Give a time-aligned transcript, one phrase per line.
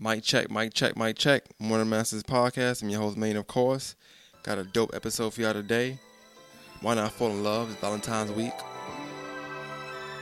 [0.00, 1.42] Mic check, mic check, mic check.
[1.58, 2.82] Morning Masters Podcast.
[2.82, 3.96] I'm your host, Main, of course.
[4.44, 5.98] Got a dope episode for y'all today.
[6.82, 7.72] Why not fall in love?
[7.72, 8.52] It's Valentine's week.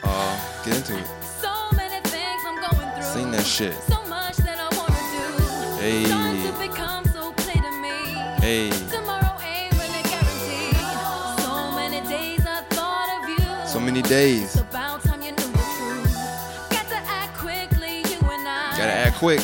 [0.02, 1.06] Uh, get into it.
[1.42, 3.02] So many things I'm going through.
[3.02, 3.74] Sing that shit.
[3.82, 5.82] So much that I wanna do.
[5.82, 6.04] Hey.
[6.06, 8.14] Starting to become so to me.
[8.40, 10.76] Hey, Tomorrow ain't really guaranteed.
[11.44, 13.68] So many days I thought of you.
[13.68, 14.44] so many days.
[14.54, 16.14] It's about time you knew the truth.
[16.70, 18.74] Got to act quickly, you and I.
[18.78, 19.42] Gotta act quick.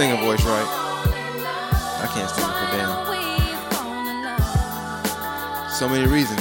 [0.00, 0.06] We?
[0.06, 0.64] My little singer voice, right?
[0.66, 2.02] Fall in love.
[2.02, 2.88] I can't sing it for damn.
[2.88, 3.22] don't we
[3.76, 5.72] fall in love?
[5.72, 6.40] So many reasons.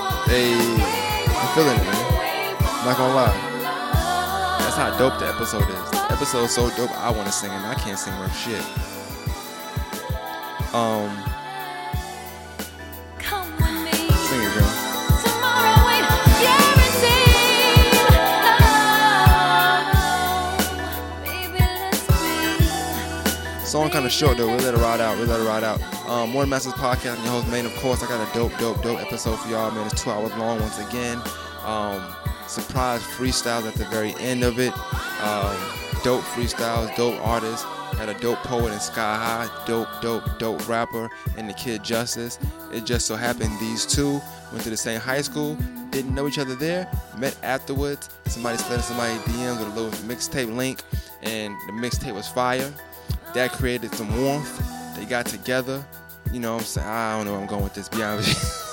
[0.00, 0.32] we?
[0.32, 0.56] Hey,
[1.28, 2.02] I'm feeling it, man.
[2.84, 3.36] Not gonna lie.
[4.60, 5.90] That's how dope the episode is.
[5.90, 8.64] The episode's so dope, I want to sing and I can't sing worth shit.
[10.74, 11.25] Um,
[23.86, 24.48] Song kind of short though.
[24.48, 25.16] We let it ride out.
[25.16, 25.80] We let it ride out.
[26.08, 27.18] Um, Morning Masters Podcast.
[27.18, 27.66] I'm your host, Main.
[27.66, 29.86] Of course, I got a dope, dope, dope episode for y'all, man.
[29.86, 31.22] It's two hours long once again.
[31.64, 32.04] Um,
[32.48, 34.72] surprise freestyles at the very end of it.
[35.22, 35.56] Um,
[36.02, 37.64] dope freestyles, dope artists.
[37.92, 42.40] Got a dope poet in Sky High, dope, dope, dope rapper, and the Kid Justice.
[42.72, 44.20] It just so happened these two
[44.50, 45.56] went to the same high school,
[45.90, 48.10] didn't know each other there, met afterwards.
[48.26, 50.82] Somebody in somebody DMs with a little mixtape link,
[51.22, 52.72] and the mixtape was fire.
[53.36, 54.96] That created some warmth.
[54.96, 55.86] They got together.
[56.32, 56.88] You know I'm saying?
[56.88, 58.72] I don't know where I'm going with this, be honest.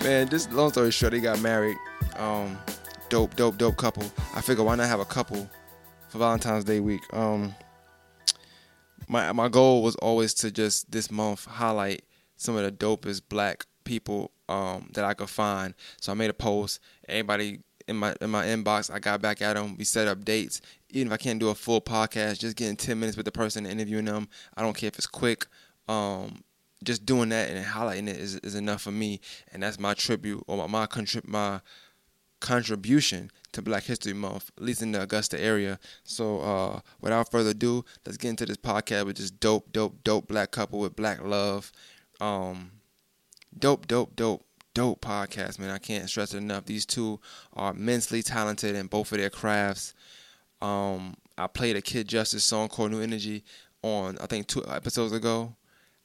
[0.00, 1.76] Man, just long story short, they got married.
[2.16, 2.56] Um,
[3.08, 4.04] dope, dope, dope couple.
[4.32, 5.50] I figure why not have a couple
[6.08, 7.00] for Valentine's Day week?
[7.12, 7.52] Um,
[9.08, 12.04] my my goal was always to just this month highlight
[12.36, 15.74] some of the dopest black people um, that I could find.
[16.00, 16.78] So I made a post.
[17.08, 19.76] Everybody in my in my inbox, I got back at them.
[19.76, 20.60] We set up dates.
[20.90, 23.66] Even if I can't do a full podcast, just getting ten minutes with the person
[23.66, 24.28] interviewing them.
[24.56, 25.46] I don't care if it's quick.
[25.88, 26.42] Um,
[26.84, 29.20] just doing that and highlighting it is, is enough for me,
[29.52, 31.60] and that's my tribute or my my, contrib- my
[32.40, 35.78] contribution to Black History Month, at least in the Augusta area.
[36.04, 40.28] So, uh, without further ado, let's get into this podcast with this dope, dope, dope
[40.28, 41.72] black couple with black love.
[42.20, 42.72] Um,
[43.58, 44.44] dope, dope, dope,
[44.74, 45.70] dope podcast, man.
[45.70, 46.66] I can't stress it enough.
[46.66, 47.20] These two
[47.54, 49.94] are immensely talented in both of their crafts.
[50.60, 53.44] Um, I played a Kid Justice song called New Energy
[53.82, 55.54] on I think two episodes ago.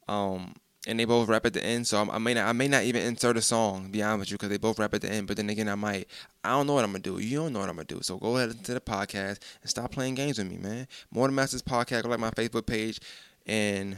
[0.08, 0.54] Um,
[0.86, 2.84] and they both rap at the end, so I, I may not I may not
[2.84, 3.90] even insert a song.
[3.90, 5.28] Be honest with you, because they both rap at the end.
[5.28, 6.08] But then again, I might.
[6.44, 7.20] I don't know what I'm gonna do.
[7.20, 8.02] You don't know what I'm gonna do.
[8.02, 10.88] So go ahead to the podcast and stop playing games with me, man.
[11.10, 12.04] More than Masters podcast.
[12.04, 13.00] Go like my Facebook page,
[13.46, 13.98] and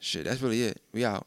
[0.00, 0.24] shit.
[0.24, 0.80] That's really it.
[0.92, 1.26] We out.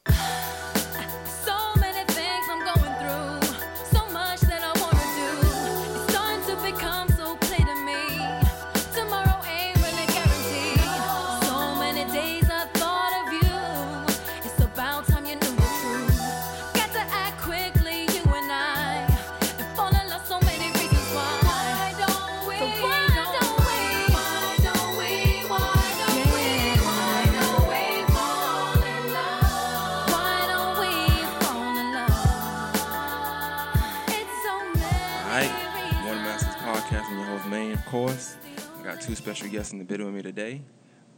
[37.94, 38.38] Course.
[38.80, 40.64] I got two special guests in the bid with me today.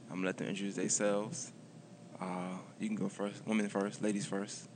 [0.09, 1.53] I'm gonna let them introduce themselves.
[2.19, 3.47] Uh, you can go first.
[3.47, 4.01] Women first.
[4.01, 4.67] Ladies first.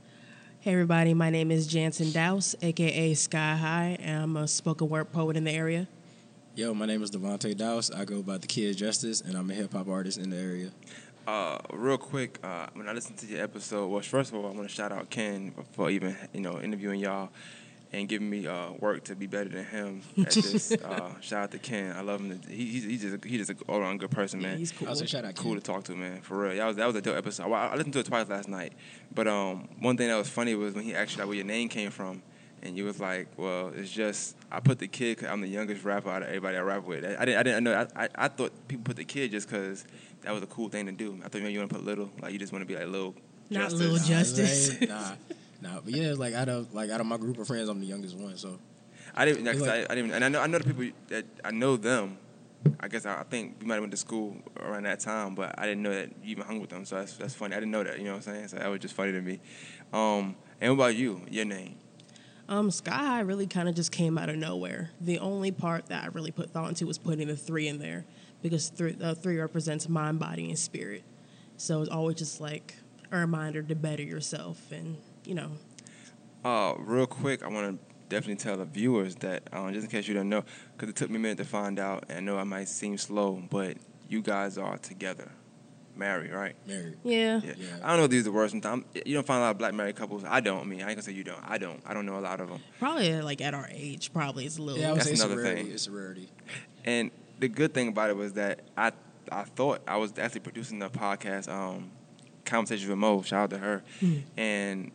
[0.60, 5.12] Hey everybody, my name is Jansen Douse, aka Sky High, and I'm a spoken word
[5.12, 5.88] poet in the area.
[6.54, 7.90] Yo, my name is Devontae Douse.
[7.90, 10.70] I go by the Kid Justice, and I'm a hip hop artist in the area.
[11.26, 14.54] Uh, real quick, uh, when I listened to your episode, well, first of all, I
[14.54, 17.28] want to shout out Ken for even you know interviewing y'all
[17.92, 20.72] and giving me uh, work to be better than him at this.
[20.72, 21.94] uh, shout out to Ken.
[21.96, 22.40] I love him.
[22.48, 24.58] He, he's, he's just a, he's just an all around good person, man.
[24.58, 24.86] he's cool.
[24.86, 25.44] I was like, shout out, cool Ken.
[25.52, 26.20] Cool to talk to, man.
[26.20, 27.48] For real, that was that was a dope episode.
[27.48, 28.72] Well, I I listened to it twice last night,
[29.14, 31.44] but um, one thing that was funny was when he asked you like where your
[31.46, 32.22] name came from,
[32.62, 35.18] and you was like, well, it's just I put the kid.
[35.18, 37.04] Cause I'm the youngest rapper out of everybody I rap with.
[37.04, 37.38] I, I didn't.
[37.38, 37.86] I didn't know.
[37.96, 39.84] I, I, I thought people put the kid just because
[40.22, 41.18] that was a cool thing to do.
[41.24, 42.86] I thought maybe you want to put little, like you just want to be like
[42.88, 43.14] little.
[43.52, 43.80] Not Justice.
[43.80, 44.68] Lil Nah, Justice.
[44.68, 45.12] it ain't- nah,
[45.60, 45.80] nah.
[45.84, 48.16] But yeah, like out of like out of my group of friends, I'm the youngest
[48.16, 48.36] one.
[48.36, 48.58] So
[49.14, 49.44] I didn't.
[49.44, 50.12] Cause Like- I, I didn't.
[50.12, 50.40] And I know.
[50.40, 52.18] I know the people that I know them.
[52.78, 55.58] I guess I, I think we might have went to school around that time, but
[55.58, 56.84] I didn't know that you even hung with them.
[56.84, 57.54] So that's that's funny.
[57.54, 57.98] I didn't know that.
[57.98, 58.48] You know what I'm saying?
[58.48, 59.40] So that was just funny to me.
[59.92, 61.22] Um, and what about you?
[61.30, 61.76] Your name?
[62.50, 64.90] Um, Sky High really kind of just came out of nowhere.
[65.00, 68.04] The only part that I really put thought into was putting the three in there
[68.42, 71.04] because three, uh, three represents mind, body, and spirit.
[71.56, 72.74] So it's always just like
[73.12, 75.50] a reminder to better yourself and, you know,
[76.44, 80.08] Uh, real quick, I want to definitely tell the viewers that, um, just in case
[80.08, 82.38] you don't know, because it took me a minute to find out, and I know
[82.38, 83.76] I might seem slow, but
[84.08, 85.30] you guys are together,
[85.94, 86.56] married, right?
[86.66, 86.96] married.
[87.04, 87.40] yeah.
[87.44, 87.52] Yeah.
[87.58, 87.66] Yeah.
[87.84, 88.52] I don't know if these are the words.
[88.52, 90.24] Sometimes you don't find a lot of black married couples.
[90.26, 90.60] I don't.
[90.62, 91.38] I mean, I ain't gonna say you don't.
[91.46, 91.80] I don't.
[91.86, 92.60] I don't know a lot of them.
[92.78, 94.80] Probably like at our age, probably it's a little.
[94.80, 95.62] Yeah, I would That's say it's a another rarity.
[95.64, 95.72] thing.
[95.72, 96.30] It's a rarity.
[96.84, 98.92] And the good thing about it was that I
[99.30, 101.90] I thought I was actually producing the podcast, um,
[102.46, 103.22] Conversations with Mo.
[103.22, 103.82] Shout out to her.
[104.36, 104.90] And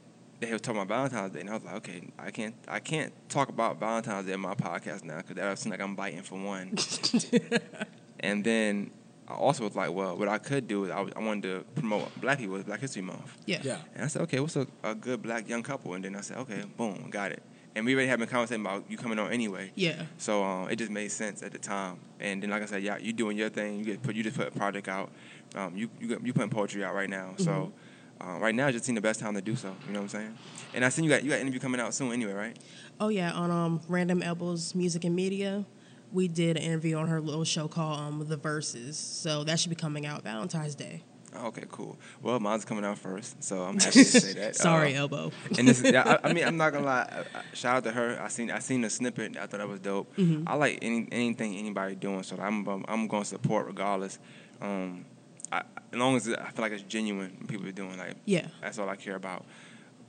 [0.48, 3.12] they was talking about Valentine's Day, and I was like, okay, I can't I can't
[3.30, 6.40] talk about Valentine's Day in my podcast now because that seems like I'm biting for
[6.40, 6.76] one.
[8.20, 8.92] and then
[9.28, 11.66] I also was like, well, what I could do is I, was- I wanted to
[11.80, 13.38] promote Black people with Black History Month.
[13.46, 13.60] yeah.
[13.64, 13.78] Yeah.
[13.96, 15.94] And I said, okay, what's a, a good black young couple?
[15.96, 17.42] And then I said, okay, boom, got it.
[17.76, 19.72] And we already had been conversating about you coming on anyway.
[19.76, 20.04] Yeah.
[20.18, 21.98] So um, it just made sense at the time.
[22.22, 23.80] And then, like I said, yeah, you're doing your thing.
[23.80, 25.12] You get put, you just put a project out.
[25.56, 27.34] Um, you you got- you putting poetry out right now.
[27.38, 27.74] So
[28.22, 29.76] uh, right now, just seeing the best time to do so.
[29.88, 30.38] You know what I'm saying?
[30.74, 32.58] And I seen you got you got an interview coming out soon anyway, right?
[33.00, 35.66] Oh yeah, on um Random Elbows Music and Media,
[36.12, 38.98] we did an interview on her little show called um The Verses.
[38.98, 41.04] So that should be coming out Valentine's Day.
[41.38, 41.98] Oh, okay, cool.
[42.22, 44.56] Well, mine's coming out first, so I'm happy to say that.
[44.68, 45.32] Sorry, Uh, Elbow.
[45.60, 47.10] and this, I, I mean, I'm not gonna lie.
[47.12, 48.18] I- I- Shout out to her.
[48.22, 49.36] I seen, I seen the snippet.
[49.36, 50.10] I thought that was dope.
[50.48, 54.18] I like any, anything anybody doing, so I'm, I'm, I'm gonna support regardless.
[54.62, 55.04] Um,
[55.52, 58.48] I, as long as I feel like it's genuine, people are doing, like, Yeah.
[58.62, 59.46] that's all I care about.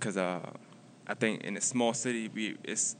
[0.00, 0.40] Cause uh,
[1.06, 2.96] I think in a small city, we, it's,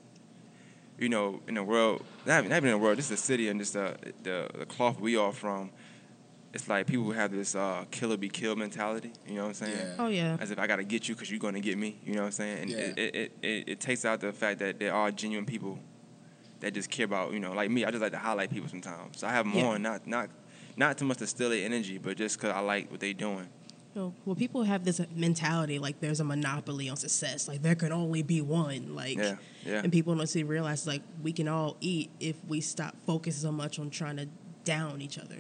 [0.99, 3.49] you know, in the world, not, even- not even in the world, just the city
[3.49, 5.71] and just the, the, the cloth we are from.
[6.55, 9.13] It's like people have this uh, killer be killed mentality.
[9.27, 9.77] You know what I'm saying?
[9.79, 9.95] Yeah.
[9.99, 10.37] Oh yeah.
[10.41, 11.99] as if I gotta get you because you're gonna get me.
[12.03, 12.59] You know what I'm saying?
[12.63, 12.77] And Yeah.
[12.79, 15.79] it, it, it, it, it takes out the fact that there are genuine people
[16.61, 17.85] that just care about you know, like me.
[17.85, 19.19] I just like to highlight people sometimes.
[19.19, 19.67] So I have them Yeah.
[19.67, 20.31] on, not not
[20.77, 23.49] not too much to steal their energy, but just because I like what they're doing.
[23.95, 27.49] Well, well, people have this mentality like there's a monopoly on success.
[27.49, 28.95] Like there can only be one.
[28.95, 29.81] Like, Yeah, yeah.
[29.83, 33.53] and people don't see realize like we can all eat if we stop focusing so
[33.53, 34.29] much on trying to
[34.65, 35.37] down each other.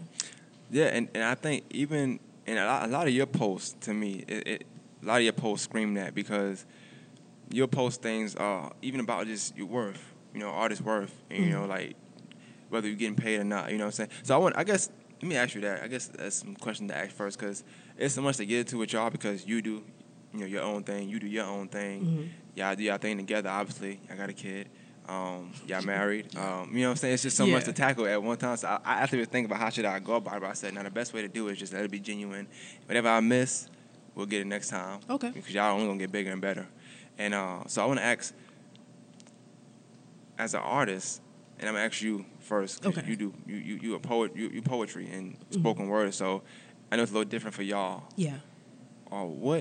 [0.71, 3.93] Yeah, and, and I think even and a lot, a lot of your posts to
[3.93, 4.67] me, it, it,
[5.03, 6.65] a lot of your posts scream that because
[7.53, 10.03] your post things are even about just your worth,
[10.33, 11.61] you know, artist worth, and you mm-hmm.
[11.61, 11.95] know, like
[12.71, 13.71] whether you're getting paid or not.
[13.71, 14.11] You know what I'm saying?
[14.23, 14.91] So I want, I guess,
[15.23, 15.83] let me ask you that.
[15.83, 17.65] I guess that's some question to ask first because
[17.97, 19.83] it's so much to get into with y'all because you do,
[20.33, 21.09] you know, your own thing.
[21.09, 22.31] You do your own thing.
[22.55, 23.49] Y'all do your thing together.
[23.49, 24.69] Obviously, I got a kid.
[25.09, 26.37] Um, y'all married.
[26.37, 27.15] Um, you know what I'm saying?
[27.15, 28.57] It's just so much to tackle at one time.
[28.57, 30.41] So I, I actually was thinking about how should I go about it.
[30.41, 32.01] But I said, now the best way to do it is just let it be
[32.01, 32.49] genuine.
[32.87, 33.69] Whatever I miss,
[34.15, 35.01] we'll get it next time.
[35.09, 35.31] Okay.
[35.31, 36.67] Because y'all only gonna get bigger and better.
[37.19, 38.35] And uh, so I want to ask,
[40.39, 41.23] as an artist,
[41.59, 42.83] and I'm gonna ask you first.
[42.83, 43.09] 'cause Okay.
[43.09, 46.13] You do you you you a poet you, you poetry and spoken word.
[46.15, 46.43] So
[46.91, 48.05] I know it's a little different for y'all.
[48.17, 48.39] Yeah.
[49.11, 49.61] Uh, what,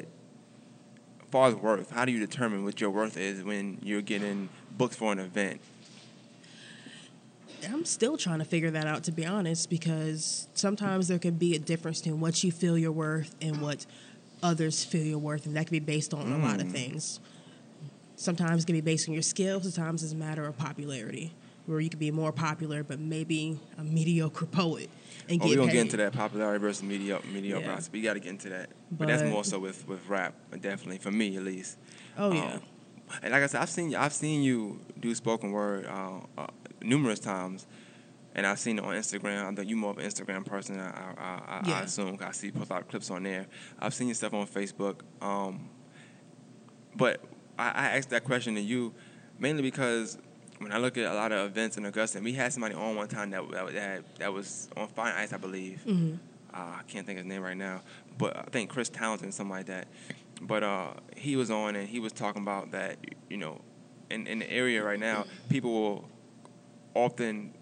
[1.22, 4.50] as far as worth, how do you determine what your worth is when you're getting
[4.78, 5.62] booked for an event?
[7.68, 11.56] I'm still trying to figure that out, to be honest, because sometimes there can be
[11.56, 13.86] a difference between what you feel you're worth and what
[14.44, 17.20] others feel you're worth, and that can be based on a lot of things.
[18.18, 21.32] Sometimes it can be based on your skills, sometimes it's a matter of popularity,
[21.66, 24.90] where you could be more popular, but maybe a mediocre poet
[25.30, 25.74] and Oh, get we're gonna paid.
[25.74, 27.28] get into that popularity versus mediocre.
[27.28, 27.66] mediocre.
[27.66, 27.80] Yeah.
[27.92, 31.12] We got to get into that, but, that's more so with with rap, definitely for
[31.12, 31.78] me at least.
[32.18, 32.60] Oh, Um, yeah.
[33.24, 36.48] and like I said, I've seen I've seen you do spoken word uh, uh,
[36.82, 37.66] numerous times,
[38.36, 39.52] and I've seen it on Instagram.
[39.52, 41.82] I think you more of an Instagram person, I, I, I, I Yeah.
[41.84, 42.16] assume.
[42.18, 43.48] 'cause I see you post a lot of clips on there.
[43.80, 45.70] I've seen your stuff on Facebook, um,
[46.96, 47.22] but
[47.58, 48.94] I, I asked that question to you
[49.40, 50.18] mainly because
[50.60, 52.96] when I look at a lot of events in Augusta, and we had somebody on
[52.96, 55.82] one time that that, that, that was on Fine Ice, I believe.
[55.86, 56.18] Mhm.
[56.54, 57.82] Uh, I can't think of his name right now,
[58.18, 59.88] but I think Chris Townsend, something like that.
[60.42, 62.98] But uh, he was on and he was talking about that,
[63.30, 63.60] you know,
[64.10, 66.10] in, in the area right now, people will
[66.94, 67.54] often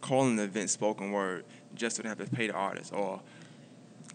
[0.00, 1.44] call an event spoken word
[1.74, 2.92] just so they have to pay the artist.
[2.92, 3.20] Or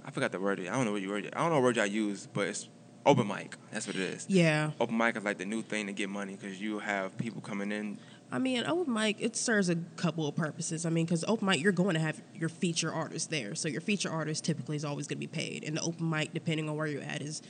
[0.06, 0.60] I forgot the word.
[0.60, 1.30] I don't know what you word.
[1.34, 2.68] I don't know what word I use, but it's
[3.06, 3.56] open mic.
[3.72, 4.26] That's what it is.
[4.30, 4.72] Yeah.
[4.82, 7.72] Open mic is like the new thing to get money because you have people coming
[7.72, 7.98] in
[8.30, 10.86] I mean, open mic it serves a couple of purposes.
[10.86, 13.82] I mean, because open mic you're going to have your feature artist there, so your
[13.82, 16.76] feature artist typically is always going to be paid, and the open mic, depending on
[16.76, 17.42] where you're at, is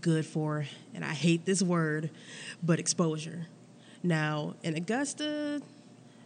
[0.00, 0.66] good for.
[0.94, 2.10] And I hate this word,
[2.62, 3.46] but exposure.
[4.02, 5.62] Now in Augusta,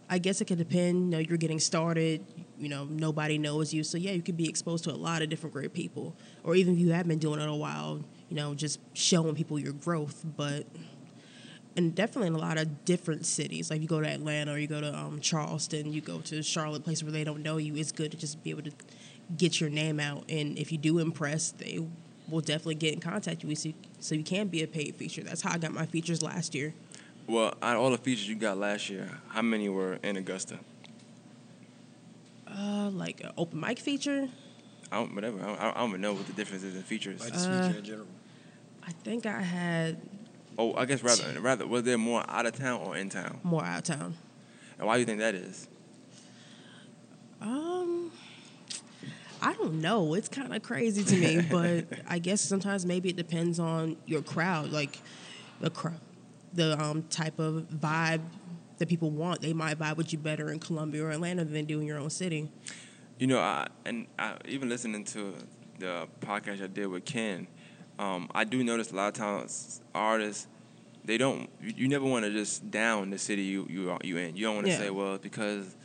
[0.09, 1.05] I guess it could depend.
[1.05, 2.25] You know, you're getting started.
[2.59, 5.29] You know, nobody knows you, so yeah, you could be exposed to a lot of
[5.29, 8.53] different great people, or even if you have been doing it a while, you know,
[8.53, 10.67] just showing people your growth, but
[11.77, 13.69] and definitely in a lot of different cities.
[13.69, 16.83] Like you go to Atlanta or you go to um, Charleston, you go to Charlotte,
[16.83, 17.75] places where they don't know you.
[17.75, 18.71] It's good to just be able to
[19.37, 21.79] get your name out, and if you do impress, they
[22.29, 25.23] will definitely get in contact with you, so, so you can be a paid feature.
[25.23, 26.73] That's how I got my features last year.
[27.27, 30.59] Well, out of all the features you got last year, how many were in Augusta?
[32.47, 34.27] Uh, like an open mic feature,
[34.91, 35.39] I don't, whatever.
[35.41, 37.21] I don't, I don't even know what the difference is in features.
[37.21, 38.07] Like the Uh, speaker in general.
[38.85, 39.97] I think I had
[40.57, 43.39] Oh, I guess rather, rather, was there more out of town or in town?
[43.43, 44.15] more out of town.
[44.77, 45.67] And why do you think that is?
[47.41, 48.11] Um,
[49.41, 50.13] I don't know.
[50.13, 54.21] It's kind of crazy to me, but I guess sometimes maybe it depends on your
[54.21, 54.99] crowd, like
[55.59, 55.99] the crowd,
[56.53, 58.21] the um type of vibe
[58.77, 59.41] that people want.
[59.41, 61.99] They might vibe with you better in Columbia or Atlanta than they do in your
[61.99, 62.49] own city.
[63.19, 65.35] You know, I, and I, even listening to
[65.77, 67.47] the podcast I did with Ken,
[68.01, 70.47] um, I do notice a lot of times artists
[71.03, 71.49] they don't.
[71.61, 74.35] You, you never want to just down the city you you are- you in.
[74.35, 74.79] You don't want to Yeah.
[74.79, 75.75] say, well, because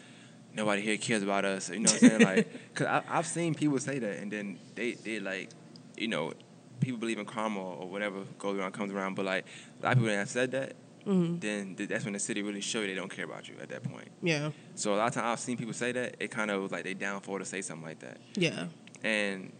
[0.54, 1.70] nobody here cares about us.
[1.70, 2.22] You know what I'm saying?
[2.22, 5.50] like, cause I, I've seen people say that, and then they they like,
[5.96, 6.32] you know,
[6.80, 9.14] people believe in karma or whatever goes around comes around.
[9.14, 9.44] But like
[9.80, 10.74] a lot of people that have said that,
[11.06, 11.38] Mm-hmm.
[11.38, 13.84] then that's when the city really show you they don't care about you at that
[13.84, 14.08] point.
[14.22, 16.72] Yeah, So a lot of times I've seen people say that it kind of was
[16.72, 18.18] like they down for to say something like that.
[18.34, 18.66] yeah,
[19.04, 19.52] And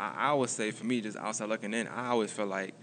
[0.00, 2.74] I, I would say for me, just outside looking in, I always feel like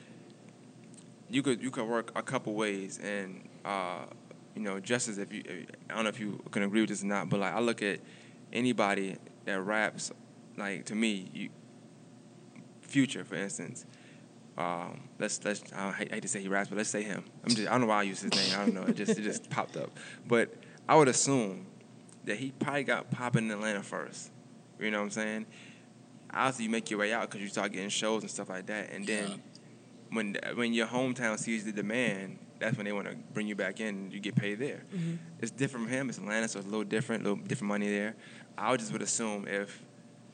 [1.30, 4.06] you could you could work a couple ways, and uh,
[4.56, 5.44] you know, just as if you,
[5.90, 7.82] I don't know if you can agree with this or not, but like I look
[7.82, 8.00] at
[8.54, 10.12] anybody that raps,
[10.58, 11.50] like to me, you,
[12.82, 13.86] Future, for instance.
[14.58, 17.24] Um, let's let's I hate, to say he raps, but let's say him.
[17.44, 18.60] I'm just I don't know why I use his name.
[18.60, 18.84] I don't know.
[18.84, 19.90] It just it just popped up.
[20.28, 20.54] But
[20.88, 21.66] I would assume
[22.26, 24.32] that he probably got popping in Atlanta first.
[24.80, 25.46] You know what I'm saying?
[26.34, 28.92] Obviously, you make your way out because you start getting shows and stuff like that,
[28.92, 29.36] and then Yeah.
[30.12, 33.80] when when your hometown sees the demand, that's when they want to bring you back
[33.80, 33.88] in.
[33.88, 34.84] and You get paid there.
[34.94, 35.16] Mm-hmm.
[35.42, 36.10] It's different from him.
[36.10, 38.16] It's Atlanta, so it's a little different, a little different money there.
[38.58, 39.82] I would just would assume if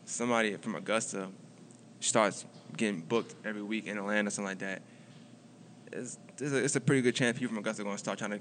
[0.06, 1.28] somebody from Augusta
[2.00, 2.46] starts
[2.76, 4.82] getting booked every week in Atlanta, something like that,
[5.92, 8.18] it's, it's, a, it's a pretty good chance people from Augusta are going to start
[8.18, 8.40] trying to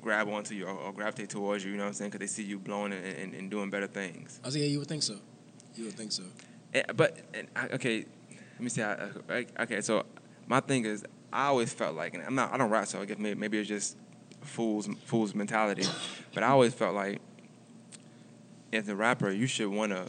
[0.00, 2.10] grab onto you or, or gravitate towards you, you know what I'm saying?
[2.10, 4.40] Because they see you blowing and, and, and doing better things.
[4.42, 5.16] I was like, yeah, you would think so.
[5.74, 6.24] You would think so.
[6.74, 8.80] Eh, but and I, okay, let me see.
[8.80, 8.96] How,
[9.60, 10.04] okay, so
[10.46, 13.04] my thing is, I always felt like, and I'm not, I don't rap, so I
[13.04, 13.96] guess maybe, maybe it's just
[14.40, 15.84] fools, fools mentality.
[16.34, 17.20] but I always felt like,
[18.72, 20.06] as a rapper, you should want to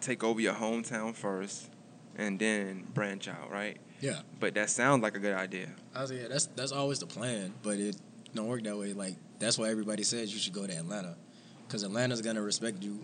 [0.00, 1.70] take over your hometown first,
[2.16, 3.78] and then branch out, right?
[4.00, 4.20] Yeah.
[4.38, 5.68] But that sounds like a good idea.
[5.94, 7.96] I was like, yeah, that's that's always the plan, but it
[8.34, 8.92] don't work that way.
[8.92, 11.16] Like that's why everybody says you should go to Atlanta,
[11.66, 13.00] because Atlanta's gonna respect you.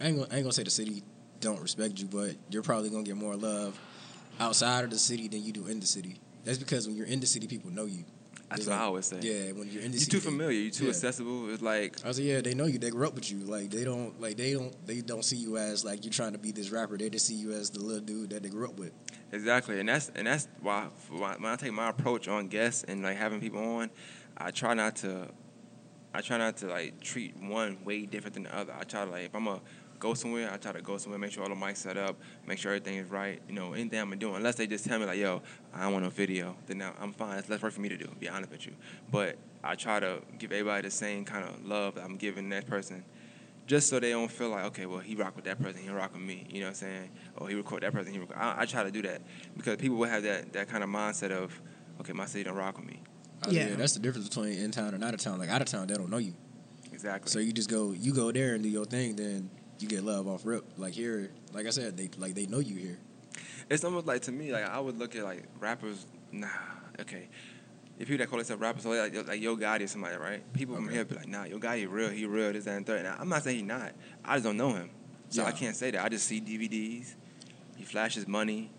[0.00, 1.02] I ain't gonna, I ain't gonna say the city
[1.40, 3.78] don't respect you, but you're probably gonna get more love
[4.40, 6.16] outside of the city than you do in the city.
[6.44, 8.04] That's because when you're in the city, people know you.
[8.48, 9.18] That's It's what I always say.
[9.22, 10.52] Yeah, when you're in the city You're city, too familiar.
[10.60, 10.90] You're too yeah.
[10.90, 11.52] accessible.
[11.52, 12.78] It's like I was like, yeah, they know you.
[12.78, 13.38] They grew up with you.
[13.38, 16.38] Like they don't, like they don't, they don't see you as like you're trying to
[16.38, 16.96] be this rapper.
[16.96, 18.92] They just see you as the little dude that they grew up with.
[19.32, 23.02] Exactly, and that's and that's why why- when I take my approach on guests and
[23.02, 23.90] like having people on,
[24.38, 25.26] I try not to,
[26.14, 28.72] I try not to like treat one way different than the other.
[28.78, 29.60] I try to like if I'm gonna
[29.96, 32.58] go somewhere, I try to go somewhere, make sure all the mics set up, make
[32.58, 33.40] sure everything is right.
[33.48, 35.42] You know, anything I'm doing, unless they just tell me like, yo,
[35.74, 37.38] I don't want no video, then I- I'm fine.
[37.38, 38.08] It's less work for me to do.
[38.20, 38.72] Be honest with you,
[39.10, 42.66] but I try to give everybody the same kind of love that I'm giving that
[42.66, 43.04] person
[43.66, 46.12] just so they don't feel like, okay, well, he rock with that person, he rock
[46.12, 46.46] with me.
[46.48, 47.10] You know what I'm saying?
[47.36, 48.36] Or he record that person, he record.
[48.36, 49.22] I, I try to do that
[49.56, 51.60] because people will have that, that kind of mindset of,
[52.00, 53.02] okay, my city don't rock with me.
[53.44, 53.68] I Yeah.
[53.70, 55.40] yeah, that's the difference between in town and out of town.
[55.40, 56.34] Like out of town, they don't know you.
[56.92, 57.28] Exactly.
[57.28, 60.26] So you just go, you go there and do your thing, then you get love
[60.28, 60.64] off rip.
[60.76, 62.98] Like here, like I said, they like they know you here.
[63.68, 66.06] it's almost like to me, like I would look at like rappers.
[66.32, 66.48] Nah,
[67.00, 67.28] okay.
[67.98, 70.52] If people that call themselves rappers, so like, like Yo Gotti or somebody, right?
[70.52, 72.86] People from here be like, nah, Yo Gotti he real, he real, this, that, and
[72.86, 73.06] third.
[73.06, 73.92] And I'm not saying he not.
[74.24, 74.90] I just don't know him,
[75.30, 76.04] so I can't say that.
[76.04, 77.14] I just see DVDs.
[77.76, 78.70] He flashes money.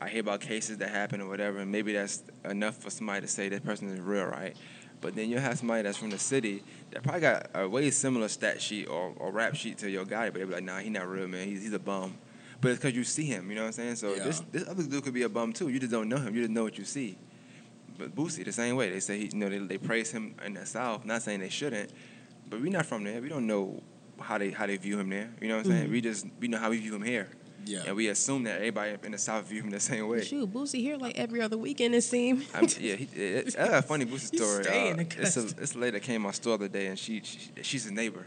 [0.00, 3.26] I hear about cases that happen or whatever, and maybe that's enough for somebody to
[3.26, 4.56] say that person is real, right?
[5.00, 8.28] But then you have somebody that's from the city that probably got a way similar
[8.28, 10.90] stat sheet or, or rap sheet to your guy, but they be like, nah, he
[10.90, 11.46] not real, man.
[11.46, 12.16] He's, he's a bum.
[12.60, 13.96] But it's because you see him, you know what I'm saying?
[13.96, 14.24] So Yeah.
[14.24, 15.68] this this other dude could be a bum too.
[15.68, 16.34] You just don't know him.
[16.34, 17.16] You just know what you see.
[17.96, 18.90] but Boosie the same way.
[18.90, 21.04] They say he, you know they, they praise him in the South.
[21.04, 21.90] Not saying they shouldn't,
[22.48, 23.20] but we're not from there.
[23.20, 23.80] We don't know
[24.20, 25.30] how they how they view him there.
[25.40, 25.82] You know what I'm saying?
[25.84, 25.92] Mm-hmm.
[25.92, 27.28] We just we know how we view him here.
[27.68, 27.82] Yeah.
[27.86, 30.22] And we assume that everybody in the South view him the same way.
[30.24, 32.46] Shoot, Boosie here like every other weekend it seems.
[32.54, 34.66] I'm, yeah, he, it, I got a funny Boosie story.
[34.66, 36.98] Uh, it's, a, it's a lady that came to my store the other day, and
[36.98, 38.26] she, she she's a neighbor,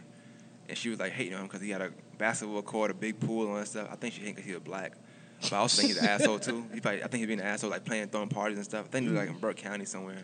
[0.69, 3.19] and she was like hating on him because he had a basketball court, a big
[3.19, 3.88] pool, and all that stuff.
[3.91, 4.93] I think she hated because he was black,
[5.41, 6.63] but I also think he's an asshole too.
[6.71, 8.86] He probably, I think he's being an asshole, like playing, throwing parties and stuff.
[8.86, 10.24] I think he was like in Burke County somewhere.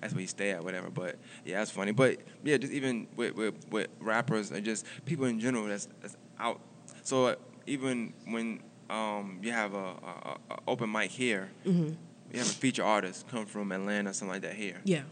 [0.00, 0.88] That's where he stay at, whatever.
[0.88, 1.92] But yeah, that's funny.
[1.92, 6.16] But yeah, just even with with, with rappers and just people in general that's, that's
[6.38, 6.60] out.
[7.02, 7.34] So uh,
[7.66, 11.50] even when um, you have a, a, a open mic here.
[11.64, 11.90] hmm
[12.32, 14.80] You have a feature artist come from Atlanta, or something like that here.
[14.84, 15.02] Yeah.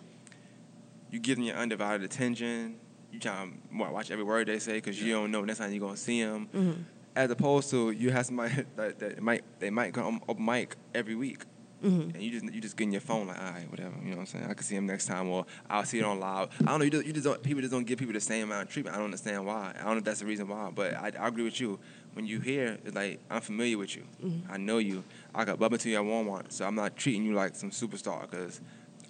[1.11, 2.77] You give them your undivided attention.
[3.13, 5.71] You try to wa- watch every word they say because you don't know next time
[5.73, 6.47] you're gonna see them.
[6.53, 6.73] hmm
[7.15, 11.15] As opposed to you have somebody that, that might they might come up mic every
[11.15, 11.45] week,
[11.83, 13.95] hmm and you just you just get in your phone like, all right, whatever.
[14.03, 14.45] You know what I'm saying?
[14.49, 16.49] I can see him next time, or I'll see it on live.
[16.63, 16.85] I don't know.
[16.87, 18.95] You just, you just don't, people just don't give people the same amount of treatment.
[18.97, 19.75] I don't understand why.
[19.79, 21.79] I don't know if that's the reason why, but I, I agree with you.
[22.15, 24.05] When you hear, it's like I'm familiar with you.
[24.51, 25.03] I know you.
[25.35, 28.23] I got bump into you at Walmart, so I'm not treating you like some superstar
[28.31, 28.61] because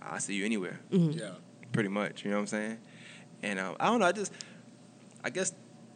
[0.01, 1.33] I see you anywhere Yeah.
[1.73, 2.25] pretty much.
[2.25, 2.79] You know what I'm saying?
[3.43, 4.07] And um, I don't know.
[4.07, 4.33] I just,
[5.25, 5.53] I guess,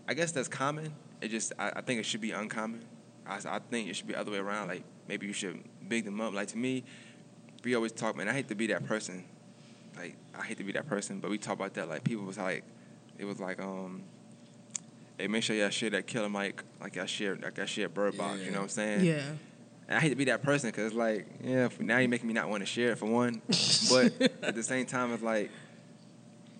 [0.08, 0.92] I guess that's common.
[1.20, 2.84] It just, I, I think it should be uncommon.
[3.26, 4.68] I, I think it should be the other way around.
[4.68, 6.34] Like maybe you should big them up.
[6.34, 6.82] Like to me,
[7.62, 8.28] we always talk, man.
[8.28, 9.24] I hate to be that person.
[9.96, 11.88] Like I hate to be that person, but we talk about that.
[11.88, 12.64] Like people was like,
[13.16, 14.02] it was like, um,
[15.18, 18.16] hey, make sure y'all share that killer mic, like y'all share, like y'all share Bird
[18.16, 18.40] Box.
[18.40, 19.04] You know what I'm saying?
[19.04, 19.22] Yeah.
[19.88, 22.48] And I hate to be that person because like, yeah, now you're making me not
[22.48, 23.40] want to share it for one,
[23.90, 25.50] but at the same time, it's like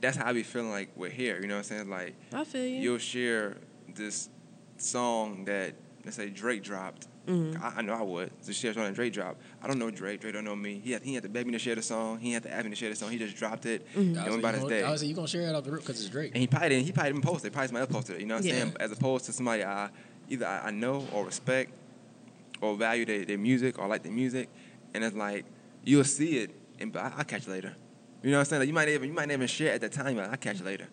[0.00, 1.40] that's how I be feeling like we're here.
[1.40, 1.90] You know what I'm saying?
[1.90, 2.80] Like I feel you.
[2.80, 3.56] you'll share
[3.94, 4.28] this
[4.76, 7.08] song that let's say Drake dropped.
[7.26, 7.60] Mhm.
[7.60, 8.30] I, I know I would.
[8.44, 9.40] To share something that Drake dropped.
[9.62, 10.20] I don't know Drake.
[10.20, 10.80] Drake don't know me.
[10.82, 12.18] He had, he had to beg me to share the song.
[12.20, 13.10] He had to ask me to share the song.
[13.10, 13.84] He just dropped it.
[13.94, 14.12] Mhm.
[14.12, 14.68] It I went was about his day.
[14.80, 16.32] gonna- I was like, you gonna share it off the roof because it's Drake.
[16.34, 16.84] And he probably didn't.
[16.86, 17.52] He probably didn't post it.
[17.52, 18.20] Probably somebody else posted it.
[18.20, 18.54] You know what I'm Yeah.
[18.60, 18.76] saying?
[18.80, 19.90] As opposed to somebody I
[20.28, 21.72] either I, I know or respect
[22.60, 24.48] or value their, their music or like their music,
[24.94, 25.44] and it's like
[25.84, 27.74] you'll see it and but I, I'll catch you later.
[28.22, 28.60] You know what I'm saying?
[28.60, 30.14] Like you might even you might not even share at that time.
[30.14, 30.86] You're like, I'll catch you later,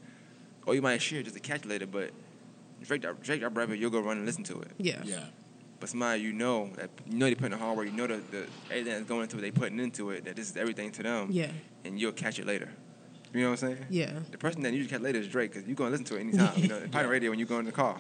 [0.66, 1.86] or you might share just to catch it later.
[1.88, 2.12] But
[2.84, 4.72] Drake, that- Drake, that brother, you'll go run and listen to it.
[4.78, 5.02] Yeah.
[5.06, 5.26] Yeah.
[5.84, 8.22] But somebody you know that you know they putting the hard work, you know the,
[8.32, 11.04] the everything that's going into it, they putting into it, that this is everything to
[11.04, 11.52] them, Yeah.
[11.84, 12.70] and you'll catch it later.
[13.34, 13.86] You know what I'm saying?
[13.90, 14.14] Yeah.
[14.32, 16.54] The person that you catch later is Drake because you're gonna listen to it anytime.
[16.58, 17.98] you know, probably radio when you go in the car.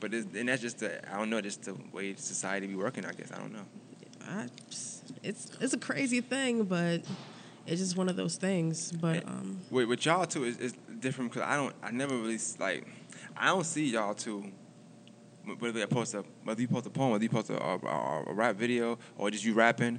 [0.00, 3.04] But it's, and that's just the I don't know, just the way society be working.
[3.04, 3.66] I guess I don't know.
[4.26, 4.46] I,
[5.22, 7.02] it's it's a crazy thing, but
[7.66, 8.90] it's just one of those things.
[8.90, 12.38] But um, With, with y'all too, it's, it's different because I don't I never really
[12.58, 12.86] like
[13.36, 14.50] I don't see y'all two.
[15.58, 18.32] Whether they post a whether you post a poem, whether you post a, a, a,
[18.32, 19.98] rap video, or just you rapping,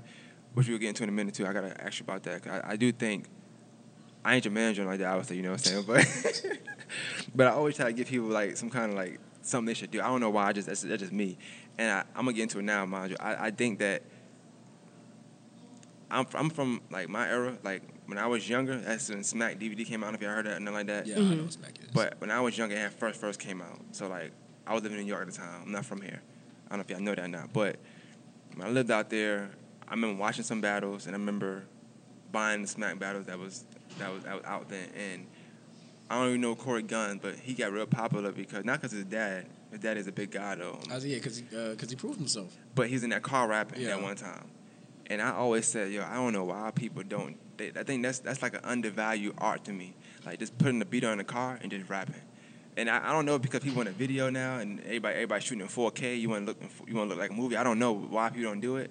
[0.54, 1.46] which we'll get into in a minute too.
[1.46, 2.48] I gotta ask you about that.
[2.48, 3.28] I, I do think
[4.24, 5.08] I ain't your manager like that.
[5.08, 6.60] Obviously, you know what I'm saying, but
[7.36, 9.92] but I always try to give people like some kind of like something they should
[9.92, 10.02] do.
[10.02, 10.48] I don't know why.
[10.48, 11.38] I just that's, that's just me,
[11.78, 13.18] and I, I'm gonna get into it now, mind you.
[13.20, 14.04] I, I think that
[16.10, 17.58] I'm I'm from like my era.
[17.64, 20.12] Like when I was younger, that's when Smack DVD came out.
[20.12, 21.08] I if y'all heard that nothing like that.
[21.08, 21.90] Yeah, I know what Smack is.
[21.94, 23.80] But when I was younger, it had first first came out.
[23.92, 24.32] So like
[24.66, 25.62] I was living in New York at the time.
[25.66, 26.22] I'm not from here.
[26.68, 27.54] I don't know if y'all know that or not.
[27.54, 27.78] But
[28.56, 29.50] when I lived out there,
[29.88, 31.64] I remember watching some battles, and I remember
[32.32, 33.66] buying the Smack battles that was
[34.00, 34.88] that was, that was out then.
[34.98, 35.28] And
[36.10, 39.06] I don't even know Corey Gunz, but he got real popular because not because his
[39.06, 39.46] dad.
[39.72, 40.78] His dad is a big guy though.
[40.92, 42.56] I was yeah, because he, uh 'cause he proved himself.
[42.76, 43.88] But he's in that car rapping Yeah.
[43.90, 44.46] that one time.
[45.08, 47.36] And I always said, yo, I don't know why people don't.
[47.58, 49.96] They, I think that's that's like an undervalued art to me.
[50.26, 52.16] Like just putting the beat on the car and just rapping.
[52.76, 55.62] And I, I don't know because people want a video now and everybody everybody shooting
[55.62, 56.20] in 4K.
[56.20, 57.56] You want to look you want to look like a movie.
[57.58, 58.90] I don't know why people don't do it.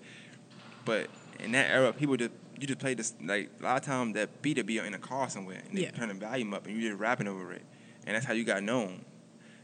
[0.84, 1.08] But
[1.40, 4.40] in that era, people just you just play this like a lot of times that
[4.42, 5.90] beat would be in a car somewhere and they Yeah.
[5.90, 7.62] turn the volume up and you just rapping over it.
[8.06, 9.04] And that's how you got known.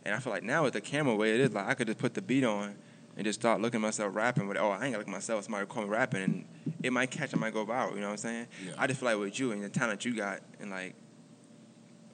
[0.04, 1.98] And I feel like now with the camera way it is, like I could just
[1.98, 2.74] put the beat on
[3.16, 5.44] and just start looking at myself rapping with oh I ain't gotta look at myself,
[5.44, 6.44] somebody call me rapping and
[6.82, 8.46] it might catch, it might go viral, you know what I'm saying?
[8.66, 8.72] Yeah.
[8.78, 10.94] I just feel like with you and the talent you got and like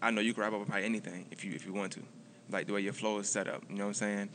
[0.04, 2.00] I know you can rap over probably anything if you if you want to.
[2.50, 4.28] Like the way your flow is set up, you know what I'm saying?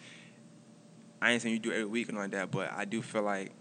[1.22, 3.52] I ain't saying you do every week and like that, but I do feel like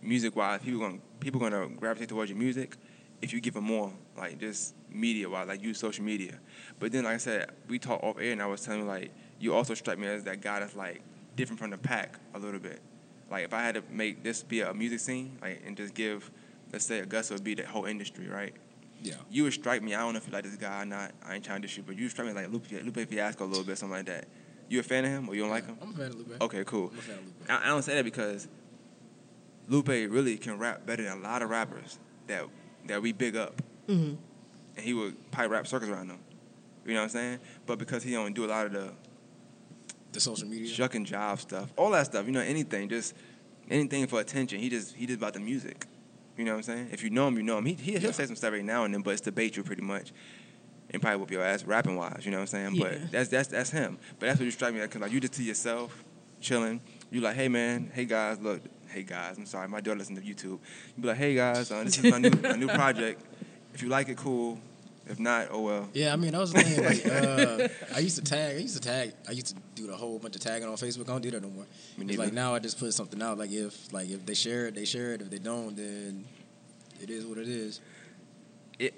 [0.00, 2.76] music wise, people gonna people gonna gravitate towards your music
[3.20, 6.38] if you give them more, like just media wise, like use social media.
[6.78, 9.10] But then like I said, we talked off air and I was telling you like
[9.38, 11.02] you also strike me as that guy that's like
[11.36, 12.80] different from the pack a little bit.
[13.30, 16.30] Like if I had to make this be a music scene, like and just give
[16.72, 18.54] let's say Augusta would be the whole industry, right?
[19.02, 19.14] Yeah.
[19.30, 19.94] You would strike me.
[19.94, 21.12] I don't know if you like this guy or not.
[21.26, 23.46] I ain't trying to shoot, but you would strike me like Lupe, Lupe Fiasco a
[23.46, 24.26] little bit, something like that.
[24.68, 25.76] You a fan of him or you don't like him?
[25.80, 26.40] I'm a fan of Lupe.
[26.42, 26.90] Okay, cool.
[26.92, 27.34] I'm a fan of Lupe.
[27.50, 28.46] I, I don't say that because
[29.68, 32.44] Lupe really can rap better than a lot of rappers that
[32.86, 34.16] that we big up, Mhm.
[34.76, 36.18] and he would pipe rap circles around them.
[36.86, 37.38] You know what I'm saying?
[37.66, 38.92] But because he don't do a lot of the
[40.12, 40.66] The social media.
[40.66, 43.14] shuck and jive stuff, all that stuff, you know, anything, just
[43.68, 44.58] anything for attention.
[44.60, 45.86] He just he just about the music.
[46.40, 46.88] You know what I'm saying?
[46.90, 47.66] If you know him, you know him.
[47.66, 48.10] He, he he'll Yeah.
[48.12, 50.10] say some stuff every now and then, but it's to debate you pretty much,
[50.88, 52.22] and probably whoop your ass rapping wise.
[52.24, 52.74] You know what I'm saying?
[52.76, 52.84] Yeah.
[53.02, 53.98] But that's that's that's him.
[54.18, 56.02] But that's what you strike me at because like you just to yourself,
[56.40, 56.80] chilling.
[57.10, 59.36] You like, hey man, hey guys, look, hey guys.
[59.36, 60.58] I'm sorry, my daughter listens to YouTube.
[60.96, 63.22] You be like, hey guys, uh, this is my new my new project.
[63.74, 64.58] If you like it, cool.
[65.06, 65.88] If not, oh well.
[65.92, 66.58] Yeah, I mean, I was the.
[66.60, 67.06] Like,
[67.92, 68.56] uh, I used to tag.
[68.56, 69.12] I used to tag.
[69.28, 71.08] I used to do the whole bunch of tagging on Facebook.
[71.08, 71.66] I don't do that no more.
[71.98, 73.38] Me It's like now I just put something out.
[73.38, 75.22] Like if like if they share it, they share it.
[75.22, 76.24] If they don't, then
[77.00, 77.80] it is what it is.
[78.78, 78.94] It,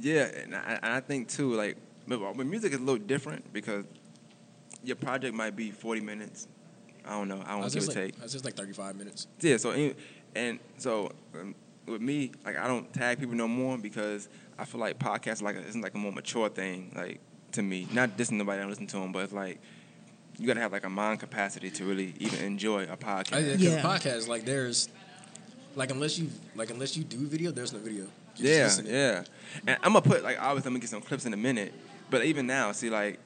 [0.00, 3.84] yeah, and I, I think too, like, but, music is a little different because
[4.82, 6.48] your project might be 40 minutes.
[7.04, 7.42] I don't know.
[7.46, 8.20] I don't give or like, take.
[8.20, 9.28] I was just like thirty five minutes.
[9.40, 9.94] Yeah, so and,
[10.34, 11.54] and so um,
[11.86, 15.56] with me, like, I don't tag people no more because I feel like podcasts like
[15.56, 17.20] it's like a more mature thing, like
[17.52, 17.86] to me.
[17.92, 19.60] Not dissing nobody that listen to them, but it's like
[20.38, 23.32] you gotta have like a mind capacity to really even enjoy a podcast.
[23.34, 23.82] Uh, I, Because Yeah.
[23.82, 24.88] podcast, like there's,
[25.74, 28.04] like unless you like unless you do video, there's no video.
[28.36, 28.86] You just Yeah, listen.
[28.86, 29.24] yeah.
[29.66, 31.72] And I'm gonna put like obviously I'm gonna get some clips in a minute,
[32.10, 33.18] but even now, see like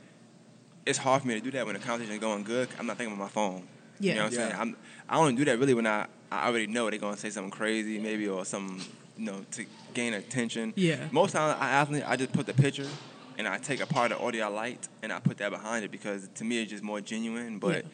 [0.87, 2.69] it's hard for me to do that when the conversation is going good.
[2.79, 3.67] I'm not thinking about my phone.
[3.99, 4.13] Yeah.
[4.13, 4.49] You know what I'm Yeah.
[4.49, 4.61] saying?
[4.61, 4.77] I'm
[5.09, 7.99] I only do that really when I I already know they're gonna say something crazy
[7.99, 8.81] maybe or something
[9.19, 9.65] you know to
[9.95, 10.73] gain attention.
[10.77, 11.09] Yeah.
[11.11, 12.87] Most times I actually I just put the picture
[13.39, 15.85] and I take a part of the audio I liked and I put that behind
[15.85, 17.59] it because to me it's just more genuine.
[17.59, 17.91] But Yeah.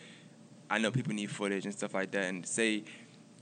[0.68, 2.24] I know people need footage and stuff like that.
[2.24, 2.82] And say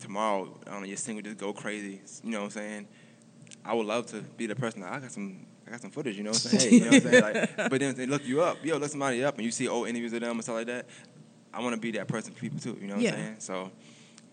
[0.00, 2.00] tomorrow, I don't know, your single just go crazy.
[2.22, 2.88] You know what I'm saying?
[3.64, 4.82] I would love to be the person.
[4.82, 6.16] Like, I got some, I got some footage.
[6.18, 6.70] You know what I'm saying?
[6.70, 7.22] Hey, you know what I'm saying?
[7.22, 8.62] Like, but then they look you up.
[8.62, 10.84] Yo, look somebody up, and you see old interviews of them and stuff like that.
[11.54, 12.76] I want to be that person for people too.
[12.78, 13.10] You know what Yeah.
[13.12, 13.36] I'm saying?
[13.38, 13.70] So,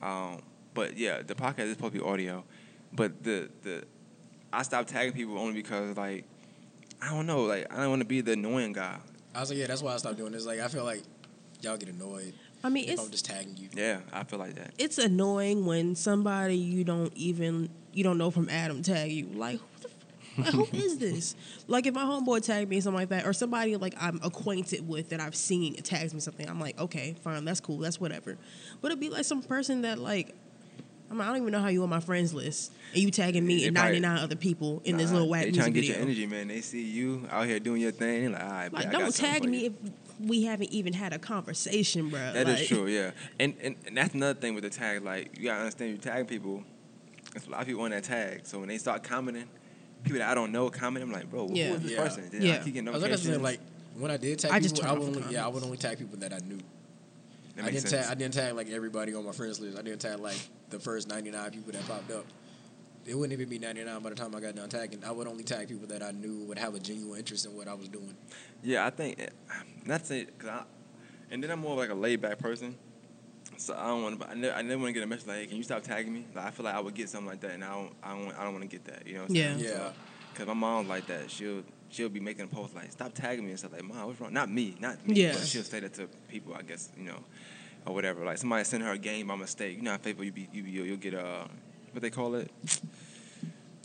[0.01, 0.41] um,
[0.73, 2.43] but yeah, the podcast is supposed to be audio,
[2.93, 3.83] but the the
[4.53, 6.25] I stopped tagging people only because like
[7.01, 8.97] I don't know, like I don't want to be the annoying guy.
[9.33, 10.45] I was like, yeah, that's why I stopped doing this.
[10.45, 11.03] Like I feel like
[11.61, 13.69] y'all get annoyed I mean, if it's I'm just tagging you.
[13.73, 14.73] Yeah, I feel like that.
[14.77, 19.25] it's annoying when somebody you don't even you don't know from Adam tag you.
[19.27, 21.35] Like, who, the f- like, who is this?
[21.67, 25.09] Like, if my homeboy tagged me something like that, or somebody like I'm acquainted with
[25.09, 28.37] that I've seen tags me something, I'm like, okay, fine, that's cool, that's whatever.
[28.81, 30.35] But it'd be like some person that like.
[31.11, 33.45] I, mean, I don't even know how you on my friends list, and you tagging
[33.45, 35.81] me They and probably- 99 other people in this little whack They music trying to
[35.81, 35.95] get video.
[35.97, 36.47] your energy, man.
[36.47, 38.21] They see you out here doing your thing.
[38.21, 39.73] They're like, all right, Like, bet, don't got tag me if
[40.19, 42.19] we haven't even had a conversation, bro.
[42.31, 43.11] That is like, true, yeah.
[43.39, 45.03] And, and and that's another thing with the tag.
[45.03, 46.63] Like you gotta understand, you tag people.
[47.33, 48.41] There's a lot of people on that tag.
[48.45, 49.47] So when they start commenting,
[50.03, 51.73] people that I don't know comment, I'm like, bro, who Yeah.
[51.73, 52.03] is this Yeah.
[52.03, 52.29] person?
[52.31, 52.53] Then Yeah.
[52.53, 53.59] I keep getting I was like, I said, like
[53.97, 55.63] when I did tag I people, just I would off the only, yeah, I would
[55.63, 56.59] only tag people that I knew.
[57.55, 58.05] That I didn't sense.
[58.07, 58.11] tag.
[58.11, 59.77] I didn't tag like everybody on my friends list.
[59.77, 60.37] I didn't tag like
[60.69, 62.25] the first ninety nine people that popped up.
[63.05, 65.03] It wouldn't even be ninety nine by the time I got done tagging.
[65.03, 67.67] I would only tag people that I knew would have a genuine interest in what
[67.67, 68.15] I was doing.
[68.63, 69.27] Yeah, I think eh,
[69.85, 70.37] that's it.
[70.37, 70.63] because I,
[71.31, 72.75] and then I'm more of like a laid back person.
[73.57, 74.29] So I don't want to.
[74.29, 76.13] I never, I never want to get a message like, hey, "Can you stop tagging
[76.13, 77.91] me?" Like I feel like I would get something like that, and I don't.
[78.03, 78.39] I don't.
[78.39, 79.05] I don't want to get that.
[79.07, 79.21] You know?
[79.21, 79.53] What I'm Yeah.
[79.57, 79.59] saying?
[79.65, 79.89] Yeah.
[80.31, 81.29] Because my mom's like that.
[81.29, 84.19] She'll she'll be making a post like, "Stop tagging me" and stuff like, "Mom, what's
[84.19, 85.15] wrong?" Not me, not me.
[85.15, 85.33] Yeah.
[85.33, 86.53] But she'll say that to people.
[86.53, 87.19] I guess you know,
[87.85, 88.23] or whatever.
[88.25, 89.77] Like somebody send her a game by mistake.
[89.77, 91.45] You know, how Facebook you be you be, you'll get uh
[91.91, 92.49] what they call it.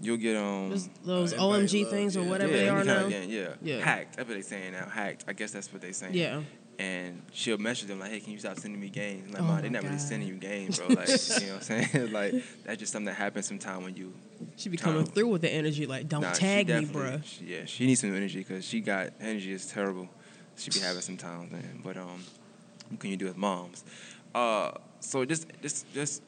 [0.00, 0.70] You'll get um.
[0.70, 3.08] Those, those Uh, OMG love- things or whatever yeah, they are now.
[3.08, 3.48] game, yeah.
[3.62, 3.80] Yeah.
[3.84, 4.16] Hacked.
[4.16, 4.88] That's what they saying now.
[4.88, 5.24] Hacked.
[5.26, 6.14] I guess that's what they saying.
[6.14, 6.42] Yeah.
[6.78, 9.46] And she'll message them like, "Hey, can you stop sending me games?" I'm like, Oh
[9.46, 10.88] "Mom, they're not really sending you games, bro.
[10.94, 12.12] Like, you know what I'm saying?
[12.12, 14.12] like, that's just something that happens sometime when you
[14.56, 17.22] She be coming through with the energy like, don't Nah, tag me, bruh.
[17.24, 20.08] she- yeah, she needs some energy because she got energy is terrible.
[20.56, 21.80] She be having sometimes, man.
[21.84, 22.24] But um,
[22.88, 23.84] what can you do with moms?
[24.34, 26.22] Uh, so just just just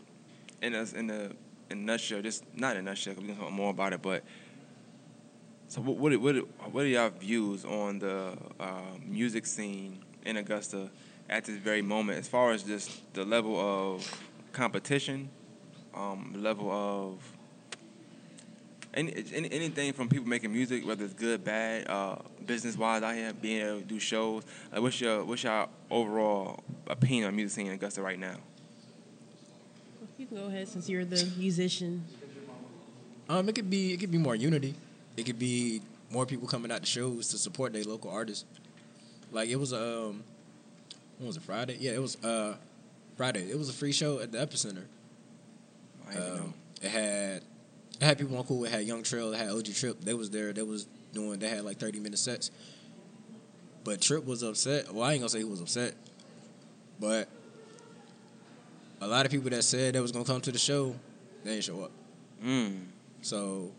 [0.63, 1.31] in a in a
[1.71, 3.15] in a nutshell, just not in a nutshell.
[3.15, 4.23] 'cause we can talk more about it, but.
[5.69, 6.37] So what what what,
[6.73, 10.89] what are y'all views on the uh, music scene in Augusta
[11.29, 15.29] at this very moment, as far as just the level of competition,
[15.95, 17.21] um, level of
[18.95, 23.15] any, any anything from people making music, whether it's good, bad, uh, business wise out
[23.15, 24.45] here, being able to do shows.
[24.73, 28.37] Like, what's your what's your overall opinion on music scene in Augusta right now?
[30.17, 32.05] You can go ahead since you're the musician.
[33.29, 34.75] Um, it could be it could be more unity.
[35.17, 38.45] It could be more people coming out to shows to support their local artists.
[39.31, 40.25] Like it was um,
[41.19, 41.77] when was it Friday?
[41.79, 42.57] Yeah, it was uh,
[43.17, 43.51] Friday.
[43.51, 44.85] It was a free show at the Epicenter.
[46.09, 46.43] I don't even know.
[46.43, 47.43] Um, it had
[48.01, 48.65] it had people on cool.
[48.65, 49.33] It had Young Trail.
[49.33, 50.01] It had OG Trip.
[50.01, 50.53] They was there.
[50.53, 51.39] They was doing.
[51.39, 52.51] They had like thirty minute sets.
[53.85, 54.93] But Trip was upset.
[54.93, 55.95] Well, I ain't gonna say he was upset,
[57.01, 57.29] but
[59.01, 60.95] a lot of people that said they was gonna come to the show,
[61.45, 61.91] they didn't show up.
[62.45, 62.81] Mm.
[63.23, 63.73] So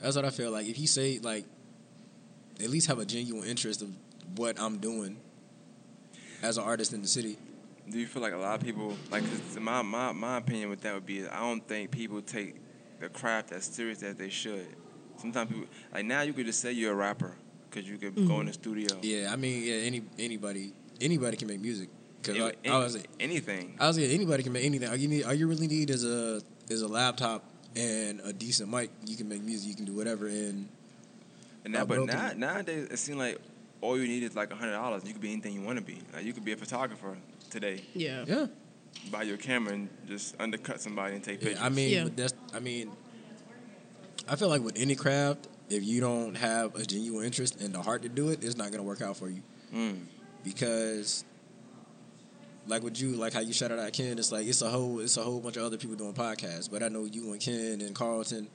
[0.00, 0.66] That's what I feel like.
[0.66, 1.44] If you say like,
[2.62, 3.90] at least have a genuine interest of
[4.36, 5.16] what I'm doing
[6.42, 7.36] as an artist in the city.
[7.88, 9.24] Do you feel like a lot of people like?
[9.24, 12.54] 'cause my my my opinion with that would be I don't think people take
[13.00, 14.66] the craft as serious as they should.
[15.16, 17.34] Sometimes people like now you could just say you're a rapper
[17.68, 18.88] because you could go in the studio.
[19.02, 21.88] Yeah, I mean, yeah, any anybody anybody can make music.
[22.22, 23.76] Cause Any- I, I was anything.
[23.80, 24.88] I was saying anybody can make anything.
[24.88, 27.44] All you need, all you really need is a is a laptop
[27.76, 28.90] and a decent mic.
[29.06, 29.70] You can make music.
[29.70, 30.26] You can do whatever.
[30.26, 30.68] And
[31.64, 33.38] And now, Uh, but now, nowadays it seems like
[33.80, 35.02] all you need is like a hundred dollars.
[35.06, 35.98] You could be anything you want to be.
[36.12, 37.16] Like you could be a photographer
[37.48, 37.82] today.
[37.94, 38.24] Yeah.
[38.26, 38.46] yeah,
[39.10, 41.64] Buy your camera and just undercut somebody and take Yeah, pictures.
[41.64, 42.08] I mean, Yeah.
[42.14, 42.90] that's I mean,
[44.28, 47.82] I feel like with any craft, if you don't have a genuine interest and the
[47.82, 49.42] heart to do it, it's not gonna work out for you.
[49.74, 50.00] Mm.
[50.44, 51.24] Because,
[52.66, 55.16] like with you, like how you shouted out Ken, it's like it's a whole it's
[55.16, 56.70] a whole bunch of other people doing podcasts.
[56.70, 58.48] But I know you and Ken and Carlton,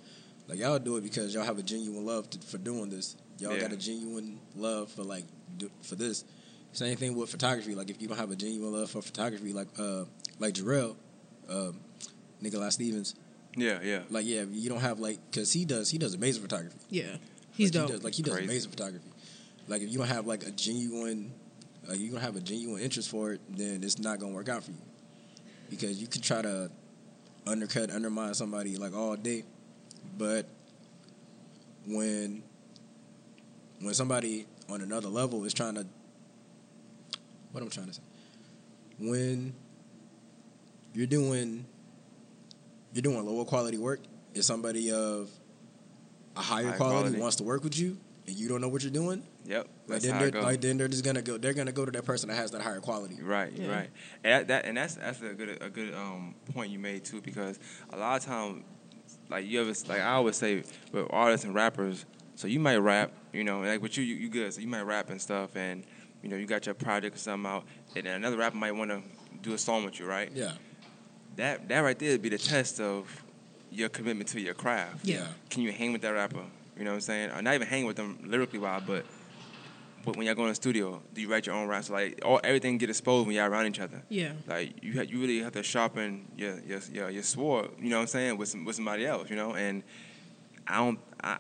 [0.47, 3.15] like y'all do it because y'all have a genuine love to, for doing this.
[3.39, 3.61] Y'all Yeah.
[3.61, 5.25] got a genuine love for like
[5.57, 6.23] do, for this.
[6.75, 7.73] Same thing with photography.
[7.73, 10.03] Like if you don't have a genuine love for photography, like uh
[10.39, 10.97] like Jarrell,
[11.49, 11.79] um,
[12.41, 13.15] Nikolai Stevens,
[13.55, 14.01] yeah, yeah.
[14.09, 16.77] like yeah, you don't have like because he does he does amazing photography.
[16.89, 17.15] Yeah.
[17.53, 17.89] He's like, dope.
[17.89, 18.49] He does, like he does Crazy.
[18.49, 19.09] amazing photography.
[19.69, 21.31] Like if you don't have like a genuine,
[21.87, 24.63] like you don't have a genuine interest for it, then it's not gonna work out
[24.63, 24.77] for you.
[25.69, 26.69] Because you could try to
[27.47, 29.45] undercut, undermine somebody like all day,
[30.17, 30.45] but
[31.87, 32.43] when
[33.79, 35.85] when somebody on another level is trying to,
[37.55, 38.01] what I'm trying to say,
[38.99, 39.53] when
[40.93, 41.65] you're doing
[42.93, 43.99] you're doing lower quality work,
[44.33, 45.29] is somebody of
[46.35, 47.19] a higher High quality, quality.
[47.19, 49.67] wants to work with you, and you don't know what you're doing, Yep.
[49.87, 51.37] like then they're like then they're just gonna go.
[51.37, 53.21] They're gonna go to that person that has that higher quality.
[53.21, 53.67] Right, Yeah.
[53.69, 53.89] right,
[54.23, 57.21] and that, that and that's that's a good a good um point you made too
[57.21, 57.59] because
[57.91, 58.63] a lot of time,
[59.29, 63.11] like you ever like I always say with artists and rappers, so you might rap,
[63.33, 65.83] you know, like with you you, you good, so you might rap and stuff, and
[66.25, 67.63] you know you got your project or something out,
[67.95, 69.01] and then another rapper might want to
[69.43, 70.31] do a song with you, right?
[70.33, 70.53] Yeah,
[71.35, 73.23] That that right there would be the test of
[73.71, 75.05] your commitment to your craft.
[75.05, 75.27] Yeah.
[75.51, 76.43] Can you hang with that rapper?
[76.77, 77.29] You know what I'm saying?
[77.29, 79.05] Or not even hang with them lyrically wise, but
[80.03, 81.89] but when y'all go in the studio, do you write your own raps?
[81.91, 84.01] Like all everything get exposed when y'all around each other.
[84.09, 84.31] Yeah.
[84.47, 87.69] Like you, ha- you really have to sharpen your your your, your sword.
[87.79, 89.29] You know what I'm saying with some, with somebody else.
[89.29, 89.83] You know, and
[90.67, 90.99] I don't.
[91.23, 91.37] I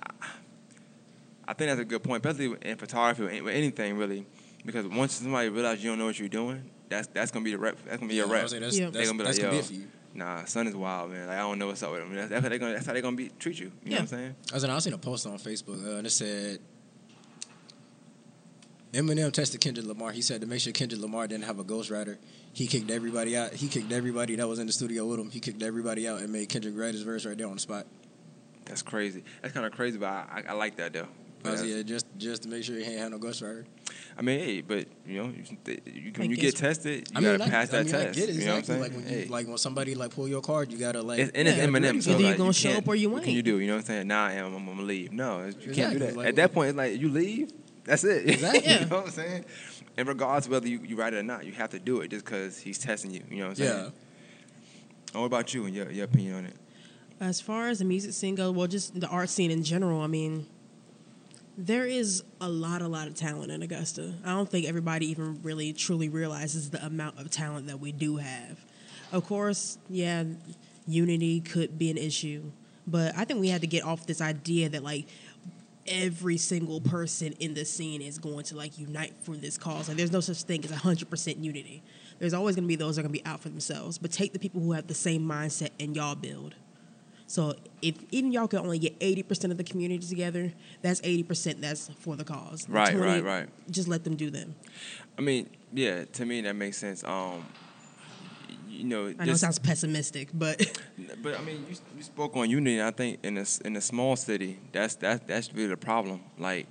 [1.47, 4.25] I think that's a good point, especially in photography or anything really,
[4.65, 7.57] because once somebody realizes you don't know what you're doing, that's that's gonna be the
[7.57, 7.77] rep.
[7.85, 8.43] That's gonna be yeah, your I rep.
[8.43, 8.85] was saying that's, Yeah.
[8.85, 9.59] that's, They gonna be that's like, gonna yo.
[9.59, 9.87] it for you.
[10.13, 11.27] Nah, son is wild, man.
[11.27, 12.15] Like I don't know what's up with him.
[12.15, 12.73] That's, that's how they gonna.
[12.73, 13.71] That's how they gonna be treat you.
[13.83, 14.35] You know what I'm saying?
[14.51, 16.59] I was I seen a post on Facebook uh, and it said
[18.93, 20.11] Eminem tested Kendrick Lamar.
[20.13, 22.17] He said to make sure Kendrick Lamar didn't have a ghostwriter,
[22.53, 23.53] he kicked everybody out.
[23.53, 25.29] He kicked everybody that was in the studio with him.
[25.29, 27.85] He kicked everybody out and made Kendrick write his verse right there on the spot.
[28.63, 29.23] That's crazy.
[29.41, 31.07] That's kind of crazy, but I, I, I like that though.
[31.47, 33.65] I was, That's- yeah, just just to make sure he ain't had no ghostwriter.
[34.17, 37.37] I mean, hey, but you know, you, you, when you get tested, you I mean,
[37.37, 38.07] gotta I, pass I that mean, test.
[38.07, 38.81] I get it You know what I'm saying?
[38.81, 39.25] Like when you Hey.
[39.27, 42.01] like when somebody like pull your card, you gotta like It's, and it's Eminem.
[42.01, 43.59] So either you like, gonna you show up or you What can you do?
[43.59, 44.07] You know what I'm saying?
[44.07, 44.45] Nah, I am.
[44.47, 45.11] I'm, I'm gonna leave.
[45.11, 46.15] No, it's- you can't do that.
[46.15, 47.51] Like, At that point, it's like you leave.
[47.83, 48.27] That's it.
[48.29, 48.61] Exactly.
[48.61, 48.85] you Yeah.
[48.85, 49.45] know what I'm saying?
[49.97, 52.09] And regardless of whether you, you write it or not, you have to do it
[52.09, 53.21] just because he's testing you.
[53.29, 53.77] You know what I'm saying?
[53.77, 53.89] yeah.
[55.13, 56.55] And what about you and your, your opinion on it?
[57.21, 60.07] As far as the music scene goes, well, just the art scene in general, I
[60.07, 60.47] mean,
[61.57, 64.13] there is a lot, a lot of talent in Augusta.
[64.23, 68.17] I don't think everybody even really truly realizes the amount of talent that we do
[68.17, 68.65] have.
[69.11, 70.23] Of course, yeah,
[70.87, 72.43] unity could be an issue,
[72.85, 75.07] but I think we had to get off this idea that like
[75.87, 79.87] every single person in the scene is going to like unite for this cause.
[79.87, 81.83] Like, there's no such thing as hundred percent unity.
[82.19, 83.97] There's always going to be those that are going to be out for themselves.
[83.97, 86.55] But take the people who have the same mindset and y'all build.
[87.27, 91.23] So if even y'all can only get eighty percent of the community together, that's eighty
[91.23, 92.67] percent that's for the cause.
[92.69, 93.49] Right, right, right.
[93.69, 94.55] Just let them do them.
[95.17, 97.03] I mean, yeah, to me that makes sense.
[97.03, 97.45] Um,
[98.69, 100.59] you know, I know it sounds pessimistic, but
[101.21, 102.81] But I mean, you, you spoke on unity.
[102.81, 106.21] I think in a in a small city, that's that's that's really the problem.
[106.37, 106.67] Like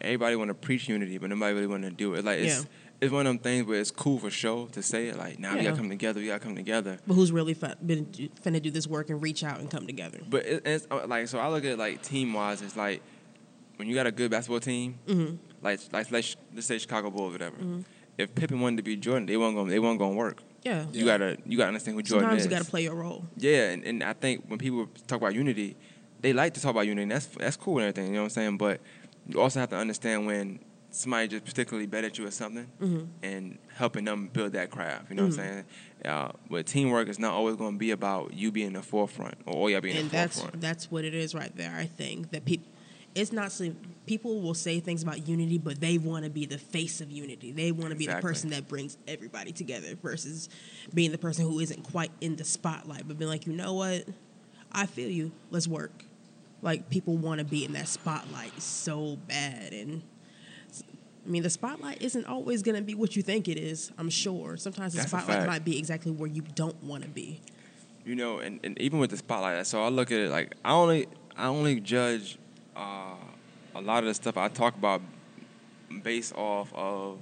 [0.00, 2.24] everybody want to preach unity, but nobody really want to do it.
[2.24, 2.68] Like it's Yeah.
[3.00, 5.16] It's one of them things where it's cool for show to say it.
[5.16, 5.64] Like now we Yeah.
[5.70, 6.20] gotta come together.
[6.20, 6.98] We gotta come together.
[7.06, 10.18] but who's really fin- been finna do this work and reach out and come together?
[10.28, 11.38] But it, it's uh, like so.
[11.38, 12.60] I look at it like team wise.
[12.62, 13.02] It's like
[13.76, 15.36] when you got a good basketball team, Mm-hmm.
[15.62, 17.56] like like let's, let's say Chicago Bulls, whatever.
[18.16, 19.68] If Pippen wanted to be Jordan, they weren't going.
[19.68, 20.42] They weren't to work.
[20.64, 20.86] Yeah.
[20.92, 21.18] You Yeah.
[21.18, 22.46] gotta you gotta understand who Jordan Sometimes is.
[22.46, 23.24] you got to play your role.
[23.36, 25.76] Yeah, and, and I think when people talk about unity,
[26.20, 27.02] they like to talk about unity.
[27.04, 28.06] And that's that's cool and everything.
[28.08, 28.56] You know what I'm saying?
[28.58, 28.80] But
[29.28, 30.58] you also have to understand when
[30.90, 33.04] somebody just particularly better at you or something Mm-hmm.
[33.22, 35.10] and helping them build that craft.
[35.10, 35.64] You know what I'm saying?
[36.04, 39.54] Uh, but teamwork is not always going to be about you being the forefront or
[39.54, 40.60] all y'all being and the that's forefront.
[40.60, 41.74] that's what it is right there.
[41.76, 42.68] I think that people,
[43.14, 43.52] it's not
[44.06, 47.52] people will say things about unity, but they want to be the face of unity.
[47.52, 50.48] They want to be the person that brings everybody together versus
[50.94, 54.04] being the person who isn't quite in the spotlight, but being like, you know what,
[54.72, 55.32] I feel you.
[55.50, 56.04] Let's work.
[56.62, 60.02] Like people want to be in that spotlight so bad, and
[61.28, 63.92] I mean the spotlight isn't always going to be what you think it is.
[63.98, 67.40] I'm sure sometimes the That's spotlight might be exactly where you don't want to be.
[68.06, 70.72] you know, and, and even with the spotlight, so I look at it like I
[70.72, 72.38] only I only judge
[72.74, 73.14] uh,
[73.74, 75.02] a lot of the stuff I talk about
[76.02, 77.18] based off of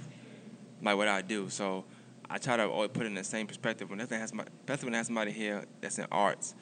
[0.83, 1.49] like what I do.
[1.49, 1.85] So
[2.31, 3.91] I try to always put it in the same perspective.
[3.91, 6.55] When nothing has my, especially when I have somebody here that's in arts.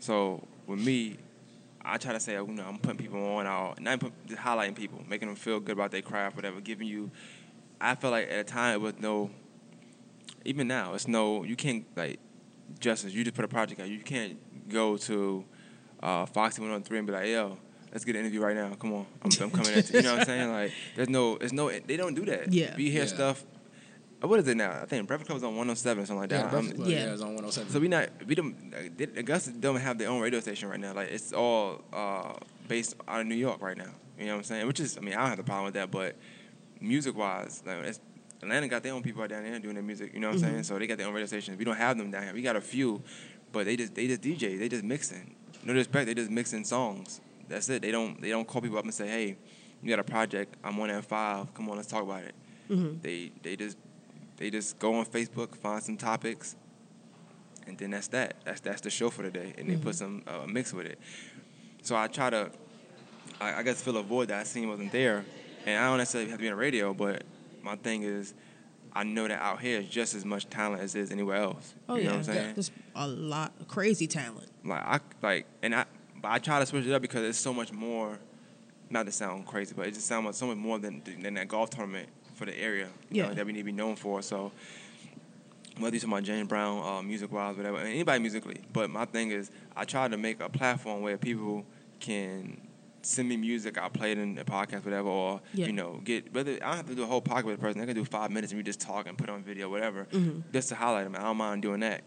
[0.00, 1.16] So with me,
[1.84, 4.74] I try to say, you know, I'm putting people on, or not put, just highlighting
[4.74, 7.10] people, making them feel good about their craft, whatever, giving you.
[7.80, 9.30] I feel like at a time it was no.
[10.44, 11.44] Even now, it's no.
[11.44, 12.18] You can't like
[12.78, 13.12] justice.
[13.12, 13.88] You just put a project out.
[13.88, 14.38] You can't
[14.68, 15.44] go to
[16.02, 17.58] uh, Foxy One on Three and be like, yo.
[17.92, 18.72] Let's get an interview right now.
[18.78, 19.96] Come on, I'm, I'm coming at you.
[19.96, 20.52] You know what I'm saying?
[20.52, 22.52] Like, there's no, there's no, they don't do that.
[22.52, 22.76] Yeah.
[22.76, 23.08] Be here Yeah.
[23.08, 23.44] stuff,
[24.22, 24.72] Uh, what is it now?
[24.82, 26.50] I think Breakfast Club is on 107 or something like Yeah, that.
[26.50, 27.06] Breakfast I'm- um, Club, Yeah.
[27.06, 27.72] yeah, it's on 107.
[27.72, 30.92] so we not we don't they- Augusta don't have their own radio station right now.
[30.92, 32.34] Like it's all uh,
[32.68, 33.92] based out of New York right now.
[34.18, 34.66] You know what I'm saying?
[34.66, 36.16] Which is I mean I don't have the problem with that, but
[36.80, 38.00] music wise, like it's,
[38.42, 40.12] Atlanta got their own people out down there doing their music.
[40.14, 40.50] You know what I'm mm-hmm.
[40.52, 40.62] saying?
[40.64, 41.58] So they got their own radio stations.
[41.58, 42.32] We don't have them down here.
[42.32, 43.02] We got a few,
[43.52, 44.58] but they just they just DJ.
[44.58, 45.36] They just mixing.
[45.64, 47.20] No disrespect, they just mixing songs.
[47.48, 47.82] That's it.
[47.82, 49.36] They don't they don't call people up and say, hey,
[49.82, 50.56] you got a project.
[50.64, 51.52] I'm on at five.
[51.54, 52.34] Come on, let's talk about it.
[52.70, 53.00] Mm-hmm.
[53.02, 53.76] They they just
[54.40, 56.56] they just go on Facebook, find some topics,
[57.66, 58.36] and then that's that.
[58.44, 60.98] That's that's the show for the day, and they put some uh, mix with it.
[61.82, 62.50] So I try to,
[63.38, 65.26] I, I guess, fill a void that I seen wasn't there,
[65.66, 67.22] and I don't necessarily have to be on the radio, but
[67.62, 68.32] my thing is,
[68.94, 71.74] I know that out here is just as much talent as is anywhere else.
[71.86, 72.54] Oh you yeah, know what I'm saying?
[72.54, 74.48] there's a lot of crazy talent.
[74.64, 75.84] Like I like, and I,
[76.20, 78.18] but I try to switch it up because it's so much more.
[78.92, 81.70] Not to sound crazy, but it just sounds so much more than than that golf
[81.70, 82.08] tournament
[82.40, 82.88] for the area.
[83.10, 83.34] you know, Yeah.
[83.34, 84.22] that we need to be known for.
[84.22, 84.50] So
[85.78, 88.60] whether you're talking about James Brown, uh, music wise, whatever, anybody musically.
[88.72, 91.64] But my thing is, I try to make a platform where people
[92.00, 92.60] can
[93.02, 93.78] send me music.
[93.78, 95.66] I play it in the podcast, whatever, or Yeah.
[95.66, 97.80] you know, get whether I don't have to do a whole podcast with a person.
[97.82, 100.40] I can do five minutes and we just talk and put on video, whatever, Mm-hmm.
[100.52, 101.14] just to highlight them.
[101.16, 102.02] I don't mind doing that.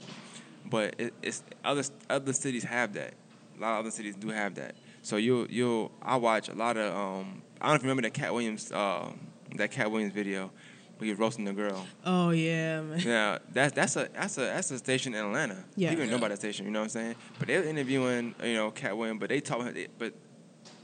[0.66, 3.14] But it, it's other other cities have that.
[3.58, 4.76] A lot of other cities do have that.
[5.04, 8.02] So you you I watch a lot of um I don't know if you remember
[8.04, 9.12] that Cat Williams uh,
[9.58, 10.52] that Cat Williams video
[10.98, 11.86] where he was roasting the girl.
[12.06, 13.00] Oh yeah, man.
[13.00, 15.64] Yeah, that's that's a that's a that's a station in Atlanta.
[15.76, 15.90] Yeah.
[15.92, 16.66] people know about that station.
[16.66, 17.16] You know what I'm saying?
[17.40, 19.74] But they're interviewing, you know, Cat Williams, but they talk.
[19.98, 20.14] But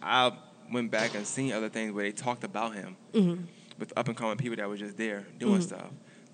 [0.01, 0.31] I
[0.71, 3.43] went back and seen other things where they talked about him Mm-hmm.
[3.79, 5.89] with up and coming people that were just there doing stuff.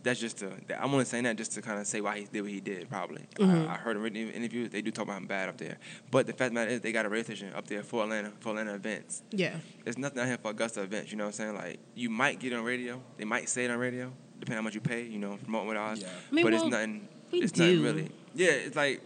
[0.05, 0.51] That's just to.
[0.67, 2.61] that- I'm only saying that just to kind of say why he did what he
[2.61, 2.87] did.
[2.89, 3.23] Probably.
[3.37, 3.67] Mm-hmm.
[3.69, 5.79] I, I heard in written interviews they do talk about him bad up there.
[6.11, 8.03] But the fact of the matter is they got a radio station up there for
[8.03, 11.11] Atlanta for Atlanta events Yeah, there's nothing out here for Augusta events.
[11.11, 11.55] You know what I'm saying?
[11.55, 13.01] Like you might get it on radio.
[13.17, 15.03] They might say it on radio, depending on how much you pay.
[15.03, 16.01] You know, promoting with ours.
[16.01, 16.07] Yeah.
[16.31, 17.07] I mean, but well, it's nothing.
[17.31, 17.63] we it's do.
[17.63, 18.11] nothing really.
[18.35, 19.01] Yeah, it's like,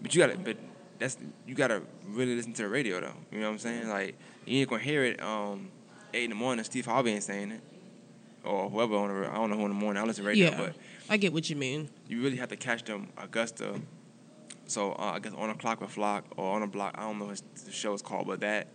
[0.00, 0.38] but you gotta.
[0.38, 0.56] But
[0.98, 3.12] that's you gotta really listen to the radio though.
[3.30, 3.90] You know what I'm saying?
[3.90, 5.68] Like you ain't gonna hear it um
[6.14, 6.64] eight in the morning.
[6.64, 7.60] Steve Harvey ain't saying it,
[8.44, 9.30] or whoever on the.
[9.30, 10.02] I don't know who in the morning.
[10.02, 10.56] I listen to radio, yeah.
[10.56, 10.74] but
[11.08, 11.88] I get what you mean.
[12.08, 13.80] you really have to catch them Augusta.
[14.66, 16.94] So uh, I guess on a clock with Flock or on a block.
[16.96, 18.68] I don't know what the show is called, but that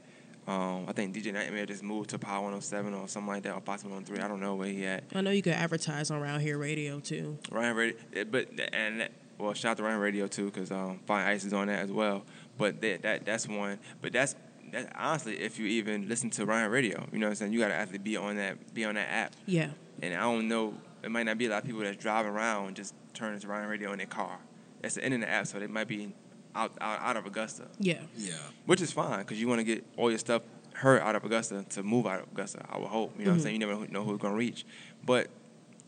[0.47, 3.61] um, I think DJ Nightmare just moved to Power 107 or something like that, or
[3.61, 4.19] Fox 103.
[4.19, 5.03] I don't know where he at.
[5.13, 7.37] I know you could advertise on Around Here Radio too.
[7.51, 10.99] Ryan Radio, eh, but and that- well, shout out to Ryan Radio too, because um,
[11.05, 12.23] Fine Ice is on that as well.
[12.57, 13.79] But that, that that's one.
[14.01, 14.35] But that's
[14.71, 17.53] that, honestly, if you even listen to Ryan Radio, you know what I'm saying.
[17.53, 19.35] You gotta actually be on that be on that app.
[19.45, 19.69] Yeah,
[20.01, 22.75] And I don't know, it might not be a lot of people that's driving around
[22.75, 24.37] just turning to Ryan Radio in their car.
[24.81, 26.13] That's the internet app, so they might be
[26.55, 28.33] out out, out of Augusta, yeah, Yeah.
[28.65, 30.41] which is fine because you want to get all your stuff
[30.73, 32.65] heard out of Augusta to move out of Augusta.
[32.69, 33.13] I would hope.
[33.19, 33.43] You know what I'm Mhm.
[33.43, 33.61] saying?
[33.61, 34.65] You never know who it's gonna reach,
[35.05, 35.27] but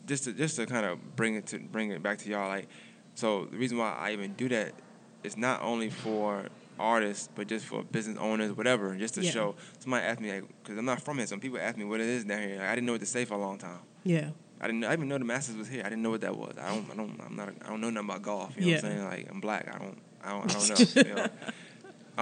[0.06, 2.68] just to just to kind of bring it to bring it back to y'all, like,
[3.16, 4.74] so the reason why I even do that
[5.24, 6.48] is not only for
[6.82, 9.32] artists, but just for business owners, whatever, just to Yeah.
[9.32, 9.56] show.
[9.80, 11.28] Somebody asked me, like, because I'm not from here.
[11.28, 12.58] Some people ask me what it is down here.
[12.58, 13.80] Like, I didn't know what to say for a long time.
[14.04, 14.30] yeah,
[14.60, 14.82] I didn't.
[14.82, 15.82] Know, I even know the Masters was here.
[15.86, 16.54] I didn't know what that was.
[16.62, 16.92] I don't.
[16.92, 17.20] I don't.
[17.26, 17.50] I'm not.
[17.66, 18.54] I don't know nothing about golf.
[18.58, 19.04] You know what I'm saying?
[19.06, 19.68] Like I'm black.
[19.74, 19.98] I don't.
[20.24, 20.56] I don't.
[20.56, 21.02] I don't know.
[21.10, 21.28] you know?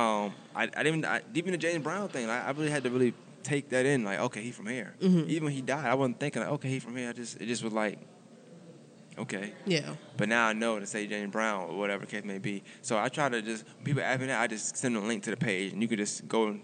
[0.01, 0.33] Um.
[0.55, 0.63] I.
[0.63, 0.87] I didn't.
[0.87, 2.27] Even, I, even the James Brown thing.
[2.27, 3.13] Like, I really had to really
[3.43, 4.03] take that in.
[4.03, 4.93] Like, okay, he from here.
[5.01, 5.27] Mhm.
[5.27, 7.09] Even when he died, I wasn't thinking like, okay, he from here.
[7.09, 7.41] I just.
[7.41, 7.99] It just was like,
[9.19, 9.53] okay.
[9.65, 12.63] yeah, But now I know to say James Brown or whatever case may be.
[12.81, 15.31] So I try to just people me that, I just send them a link to
[15.31, 16.57] the page, and you can just go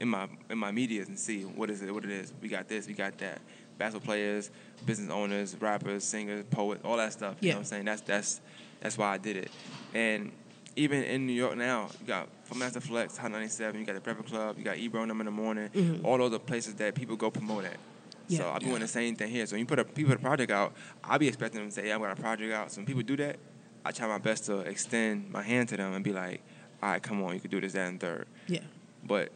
[0.00, 2.32] in my in my medias and see what is it, what it is.
[2.40, 3.40] We got this, we got that.
[3.78, 4.50] Basketball players,
[4.86, 7.36] business owners, rappers, singers, poets, all that stuff.
[7.40, 7.52] You Yeah.
[7.54, 7.84] know what I'm saying?
[7.84, 8.40] That's that's
[8.80, 9.50] that's why I did it.
[9.94, 10.32] And
[10.76, 14.00] even in New York now, you got from Master Flex, Hot 97, you got the
[14.10, 15.68] Prepper Club, you got Ebro them in the morning.
[15.70, 16.04] Mm-hmm.
[16.06, 17.78] All those are places that people go promote at.
[18.28, 18.50] So Yeah.
[18.50, 19.46] I'm doing the same thing here.
[19.46, 20.74] So when you put a people put a project out,
[21.04, 23.02] I'll be expecting them to say, "Yeah, I got a project out." So when people
[23.02, 23.36] do that,
[23.84, 26.40] I try my best to extend my hand to them and be like,
[26.82, 28.26] "All right, come on, you could do this, that, and third.
[28.48, 28.60] Yeah.
[29.04, 29.30] But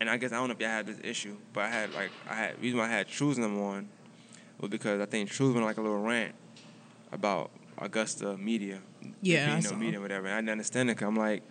[0.00, 2.10] and I guess I don't know if y'all had this issue, but I had like
[2.28, 3.88] I had reason why I had Trues them on
[4.60, 6.34] was because I think Trues went like a little rant
[7.10, 8.80] about Augusta media.
[9.22, 9.76] Yeah, being I no saw.
[9.76, 10.26] media, whatever.
[10.26, 10.96] And I didn't understand it.
[10.98, 11.42] Cause I'm like,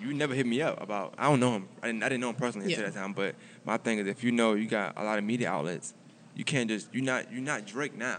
[0.00, 1.14] you never hit me up about.
[1.18, 1.68] I don't know him.
[1.82, 2.02] I didn't.
[2.02, 2.76] I didn't know him personally Yeah.
[2.78, 3.12] until that time.
[3.12, 3.34] But
[3.64, 5.94] my thing is, if you know you got a lot of media outlets,
[6.34, 6.92] you can't just.
[6.92, 7.32] You're not.
[7.32, 8.18] You're not Drake now.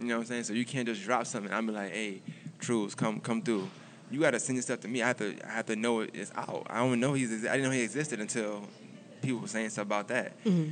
[0.00, 0.44] You know what I'm saying?
[0.44, 1.52] So you can't just drop something.
[1.52, 2.22] I'm be like, hey,
[2.58, 3.68] Trues, come come through.
[4.10, 5.02] You got to send your stuff to me.
[5.02, 5.36] I have to.
[5.44, 6.66] I have to know it is out.
[6.70, 7.46] I don't know he's.
[7.46, 8.62] I didn't know he existed until
[9.22, 10.42] people were saying stuff about that.
[10.44, 10.70] Mm-hmm.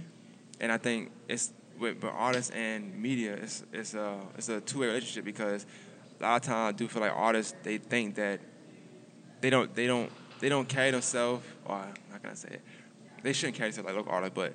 [0.60, 4.80] And I think it's with, with artists and media, it's it's a it's a two
[4.80, 5.66] way relationship because
[6.18, 8.40] a lot of times I do feel like artists they think that
[9.40, 10.10] they don't they don't
[10.40, 12.62] they don't carry themselves or how can I say it?
[13.26, 14.54] They shouldn't carry themselves like local artists, but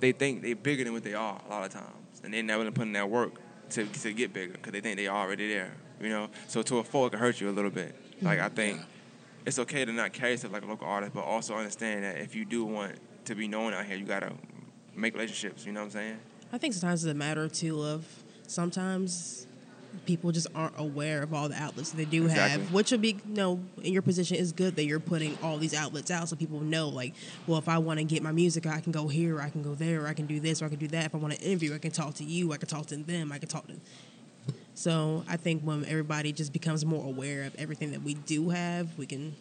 [0.00, 2.58] they think they're bigger than what they are a lot of times, and they're not
[2.58, 3.34] willing to put in that work
[3.70, 5.72] to to get bigger because they think they are already there.
[6.00, 7.94] You know, so to a fault it can hurt you a little bit.
[8.20, 8.80] Like I think
[9.46, 12.34] it's okay to not carry yourself like a local artist, but also understand that if
[12.34, 12.96] you do want
[13.26, 14.32] to be known out here, you gotta
[14.96, 15.64] make relationships.
[15.64, 16.18] You know what I'm saying?
[16.52, 18.04] I think sometimes it's a matter too of
[18.48, 19.46] sometimes
[20.06, 22.62] people just aren't aware of all the outlets they do Exactly.
[22.62, 22.72] have.
[22.72, 25.74] Which would be, you know, in your position is good that you're putting all these
[25.74, 27.14] outlets out so people know, like,
[27.46, 29.74] well, if I want to get my music, I can go here, I can go
[29.74, 31.06] there, I can do this, or I can do that.
[31.06, 33.32] If I want to interview, I can talk to you, I can talk to them,
[33.32, 33.74] I can talk to.
[34.74, 38.96] So I think when everybody just becomes more aware of everything that we do have,
[38.96, 39.34] we can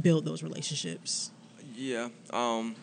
[0.00, 1.30] build those relationships.
[1.74, 2.08] Yeah.
[2.30, 2.76] Um,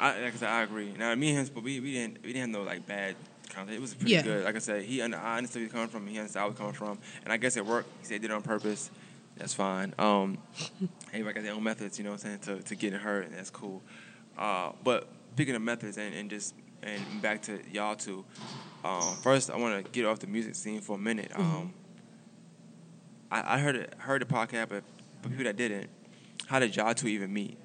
[0.00, 0.94] I like I said, I agree.
[0.98, 3.16] Now me and him, but we, we didn't we didn't have no like bad
[3.48, 3.76] content.
[3.76, 4.22] It was pretty Yeah.
[4.22, 4.44] good.
[4.44, 6.06] Like I said, he and I understood where he coming from.
[6.06, 7.88] He understood where I was coming from, and I guess it worked.
[8.00, 8.90] He said he did it on purpose.
[9.36, 9.94] That's fine.
[9.98, 10.38] Um,
[11.12, 11.98] everybody got their own methods.
[11.98, 13.82] You know what I'm saying to to getting hurt, and that's cool.
[14.36, 18.24] Uh, but speaking of methods and, and just and back to y'all two.
[18.84, 21.32] Um, first, I want to get off the music scene for a minute.
[21.34, 21.74] Um,
[23.30, 24.84] I, I heard it, heard the podcast, but
[25.22, 25.90] for people that didn't,
[26.46, 27.58] how did y'all two even meet?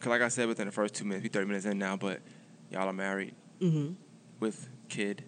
[0.00, 2.20] Cause like I said, within the first two minutes, we thirty minutes in now, but
[2.70, 3.92] y'all are married hmm
[4.40, 5.22] with kid,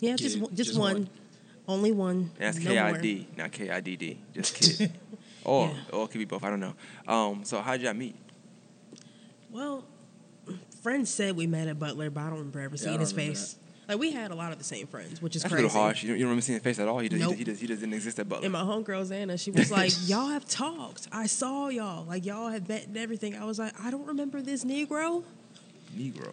[0.00, 0.92] Yeah, just Kid, one- just, just one.
[0.94, 1.08] one.
[1.68, 2.16] only one.
[2.16, 3.26] and that's no K more.
[3.36, 4.92] Not K I D D, just kid.
[5.44, 5.96] or Yeah.
[5.96, 6.42] or it could be both.
[6.44, 6.74] I don't know.
[7.06, 8.16] Um, so how did y'all meet?
[9.50, 9.84] Well,
[10.82, 13.12] friends said we met at Butler, but I don't remember ever Yeah, seeing don't his
[13.14, 13.56] remember face.
[13.88, 16.02] Like we had a lot of the same friends, which is That's a little harsh.
[16.02, 17.00] You don't, you don't remember seeing his face at all.
[17.00, 17.34] He just, Nope.
[17.34, 18.44] he, just, he just didn't exist at Butler.
[18.44, 21.08] And my homegirl Xana, she was like, "Y'all have talked.
[21.12, 22.04] I saw y'all.
[22.06, 25.24] Like y'all have met and everything." I was like, "I don't remember this Negro."
[25.96, 26.32] Negro.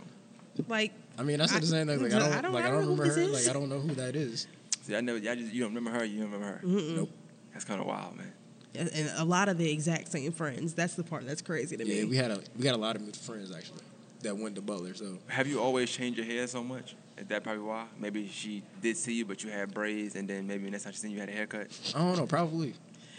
[0.68, 1.88] Like, I mean, that's what I'm saying.
[1.88, 3.28] Like, like, I don't, I don't- like, I I don't don't know who remember her.
[3.38, 3.46] is.
[3.48, 4.48] Like, I don't know who that is.
[4.84, 5.18] See, I never.
[5.20, 6.06] Y'all just you don't remember her.
[6.06, 6.62] You don't remember her.
[6.64, 7.10] Nope.
[7.54, 8.32] That's kind of wild, man.
[8.76, 10.74] and a lot of the exact same friends.
[10.74, 12.10] That's the part that's crazy to Yeah, me.
[12.10, 13.82] we had a we got a lot of mutual friends actually
[14.22, 14.94] that went to Butler.
[14.94, 16.96] So Have you always changed your hair so much?
[17.18, 17.86] Is that probably why?
[18.00, 21.00] Maybe she did see you, but you had braids, and then maybe next time she
[21.00, 21.68] seen you, you had a haircut.
[21.94, 22.26] I don't know.
[22.26, 22.74] Probably.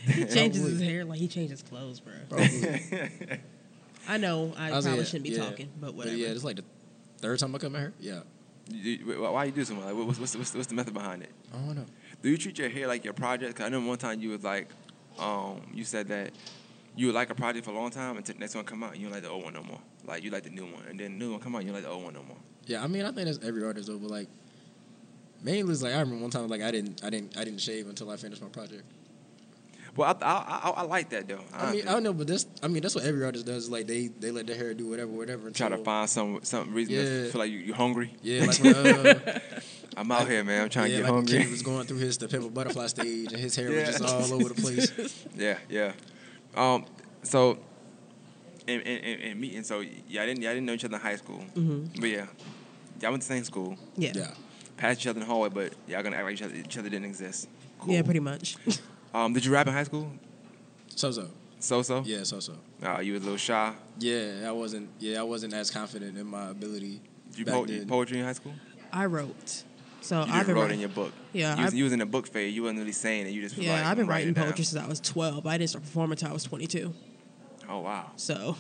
[0.07, 2.15] he changes his hair like he changes clothes, bro.
[2.31, 2.81] Probably.
[4.09, 5.45] I know I, was- probably yeah, shouldn't be yeah.
[5.45, 6.17] talking, but whatever.
[6.17, 6.65] yeah, it's like the
[7.21, 7.93] third time I come at her.
[8.01, 8.21] Yeah.
[8.71, 9.95] Why you do something like?
[9.95, 11.31] What's, what's, what's, what's the method behind it?
[11.53, 11.87] I don't know.
[12.23, 13.57] Do you treat your hair like your project?
[13.57, 14.69] Cause I know one time you was like,
[15.19, 16.33] um, you said that
[16.97, 18.97] you would like a project for a long time until the next one come out,
[18.97, 19.81] you don't like the old one no more.
[20.07, 21.77] Like you like the new one, and then the new one come out, you don't
[21.77, 22.37] like the old one no more.
[22.67, 24.29] Yeah, I mean, I think that's every artist though, but like
[25.43, 27.89] mainly it's like I remember one time like I didn't I didn't I didn't shave
[27.89, 28.83] until I finished my project.
[29.97, 31.41] Well, I, I, I, I like that though.
[31.53, 33.69] I mean, I don't know, but this I mean that's what every artist does.
[33.69, 35.51] Like they they let their hair do whatever whatever.
[35.51, 37.31] try to find some some reason to Yeah.
[37.33, 38.15] feel like you, you're hungry.
[38.23, 39.41] Yeah, like when, uh,
[39.97, 40.63] I'm out here, man.
[40.65, 41.33] I'm trying yeah, to get like hungry.
[41.33, 43.87] Kendrick was going through his To Pimp a Butterfly stage and his hair Yeah.
[43.89, 45.27] was just all over the place.
[45.37, 45.93] Yeah, yeah.
[46.55, 46.85] Um,
[47.23, 47.59] so
[48.67, 51.17] in in, and, in meeting, so y'all didn't y'all didn't know each other in high
[51.17, 52.01] school, Mhm.
[52.01, 52.27] but yeah,
[53.01, 54.13] y'all went to the same school, yeah.
[54.15, 54.31] Yeah.
[54.77, 56.89] passed each other in the hallway, but y'all gonna act like each other, each other
[56.89, 57.49] didn't exist.
[57.81, 57.95] Cool.
[57.95, 58.57] Yeah, pretty much.
[59.13, 60.11] Um, did you rap in high school?
[60.95, 61.29] So so.
[61.59, 62.03] So so.
[62.07, 62.55] Yeah, so so.
[62.83, 63.73] Uh, you was a little shy.
[63.99, 64.89] Yeah, I wasn't.
[64.99, 67.01] Yeah, I wasn't as confident in my ability.
[67.31, 67.89] Did you, back po- you then.
[67.89, 68.55] poetry in high school?
[68.93, 69.65] I wrote.
[70.01, 70.75] So You I've been wrote writing.
[70.77, 71.13] in your book.
[71.33, 72.55] Yeah, you was, I've- you was in the book phase.
[72.55, 73.31] You wasn't really saying it.
[73.31, 74.47] You just yeah, like, I've been writing it down.
[74.47, 75.47] poetry since I was 12.
[75.47, 76.93] I didn't start performing until I was 22.
[77.69, 78.11] Oh wow.
[78.17, 78.57] So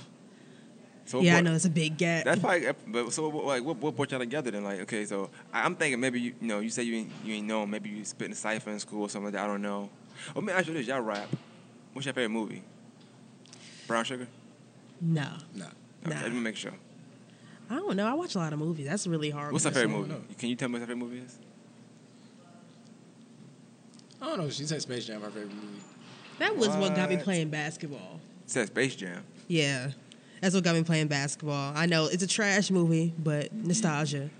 [1.06, 2.24] So yeah, I know it's a big gap.
[2.26, 2.68] That's probably.
[2.86, 4.62] But so what- like, what, what brought y'all together then?
[4.62, 7.34] Like, okay, so I- I'm thinking maybe you, you know, you say you ain't, you
[7.34, 9.44] ain't know, maybe you spit in a cipher in school or something like that.
[9.44, 9.88] I don't know.
[10.34, 11.28] Well, let me ask you this: Y'all rap?
[11.92, 12.62] What's your favorite movie?
[13.86, 14.26] Brown Sugar.
[15.00, 15.66] No, No.
[16.06, 16.22] Okay, Nah.
[16.22, 16.72] let me make sure.
[17.68, 18.06] I don't know.
[18.06, 18.86] I watch a lot of movies.
[18.88, 19.52] That's really hard.
[19.52, 19.90] What's her question.
[19.90, 20.12] favorite movie?
[20.12, 20.34] know.
[20.38, 21.38] Can you tell me what her favorite movie is?
[24.20, 24.50] I don't know.
[24.50, 25.80] She said Space Jam her favorite movie.
[26.38, 28.20] That was what got me playing basketball.
[28.44, 29.22] It says Space Jam.
[29.48, 29.90] Yeah,
[30.40, 31.72] that's what got me playing basketball.
[31.74, 34.30] I know it's a trash movie, but nostalgia.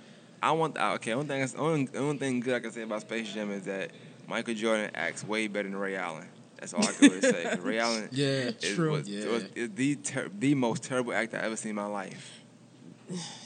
[0.43, 0.77] I want.
[0.79, 3.91] Okay, only thing, only, only thing good I can say about Space Jam is that
[4.31, 6.27] Michael Jordan acts way better than Ray Allen.
[6.59, 7.43] That's all I can really say.
[7.45, 8.27] 'Cause Ray Allen Yeah.
[8.27, 8.93] is, True.
[8.93, 9.27] was, Yeah.
[9.29, 12.41] was, is the ter- the most terrible actor I've ever seen in my life.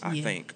[0.02, 0.22] I Yeah.
[0.22, 0.52] think.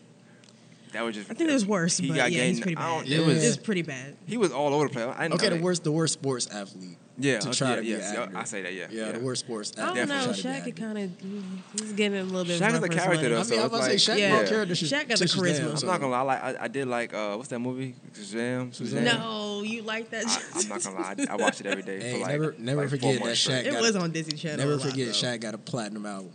[0.93, 1.31] That was just.
[1.31, 2.87] I think it was worse, He but got yeah, gained- he's pretty bad.
[2.99, 3.19] don't- Yeah.
[3.21, 3.57] It was.
[3.59, 4.17] Pretty bad.
[4.27, 5.07] He was all over the place.
[5.17, 6.99] I didn't Okay, know the worst, the worst sports athlete.
[7.21, 8.39] Yeah, to try yeah, to be yes, an yeah.
[8.41, 8.73] I say that.
[8.75, 10.09] Yeah, Yeah, the worst sports I don't athlete.
[10.09, 10.33] know.
[10.33, 12.61] to try to be Shaq an could kind of he's getting a little bit.
[12.63, 14.33] Shaq is a character, though, I so mean, I was about to say Shaq Yeah.
[14.35, 14.75] more character.
[14.75, 15.41] Shaq got the to Shazam,
[15.73, 15.83] charisma.
[15.83, 16.19] I'm not gonna lie.
[16.19, 16.43] I like.
[16.61, 17.13] I, I did like.
[17.15, 17.95] Uh, what's that movie?
[18.15, 18.71] Shazam.
[18.71, 19.03] Shazam.
[19.05, 20.25] No, you like that?
[20.27, 21.15] I, I'm not gonna lie.
[21.29, 22.29] I, I watch it every day Hey, for like.
[22.31, 23.67] never- never like forget that Shaq straight.
[23.67, 24.59] it got was a- on Disney Channel.
[24.69, 25.09] Never forget.
[25.09, 26.31] Shaq got a platinum album.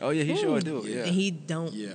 [0.00, 0.82] Oh yeah, he sure do.
[0.84, 1.04] Yeah.
[1.04, 1.90] And he don't Yeah.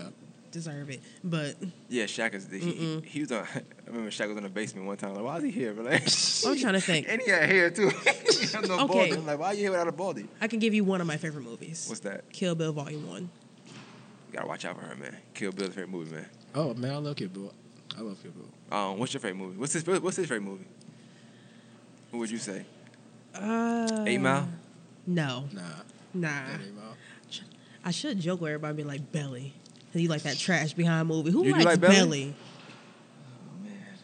[0.57, 1.55] Deserve it, but
[1.87, 2.47] Yeah, Shaq is.
[2.47, 3.43] The, he, he, he was on.
[3.55, 5.13] I remember Shaq was in the basement one time.
[5.13, 5.71] Like, why is he here?
[5.71, 6.01] But like,
[6.47, 7.05] I'm trying to think.
[7.07, 7.89] and he had hair too.
[7.89, 8.87] he no Okay.
[8.87, 9.11] baldy.
[9.11, 10.27] I'm like, why are you here without a baldy?
[10.41, 11.85] I can give you one of my favorite movies.
[11.87, 12.27] What's that?
[12.31, 13.29] Kill Bill Volume One.
[13.67, 15.15] You gotta watch out for her, man.
[15.35, 16.25] Kill Bill's favorite movie, man.
[16.55, 17.53] Oh man, I love Kill Bill.
[17.95, 18.75] I love Kill Bill.
[18.79, 19.57] Um, what's your favorite movie?
[19.59, 20.65] What's his What's his favorite movie?
[22.09, 22.65] What would you say?
[23.35, 24.49] Uh, Eight Mile.
[25.05, 25.61] No, Nah,
[26.15, 26.27] nah.
[26.29, 26.73] that ain't.
[27.85, 29.53] I should joke with everybody, and be like Belly.
[29.97, 31.31] And you like that trash behind movie?
[31.31, 31.95] Who You- you likes like Belly?
[31.95, 32.35] Belly?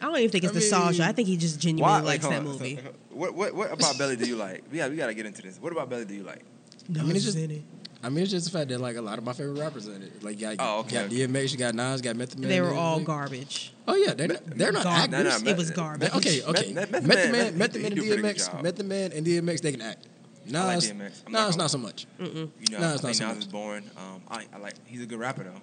[0.02, 1.00] I don't even think it's I nostalgia.
[1.02, 2.46] mean- I think he just genuinely like, likes hold that on.
[2.46, 2.76] movie.
[2.84, 4.64] So, what What What about Belly do you like?
[4.72, 5.58] Yeah, we gotta get into this.
[5.62, 6.42] What about Belly do you like?
[6.90, 7.64] No, I mean, it's it's just- in it.
[8.06, 10.02] I mean, it's just the fact that like a lot of my favorite rappers in
[10.02, 10.22] it.
[10.24, 11.46] Like, you got, Oh, okay, you got okay.
[11.46, 12.50] DMX, you got Nas, you got Method Man.
[12.50, 13.06] They were all everything.
[13.06, 13.74] garbage.
[13.88, 15.14] Oh yeah, they're not, they're not Garbage.
[15.14, 15.24] actors.
[15.42, 16.14] Nah, nah, it was Meth- garbage.
[16.16, 16.74] Okay, okay.
[16.74, 18.64] Meth- Method, Method Man- Man, Method Man, and do a pretty good DMX.
[18.64, 20.08] Method Man and DMX, they can act.
[20.46, 20.90] Nas, I like DMX.
[21.28, 22.06] I'm not Nas, gonna- not so much.
[22.20, 22.36] Mm-mm.
[22.36, 22.42] You
[22.72, 23.38] know, No, I it's not think so Nas much.
[23.38, 23.84] is boring.
[23.96, 24.74] Um, I, I like.
[24.86, 25.62] He's a good rapper though.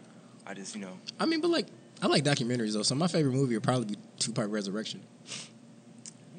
[0.50, 0.98] I just, you know.
[1.20, 1.66] I mean, but like,
[2.02, 2.82] I like documentaries though.
[2.82, 5.00] So my favorite movie would probably be Tupac Resurrection.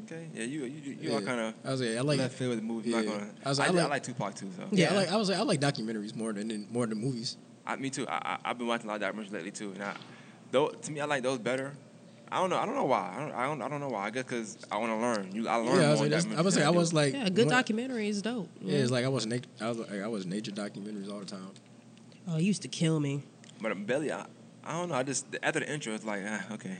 [0.03, 0.27] Okay.
[0.33, 1.17] Yeah, you you you, you yeah.
[1.17, 2.19] are kind of I was like, I like.
[2.19, 2.93] left field with the movie.
[2.93, 3.09] I'm Yeah.
[3.11, 3.29] gonna.
[3.45, 4.49] I was like, I I like- like Tupac too.
[4.57, 4.67] So.
[4.71, 5.11] Yeah, I like.
[5.11, 7.37] I was like, I like documentaries more than than- more than movies.
[7.65, 8.05] I, me too.
[8.09, 9.93] I, I I've been watching a lot of documentaries lately too, and I,
[10.51, 11.71] though to me I like those better.
[12.33, 12.57] I don't know.
[12.57, 13.13] I don't know why.
[13.15, 13.31] I don't.
[13.33, 14.05] I don't, I don't know why.
[14.07, 15.31] I guess because I want to learn.
[15.33, 16.03] You, I learn Yeah, I more.
[16.09, 18.49] was like, I was like, I was like, Yeah, a good when- documentary is dope.
[18.61, 21.25] Yeah, it's like I was nat- I was like, I was nature documentaries all the
[21.25, 21.47] time.
[22.27, 23.23] oh, it used to kill me.
[23.61, 24.25] But Belly, I,
[24.63, 24.95] I don't know.
[24.95, 26.77] I just after the intro, it's like ah, okay.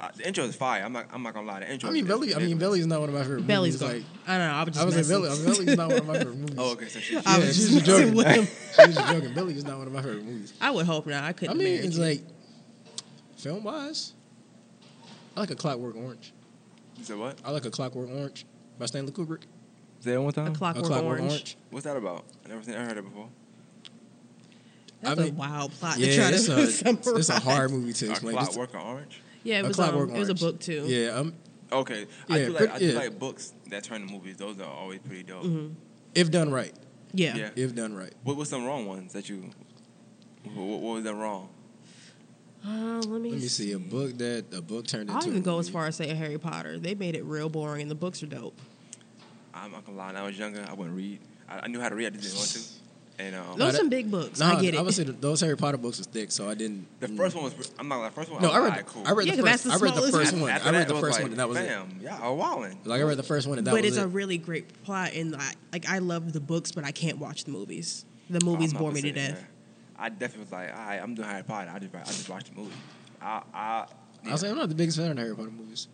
[0.00, 0.82] Uh, the intro is fire.
[0.84, 1.06] I'm not.
[1.12, 1.60] I'm not gonna lie.
[1.60, 1.88] The intro.
[1.88, 2.34] I mean, is- Belly.
[2.34, 4.04] I mean, is- Belly's not one of my favorite Belly's movies.
[4.04, 4.54] Like, I don't know.
[4.54, 5.08] I was just I was like.
[5.08, 5.64] Belly.
[5.64, 6.54] Belly's not one of my favorite movies.
[6.58, 6.88] Oh, okay.
[6.88, 8.14] So she, I Yeah, was she's just joking.
[8.14, 8.44] messing with him.
[8.74, 9.34] She was just joking.
[9.34, 10.52] Belly is not one of my favorite movies.
[10.60, 11.22] I would hope not.
[11.24, 11.54] I couldn't.
[11.54, 12.02] I mean, it's you.
[12.02, 12.22] like
[13.36, 14.14] film wise,
[15.36, 16.32] I like a Clockwork Orange.
[16.96, 17.38] you said what?
[17.44, 18.46] I like a Clockwork Orange
[18.78, 19.42] by Stanley Kubrick.
[20.00, 20.54] Say that one a time.
[20.54, 21.32] Clockwork, a Clockwork Orange.
[21.32, 21.56] Orange.
[21.70, 22.24] What's that about?
[22.44, 22.74] I never seen.
[22.74, 23.28] I heard it before.
[25.04, 27.06] That's I a mean- wild plot Yeah, to try it's to a summarize.
[27.06, 28.36] it's a hard movie to A explain.
[28.36, 29.20] Just- Clockwork Orange.
[29.42, 29.76] Yeah, it a was.
[29.76, 30.84] Clockwork Um, it was a book too.
[30.86, 31.34] Yeah, um,
[31.72, 32.06] Okay.
[32.28, 32.56] I Yeah, do like.
[32.58, 32.98] pretty- I do yeah.
[32.98, 34.36] like books that turn to movies.
[34.36, 35.44] Those are always pretty dope.
[35.44, 35.68] hmm
[36.14, 36.72] if done right.
[37.12, 37.36] Yeah.
[37.36, 37.50] Yeah.
[37.56, 38.12] If done right.
[38.22, 39.50] What was some wrong ones that you?
[40.54, 41.48] What, what was that wrong?
[42.66, 43.30] Uh, let me.
[43.32, 45.14] Let me see a book that a book turned into.
[45.14, 46.78] I'll a even go as far as say Harry Potter.
[46.78, 48.58] They made it real boring, and the books are dope.
[49.52, 50.06] I'm not gonna lie.
[50.08, 51.20] When I was younger, I wouldn't read.
[51.48, 52.06] I, I knew how to read.
[52.06, 52.60] I just didn't want to.
[53.16, 54.40] And um, Those that- some big books.
[54.40, 54.78] Nah, I get it.
[54.78, 56.86] I would say those Harry Potter books was thick, so I didn't.
[56.98, 57.72] the first one was.
[57.78, 58.02] I'm not.
[58.04, 58.42] The first one.
[58.42, 58.64] No, I read.
[58.70, 59.02] alright, cool.
[59.06, 59.64] I read Yeah, the 'cause first.
[59.64, 60.50] that's I the read the first one.
[60.50, 61.68] I read the first like, one, and that was it.
[61.68, 62.76] Bam, yeah, a wildin'.
[62.84, 64.04] Like I read the first one, and that but was it's it.
[64.04, 67.44] a really great plot, and I, like I love the books, but I can't watch
[67.44, 68.04] the movies.
[68.30, 69.38] The Oh, movies I'm bore me to death.
[69.38, 69.44] that.
[69.96, 71.70] I definitely was like, all right, I'm doing Harry Potter.
[71.72, 72.74] I just, I just watched the movie.
[73.22, 73.86] I, I,
[74.26, 75.86] I was like, I'm not the biggest fan of Harry Potter movies.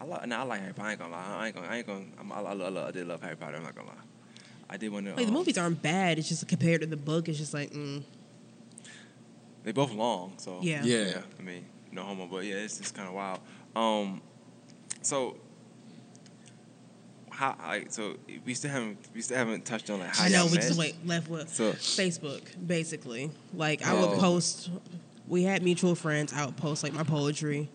[0.00, 0.88] I love, nah, I like Harry Potter.
[0.88, 1.36] I ain't gonna lie.
[1.40, 2.04] I ain't gonna, I ain't gonna.
[2.18, 3.56] I'm, I, I, love, I did love Harry Potter.
[3.58, 3.94] I'm not gonna lie.
[4.70, 5.14] I did want to.
[5.14, 6.18] Like the movies aren't bad.
[6.18, 8.02] It's just compared to the book, it's just like mm.
[9.62, 10.82] They both long, so Yeah.
[10.84, 11.22] Yeah.
[11.38, 13.40] I mean, no homo, but yeah, it's just kind of wild.
[13.74, 14.20] Um,
[15.02, 15.36] so
[17.30, 17.56] how?
[17.66, 20.52] Like, so we still haven't, we still haven't touched on like how I know we
[20.52, 20.62] met.
[20.62, 23.30] just wait left with So Facebook basically.
[23.54, 24.08] Like I Oh.
[24.10, 24.70] would post.
[25.26, 26.32] We had mutual friends.
[26.34, 27.70] I would post like my poetry,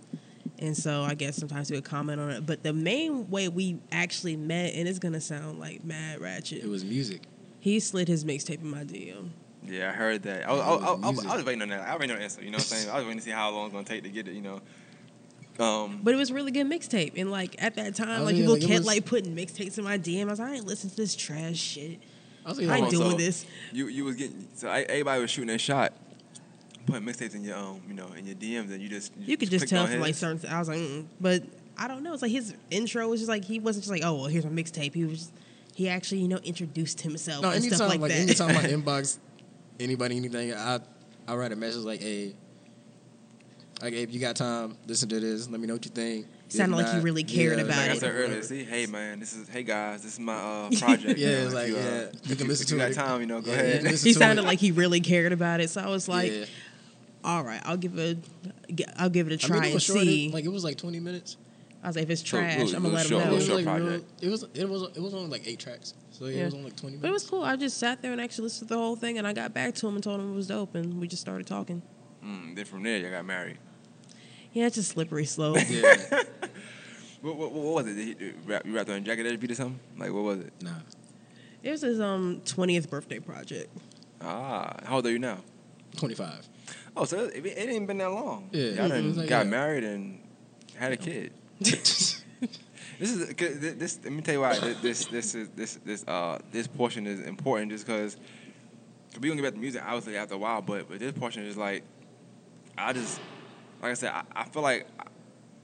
[0.60, 2.46] and so I guess sometimes we would comment on it.
[2.46, 6.64] But the main way we actually met, and it's gonna sound like mad ratchet.
[6.64, 7.22] It was music.
[7.60, 9.30] he slid his mixtape in my DM.
[9.66, 10.48] yeah, I heard that.
[10.48, 11.82] I was, I, was- I, I, was- I was waiting on that.
[11.88, 12.42] I already know the answer.
[12.42, 12.90] You know what I'm saying?
[12.90, 14.34] I was waiting to see how long it's gonna take to get it.
[14.34, 14.62] You know.
[15.60, 18.62] Um, But it was really good mixtape, and like at that time, like people like,
[18.62, 20.22] kept was- like putting mixtapes in my DM.
[20.28, 22.00] I was like, I ain't listen to this trash shit.
[22.46, 23.46] I was like, I ain't doing so this.
[23.74, 25.92] You you was getting so I, everybody was shooting their shot,
[26.90, 29.50] putting mixtapes in your um you know in your DMs and you just You could
[29.50, 30.50] just clicked tell on from like certain.
[30.50, 31.44] I was like, mm but
[31.78, 32.12] I don't know.
[32.14, 34.52] It's like his intro was just like he wasn't just like, oh well, here's my
[34.52, 34.94] mixtape.
[34.94, 35.32] He was,
[35.76, 38.20] he actually you know introduced himself no, and anytime stuff like, like that.
[38.20, 38.64] anytime my
[38.94, 39.18] inbox
[39.80, 40.80] anybody anything, I
[41.28, 42.34] I write a message like, hey,
[43.82, 45.50] like if you got time, listen to this.
[45.50, 46.26] Let me know what you think.
[46.48, 48.00] If Sounded like you really cared yeah, about Like I it.
[48.00, 51.20] said earlier, see, hey man, this is hey guys, this is my uh, project.
[51.20, 52.82] Yeah, you know, it's like, you, uh, yeah, you if can listen if to you
[52.82, 52.96] it.
[52.96, 53.84] got time, you know, go Yeah, ahead.
[53.84, 54.48] listen he sounded it.
[54.48, 55.70] like he really cared about it.
[55.70, 56.46] So I was like, yeah.
[57.24, 58.18] All right, I'll give it,
[58.98, 60.00] I'll give it a I try mean, it and short.
[60.00, 60.28] see.
[60.28, 61.38] It, like it was like twenty minutes.
[61.82, 63.24] I was like, if it's trash, it was- I'm gonna let him short.
[63.26, 63.32] know.
[63.32, 65.60] It it was was like real, it was it was it was only like eight
[65.60, 66.42] tracks, so yeah, Yeah.
[66.42, 67.02] it was only like twenty minutes.
[67.02, 67.44] But it was cool.
[67.44, 69.76] I just sat there and actually listened to the whole thing, and I got back
[69.76, 71.82] to him and told him it was dope, and we just started talking.
[72.24, 73.58] Mm, then from there, you got married.
[74.52, 75.58] Yeah, it's a slippery slope.
[75.70, 75.96] yeah,
[77.22, 77.96] What, what, what was it?
[77.96, 79.80] Did you wrapped you rapped on Jacket Edge beat or something?
[79.98, 80.54] Like what was it?
[80.62, 80.72] nah,
[81.64, 83.70] it was his um 20th birthday project.
[84.22, 85.40] Ah, how old are you now?
[85.98, 86.48] twenty five.
[87.00, 88.50] Oh, so it, it ain't been that long.
[88.52, 88.72] Yeah.
[88.72, 89.50] y'all done like, got yeah.
[89.52, 90.20] married and
[90.76, 91.32] had a kid.
[91.60, 92.22] this
[93.00, 94.00] is this.
[94.04, 97.22] Let me tell you why thi- this this is this this uh this portion is
[97.22, 98.18] important just because
[99.20, 101.56] we gonna get back to music obviously after a while, but but this portion is
[101.58, 101.84] like
[102.78, 103.20] I just
[103.82, 105.04] like I said I, I feel like I,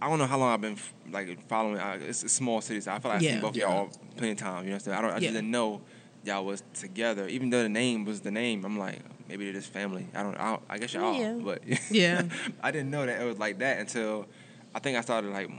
[0.01, 0.77] I don't know how long I've been
[1.11, 1.79] like following.
[1.79, 4.31] I, it's a small city, so I feel like I've seen both of y'all plenty
[4.31, 4.63] of time.
[4.63, 4.97] You know what I'm saying?
[4.97, 5.11] I don't.
[5.11, 5.19] I Yeah.
[5.19, 5.81] just didn't know
[6.25, 8.65] y'all was together, even though the name was the name.
[8.65, 10.07] I'm like maybe they're just family.
[10.13, 10.35] I don't.
[10.37, 11.33] I, I guess y'all, Yeah.
[11.43, 11.61] but
[11.91, 12.23] Yeah.
[12.61, 14.25] I didn't know that it was like that until
[14.73, 15.49] I think I started like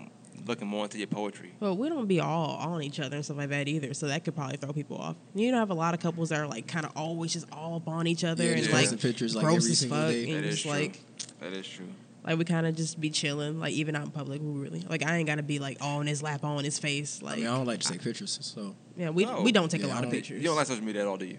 [0.47, 1.53] looking more into your poetry.
[1.59, 4.25] But we don't be all on each other and stuff like that either, so that
[4.25, 5.17] could probably throw people off.
[5.35, 7.77] You know, have a lot of couples that are like kind of always just all
[7.77, 9.99] up on each other Yeah, and just like posting pictures, like, gross every as single
[9.99, 10.31] fuck, day.
[10.31, 10.71] and That is just true.
[10.73, 11.01] like
[11.41, 11.87] That is true.
[12.25, 14.41] like we kind of just be chilling, like even out in public.
[14.41, 16.79] We really like I ain't gotta be like all in his lap, all in his
[16.79, 17.21] face.
[17.23, 19.43] I Like mean, I don't like to take pictures, so yeah, we No.
[19.43, 20.39] we don't take Yeah, a I lot of pictures.
[20.43, 21.39] You don't like social media at all, do you?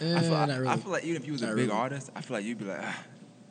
[0.00, 0.68] eh, I, feel, not really.
[0.68, 1.70] I feel like even if you was a big really.
[1.70, 3.02] artist, I feel like you'd be like, ah,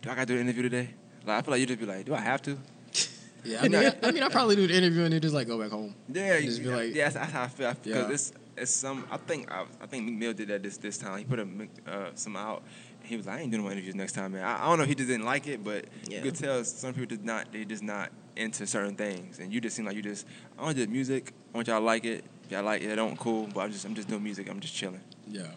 [0.02, 0.90] do I gotta do an interview today?
[1.26, 2.58] Like I feel like you'd just be like, do I have to?
[3.46, 5.48] yeah, I mean, I, I mean, I probably do the interview and then just like
[5.48, 5.96] go back home.
[6.12, 7.74] Yeah, you, Just you, be like- yeah, that's, that's how I feel.
[7.74, 8.14] Because Yeah.
[8.14, 9.06] it's it's some.
[9.10, 11.18] I think I, I think Meek Mill did that this this time.
[11.18, 11.48] He put a
[11.88, 12.62] uh, some out.
[13.04, 14.44] He was like, I ain't doing no interviews next time, man.
[14.46, 16.18] I, I don't know if he just didn't like it, but Yeah.
[16.18, 17.52] you could tell some people did not.
[17.52, 20.28] They just not into certain things, and you just seem like you just.
[20.60, 21.34] I want to do music.
[21.54, 22.24] I want y'all to like it.
[22.46, 23.48] If y'all like it, don't cool.
[23.54, 24.50] But I'm just I'm just doing music.
[24.50, 25.02] I'm just chilling.
[25.28, 25.48] Yeah,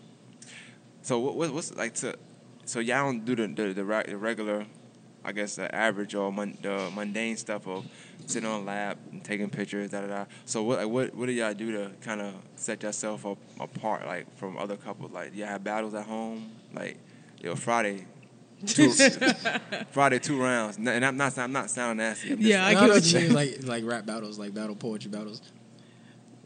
[1.03, 2.17] So what, what what's like to
[2.65, 4.67] so y'all don't do the the, the, ra- the regular,
[5.25, 7.85] I guess the average or mun, the mundane stuff of
[8.27, 10.25] sitting on a lab and taking pictures da da da.
[10.45, 14.07] So what like, what what do y'all do to kind of set yourself up apart
[14.07, 15.13] like from other couples?
[15.13, 16.51] Like do y'all have battles at home?
[16.73, 16.99] Like
[17.41, 18.07] yo Friday.
[18.67, 18.91] Two,
[19.91, 22.31] Friday two rounds, and I'm not I'm not sounding nasty.
[22.33, 24.07] I'm just, Yeah, I No, get know what what you you mean, like like rap
[24.07, 25.43] battles, like battle poetry battles.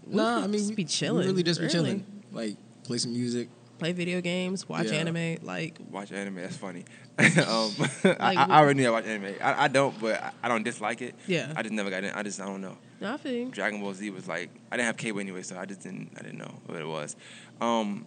[0.07, 1.73] Nah, I mean, just we- be chilling, really just be really.
[1.75, 2.07] chilling.
[2.33, 3.49] Like play some music.
[3.79, 4.99] Play video games, watch Yeah.
[4.99, 6.35] anime, like watch anime.
[6.37, 6.85] That's funny.
[7.19, 7.25] um,
[8.05, 9.35] I, I, I already knew I watch anime.
[9.41, 11.15] I, I don't, but I, I don't dislike it.
[11.27, 11.51] Yeah.
[11.57, 12.11] I just never got in.
[12.11, 12.77] I just I don't know.
[13.01, 13.45] no, I.
[13.51, 16.23] Dragon Ball Z was like I didn't have cable anyway, so I just didn't I
[16.23, 17.17] didn't know what it was.
[17.61, 18.05] Um.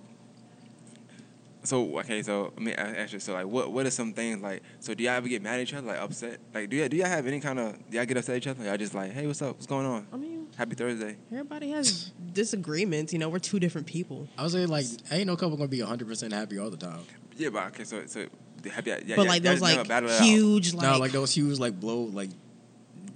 [1.66, 4.62] So okay, so I mean, I- actually, so like, what what are some things like?
[4.82, 6.40] So do y'all ever get mad at each other, like upset?
[6.54, 8.48] Like, do y'all do y'all have any kind of do y'all get upset at each
[8.48, 8.64] other?
[8.66, 9.56] Y'all just like, hey, what's up?
[9.56, 10.06] What's going on?
[10.12, 11.16] I mean, Happy Thursday.
[11.32, 13.14] everybody has disagreements.
[13.14, 14.28] You know, we're two different people.
[14.38, 17.00] I was saying like, ain't no couple gonna be hundred percent happy all the time.
[17.38, 18.26] Yeah, but okay, so so
[18.72, 20.26] have y'all, yeah, but yeah, like y'all those like battled it out?
[20.28, 22.30] huge, like, no, like those huge like blow like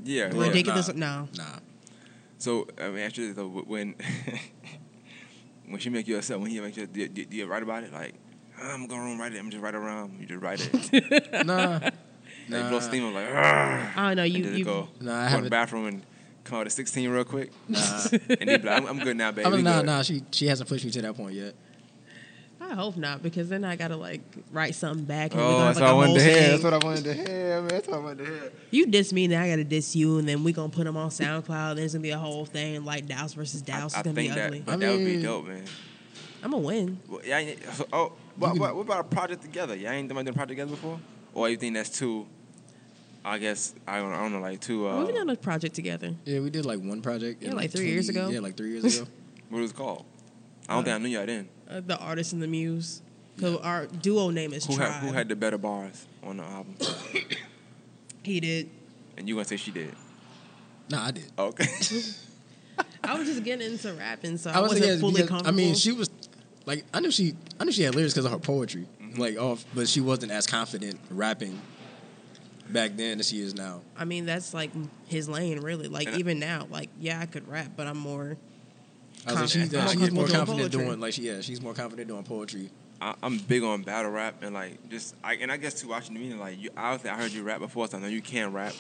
[0.05, 0.39] yeah, yeah.
[0.41, 0.87] ridiculous.
[0.93, 1.23] nah.
[1.23, 1.43] No, nah.
[2.37, 3.95] So I mean, actually, though, when
[5.67, 7.83] when she make you upset, when he make you, do, you- do you write about
[7.83, 7.91] it?
[7.91, 8.15] Like,
[8.61, 9.39] I'm gonna write it.
[9.39, 10.17] I'm just write around.
[10.19, 11.45] You just write it.
[11.45, 11.79] nah.
[11.79, 11.93] Like
[12.49, 12.69] Nah.
[12.69, 13.03] blow steam.
[13.05, 14.23] I'm like, "Argh." I don't know.
[14.23, 16.01] You and you go, Nah, I go to the bathroom and
[16.45, 17.51] come out to 16 real quick.
[17.67, 17.77] Nah.
[18.11, 19.45] and they be like, I'm, I'm good now, baby.
[19.45, 20.01] I mean, We nah, good." nah.
[20.01, 21.55] She she hasn't pushed me to that point yet.
[22.59, 25.31] I hope not because then I gotta like write something back.
[25.33, 26.49] And Oh, we're gonna have, that's like, what I a wanted to hear.
[26.49, 27.67] That's what I wanted to hear, man.
[27.67, 28.51] That's what I wanted to hear.
[28.71, 31.09] You diss me, then I gotta diss you, and then we gonna put them on
[31.09, 31.75] SoundCloud.
[31.75, 33.93] There's gonna be a whole thing like Douse versus I, Douse.
[33.95, 34.63] I It's gonna be think that, ugly.
[34.65, 35.63] but I that would be dope, man.
[36.43, 36.99] I'm gonna win.
[37.07, 39.75] Well, yeah, yeah, so, oh, what, what, what about a project together?
[39.75, 40.99] Y'all ain't done a project together before?
[41.33, 42.27] Or you think that's too,
[43.25, 46.13] I guess, I don't, I don't know, like too, uh, We've done a project together.
[46.25, 47.43] Yeah, we did like one project.
[47.43, 48.29] in, Yeah, like three years ago.
[48.29, 49.09] Yeah, like three years ago.
[49.49, 50.05] what was it called?
[50.69, 51.49] I don't think I knew y'all then.
[51.69, 53.01] Uh, the artist and the muse.
[53.39, 54.91] Cause our duo name is Who Tribe.
[54.91, 56.75] had, who had the better bars on the album?
[58.23, 58.69] he did.
[59.15, 59.93] and you gonna say she did?
[60.89, 61.31] nah, I did.
[61.37, 61.65] Okay.
[63.03, 65.53] I was just getting into rapping, so I, I was wasn't fully because, comfortable.
[65.53, 66.09] I mean, she was
[66.67, 69.19] like I knew she I knew she had lyrics because of her poetry, Mm-hmm.
[69.19, 71.59] like off, but she wasn't as confident rapping
[72.69, 73.81] back then as she is now.
[73.97, 74.69] I mean, that's like
[75.07, 75.87] his lane, really.
[75.87, 78.37] Like And I- even now, like yeah, I could rap, but I'm more.
[79.25, 79.83] I was like, she's, Confident.
[79.83, 82.23] uh, she More gets more confident doing doing like she yeah she's more confident doing
[82.23, 82.69] poetry.
[83.01, 86.13] I, I'm big on battle rap and like just I and I guess too watching
[86.15, 88.51] the meeting like you obviously I heard you rap before so I know you can
[88.53, 88.73] rap,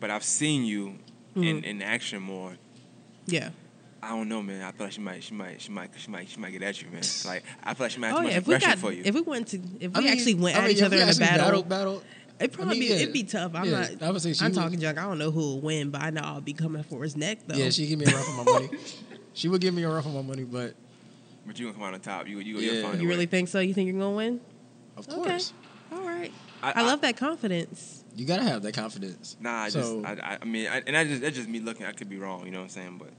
[0.00, 0.98] but I've seen you
[1.34, 1.64] in Mhm.
[1.64, 2.54] in action more.
[3.26, 3.50] Yeah.
[4.06, 4.62] I don't know, man.
[4.62, 6.80] I feel like she might, she might, she might, she might, she might get at
[6.80, 7.02] you, man.
[7.24, 8.78] Like I feel like she might have Oh too yeah, much if we aggression got
[8.78, 9.02] for you.
[9.04, 10.96] if we went to if we I mean, actually went I at mean, each other
[10.96, 12.02] in a actually battle, battle.
[12.38, 13.00] it probably mean, be, yeah.
[13.00, 13.52] it'd be tough.
[13.54, 14.02] I'm Yeah, not.
[14.04, 14.96] I would say she I'm would- talking junk.
[14.98, 17.38] I don't know who will win, but I know I'll be coming for his neck
[17.48, 17.56] though.
[17.56, 18.68] Yeah, she give me a run for my money.
[19.34, 20.74] She would give me a run for my money, but
[21.44, 22.26] but you gonna come out on top.
[22.26, 22.72] You, you, Yeah.
[22.72, 23.58] you'll find a you really think so?
[23.60, 24.40] You think you're gonna win?
[24.96, 25.16] of Okay.
[25.30, 25.52] course,
[25.92, 26.32] All right.
[26.62, 28.02] I- I, I- love that confidence.
[28.14, 29.36] you gotta have that confidence.
[29.40, 31.60] Nah, I So- just, I, I, I mean, I, and I just, that's just me
[31.60, 31.84] looking.
[31.86, 32.46] I could be wrong.
[32.46, 32.96] You know what I'm saying?
[32.98, 33.10] But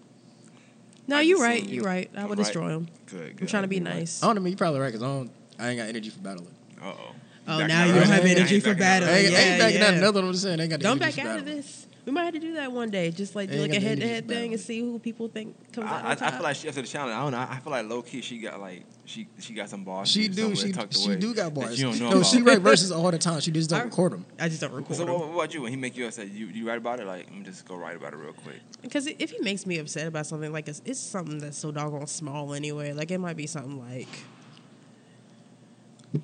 [1.08, 1.64] No, you're right.
[1.64, 2.10] seen You're right.
[2.16, 2.44] I I'm would right.
[2.46, 2.88] destroy him.
[3.08, 3.38] good.
[3.38, 3.42] good.
[3.42, 3.96] I'm trying to be You're right.
[3.96, 4.22] nice.
[4.24, 4.48] I don't know.
[4.50, 5.32] you're probably right because I don't.
[5.60, 6.54] I ain't got energy for battling.
[6.82, 7.16] Uh oh.
[7.50, 9.08] Oh, now you don't have energy for I battle.
[9.10, 9.88] ain't, I ain't backing yeah.
[9.88, 10.28] out another one.
[10.28, 11.88] I'm just saying I ain't got the Don't back out of this.
[12.08, 13.12] We might have to do that one day.
[13.12, 15.88] Just like do like a head to head thing and see who people think comes
[15.92, 17.14] out I, I, I feel like she after the challenge.
[17.14, 17.40] I don't know.
[17.50, 20.08] I feel like low key she got like she she got some bars.
[20.08, 20.42] She in do.
[20.44, 21.78] somewhere She tucked she do got bars.
[21.78, 23.42] You don't know no, she write verses all the time.
[23.42, 24.26] She just don't I- record them.
[24.40, 25.06] I just don't record them.
[25.06, 25.64] So what, what about you?
[25.64, 27.08] When he make you upset, you you write about it?
[27.08, 28.62] Like, let me just go write about it real quick.
[28.82, 32.08] Because if he makes me upset about something, like it's, it's something that's so doggone
[32.08, 32.94] small anyway.
[32.94, 34.08] Like it might be something like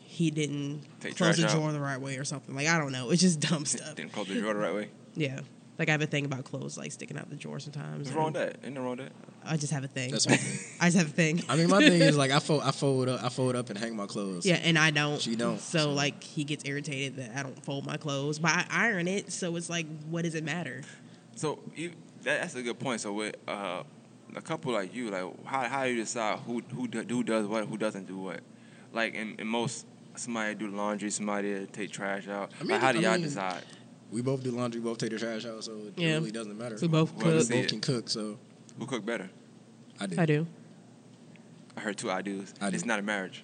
[0.06, 1.58] he didn't Take close the trash out.
[1.60, 2.56] drawer the right way or something.
[2.56, 3.10] Like I don't know.
[3.10, 3.96] It's just dumb stuff.
[3.96, 4.90] Didn't close the drawer the right way.
[5.16, 5.42] Yeah.
[5.80, 8.05] Like I have a thing about clothes like sticking out the drawer sometimes.
[8.05, 8.55] What's wrong with that?
[8.63, 9.11] Ain't nothing wrong with that.
[9.43, 10.11] I just have a thing.
[10.11, 10.36] That's my
[10.80, 11.41] I just have a thing.
[11.49, 13.78] I mean, my thing is like I fold, I fold up, I fold up and
[13.80, 14.45] hang my clothes.
[14.45, 15.19] Yeah, and I don't.
[15.19, 18.51] She don't, So, so- like he gets irritated that I don't fold my clothes, but
[18.51, 19.32] I iron it.
[19.32, 20.84] So it's like, what does it matter?
[21.36, 21.89] So you,
[22.21, 23.01] that, that's a good point.
[23.01, 23.82] So with uh,
[24.36, 27.47] a couple like you, like how how do you decide who who do, who does
[27.47, 28.41] what, who doesn't do what?
[28.93, 32.51] Like in, in most, somebody do laundry, somebody take trash out.
[32.59, 33.63] I mean, like, how do I y'all mean, decide?
[34.14, 34.80] We both do laundry.
[34.80, 36.14] Both take the trash out, so it Yeah.
[36.16, 36.78] really doesn't matter.
[36.82, 37.47] We both Well, We cook.
[37.47, 38.38] see both can cook, so
[38.78, 39.30] Who cook better?
[39.99, 40.16] I do.
[40.20, 40.47] I do.
[41.76, 42.53] I heard two I do's.
[42.61, 42.76] I do.
[42.76, 43.43] It's not a marriage.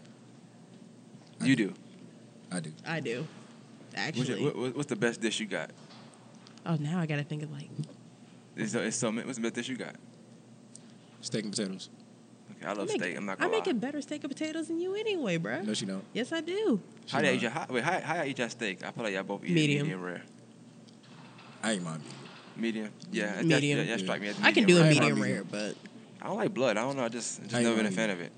[1.42, 1.68] I you do.
[1.70, 1.74] do.
[2.52, 2.72] I do.
[2.86, 3.28] I do.
[3.94, 4.42] What's, Actually.
[4.44, 5.72] your, what, what's the best dish you got?
[6.66, 7.70] oh, now I gotta think of like.
[8.56, 9.96] It's, it's so, what's the best dish you got?
[11.22, 11.90] Steak and potatoes.
[12.52, 13.18] Okay, I love I make, steak.
[13.18, 13.72] I'm not I gonna make lie.
[13.72, 15.64] a better steak and potatoes than you anyway, bruh.
[15.66, 16.04] No, she don't.
[16.14, 16.80] Yes, I do.
[17.10, 18.86] How do y'all eat your, how, wait, how, how y'all eat your steak?
[18.86, 19.80] I feel like y'all both eat Medium.
[19.80, 20.22] it medium rare.
[21.64, 22.02] I ain't mind.
[22.56, 22.86] Medium?
[22.86, 23.26] Medium, yeah.
[23.28, 23.78] that's- Medium.
[23.80, 24.92] That, that strike me as I can do a rare.
[24.92, 24.94] rare.
[25.00, 25.36] medium medium.
[25.36, 25.76] rare, but
[26.22, 26.78] I don't like blood.
[26.78, 27.04] I don't know.
[27.06, 28.32] I just, just I never been a mind fan of it.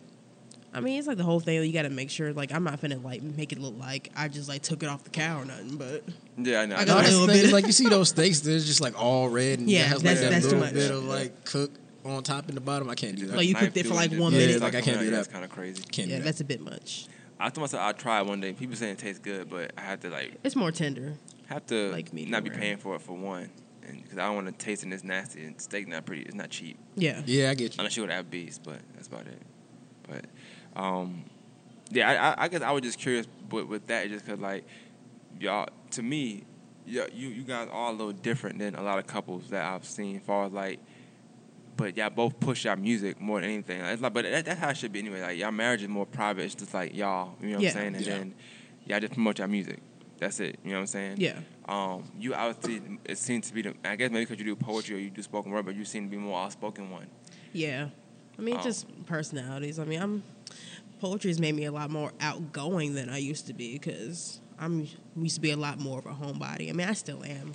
[0.73, 1.61] I mean, it's like the whole thing.
[1.63, 2.31] You got to make sure.
[2.31, 5.03] Like, I'm not finna like make it look like I just like took it off
[5.03, 5.75] the cow or nothing.
[5.75, 6.03] But
[6.37, 6.75] Yeah, I know.
[6.75, 6.93] I I got know.
[6.93, 7.45] a No, that's the little bit.
[7.45, 10.01] is, like you see those steaks, they're just like all red and Yeah, it has
[10.01, 11.71] that's- like that that's too little bit of like cook
[12.05, 12.89] on top and the bottom.
[12.89, 13.35] I can't do that.
[13.37, 14.61] Like, you cooked it for, like, one just- minute.
[14.61, 15.15] like, I can't do that.
[15.17, 15.83] That's kind of crazy.
[15.83, 17.07] can't yeah, that's a bit much.
[17.39, 18.53] I told myself I'd try it one day.
[18.53, 21.15] People saying it tastes good, but I have to like It's more tender.
[21.53, 22.59] Have to Like medium not be rare.
[22.59, 23.49] paying for it for one,
[23.81, 24.91] because I don't want to taste it.
[24.93, 26.23] It's nasty and steak not pretty.
[26.23, 27.21] It's not cheap Yeah.
[27.25, 27.79] yeah, I get you.
[27.79, 29.41] unless you would have beef, but that's about it.
[30.07, 30.25] But
[30.81, 31.23] um,
[31.91, 34.65] yeah, I, I, I guess I was just curious with, with that, just because like
[35.39, 36.43] y'all, to me,
[36.85, 39.85] yeah, you you guys are a little different than a lot of couples that I've
[39.85, 40.17] seen.
[40.17, 40.79] As far as like.
[41.77, 43.81] But y'all both push y'all music more than anything.
[43.81, 45.21] It's like, but that, that's how it should be anyway.
[45.21, 46.43] Like y'all marriage is more private.
[46.43, 47.69] It's just like y'all, you know what Yeah.
[47.69, 47.95] I'm saying?
[47.95, 48.17] And Yeah.
[48.17, 48.35] then
[48.85, 49.79] y'all just promote y'all music.
[50.21, 50.59] That's it.
[50.63, 51.15] You know what I'm saying?
[51.17, 51.39] Yeah.
[51.67, 53.73] Um, you obviously it seems to be the.
[53.83, 56.05] I guess maybe because you do poetry or you do spoken word, but you seem
[56.05, 57.07] to be more outspoken one.
[57.53, 57.87] Yeah.
[58.37, 58.63] I mean, Oh.
[58.63, 59.79] just personalities.
[59.79, 60.23] I mean, I'm
[60.99, 64.87] poetry has made me a lot more outgoing than I used to be because I'm
[65.17, 66.69] used to be a lot more of a homebody.
[66.69, 67.53] I mean, I still am.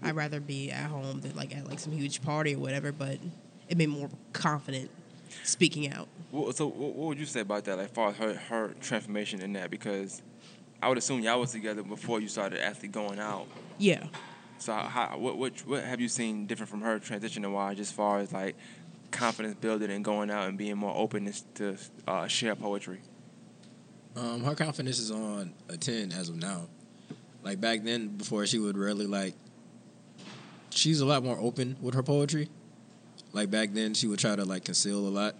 [0.00, 3.18] I'd rather be at home than like at like some huge party or whatever, but
[3.68, 4.88] it made me more confident
[5.42, 6.06] speaking out.
[6.30, 7.76] What, so what, what would you say about that?
[7.76, 10.22] Like, far as her her transformation in that, because
[10.84, 13.46] I would assume y'all was together before you started actually going out.
[13.78, 14.04] Yeah.
[14.58, 18.18] So how what what what have you seen different from her transitioning wise, as far
[18.18, 18.54] as like
[19.10, 23.00] confidence building and going out and being more open to uh, share poetry?
[24.14, 26.68] Um, her confidence is on a ten as of now.
[27.42, 29.34] Like back then, before she would rarely like.
[30.68, 32.50] She's a lot more open with her poetry.
[33.32, 35.34] Like back then, she would try to like conceal a lot.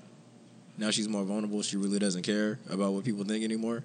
[0.78, 1.60] Now she's more vulnerable.
[1.60, 3.84] She really doesn't care about what people think anymore.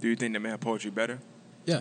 [0.00, 1.18] Do you think that made her poetry better?
[1.64, 1.80] Yeah,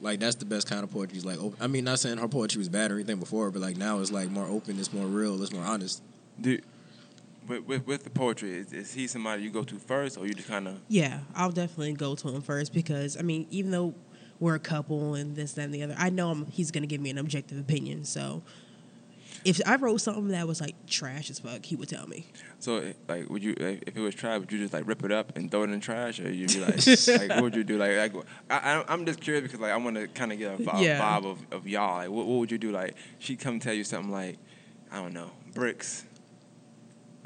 [0.00, 1.18] like that's the best kind of poetry.
[1.18, 3.62] Is like, op- I mean, not saying her poetry was bad or anything before, but
[3.62, 4.78] like now it's like more open.
[4.78, 5.40] It's more real.
[5.42, 6.02] It's more honest.
[6.40, 6.58] Do
[7.46, 10.34] with with, with the poetry, is, is he somebody you go to first, or you
[10.34, 13.94] just kind of Yeah, I'll definitely go to him first because I mean, even though
[14.40, 17.00] we're a couple and this, that, and the other, I know I'm, he's gonna give
[17.00, 18.04] me an objective opinion.
[18.04, 18.42] So
[19.44, 22.26] if I wrote something that was like trash as fuck, he would tell me.
[22.60, 25.12] So, like, would you, like, if it was trash, would you just like rip it
[25.12, 27.64] up and throw it in the trash, or you'd be like, like, what would you
[27.64, 27.76] do?
[27.76, 30.54] Like, like I, I, I'm just curious because like I want to kind of get
[30.58, 31.00] a vibe, Yeah.
[31.00, 31.96] vibe of, of y'all.
[31.98, 32.70] Like, what, what would you do?
[32.72, 34.38] Like, she come tell you something like,
[34.90, 36.04] I don't know, bricks.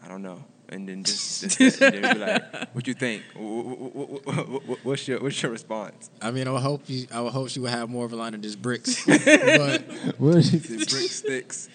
[0.02, 3.22] I don't know, and then just, just and then be like, what you think?
[3.34, 6.08] Wh- wh- wh- wh- wh- What's your what's your response?
[6.22, 8.16] I mean, I would hope you, I would hope she would have more of a
[8.16, 9.04] line of just bricks.
[9.06, 9.82] but
[10.18, 10.36] what?
[10.36, 11.68] Is it brick sticks?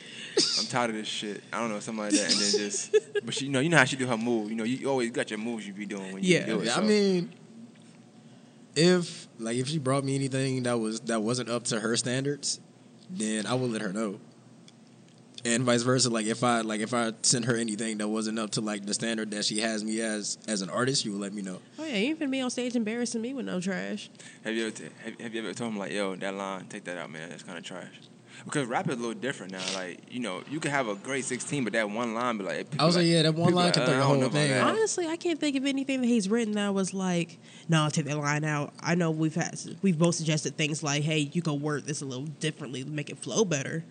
[0.60, 1.44] I'm tired of this shit.
[1.52, 2.32] I don't know, something like that.
[2.32, 4.50] And then just, but she, you know, you know how she do her move.
[4.50, 6.46] You know, you, you always got your moves you be doing when you Yeah.
[6.46, 6.66] do it.
[6.66, 6.82] Yeah, so.
[6.82, 7.32] I mean,
[8.76, 12.60] if like if she brought me anything that was that wasn't up to her standards,
[13.10, 14.20] then I would let her know.
[15.46, 18.52] And vice versa, like if I like if I sent her anything that wasn't up
[18.52, 21.34] to like the standard that she has me as as an artist, she would let
[21.34, 21.60] me know.
[21.78, 24.10] Oh yeah, you ain't finna be on stage embarrassing me with no trash.
[24.46, 26.86] have you ever, t- have, have you ever told him like, yo, that line, take
[26.86, 27.30] that out, man.
[27.30, 27.92] That's kind of trash.
[28.46, 29.62] Because rap is a little different now.
[29.74, 32.68] Like, you know, you can have a great 16, but that one line be like,
[32.80, 34.16] I was like, people yeah, that one line like, can uh, throw I the whole
[34.18, 37.40] know thing Honestly, I can't think of anything that he's written that was like,
[37.70, 38.74] no, I'll take that line out.
[38.82, 42.06] I know we've had we've both suggested things like, hey, you can word this a
[42.06, 43.84] little differently, make it flow better.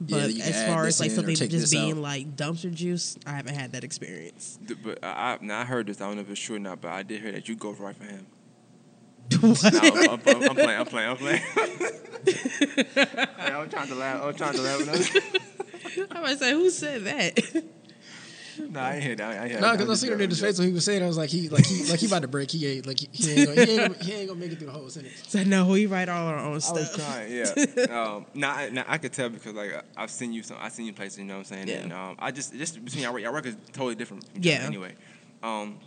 [0.00, 1.98] But you can as far as like something just being out.
[1.98, 4.58] like dumpster juice, I haven't had that experience.
[4.66, 6.00] Th- But I, I, now I heard this.
[6.00, 7.72] I don't know if it's true or not, but I did hear that you go
[7.72, 8.26] right for him.
[9.40, 9.62] What?
[9.72, 10.80] Nah, I'm, I'm, I'm, I'm playing.
[10.80, 11.10] I'm playing.
[11.10, 11.42] I'm playing.
[12.24, 14.22] Hey, I'm trying to laugh.
[14.22, 15.16] I'm trying to laugh.
[16.10, 17.64] I might say, who said that?
[18.70, 19.24] No, I ain't hear that.
[19.38, 20.84] I ain't hear No, because I seen just her in his face when he was
[20.84, 22.50] saying, I was like, he like he like he about to break.
[22.50, 24.58] He ain't like he, he ain't gonna, he ain't, gonna, he ain't gonna make it
[24.58, 25.22] through the whole sentence.
[25.28, 26.96] so no, we write all our own I was stuff.
[26.96, 27.44] trying, yeah.
[28.02, 30.72] um, now, I- now I could tell because like I- I've seen you, some, I've
[30.72, 31.20] seen you places.
[31.20, 31.68] You know what I'm saying?
[31.68, 31.74] Yeah.
[31.76, 34.24] And um, I just just between y'all, y'all work is totally different.
[34.24, 34.64] from Yeah.
[34.66, 34.92] Anyway,
[35.44, 35.78] um,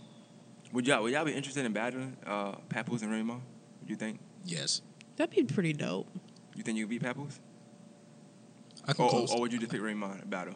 [0.74, 3.36] would y'all would y'all be interested in battling uh, Papoose and Remy Ma?
[3.82, 4.20] Would you think?
[4.46, 4.82] Yes,
[5.18, 6.08] That'd be pretty dope.
[6.56, 7.40] You think you could beat Papoose?
[8.88, 9.32] I can Or, or, close.
[9.34, 10.56] or would you just pick Remy Ma battle?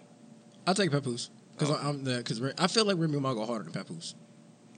[0.65, 1.79] I'll take Papoose because Oh.
[1.81, 4.15] I'm the because I feel like Remy Ma go harder than Papoose.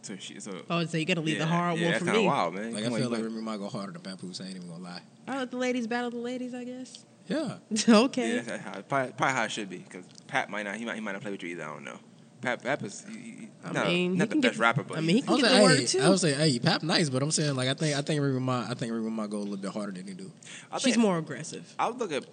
[0.01, 2.05] So she, so Oh, so you gotta leave yeah, the hard yeah, one that's for
[2.05, 2.27] kinda me.
[2.27, 2.73] wild, man.
[2.73, 4.41] Like Come I feel you like might- Remy Ma go harder than Papoose.
[4.41, 5.01] I ain't even gonna lie.
[5.27, 7.05] I let the ladies battle the ladies, I guess.
[7.27, 7.57] Yeah,
[7.89, 8.35] okay.
[8.35, 9.79] Yeah, that's how, probably, probably how it should be.
[9.79, 11.63] Because Pat might not, he might, he might not play with you either.
[11.63, 11.99] I don't know.
[12.41, 14.83] Pat, Pat is he, he, I not, mean, he not the can get- best rapper,
[14.83, 15.99] but I mean, he can get like, the word hey, too.
[16.01, 18.39] I would say hey, Pap nice, but I'm saying like I think I think Remy
[18.39, 20.31] Ma I think Remy Ma go a little bit harder than he do.
[20.71, 21.73] I She's think- more aggressive.
[21.79, 22.25] I would look at.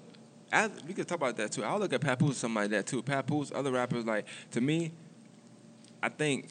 [0.53, 1.65] I, we could talk about that too.
[1.65, 3.03] I would look at Papoose as something like that too.
[3.03, 4.93] Papoose, other rappers like to me.
[6.03, 6.49] I think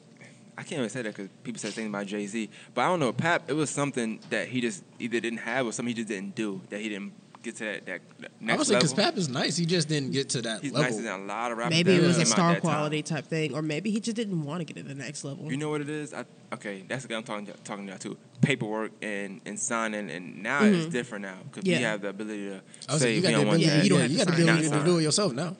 [0.57, 2.99] I can't even say that because people say things about Jay Z, but I don't
[2.99, 3.13] know.
[3.13, 6.35] Pap, it was something that he just either didn't have or something he just didn't
[6.35, 7.13] do that he didn't
[7.43, 8.93] get to that, that, that I next would say because.
[8.93, 10.89] Pap is nice, he just didn't get to that He's level.
[10.91, 11.75] nicer than a lot of rappers.
[11.77, 12.61] Maybe it was a star that time.
[12.61, 15.51] quality type thing, or maybe he just didn't want to get to the next level.
[15.51, 16.13] You know what it is?
[16.13, 18.17] I, okay, that's the guy I'm talking talking about too.
[18.41, 20.73] Paperwork and, and signing, and now Mhm.
[20.85, 21.77] it's different now because Yeah.
[21.77, 23.75] we have the ability to I say you we got the don't want ability, Yeah,
[23.77, 23.83] that.
[23.83, 25.55] you, don't don't, you got the sign ability to do it yourself now.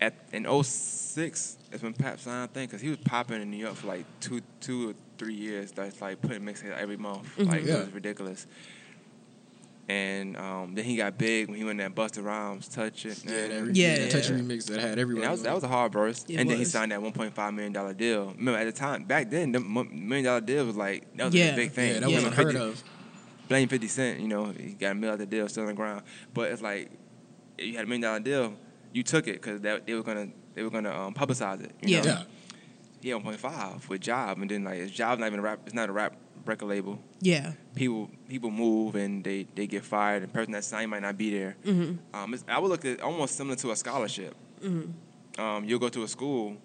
[0.00, 3.56] At in 06, that's when Pap signed, I think, because he was popping in New
[3.56, 5.70] York for like two two or three years.
[5.72, 7.46] That's like putting mixtapes every month, Mhm.
[7.48, 7.74] like Yeah.
[7.74, 8.46] it was ridiculous.
[9.86, 13.22] And um, then he got big when he went that Busta Rhymes touch it.
[13.24, 13.50] Yeah, man.
[13.50, 14.08] that, re- Yeah, that yeah.
[14.08, 15.22] touch remix that had everyone.
[15.22, 17.72] That was that was a hard burst, It and then he signed that 1.5 million
[17.74, 18.32] dollar deal.
[18.38, 21.52] Remember at the time back then, the million dollar deal was like that was Yeah.
[21.52, 21.94] a big thing.
[21.94, 22.14] yeah, that Yeah.
[22.16, 22.84] was Remember unheard 50 of.
[23.48, 26.02] blame 50 Cent, you know, he got a million dollar deal still on the ground.
[26.32, 26.90] But it's like,
[27.58, 28.54] if you had a million dollar deal,
[28.94, 31.72] you took it because they were gonna they were gonna um, publicize it.
[31.82, 32.00] You Yeah.
[32.00, 32.06] know?
[32.06, 32.22] Yeah,
[33.02, 35.60] He had 1.5 with Jive, and then like his Jive's not even a rap.
[35.66, 36.98] It's not a rap record label.
[37.20, 37.52] Yeah.
[37.74, 40.22] People people move and they, they get fired.
[40.22, 41.56] and The person that signed might not be there.
[41.64, 44.34] hmm Um, it's, I would look at it almost similar to a scholarship.
[44.62, 44.82] hmm
[45.38, 46.56] Um, you'll go to a school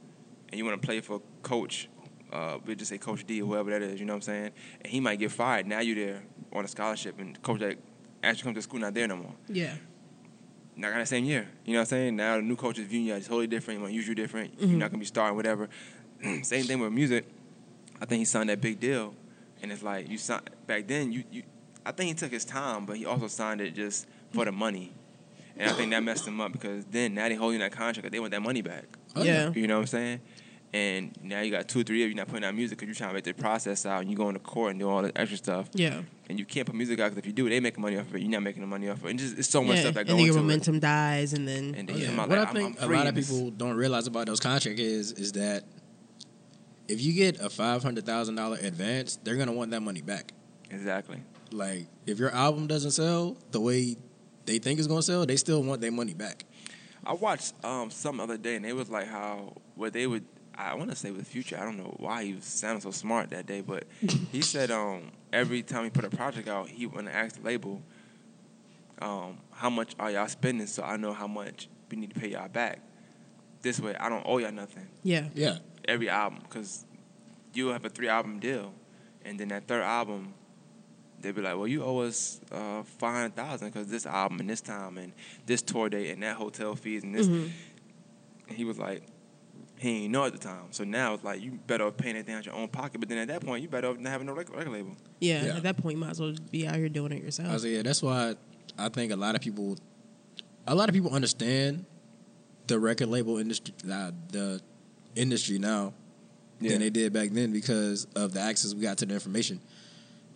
[0.49, 1.89] and you want to play for coach.
[2.31, 3.99] Uh, we just say Coach D or whoever that is.
[3.99, 4.51] You know what I'm saying?
[4.81, 5.65] And he might get fired.
[5.65, 6.21] Now you're there
[6.53, 7.77] on a scholarship, and coach that
[8.23, 9.33] actually comes to school not there no more.
[9.47, 9.73] Yeah.
[10.75, 11.47] not got the same year.
[11.65, 12.15] You know what I'm saying?
[12.15, 13.79] Now the new coach is viewing you as totally different.
[13.79, 14.57] You want to use you different.
[14.59, 14.69] Mhm.
[14.69, 15.69] You're not gonna be starting whatever.
[16.43, 17.25] same thing with music.
[18.01, 19.13] I think he signed that big deal,
[19.61, 21.11] and it's like you signed back then.
[21.11, 21.43] You you.
[21.85, 24.91] I think he took his time, but he also signed it just for the money.
[25.57, 28.11] And I think that messed him up because then now they holding that contract.
[28.11, 28.85] They want that money back.
[29.15, 29.51] Oh, yeah.
[29.53, 30.21] You know what I'm saying?
[30.71, 32.95] And now you got two, or three of you not putting out music because you're
[32.95, 35.11] trying to make the process out, and you going to court and do all the
[35.19, 36.01] extra stuff, Yeah.
[36.29, 38.15] and you can't put music out because if you do, they make money off of
[38.15, 38.21] it.
[38.21, 39.09] You're not making the money off of it.
[39.09, 39.81] And just it's so much yeah.
[39.81, 40.43] stuff that and goes then your into it.
[40.43, 42.09] momentum dies, and then And then you yeah.
[42.11, 44.27] come out What like, I I'm- think I'm a lot of people don't realize about
[44.27, 45.63] those contracts is is that
[46.89, 50.33] if you get a five hundred thousand dollar advance, they're gonna want that money back.
[50.71, 51.21] Exactly.
[51.51, 53.95] Like if your album doesn't sell the way
[54.45, 56.45] they think it's gonna sell, they still want their money back.
[57.05, 60.25] I watched um some other day and it was like how what they would
[60.55, 61.57] I want to say with Future.
[61.57, 63.85] I don't know why he was sounding so smart that day, but
[64.31, 67.81] he said um every time he put a project out, he would ask the label,
[69.01, 72.29] um, how much are y'all spending so I know how much we need to pay
[72.29, 72.81] y'all back.
[73.61, 75.27] This way, I don't owe y'all nothing yeah.
[75.33, 75.57] Yeah.
[75.87, 76.85] Every album because
[77.53, 78.73] you'll have a three album deal,
[79.25, 80.33] and then that third album,
[81.21, 84.49] they'd be like, well, you owe us uh, five hundred thousand because this album and
[84.49, 85.13] this time and
[85.45, 87.27] this tour date and that hotel fees and this.
[87.27, 87.49] Mhm.
[88.47, 89.03] And he was like,
[89.77, 90.65] he ain't know at the time.
[90.71, 92.99] So now it's like you better off paying everything out your own pocket.
[92.99, 94.97] But then at that point, you better off not having no record, record label.
[95.19, 95.45] yeah.
[95.45, 95.57] Yeah.
[95.57, 97.49] At that point, you might as well be out here doing it yourself.
[97.49, 98.35] I was like, yeah, that's why
[98.77, 99.77] I think a lot of people,
[100.67, 101.85] a lot of people understand
[102.67, 104.61] the record label industry, uh, the
[105.19, 105.93] industry now
[106.61, 106.71] Yeah.
[106.71, 109.59] than they did back then because of the access we got to the information.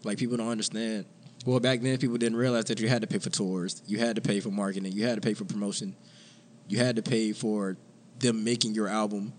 [0.03, 1.05] Like people don't understand.
[1.45, 4.15] Well, back then people didn't realize that you had to pay for tours, you had
[4.15, 5.95] to pay for marketing, you had to pay for promotion,
[6.69, 7.75] you had to pay for
[8.19, 9.33] them making your album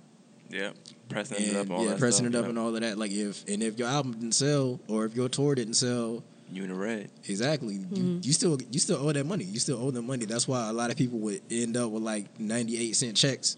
[0.51, 0.73] Yeah,
[1.09, 2.49] pressing it up, and all yeah, that pressing stuff, it up yeah.
[2.51, 2.99] and all of that.
[2.99, 6.23] Like if and if your album didn't sell or if your tour didn't sell,
[6.53, 7.11] You in the red.
[7.27, 8.19] exactly, you, mm-hmm.
[8.23, 9.45] you still you still owe that money.
[9.45, 10.27] You still owe them money.
[10.27, 13.57] That's why a lot of people would end up with like ninety eight cent checks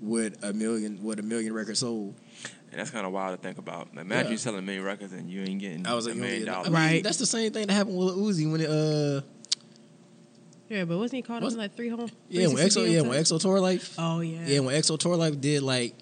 [0.00, 2.14] with a million with a million records sold.
[2.70, 3.88] And that's kind of wild to think about.
[3.92, 4.30] Imagine Yeah.
[4.32, 6.44] you selling a million records and you ain't getting I was a like, you million
[6.44, 6.66] know, I dollars.
[6.70, 7.02] mean, Right.
[7.02, 9.22] That's the same thing that happened with Uzi when it uh
[10.68, 12.10] Yeah, but wasn't he called up Was- in like three home?
[12.28, 13.34] yeah when XO yeah when too?
[13.34, 14.46] XO Tour Life Oh yeah.
[14.46, 15.94] yeah when XO Tour Life did like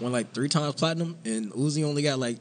[0.00, 2.38] won like three times platinum and Uzi only got like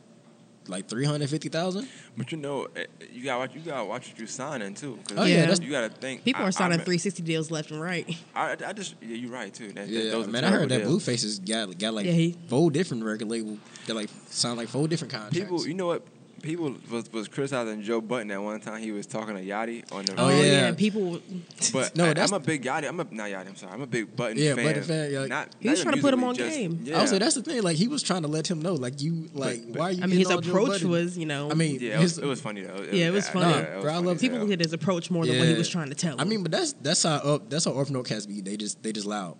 [0.68, 1.88] like three hundred fifty thousand.
[2.18, 3.56] But you know, eh, you got to watch.
[3.56, 5.00] You got to watch what you signing too.
[5.08, 6.24] 'cause Oh, yeah, that's- you got to think.
[6.24, 8.08] People I- are signing 360 deals left and right.
[8.36, 9.68] I, I just yeah, you're right too.
[9.68, 11.04] That, that, Yeah, those man, I heard that terrible deals.
[11.06, 13.58] Blueface has got got like Yeah, he- four different record label.
[13.88, 15.38] They like sound like four different contracts.
[15.40, 16.04] People, you know what?
[16.46, 18.82] People was was criticizing Joe Budden at one time.
[18.82, 20.14] He was talking to Yachty on the.
[20.18, 20.44] Oh, Oh, yeah.
[20.68, 20.72] yeah.
[20.74, 21.20] People.
[21.74, 22.88] But No, I, I'm a big Yachty.
[22.88, 23.48] I'm a not Yachty.
[23.48, 23.74] I'm sorry.
[23.74, 24.66] I'm a big Budden Yeah, fan.
[24.66, 25.26] Budden fan, yeah.
[25.26, 26.80] Not, He was not trying to put him on just- game.
[26.84, 26.98] Yeah.
[26.98, 27.62] I would say that's the thing.
[27.64, 29.92] Like he was trying to let him know, like you, like But- but- why are
[29.92, 30.04] you?
[30.04, 31.50] I mean, his getting on Joe approach was, you know.
[31.52, 32.84] I mean, Yeah, it was, his- it was funny though.
[32.92, 33.50] Yeah, it was funny.
[33.54, 34.48] yeah, Nah, it was bro, I love people hell.
[34.48, 36.20] looked at his approach more than what he was trying to tell.
[36.22, 38.42] I mean, but that's that's how up that's how Orphan Cats be.
[38.42, 39.38] They just they just loud.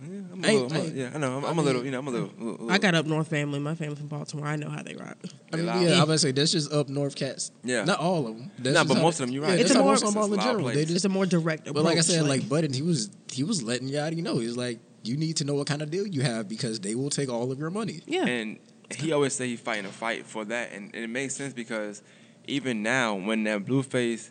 [0.00, 1.36] Yeah, I'm a little, I'm a- yeah, I know.
[1.38, 2.30] I'm, I I'm a little, you know, I'm a little.
[2.38, 3.58] little- I got up north family.
[3.58, 4.46] My family from Baltimore.
[4.46, 5.16] I know how they rock.
[5.22, 5.82] Yeah, I They mean, loud.
[5.82, 7.50] yeah, I was say that's just up north cats.
[7.64, 7.84] Yeah.
[7.84, 8.50] not all of them.
[8.58, 9.54] That's Nah, just but how- most of them, you're right.
[9.54, 10.60] Yeah, It's that's a more- of it's a in general.
[10.62, 10.88] place.
[10.88, 11.74] They It's a more direct approach.
[11.74, 14.38] but like I said, like Budden, he was he was letting Yachty know.
[14.38, 17.10] He's like, you need to know what kind of deal you have because they will
[17.10, 18.00] take all of your money.
[18.06, 18.58] yeah, And
[18.96, 22.02] he always say he's fighting a fight for that, and, and it makes sense because
[22.46, 24.30] even now, when that Blueface,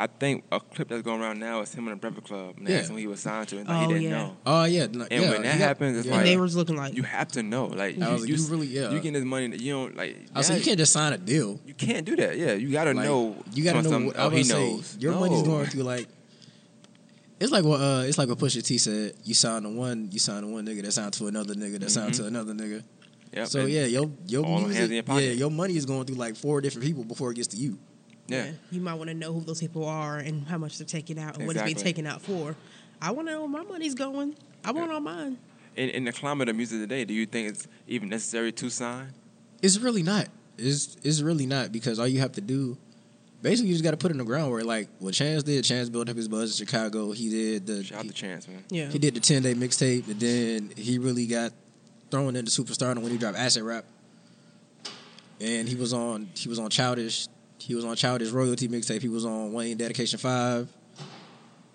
[0.00, 2.68] I think a clip that's going around now is him in the Breakfast Club, and
[2.68, 2.76] Yeah.
[2.76, 4.10] that's when he was signed to, and like, Oh, he didn't yeah.
[4.10, 4.36] know.
[4.46, 6.14] Oh yeah, no, And yeah, when that he got- happens, it's yeah.
[6.14, 8.46] like- they was looking like You have to know, like I was like, you, you
[8.46, 8.90] really- yeah.
[8.92, 10.16] you getting this money that you don't like.
[10.32, 11.58] I was like, you can't just sign a deal.
[11.66, 12.38] You can't do that.
[12.38, 13.36] Yeah, you got to Like, know.
[13.52, 14.06] You got to know.
[14.06, 14.96] What, oh, he say, knows.
[15.00, 15.20] your No.
[15.20, 16.06] money's going through like.
[17.40, 19.14] It's like what uh, it's like what Pusha T said.
[19.24, 21.90] You sign to one, you sign to one nigga that signed to another nigga that
[21.90, 22.16] signed Mhm.
[22.18, 22.82] to another nigga.
[23.32, 25.22] Yep, So yeah, your your all hands in music, your pocket.
[25.24, 27.78] yeah, your money is going through like four different people before it gets to you.
[28.28, 28.50] Yeah.
[28.70, 31.36] you might want to know who those people are and how much they're taking out
[31.38, 32.54] and what it's being taken out for.
[33.00, 34.36] I want to know where my money's going.
[34.64, 35.38] I want all mine.
[35.76, 39.12] In, in the climate of music today, do you think it's even necessary to sign?
[39.62, 40.28] It's really not.
[40.56, 42.76] It's it's really not because all you have to do,
[43.42, 45.62] basically, you just got to put it in the ground where like what Chance did.
[45.64, 47.12] Chance built up his buzz in Chicago.
[47.12, 48.64] He did the Shout out he, to Chance, man.
[48.68, 51.52] Yeah, he did the ten day mixtape, and then he really got
[52.10, 53.84] thrown into superstardom when he dropped Acid Rap.
[55.40, 57.28] And he was on he was on Childish.
[57.58, 59.02] He was on Childish royalty mixtape.
[59.02, 60.68] He was on Wayne Dedication Five.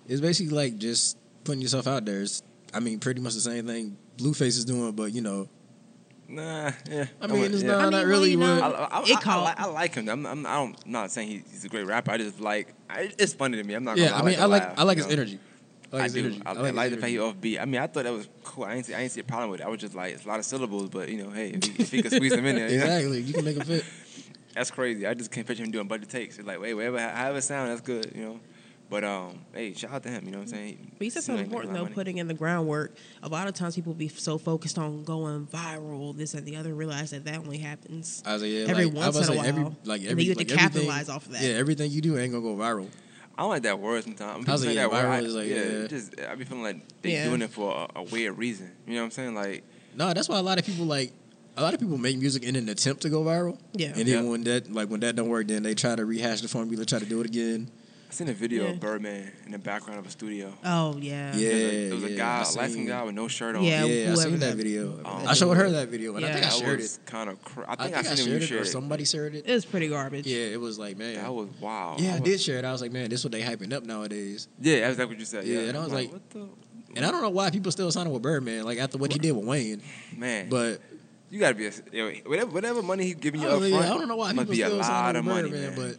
[0.07, 2.21] It's basically like just putting yourself out there.
[2.21, 2.41] It's,
[2.73, 5.49] I mean, pretty much the same thing Blueface is doing, but you know,
[6.27, 7.05] Nah, yeah.
[7.21, 7.67] I mean, it's yeah.
[7.73, 8.59] not, I mean, not really you know.
[8.59, 10.09] I, I, I, It I, caught- like, I like him.
[10.09, 12.11] I'm, I'm, I don't, I'm not saying he's a great rapper.
[12.11, 12.73] I just like.
[12.89, 13.73] I, it's funny to me.
[13.75, 13.97] I'm not.
[13.97, 14.17] Gonna Yeah.
[14.17, 15.11] I mean, to I like laugh, I like his know?
[15.13, 15.39] energy.
[15.91, 16.19] I like I do.
[16.21, 16.41] energy.
[16.45, 17.11] I, I his like the fact energy.
[17.11, 17.17] he
[17.57, 17.61] offbeat.
[17.61, 18.63] I mean, I thought that was cool.
[18.63, 19.65] I ain't see, I ain't see a problem with it.
[19.65, 21.84] I was just like, it's a lot of syllables, but you know, hey, if he,
[21.84, 22.86] if he could squeeze them in there, you know?
[22.86, 23.86] Exactly, you can make them fit.
[24.53, 25.05] that's crazy.
[25.07, 26.37] I just can't picture him doing budget takes.
[26.37, 28.39] It's like, wait, whatever, however it sound, that's good, you know.
[28.89, 30.25] But um, hey, shout out to him.
[30.25, 30.91] You know what I'm saying?
[30.99, 31.95] But you said Seems something like he make a important though, money.
[31.95, 32.95] putting in the groundwork.
[33.23, 36.75] A lot of times people be so focused on going viral, this and the other,
[36.75, 38.21] realize that that only happens.
[38.25, 39.75] I was like, yeah, Every like, I once was in a like, every, while.
[39.85, 41.41] like every, then you have like to everything- capitalize off of that.
[41.41, 42.87] Yeah, everything you do ain't gonna go viral.
[43.35, 44.39] I don't like that word sometimes.
[44.45, 45.87] When I was like, say yeah, that viral word, is I, like, yeah, yeah.
[45.87, 47.23] just I be feeling like they Yeah.
[47.29, 48.71] doing it for a, a weird reason.
[48.85, 49.33] You know what I'm saying?
[49.33, 49.63] Like,
[49.95, 51.11] No, that's why a lot of people like
[51.57, 53.57] a lot of people make music in an attempt to go viral.
[53.73, 53.87] Yeah.
[53.89, 54.21] And then Yeah.
[54.29, 56.99] when that like when that don't work, then they try to rehash the formula, try
[56.99, 57.69] to do it again.
[58.09, 58.69] I seen a video Yeah.
[58.73, 60.53] of Birdman in the background of a studio.
[60.63, 61.35] Oh yeah.
[61.35, 61.49] Yeah.
[61.49, 63.27] There was a, there was a yeah, guy, I a light skinned guy with no
[63.27, 63.63] shirt on.
[63.63, 64.99] Yeah, Yeah, I whoever seen that that- video.
[65.03, 67.05] Um, I showed her that video, and I think I shared was it.
[67.07, 67.41] kind of.
[67.43, 68.69] Cr- I I think think I, I, seen it shared it, or shared it.
[68.69, 69.45] somebody shared it.
[69.47, 70.27] It was pretty garbage.
[70.27, 71.15] Yeah, it was like man.
[71.15, 71.95] That was wow.
[71.97, 72.65] yeah, I was- did share it.
[72.65, 74.47] I was like, man, this is what they hyping up nowadays.
[74.61, 75.45] Yeah, that's exactly what you said.
[75.47, 76.47] Yeah, Yeah, and I was I'm like- what the
[76.95, 79.31] And I don't know why people still signing with Birdman, like after what he did
[79.31, 79.81] with Wayne.
[80.15, 80.49] man?
[80.49, 80.79] But
[81.34, 83.86] you gotta be a yo, whatever whatever money he's giving you up was front.
[83.86, 85.73] yeah, I don't know why must people be a lot of money, man.
[85.75, 85.97] but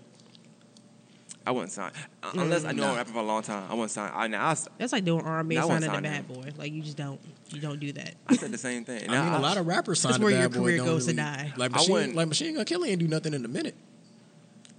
[1.47, 1.91] I wouldn't sign
[2.23, 2.91] Uh, unless I know nah.
[2.93, 3.67] I'm rapping for a long time.
[3.71, 4.11] I wouldn't sign.
[4.15, 6.07] I, now, I, s- That's like doing R and B No, I and won't signing
[6.07, 6.51] a sign bad boy.
[6.57, 7.21] Like you just don't
[7.51, 8.15] you don't do that.
[8.29, 9.11] I said the same thing.
[9.11, 11.05] I mean, a lot of rappers That's where to your Bad Boy career don't goes
[11.07, 11.53] to really- die.
[11.57, 13.75] Like Machine, like Machine Gun Kelly ain't do nothing in a minute.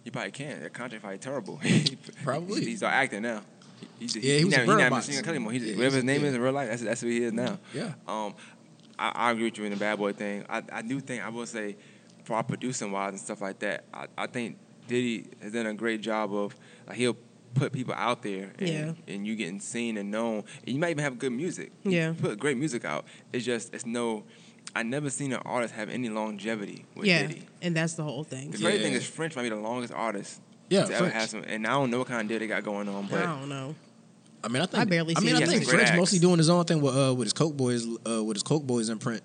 [0.05, 0.61] you probably can.
[0.63, 1.59] That contract probably terrible.
[2.23, 2.59] Probably.
[2.61, 3.41] he's, he's our actor now.
[3.99, 4.91] He, he, Yeah, he was not, a he bird not.
[4.91, 5.51] Machine Gun Kelly anymore.
[5.51, 6.27] He, Yeah, whatever his name yeah.
[6.29, 7.59] is in real life, that's, that's who he is now.
[7.75, 7.93] Yeah.
[8.07, 8.33] Um,
[8.97, 10.45] I, I agree with you in the bad boy thing.
[10.49, 11.75] I, I do think I will say,
[12.23, 15.73] for our producing wise and stuff like that, I, I think Diddy has done a
[15.73, 16.55] great job of
[16.87, 17.17] like he'll
[17.53, 18.93] put people out there, and, Yeah.
[19.07, 20.43] and you getting seen and known.
[20.65, 21.71] And you might even have good music.
[21.83, 22.13] You Yeah.
[22.19, 23.05] put great music out.
[23.31, 24.23] It's just it's no.
[24.77, 27.43] I never seen an artist have any longevity with yeah, Diddy.
[27.61, 28.51] and that's the whole thing.
[28.51, 31.43] The great thing is French might be the longest artist Yeah, to ever have some.
[31.47, 33.47] And I don't know what kind of deal they got going on, but I don't
[33.47, 33.73] know.
[34.45, 35.35] I mean, I think I barely I mean.
[35.35, 37.33] I think has some French great mostly doing his own thing with uh, with his
[37.33, 39.23] Coke Boys uh, with his Coke Boys imprint.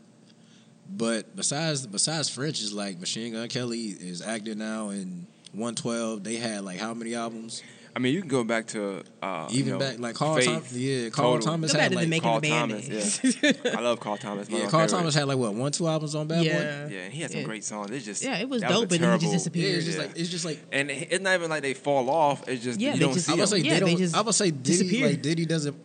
[0.89, 6.25] But besides besides French is like Machine Gun Kelly is active now in 112.
[6.25, 7.62] They had like how many albums?
[8.01, 10.46] I mean, you can go back to uh, you Even know, back like Carl Faith,
[10.46, 10.72] Thomas.
[10.72, 11.46] Yeah, Carl Total.
[11.53, 13.66] Thomas Go had back to like the making Carl the band Thomas, names.
[13.76, 14.48] I love Carl Thomas.
[14.48, 14.92] one yeah Carl favorites.
[14.94, 16.44] Thomas had like what one two albums on Bad Boy.
[16.44, 17.46] yeah, Yeah, and he had some Yeah.
[17.46, 17.90] great songs.
[17.90, 19.74] It's just Yeah, it was dope, a but then he just terrible- Yeah, disappeared.
[19.76, 20.05] it's just Yeah.
[20.07, 22.48] like it's just like And it's not even like they fall off.
[22.48, 23.66] It's just Yeah, you they don't just- see I would say them.
[23.66, 23.98] Yeah, they they don't.
[23.98, 25.11] just I would say Diddy disappeared.
[25.11, 25.76] like Diddy doesn't.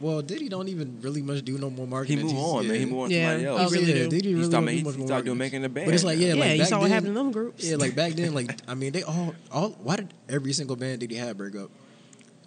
[0.00, 2.18] Well, Diddy don't even really much do no more marketing.
[2.18, 2.36] He marketing.
[2.36, 2.74] moved He's- on, man.
[2.74, 2.86] He yeah.
[2.86, 3.28] moved on to Yeah.
[3.30, 3.60] somebody oh, else.
[3.64, 4.10] was He really yeah, do.
[4.10, 5.38] Diddy He really started, don't he started doing marketing.
[5.38, 5.86] making the band.
[5.86, 7.64] But it's like yeah, yeah, like you back saw what then, happened to them groups.
[7.64, 9.70] Yeah, like back then, like I mean, they all all.
[9.82, 11.70] Why did every single band Diddy had break up?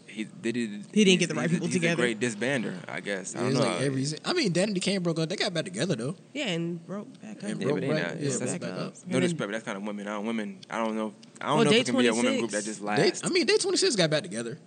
[0.07, 0.69] he did it.
[0.93, 2.03] He didn't get the right he's a- people he's together.
[2.03, 3.33] A great disbander, I guess.
[3.33, 3.65] I It don't was know.
[3.65, 4.05] like every.
[4.25, 5.29] I mean, Danity Kane broke up.
[5.29, 6.15] They got back together though.
[6.33, 7.43] yeah, and broke back up.
[7.49, 8.15] And yeah, broke but they back- not.
[8.19, 8.93] yeah, it's- broke that's- back up.
[9.07, 10.07] No And disrespect, but that's kind of women.
[10.09, 10.57] I don't women.
[10.69, 11.13] I don't know.
[11.39, 13.21] I don't Well, know if it can be a women group that just They, lasts.
[13.23, 14.57] I mean, Day Twenty Six got back together.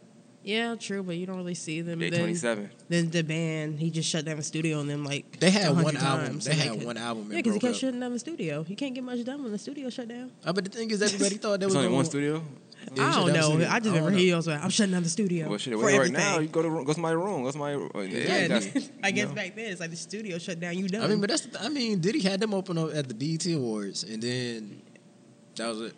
[0.45, 1.99] Yeah, true, but you don't really see them.
[1.99, 2.71] Day then, twenty seven.
[2.91, 5.85] then the band, he just shut down the studio and then like They had 100
[5.85, 6.35] one album.
[6.35, 7.29] They so had could- one album.
[7.31, 7.81] Yeah, because he broke kept up.
[7.81, 8.65] shutting down the studio.
[8.69, 10.31] You can't get much done when the studio shut down.
[10.45, 12.43] Uh, but the thing is, everybody thought there was only gonna- one studio.
[12.95, 13.67] Yeah, I don't know.
[13.67, 14.17] I just don't remember know.
[14.19, 15.73] he was like, "I'm shutting down the studio Well, shit.
[15.73, 16.39] for Where you everything." now?
[16.41, 17.43] You go to go to my room.
[17.43, 17.71] Go to my.
[17.73, 17.91] room.
[17.95, 18.03] Yeah,
[18.47, 19.35] yeah, you I guess no.
[19.35, 20.77] back then it's like the studio shut down.
[20.77, 21.01] You done.
[21.03, 21.47] I mean, but that's.
[21.47, 24.83] The, I mean, Diddy had them open up at the BET Awards, and then
[25.57, 25.95] that was it.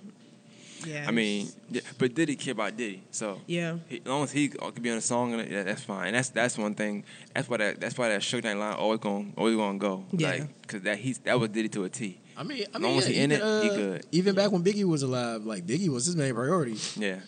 [0.84, 1.04] Yeah.
[1.06, 4.48] I mean, yeah, but Diddy care about Diddy, so yeah, he, as long as he
[4.48, 6.12] could be on a song, and yeah, that's fine.
[6.12, 7.04] That's that's one thing.
[7.34, 10.04] That's why that that's why that Suge Knight line always going always going to go.
[10.12, 10.30] Yeah.
[10.30, 12.20] like because that he's that was Diddy to a T.
[12.36, 14.06] I mean, I As mean, long as yeah, he in even, it, he uh, good.
[14.12, 16.76] Even back when Biggie was alive, like Biggie was his main priority.
[16.96, 17.20] Yeah,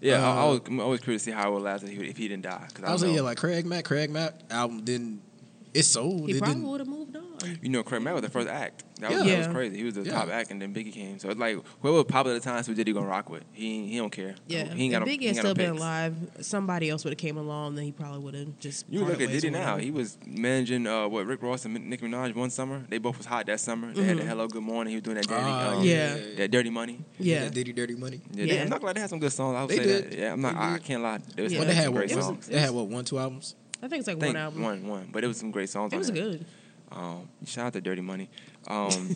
[0.00, 0.26] yeah.
[0.28, 1.96] I, I Uh, was I'm always curious to see how it would last if he,
[2.08, 2.66] if he didn't die.
[2.74, 3.84] Cause I, I was like, yeah, like Craig Mack.
[3.84, 5.22] Craig Mack album didn't.
[5.76, 6.28] It sold.
[6.28, 7.58] he it probably would have moved on.
[7.62, 8.84] you know, Craig Mack was the first act.
[9.00, 9.32] That was, Yeah.
[9.32, 9.76] that was crazy.
[9.76, 10.12] He was the Yeah.
[10.12, 11.18] top act, and then Biggie came.
[11.18, 13.42] So it's like whoever was popular at the time, who Diddy gonna rock with.
[13.52, 14.34] He he don't care.
[14.46, 15.80] Yeah, he ain't got if no, Biggie he had ain't got no still been picks.
[15.82, 17.74] alive, somebody else would have came along.
[17.74, 18.86] Then he probably would have just.
[18.88, 19.76] You look at Diddy now.
[19.76, 22.84] He was managing uh, what Rick Ross and Nicki Minaj one summer.
[22.88, 23.92] They both was hot that summer.
[23.92, 24.90] They had the Hello Good Morning.
[24.92, 26.16] He was doing that dirty, Ah, um, yeah.
[26.38, 27.04] that Dirty Money.
[27.18, 28.22] yeah, That Diddy Dirty Money.
[28.32, 28.54] Yeah, Yeah.
[28.54, 29.56] They, I'm not glad they had some good songs.
[29.56, 30.10] I would They say did.
[30.12, 30.18] that.
[30.18, 30.54] Yeah, I'm not.
[30.56, 31.18] I, I can't lie.
[31.34, 31.64] There was Yeah.
[31.64, 31.98] they had some what?
[31.98, 32.46] great songs.
[32.46, 32.86] They had what?
[32.88, 33.54] One, two albums.
[33.82, 34.62] I think it's like one album.
[34.62, 35.92] one, one, but it was some great songs.
[35.92, 36.30] It was there.
[36.30, 36.44] good.
[36.90, 38.28] Um, shout out to Dirty Money.
[38.68, 39.14] Um,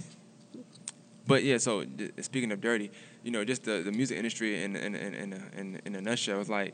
[1.27, 1.85] but yeah, so
[2.21, 2.91] speaking of dirty,
[3.25, 6.01] you know, just the, the music industry in in in in a, in, in a
[6.01, 6.73] nutshell is like,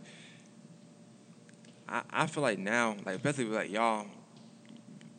[1.88, 4.06] I, I feel like now, like especially with like y'all,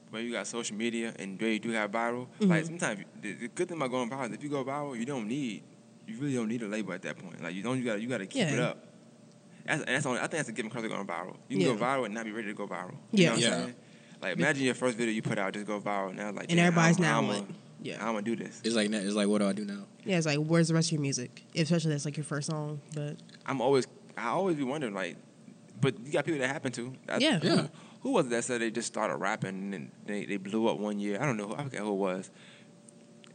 [0.09, 2.67] where you got social media and where you do have viral, like Mhm.
[2.67, 5.27] sometimes the, the good thing about going viral is if you go viral, you don't
[5.27, 5.63] need,
[6.07, 7.41] you really don't need a label at that point.
[7.41, 8.86] Like you don't, you got to you got to keep it up.
[9.67, 11.35] That's, and that's only, I think that's a given because they're going viral.
[11.49, 12.95] You can go viral and not be ready to go viral.
[13.11, 13.19] Yeah.
[13.19, 13.47] You know what Yeah.
[13.55, 13.75] I'm saying?
[14.21, 16.97] Like imagine your first video you put out just go viral now like And everybody's
[16.97, 17.45] I'm, now I'm like, a,
[17.83, 17.97] yeah.
[17.99, 18.61] I'm gonna do this.
[18.63, 19.83] It's like it's like what do I do now?
[20.05, 21.43] Yeah, it's like, where's the rest of your music?
[21.55, 22.81] Especially that's like your first song.
[22.95, 23.85] But I'm always
[24.17, 25.17] I always be wondering like,
[25.79, 26.93] but you got people that happen to.
[27.07, 27.37] I, Yeah.
[27.39, 27.67] Who, Yeah.
[28.01, 30.99] who was it that said they just started rapping and they they blew up one
[30.99, 31.21] year?
[31.21, 31.53] I don't know.
[31.55, 32.31] I forget who it was.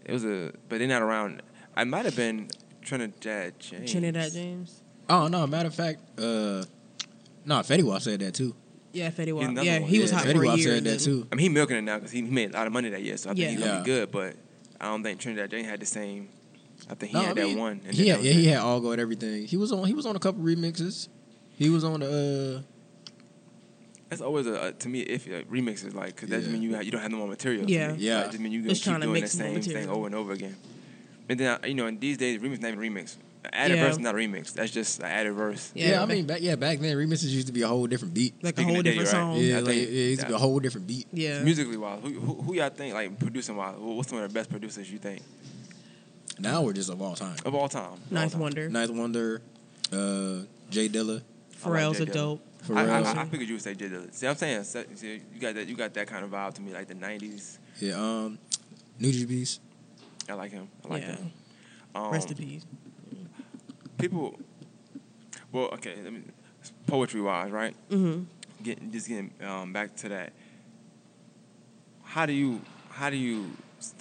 [0.04, 1.42] It was a, but they're not around.
[1.76, 2.48] I might have been
[2.82, 3.92] Trinidad James.
[3.92, 4.81] Trinidad James.
[5.08, 5.46] Oh no!
[5.46, 6.64] Matter of fact, uh,
[7.44, 8.54] no, Fetty Wap said that too.
[8.92, 9.64] Yeah, Fetty He's Wap.
[9.64, 9.88] Yeah, one.
[9.88, 10.74] he was Yeah, hot Fetty for a Wap year.
[10.76, 11.26] said that too.
[11.32, 13.02] I mean, he milking it now because he, he made a lot of money that
[13.02, 13.50] year, so I think Yeah.
[13.50, 13.78] he's gonna Yeah.
[13.80, 14.10] be good.
[14.12, 14.36] But
[14.80, 16.28] I don't think Trinidad James had the same.
[16.90, 17.80] I think he No, had I mean, that one.
[17.86, 19.46] And He had, that yeah, was he had all go at everything.
[19.46, 19.86] He was on.
[19.86, 21.08] He was on a couple remixes.
[21.56, 22.62] He was on the.
[22.62, 22.62] uh
[24.08, 26.52] That's always a, a to me if uh, remixes like because that just Yeah.
[26.54, 27.68] mean you have, you don't have no more material.
[27.68, 27.92] Yeah.
[27.92, 27.98] me.
[27.98, 28.22] Yeah.
[28.22, 29.88] Like, just mean you gonna Just keep trying to doing the mix more same thing
[29.88, 30.56] over and over again.
[31.28, 33.16] And then uh, you know in these days remix not even remix.
[33.52, 33.86] Added Yeah.
[33.88, 34.52] verse not a remix.
[34.52, 35.72] That's just an added verse.
[35.74, 36.02] Yeah, Yeah.
[36.02, 38.34] I mean, back, yeah, back then remixes used to be a whole different beat.
[38.42, 39.34] like Speaking a whole of Diddy, different right?
[39.34, 39.36] song.
[39.44, 41.06] yeah, I like think it used to be a whole different beat.
[41.12, 41.42] Yeah.
[41.42, 43.74] Musically wise, who, who who y'all think like producing wise?
[43.78, 45.22] What's some of the best producers you think
[46.38, 47.36] Now we're just of all time.
[47.44, 47.84] of all time?
[47.84, 48.40] Of all Ninth time.
[48.40, 48.68] Wonder.
[48.68, 49.42] Ninth Wonder,
[49.92, 51.22] uh, J Dilla,
[51.62, 52.12] Pharrell's Jay a Dilla.
[52.12, 52.40] dope.
[52.70, 53.04] I, I, Pharrell.
[53.16, 54.14] I, I figured you would say J Dilla.
[54.14, 56.72] See, I'm saying see, you got that you got that kind of vibe to me,
[56.72, 57.58] like the '90s.
[57.80, 58.38] yeah, um,
[59.00, 59.58] Nujabes.
[60.28, 60.68] I like him.
[60.84, 61.16] I like Yeah.
[61.16, 61.32] him.
[61.94, 62.64] Um, Rest in peace.
[64.02, 64.38] People.
[65.52, 65.94] Well, okay.
[66.02, 66.22] Let me,
[66.86, 67.74] poetry wise, right?
[67.90, 68.24] Mm-hmm.
[68.62, 70.32] Getting just getting um, back to that.
[72.02, 72.60] How do you
[72.90, 73.50] how do you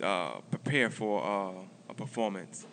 [0.04, 2.66] uh, prepare for uh, a performance,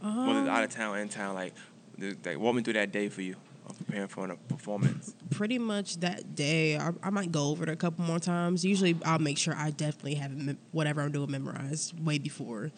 [0.00, 1.34] whether it's out of town, in town?
[1.34, 1.54] Like,
[1.98, 3.36] like walk me through that day for you,
[3.68, 5.14] of preparing for a performance.
[5.30, 8.64] pretty much that day, I, I might go over it a couple more times.
[8.64, 12.70] Usually, I'll make sure I definitely have it whatever I'm doing memorized way before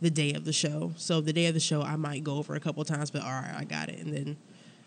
[0.00, 0.92] the day of the show.
[0.96, 3.30] So the day of the show, I might go over a couple times, but all
[3.30, 4.36] right, I got it, and then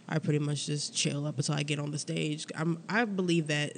[0.08, 2.46] I pretty much just chill up until I get on the stage.
[2.56, 3.74] I'm I believe that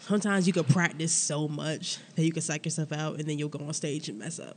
[0.00, 3.48] sometimes you could practice so much that you can psych yourself out and then you'll
[3.48, 4.56] go on stage and mess up.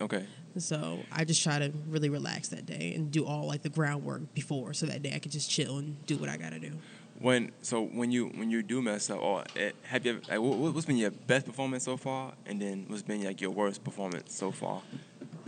[0.00, 0.24] Okay.
[0.56, 4.32] So I just try to really relax that day and do all like the groundwork
[4.34, 6.72] before, so that day I could just chill and do what I gotta do.
[7.20, 10.40] When so when you when you do mess up, or eh, have you ever, like
[10.40, 13.84] what, what's been your best performance so far, and then what's been like your worst
[13.84, 14.82] performance so far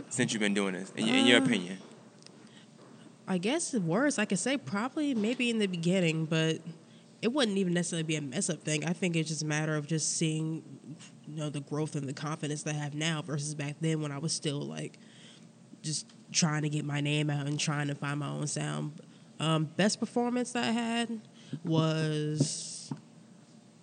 [0.09, 1.77] since you've been doing this, in, your in your Uh, opinion?
[3.27, 6.59] I guess the worst I could say probably maybe in the beginning, but
[7.23, 8.85] it wouldn't even necessarily be a mess up thing.
[8.85, 10.61] I think it's just a matter of just seeing,
[11.27, 14.11] you know, the growth and the confidence that I have now versus back then when
[14.11, 14.99] I was still like
[15.81, 19.01] just trying to get my name out and trying to find my own sound.
[19.39, 21.21] Um, best performance that I had
[21.63, 22.91] was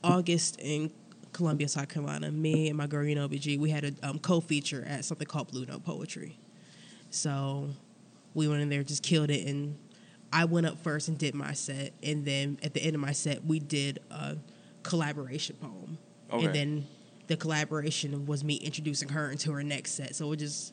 [0.03, 0.91] August in
[1.33, 2.31] Columbia, South Carolina.
[2.31, 5.51] Me and my girl, you know, BG, we had a um, co-feature at something called
[5.51, 6.39] Blue Note Poetry.
[7.11, 7.71] So
[8.35, 9.77] we went in there, just killed it, and
[10.33, 13.13] I went up first and did my set, and then at the end of my
[13.13, 14.37] set, we did a
[14.83, 15.99] collaboration poem,
[16.33, 16.47] Okay.
[16.47, 16.87] and then
[17.27, 20.15] the collaboration was me introducing her into her next set.
[20.15, 20.73] So it just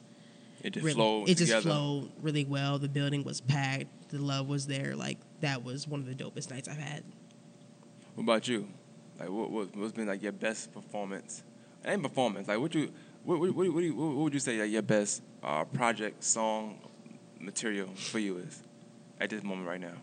[0.63, 2.77] It just really, flowed it just flowed really well.
[2.79, 4.95] The building was packed, the love was there.
[4.95, 7.03] Like that was one of the dopest nights I've had.
[8.15, 8.67] What about you?
[9.19, 11.43] Like, what, what what's been like your best performance?
[11.83, 12.91] And performance, like, what you
[13.23, 16.23] what what, what, what, do you, what would you say like your best uh, project
[16.23, 16.79] song
[17.39, 18.63] material for you is
[19.19, 19.93] at this moment right now?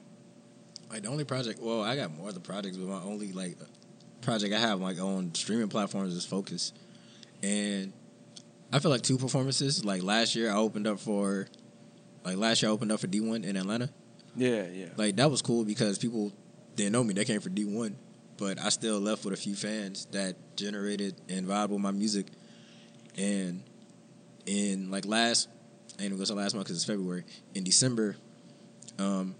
[0.91, 3.57] Like the only project, well, I got more of the projects, but my only like
[4.21, 6.73] project I have like on streaming platforms is Focus,
[7.43, 7.93] and
[8.73, 9.85] I feel like two performances.
[9.85, 11.47] Like last year, I opened up for,
[12.25, 13.91] like last year I opened up for D one in Atlanta.
[14.37, 14.87] Yeah, yeah.
[14.97, 16.33] Like that was cool because people
[16.77, 17.15] didn't know me.
[17.15, 17.97] They came for D one,
[18.37, 22.27] but I still left with a few fans that generated and vibed with my music.
[23.17, 23.63] And
[24.47, 25.49] in like last,
[25.99, 27.25] I ain't even gonna say last month because it's February.
[27.55, 28.17] In December,
[28.99, 29.35] um,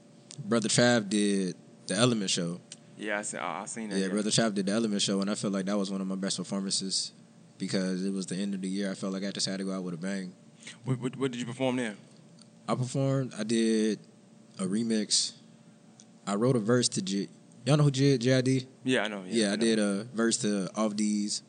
[0.45, 1.57] Brother Trav did
[1.87, 2.61] the Element Show.
[2.97, 3.99] Yeah, I see, I, I seen that.
[3.99, 6.07] Yeah, Brother Trav did the Element Show, and I felt like that was one of
[6.07, 7.13] my best performances
[7.59, 8.91] because it was the end of the year.
[8.91, 10.33] I felt like I just had to go out with a bang.
[10.85, 11.95] What, what, what did you perform there?
[12.69, 13.35] I performed.
[13.39, 13.99] I did
[14.59, 15.33] a remix.
[16.27, 17.29] I wrote a verse to J.
[17.67, 18.67] Y'all know who J- JID?
[18.85, 19.25] Yeah, I know.
[19.27, 19.57] Yeah, I know.
[19.57, 21.43] did a verse to Off Deez,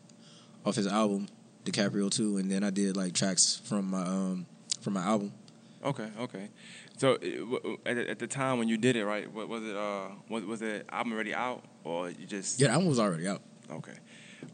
[0.66, 1.28] off his album
[1.66, 4.46] DiCaprio Two, and then I did like tracks from my um
[4.82, 5.34] from my album.
[5.84, 6.50] Okay, okay.
[6.98, 9.32] So it, w- w- at, the- at the time when you did it, right?
[9.32, 9.76] What was it?
[9.76, 13.28] Uh, was was the album already out, or you just Yeah, the album was already
[13.28, 13.42] out.
[13.70, 13.94] Okay.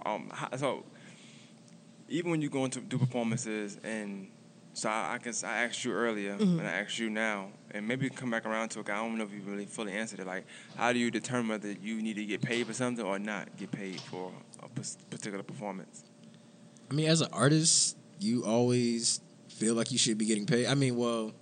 [0.06, 0.32] Um.
[0.58, 0.84] So
[2.10, 4.28] even when you go into do performances, and
[4.74, 6.60] so I, I guess I asked you earlier, Mhm.
[6.60, 8.90] and I asked you now, and maybe come back around to it.
[8.90, 10.28] I don't know if you really fully answered it.
[10.28, 10.46] Like,
[10.76, 13.72] how do you determine whether you need to get paid for something or not get
[13.72, 14.32] paid for
[14.64, 14.70] a
[15.10, 16.04] particular performance?
[16.90, 20.68] I mean, as an artist, you always feel like you should be getting paid.
[20.68, 21.34] I mean, well,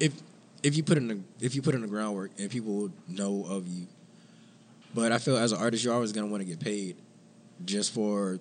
[0.00, 0.12] if
[0.62, 3.66] if you put in the if you put in the groundwork and people know of
[3.68, 3.86] you,
[4.94, 6.96] but I feel as an artist, you're always gonna want to get paid
[7.64, 8.38] just for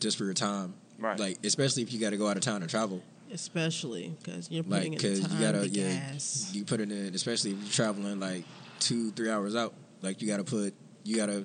[0.00, 0.74] just for your time.
[0.98, 1.18] Right.
[1.18, 3.02] Like, especially if you got to go out of town to travel.
[3.32, 6.50] Especially because you're Like, putting in the time, you gotta the yeah, gas.
[6.54, 7.14] you put it in.
[7.14, 8.44] Especially if you're traveling like
[8.80, 9.74] two three hours out.
[10.02, 11.44] Like, you got to put you got to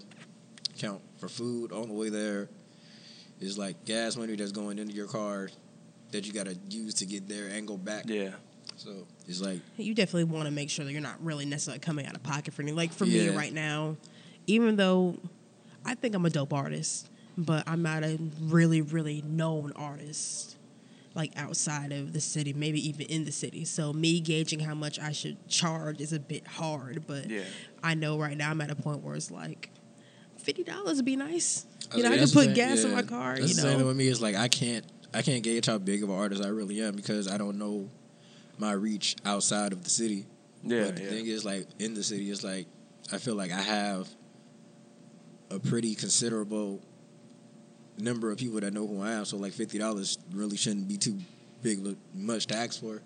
[0.77, 2.49] count for food on the way there.
[3.39, 5.49] It's like gas money that's going into your car
[6.11, 8.05] that you got to use to get there and go back.
[8.07, 8.31] Yeah.
[8.77, 12.05] So it's like you definitely want to make sure that you're not really necessarily coming
[12.05, 12.77] out of pocket for anything.
[12.77, 13.97] Like for me right now,
[14.47, 15.17] even though
[15.85, 20.57] I think I'm a dope artist, but I'm not a really, really known artist,
[21.15, 23.65] like outside of the city, maybe even in the city.
[23.65, 27.43] So me gauging how much I should charge is a bit hard, but Yeah.
[27.83, 29.69] I know right now I'm at a point where it's like
[30.37, 31.65] fifty dollars would be nice.
[31.95, 33.35] You uh, know, was- I can put the gas thing, in my car.
[33.35, 34.07] That's you the same thing with me.
[34.07, 36.95] is like I can't I can't gauge how big of an artist I really am
[36.95, 37.89] because I don't know
[38.57, 40.25] my reach outside of the city.
[40.63, 40.85] Yeah.
[40.85, 41.09] but the yeah.
[41.09, 42.67] thing is, like in the city, it's like
[43.11, 44.07] I feel like I have
[45.51, 46.81] a pretty considerable
[47.97, 49.25] number of people that know who I am.
[49.25, 51.17] So like fifty dollars really shouldn't be too
[51.61, 51.79] big
[52.13, 53.01] much to ask for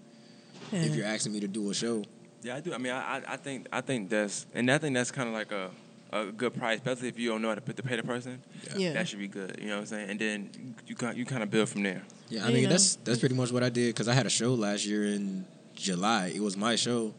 [0.71, 2.03] if you're asking me to do a show.
[2.43, 2.73] Yeah, I do.
[2.73, 5.33] I mean, I, I- I think I think that's and I think that's kind of
[5.33, 5.69] like a,
[6.11, 8.41] a good price, especially if you don't know how to put to pay the person.
[8.77, 8.93] Yeah.
[8.93, 9.57] That should be good.
[9.59, 10.09] You know what I'm saying?
[10.11, 12.03] And then you kind you kind of build from there.
[12.29, 12.69] Yeah, I You mean know.
[12.69, 15.45] that's that's pretty much what I did because I had a show last year in
[15.75, 16.31] July.
[16.33, 17.13] It was my show,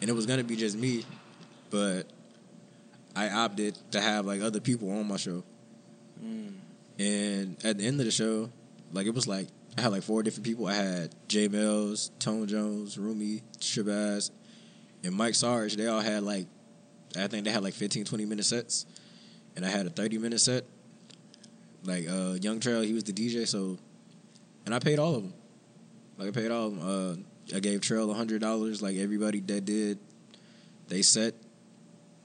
[0.00, 1.04] and it was gonna be just me,
[1.70, 2.04] but
[3.14, 5.44] I opted to have like other people on my show.
[6.24, 6.54] Mm.
[6.98, 8.50] And at the end of the show,
[8.92, 10.66] like it was like I had like four different people.
[10.66, 14.30] I had J Mills, Tone Jones, Rumi, Shabazz,
[15.02, 15.76] and Mike Sarge.
[15.76, 16.46] They all had like
[17.16, 18.86] I think they had like 15, 20 minute sets,
[19.56, 20.64] and I had a thirty minute set.
[21.84, 23.78] Like uh, Young Trail, he was the DJ, so
[24.64, 25.34] and I paid all of them.
[26.18, 27.26] Like I paid all of them.
[27.52, 28.82] Uh, I gave Trail a hundred dollars.
[28.82, 29.98] Like everybody that did
[30.88, 31.34] they set.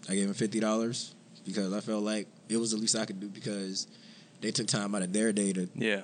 [0.10, 1.16] I gave him fifty dollars
[1.46, 3.88] because I felt like it was the least I could do because
[4.42, 6.02] they took time out of their day to Yeah.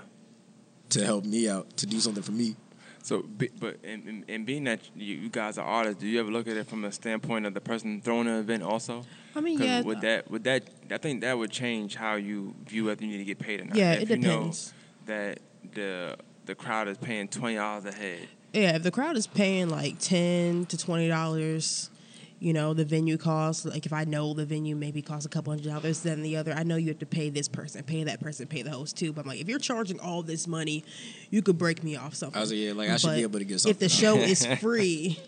[0.89, 2.55] to help me out to do something for me.
[3.03, 6.31] So, but and, and, and being that you, you guys are artists, do you ever
[6.31, 9.03] look at it from a standpoint of the person throwing the event also?
[9.35, 12.85] I mean, yeah, Would that would that I think that would change how you view
[12.85, 13.75] whether you need to get paid or not.
[13.75, 14.73] yeah, if it you know depends.
[15.07, 15.39] that
[15.73, 16.15] the
[16.45, 18.27] the crowd is paying twenty dollars a head.
[18.53, 21.89] Yeah, if the crowd is paying like ten to twenty dollars,
[22.43, 23.63] you know, the venue costs.
[23.63, 26.51] Like if I know the venue maybe costs a couple hundred dollars, then the other
[26.51, 29.13] I know you have to pay this person, pay that person, pay the host too.
[29.13, 30.83] But I'm like, if you're charging all this money,
[31.29, 32.37] you could break me off something.
[32.37, 33.71] I was like, yeah, like I should be able to get something.
[33.71, 35.21] If the show is free,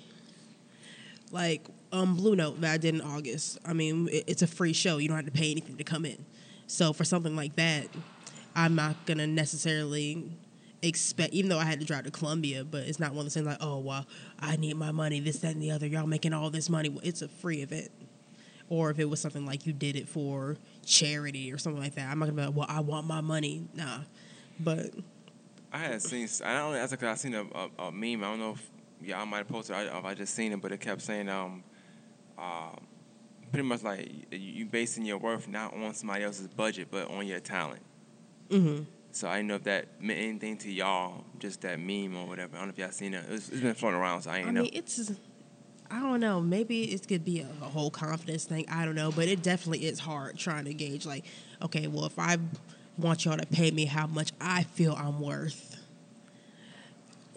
[1.31, 4.73] like um Blue Note that I did in August, I mean it, it's a free
[4.73, 4.97] show.
[4.97, 6.25] You don't have to pay anything to come in.
[6.67, 7.87] So for something like that,
[8.57, 10.31] I'm not gonna necessarily
[10.81, 11.33] expect.
[11.33, 13.45] Even though I had to drive to Columbia, but it's not one of the things
[13.45, 14.05] like, oh well,
[14.39, 15.87] I need my money, this, that, and the other.
[15.87, 16.89] Y'all making all this money.
[16.89, 17.89] Well, It's a free event.
[18.67, 22.09] Or if it was something like you did it for charity or something like that,
[22.09, 23.67] I'm not gonna be like, well, I want my money.
[23.75, 23.99] Nah,
[24.59, 24.89] but
[25.71, 26.27] I had seen.
[26.43, 26.73] I don't.
[26.73, 28.23] That's because I seen a, a, a meme.
[28.23, 28.71] I don't know if
[29.07, 29.75] y'all might have posted.
[29.75, 31.63] it, if I just seen it, but it kept saying, um,
[32.39, 32.71] uh,
[33.51, 37.39] pretty much like you, basing your worth not on somebody else's budget, but on your
[37.39, 37.81] talent.
[38.49, 38.79] hmm
[39.15, 42.57] So I didn't know if that meant anything to y'all, just that meme or whatever.
[42.57, 43.23] I don't know if y'all seen it.
[43.29, 45.09] It's, it's been floating around, so I I ain't mean, it's.
[45.89, 46.41] I don't know.
[46.41, 48.65] Maybe it could be a, a whole confidence thing.
[48.67, 51.05] I don't know, but it definitely is hard trying to gauge.
[51.05, 51.23] Like,
[51.61, 52.35] okay, well, if I
[52.97, 55.77] want y'all to pay me how much I feel I'm worth,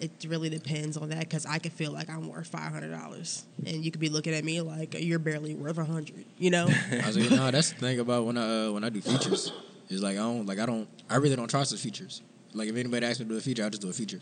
[0.00, 3.44] it really depends on that because I could feel like I'm worth five hundred dollars,
[3.64, 6.24] and you could be looking at me like you're barely worth a hundred.
[6.38, 6.66] You know?
[6.90, 9.52] I was like, no, that's the thing about when I uh, when I do features.
[9.88, 12.22] Is like I don't like I don't I really don't trust the features.
[12.54, 14.20] Like if anybody asks me to do a feature, I just do a feature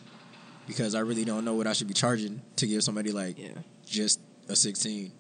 [0.67, 3.51] because I really don't know what I should be charging to give somebody like yeah.
[3.85, 5.13] just a sixteen.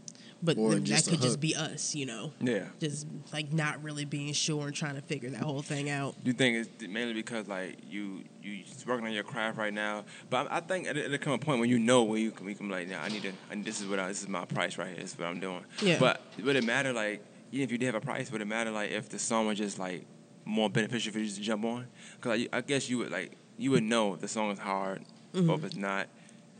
[0.42, 2.66] But Or then that just a could just be us, you know, Yeah.
[2.78, 6.14] just like not really being sure and trying to figure that whole thing out.
[6.22, 9.72] Do you think it's mainly because like you you just working on your craft right
[9.72, 12.30] now, but I, I think it- it'll come a point when you know where you
[12.32, 13.32] can, we can be like, nah, I need to.
[13.50, 14.98] I, this is what I, this is my price right here.
[15.00, 15.64] This is what I'm doing.
[15.82, 15.98] Yeah.
[15.98, 18.70] But would it matter like even if you did have a price, would it matter
[18.70, 20.04] like if the song was just like
[20.46, 21.86] more beneficial for you to jump on?
[22.16, 25.02] Because I, I guess you would like you would know the song is hard
[25.34, 26.08] or if it's not.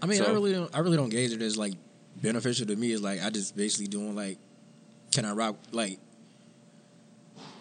[0.03, 1.73] I mean, I really don't I really don't gauge it as like
[2.21, 2.93] beneficial to me.
[2.93, 4.39] Is like I just basically doing like,
[5.13, 5.99] can I rock like.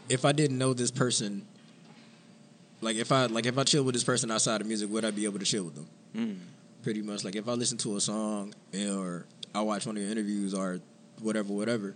[0.07, 1.47] If I didn't know this person,
[2.81, 5.11] like if I like if I chill with this person outside of music, would I
[5.11, 5.87] be able to chill with them?
[6.15, 6.37] Mm.
[6.83, 7.23] pretty much.
[7.23, 10.79] Like if I listen to a song or I watch one of your interviews or
[11.21, 11.95] whatever, whatever,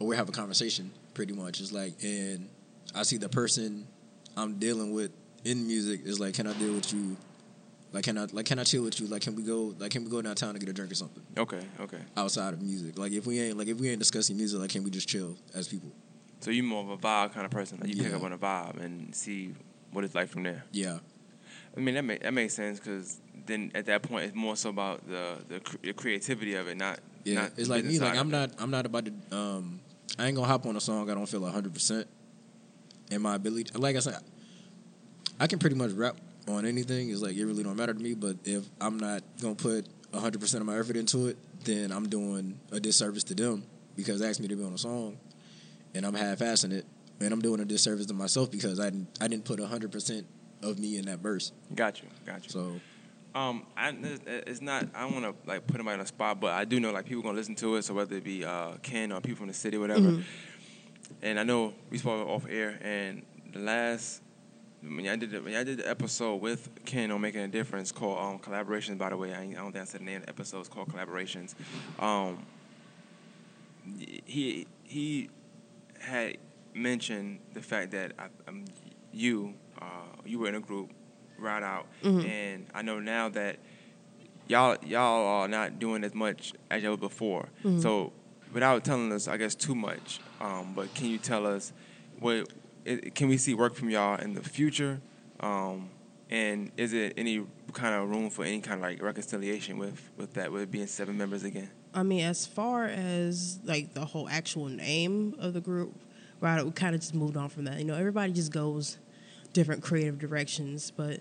[0.00, 1.60] or we have a conversation, pretty much.
[1.60, 2.48] It's like, and
[2.94, 3.86] I see the person
[4.36, 5.10] I'm dealing with
[5.44, 7.16] in music is like, can I deal with you?
[7.92, 9.06] Like, can I like can I chill with you?
[9.06, 11.22] Like, can we go like can we go downtown to get a drink or something
[11.36, 11.60] Okay.
[11.80, 11.98] Okay.
[12.16, 12.98] outside of music?
[12.98, 15.36] Like, if we ain't like if we ain't discussing music, like, can we just chill
[15.54, 15.90] as people?
[16.40, 17.78] So you more of a vibe kind of person.
[17.80, 19.54] Like you pick up on a vibe and see
[19.92, 20.64] what it's like from there.
[20.72, 20.98] Yeah,
[21.76, 24.70] I mean that make, that makes sense because then at that point it's more so
[24.70, 27.42] about the the, the creativity of it, not yeah.
[27.42, 27.98] Not it's like me.
[28.00, 29.36] Like I'm not I'm not about to.
[29.36, 29.80] Um,
[30.18, 32.08] I ain't gonna hop on a song I don't feel hundred percent
[33.12, 33.70] in my ability.
[33.78, 34.18] Like I said,
[35.38, 36.16] I can pretty much rap
[36.48, 37.10] on anything.
[37.10, 38.14] It's like it really don't matter to me.
[38.14, 42.08] But if I'm not gonna put hundred percent of my effort into it, then I'm
[42.08, 43.64] doing a disservice to them
[43.96, 45.16] because they asked me to be on a song,
[45.94, 46.86] and I'm half-assing it,
[47.20, 50.26] and I'm doing a disservice to myself because I didn't I didn't put hundred percent
[50.62, 51.52] of me in that verse.
[51.74, 52.50] Got you, got you.
[52.50, 52.80] So
[53.34, 54.86] Um, I, it's- it's not.
[54.94, 57.06] I don't want to like put him on the spot, but I do know like
[57.06, 57.82] people gonna listen to it.
[57.82, 60.00] So whether it be uh, Ken or people from the city, whatever.
[60.00, 60.22] Mhm.
[61.20, 63.22] And I know we spoke off air, and
[63.52, 64.22] the last
[64.82, 67.92] when I did the, when I did the episode with Ken on making a difference
[67.92, 68.98] called um, collaborations.
[68.98, 70.60] By the way, I, I don't think I said the name of the episode.
[70.60, 71.54] It's called collaborations.
[71.98, 72.44] Um,
[74.24, 75.28] he he
[76.00, 76.36] had
[76.74, 78.64] mentioned the fact that I, um,
[79.12, 79.86] you uh,
[80.24, 80.90] you were in a group
[81.38, 82.28] right out, Mhm.
[82.28, 83.58] and I know now that
[84.48, 87.48] y'all y'all are not doing as much as y'all were before.
[87.64, 87.82] Mhm.
[87.82, 88.12] So
[88.52, 91.72] without telling us, I guess too much, um, but can you tell us
[92.18, 92.48] what
[92.84, 95.00] it, can we see work from y'all in the future?
[95.40, 95.88] Um,
[96.30, 100.34] and is it any kind of room for any kind of like reconciliation with with
[100.34, 101.70] that with being seven members again?
[101.94, 105.94] I mean, as far as like the whole actual name of the group,
[106.40, 106.64] right?
[106.64, 107.78] We kind of just moved on from that.
[107.78, 108.98] You know, everybody just goes
[109.52, 111.20] different creative directions, but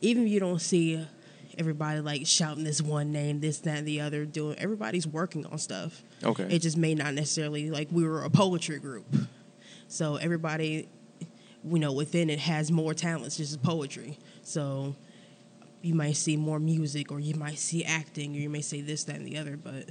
[0.00, 1.06] even if you don't see
[1.58, 5.58] everybody like shouting this one name, this, that, and the other, doing everybody's working on
[5.58, 6.02] stuff.
[6.22, 6.44] Okay.
[6.44, 9.06] It just may not necessarily like we were a poetry group,
[9.88, 10.88] so everybody,
[11.64, 14.18] you know, within it has more talents, just poetry.
[14.42, 14.94] So
[15.82, 19.04] you might see more music, or you might see acting, or you may see this,
[19.04, 19.56] that, and the other.
[19.56, 19.90] But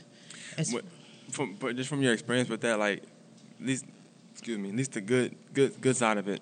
[0.57, 0.85] as, What,
[1.29, 3.03] from but just from your experience with that, like
[3.59, 3.85] at least
[4.31, 6.41] excuse me, at least the good good good side of it.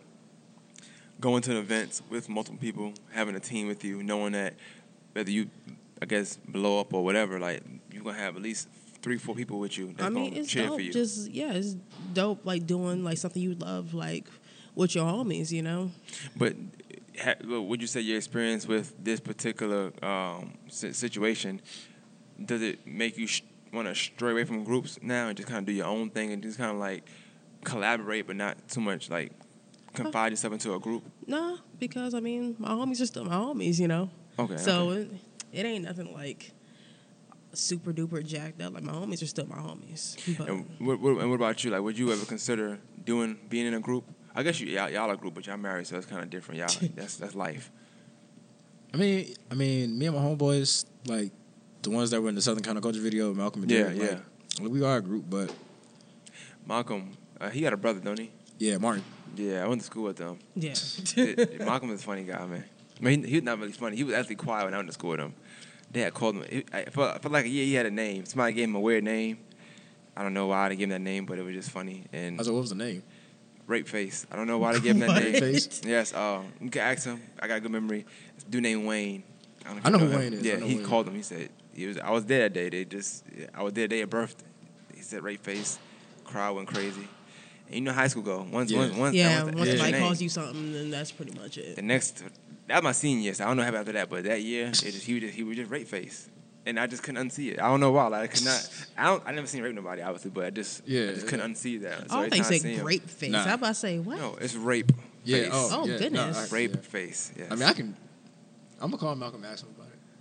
[1.19, 4.53] Going to events with multiple people, having a team with you, knowing that
[5.19, 5.49] whether you
[6.01, 8.69] I guess blow up or whatever, like you're gonna have at least
[9.01, 10.75] three, four people with you that's I mean, it's cheer dope.
[10.75, 10.93] for you.
[10.93, 11.75] Just yeah, it's
[12.13, 12.45] dope.
[12.45, 14.27] Like doing like something you love, like
[14.75, 15.51] with your homies.
[15.51, 15.91] You know.
[16.37, 16.55] But
[17.21, 21.61] ha, would you say your experience with this particular um, situation
[22.43, 23.43] does it make you sh-
[23.73, 26.31] want to stray away from groups now and just kind of do your own thing
[26.31, 27.03] and just kind of like
[27.65, 29.33] collaborate, but not too much like
[29.93, 31.03] confide yourself into a group?
[31.27, 33.81] Nah, because I mean, my homies are still my homies.
[33.81, 34.09] You know.
[34.39, 34.57] Okay.
[34.57, 35.01] So okay.
[35.01, 36.51] it, it ain't nothing like
[37.53, 38.73] super duper jacked up.
[38.73, 40.15] Like my homies are still my homies.
[40.37, 41.71] But And what, what, and what about you?
[41.71, 44.05] Like, would you ever consider doing being in a group?
[44.35, 46.29] I guess you y'all, y'all are a group, but y'all married, so it's kind of
[46.29, 46.59] different.
[46.59, 47.71] Y'all that's that's life.
[48.93, 51.31] I mean, I mean, me and my homeboys, like
[51.81, 54.19] the ones that were in the Southern Counterculture video, Malcolm and Yeah, Derek, yeah.
[54.63, 55.53] like, we are a group, but
[56.65, 58.31] Malcolm, uh, he got a brother, don't he?
[58.57, 59.03] yeah, Martin.
[59.35, 60.39] Yeah, I went to school with them.
[60.55, 60.73] yeah.
[61.15, 62.63] It- Malcolm is a funny guy, man.
[62.99, 63.95] I mean, he, he was not really funny.
[63.97, 65.33] He was actually quiet when I went to school with him.
[65.91, 66.45] They had called him.
[66.49, 68.25] It, I felt, I felt like yeah, he had a name.
[68.25, 69.37] Somebody gave him a weird name.
[70.15, 72.03] I don't know why they gave him that name, but it was just funny.
[72.11, 73.03] And I was like, what was the name?
[73.69, 74.25] rape face.
[74.31, 75.33] I don't know why they gave him that name.
[75.33, 75.81] Face?
[75.85, 76.13] Yes.
[76.13, 77.21] Uh, you can ask him.
[77.39, 78.05] I got a good memory.
[78.35, 79.23] It's a dude named Wayne.
[79.63, 80.19] don't if I you know who him.
[80.19, 80.43] Wayne is.
[80.43, 80.85] Yeah, he Wayne.
[80.85, 81.15] called him.
[81.15, 81.97] He said he was.
[81.99, 82.69] I was there that day.
[82.69, 83.23] They just.
[83.53, 84.45] I was there the day of birthday.
[84.95, 85.79] He said rape face.
[86.25, 87.07] Crowd went crazy.
[87.67, 88.45] And you know high school go.
[88.51, 88.79] Once, Yeah.
[88.79, 91.75] once, once, yeah, once, once somebody calls you something, then that's pretty much it.
[91.75, 92.23] The next,
[92.69, 94.09] that was my senior year, so I don't know what happened after that.
[94.09, 96.29] But that year, it just, he was just he was just rape face,
[96.65, 97.59] and I just couldn't unsee it.
[97.59, 98.07] I don't know why.
[98.07, 98.69] Like I could not.
[98.97, 99.23] I don't.
[99.27, 101.09] I never seen rape nobody obviously, but I just Yeah.
[101.09, 101.99] I just couldn't unsee that.
[101.99, 103.31] So oh, every they time I say see him- grape face.
[103.31, 103.43] Nah.
[103.45, 104.17] I about to say what?
[104.17, 104.91] No, it's rape.
[105.23, 105.37] Yeah.
[105.43, 105.49] face.
[105.53, 106.35] Oh, Oh, yeah, goodness.
[106.37, 106.81] no, I- rape yeah.
[106.81, 107.31] face.
[107.37, 107.47] Yes.
[107.51, 107.95] I mean, I can.
[108.81, 109.78] I'm gonna call Malcolm ask him about it.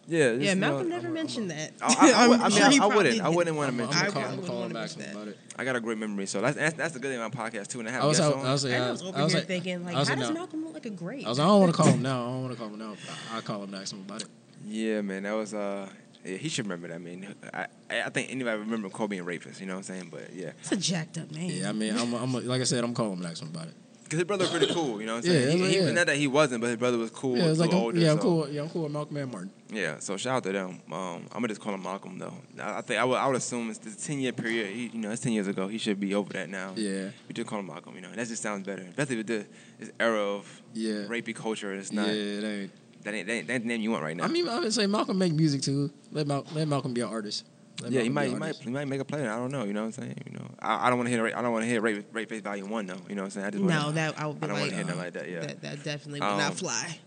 [0.08, 0.32] Yeah.
[0.32, 1.72] yeah, Malcolm know, never I'm a- mentioned that.
[1.82, 3.20] I, I, I, I'm would- I mean, sure I, he I wouldn't.
[3.20, 3.96] I wouldn't want to mention.
[3.98, 5.38] I'm I gonna call, probably I'm gonna wouldn't wanna ask him miss about it.
[5.58, 7.80] I got a great memory, so that's that's, that's the good thing about podcasts too.
[7.80, 8.46] And I have I was, guests I, on.
[8.46, 10.14] I was, like, I I, was over I was here like, thinking, like, was how
[10.14, 10.34] like, does no.
[10.34, 11.26] Malcolm look like a grape?
[11.26, 12.22] I was like, I don't want to call him now.
[12.22, 12.92] I don't want to call him now.
[13.30, 14.28] I- I'll call him and ask him about it.
[14.66, 15.88] Yeah, man, that was uh,
[16.24, 16.94] yeah, he should remember that.
[16.94, 19.60] I mean, I, I I think anybody remember Kobe and rapist.
[19.60, 20.08] You know what I'm saying?
[20.10, 21.50] But yeah, It's a jacked up name.
[21.52, 23.66] Yeah, I mean, I'm, I'm like I said, I'm calling him and ask him about
[23.68, 23.74] it.
[24.08, 25.00] Because his brother was pretty cool.
[25.00, 25.58] You know what I'm saying?
[25.58, 25.90] yeah, he, he- yeah.
[25.92, 27.36] not that he wasn't, but his brother was cool.
[27.36, 28.48] Yeah, it's like, older, yeah, I'm so- cool.
[28.48, 29.50] Yeah, I'm cool with Malcolm and Martin.
[29.70, 30.80] Yeah, so shout out to them.
[30.90, 32.32] Um, I'm gonna just call him Malcolm though.
[32.58, 34.72] I, I think I would, I would assume it's the 10 year period.
[34.74, 35.68] He, you know, it's 10 years ago.
[35.68, 36.72] He should be over that now.
[36.74, 37.94] Yeah, We just call him Malcolm.
[37.94, 39.46] You know, that just sounds better, especially with the
[39.78, 41.74] this era of yeah, rapey culture.
[41.74, 42.06] It's not.
[42.08, 42.14] yeah.
[42.14, 42.70] It ain't.
[43.04, 44.24] that ain't that ain't, that ain't the name you want right now.
[44.24, 45.90] I mean, I would say Malcolm make music too.
[46.12, 47.44] Let Mal- let Malcolm be an artist.
[47.80, 49.26] Let yeah, he might, he might, he might make a play.
[49.28, 49.64] I don't know.
[49.64, 50.20] You know what I'm saying?
[50.26, 52.28] You know, I, I don't want to hear, I don't want to hear rape, rape
[52.28, 52.96] face volume one though.
[53.08, 53.46] You know what I'm saying?
[53.46, 55.00] I just wanna, No, that I would be I don't like, want to hear nothing
[55.00, 55.30] like that.
[55.30, 55.40] Yeah.
[55.40, 56.98] that, that definitely would Um, not fly.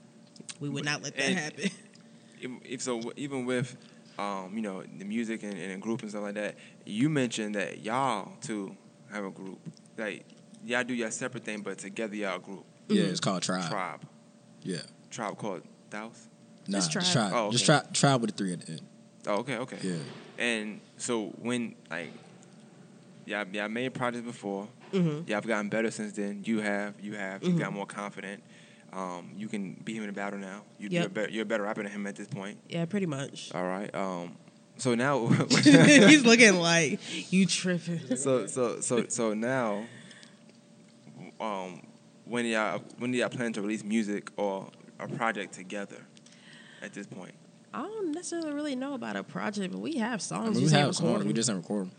[0.60, 1.70] We would not let that and- happen.
[2.42, 3.76] if, if so, even with,
[4.18, 7.56] um, you know, the music and, and a group and stuff like that, you mentioned
[7.56, 8.76] that y'all too
[9.12, 9.60] have a group.
[9.98, 10.24] Like
[10.66, 12.66] y'all do your separate thing, but together y'all a group.
[12.88, 13.70] Yeah, it's called Tribe.
[13.70, 14.02] Tribe.
[14.64, 14.78] Yeah,
[15.10, 16.28] Tribe called Douse.
[16.68, 17.32] nah, Just just Tribe.
[17.32, 17.44] Tribe.
[17.48, 17.82] Oh, Just okay.
[17.82, 17.94] Tribe.
[17.94, 18.82] Tribe with a three at the end.
[19.28, 19.78] Oh, okay, okay.
[19.82, 19.96] Yeah,
[20.42, 22.12] And so when like
[23.26, 26.42] y'all y'all made projects before, hmm y'all have gotten better since then.
[26.46, 28.42] You have, you have, you got more confident.
[28.92, 30.64] Um, you can beat him in a battle now.
[30.80, 31.14] You, You're, a Yep.
[31.14, 32.58] better, you're a better rapper than him at this point.
[32.68, 33.52] Yeah, pretty much.
[33.56, 33.94] All right.
[33.96, 34.36] Um,
[34.78, 37.00] so now, He's looking like
[37.32, 38.00] you tripping.
[38.18, 39.86] so so so so now,
[41.40, 41.82] um,
[42.26, 44.70] when y'all when do y'all plan to release music or
[45.00, 45.98] a project together?
[46.84, 47.34] At this point,
[47.74, 50.44] I don't necessarily really know about a project, but we have I songs.
[50.50, 51.02] mean, we we just have songs.
[51.02, 51.92] recorded We just didn't record them.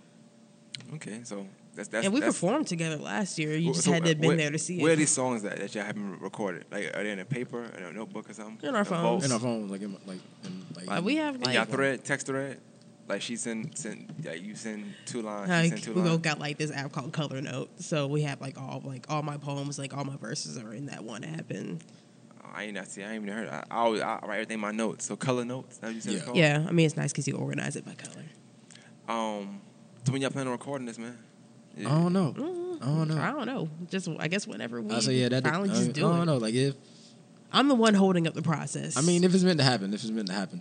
[0.94, 1.20] okay.
[1.24, 3.56] So that's that's and we that's, performed together last year.
[3.56, 5.10] You Well, just so, had to have been where- there to see Where are these
[5.10, 6.66] songs that, that y'all haven't recorded?
[6.70, 8.68] Like, are they in a paper, in a notebook or something?
[8.68, 9.02] In our A vault?
[9.22, 9.24] phones.
[9.24, 12.26] In our phones, like, in, like, in, like, Like, we have like y'all thread, text
[12.26, 12.60] thread?
[13.08, 16.10] Like she send, send, yeah, you send two lines, she Like send two we lines.
[16.12, 19.22] both got like this app called Color Note, so we have like all like all
[19.22, 21.82] my poems, like all my verses are in that one app, and
[22.54, 23.48] I ain't not see, I ain't even heard.
[23.48, 25.06] I, I always I write everything in my notes.
[25.06, 25.78] So color notes.
[25.78, 26.60] That you said Yeah.
[26.60, 28.24] yeah, I mean it's nice because you organize it by color.
[29.08, 29.60] Um.
[30.04, 31.16] So when y'all plan on recording this, man?
[31.78, 32.32] I don't know.
[32.36, 33.18] Mm, I don't know.
[33.22, 33.68] I don't know.
[33.88, 35.44] Just I guess whenever we I say yeah, that.
[35.44, 36.24] finally I, just I do don't it.
[36.26, 36.36] know.
[36.38, 36.74] Like if
[37.52, 38.96] I'm the one holding up the process.
[38.96, 40.60] I mean, if it's meant to happen, if it's meant to happen.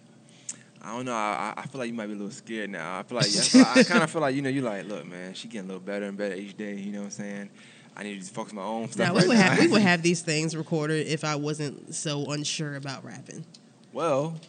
[0.83, 1.13] I don't know.
[1.13, 2.97] I, I- I feel like you might be a little scared now.
[2.99, 4.85] I feel like, I, feel like- I kind of feel like you know you like,
[4.87, 6.75] look, man, she getting a little better and better each day.
[6.75, 7.49] You know what I'm saying?
[7.95, 9.43] I need to focus on my own stuff now right we would now.
[9.49, 13.45] have we would have these things recorded if I wasn't so unsure about rapping.
[13.93, 14.39] Well,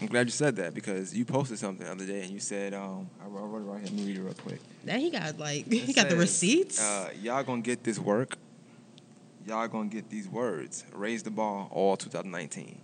[0.00, 2.72] I'm glad you said that because you posted something the other day and you said,
[2.72, 3.86] um, I wrote it right here.
[3.86, 4.60] Let me read it real quick.
[4.84, 6.80] Now he got like It he got the receipts.
[6.80, 8.36] Uh, y'all gonna get this work.
[9.46, 10.84] Y'all gonna get these words.
[10.92, 12.80] Raise the ball all 2019.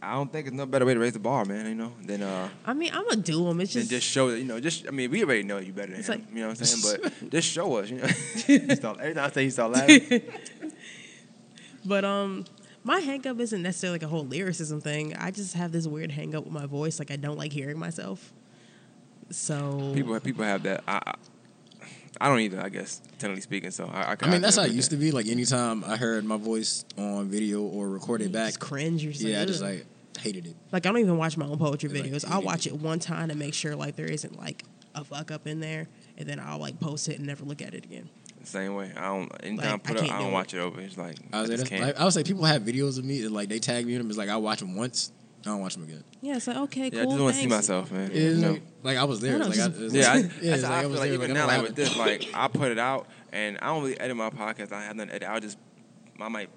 [0.00, 1.66] I don't think there's no better way to raise the bar, man.
[1.66, 3.60] You know, than uh, I mean, I'm gonna do them.
[3.60, 4.60] It's just, just show that you know.
[4.60, 6.08] Just I mean, we already know you better than him.
[6.08, 7.00] like- you know what I'm saying?
[7.02, 7.90] But just show us.
[7.90, 8.06] You know,
[8.46, 10.22] He start- every time I say he start laughing.
[11.84, 12.44] but um,
[12.84, 15.16] my hang up isn't necessarily like a whole lyricism thing.
[15.16, 16.98] I just have this weird hang up with my voice.
[16.98, 18.32] Like I don't like hearing myself.
[19.30, 20.84] So people people have that.
[20.86, 21.14] I,
[22.20, 22.60] I I don't either.
[22.60, 23.70] I guess technically speaking.
[23.70, 24.12] So I.
[24.12, 25.10] I, I mean, that's how it used to be.
[25.10, 29.02] Like anytime I heard my voice on video or recorded back, Just cringe.
[29.02, 29.86] You're just yeah, I just like
[30.18, 30.56] hated it.
[30.72, 32.24] Like I don't even watch my own poetry Like, videos.
[32.26, 34.64] you I'll watch to- it one time to make sure like there isn't like
[34.94, 35.86] a fuck up in there,
[36.16, 38.08] and then I'll like post it and never look at it again.
[38.44, 38.90] Same way.
[38.96, 39.30] I don't.
[39.44, 40.34] Anytime Like, I put I up, can't I do don't it.
[40.34, 40.80] watch it over.
[40.80, 41.82] It's like I, I, was just can't.
[41.82, 43.98] like, I would say people have videos of me, and, like they tag me in
[43.98, 44.08] them.
[44.08, 45.12] It's like I watch them once,
[45.42, 46.02] I don't watch them again.
[46.20, 48.10] Yeah, it's like okay, yeah, I just want to see myself, man.
[48.12, 48.52] It's you know?
[48.52, 49.36] like, like I was there.
[49.36, 50.90] I know, like, I, just- it's Yeah, I, like, that's it's how like I feel
[50.90, 53.58] was like there, even I now, like with this, like I put it out, and
[53.62, 54.72] I don't really edit my podcast.
[54.72, 55.28] I have nothing to edit.
[55.28, 55.58] I'll just,
[56.20, 56.50] I might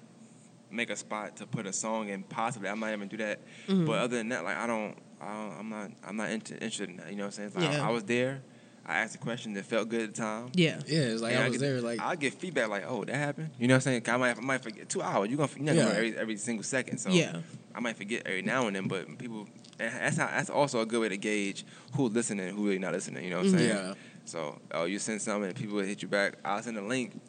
[0.70, 2.22] make a spot to put a song in.
[2.24, 3.40] Possibly, I might even do that.
[3.68, 3.86] Mm-hmm.
[3.86, 6.90] But other than that, like I don't, I don't I'm not, I'm not inter- interested
[6.90, 7.10] in that.
[7.10, 7.64] You know what I'm saying?
[7.66, 7.84] Like, Yeah.
[7.84, 8.42] I, I was there.
[8.84, 10.48] I asked a question that felt good at the time.
[10.54, 11.80] Yeah, yeah, it's like And I was get, there.
[11.80, 13.50] Like I'll get feedback like, oh, that happened.
[13.56, 14.02] You know what I'm saying?
[14.08, 15.28] I might, I might forget two hours.
[15.28, 15.94] You're gonna, you're not gonna Yeah.
[15.96, 16.98] every, every single second.
[16.98, 17.36] So Yeah.
[17.74, 18.88] I might forget every now and then.
[18.88, 19.46] But people,
[19.78, 22.78] and that's how, that's also a good way to gauge who's listening and who really
[22.78, 23.24] not listening.
[23.24, 23.58] You know what I'm Mhm.
[23.58, 23.68] saying?
[23.70, 23.94] Yeah.
[24.24, 26.34] So oh, you send something and people will hit you back.
[26.44, 27.20] I'll send a link.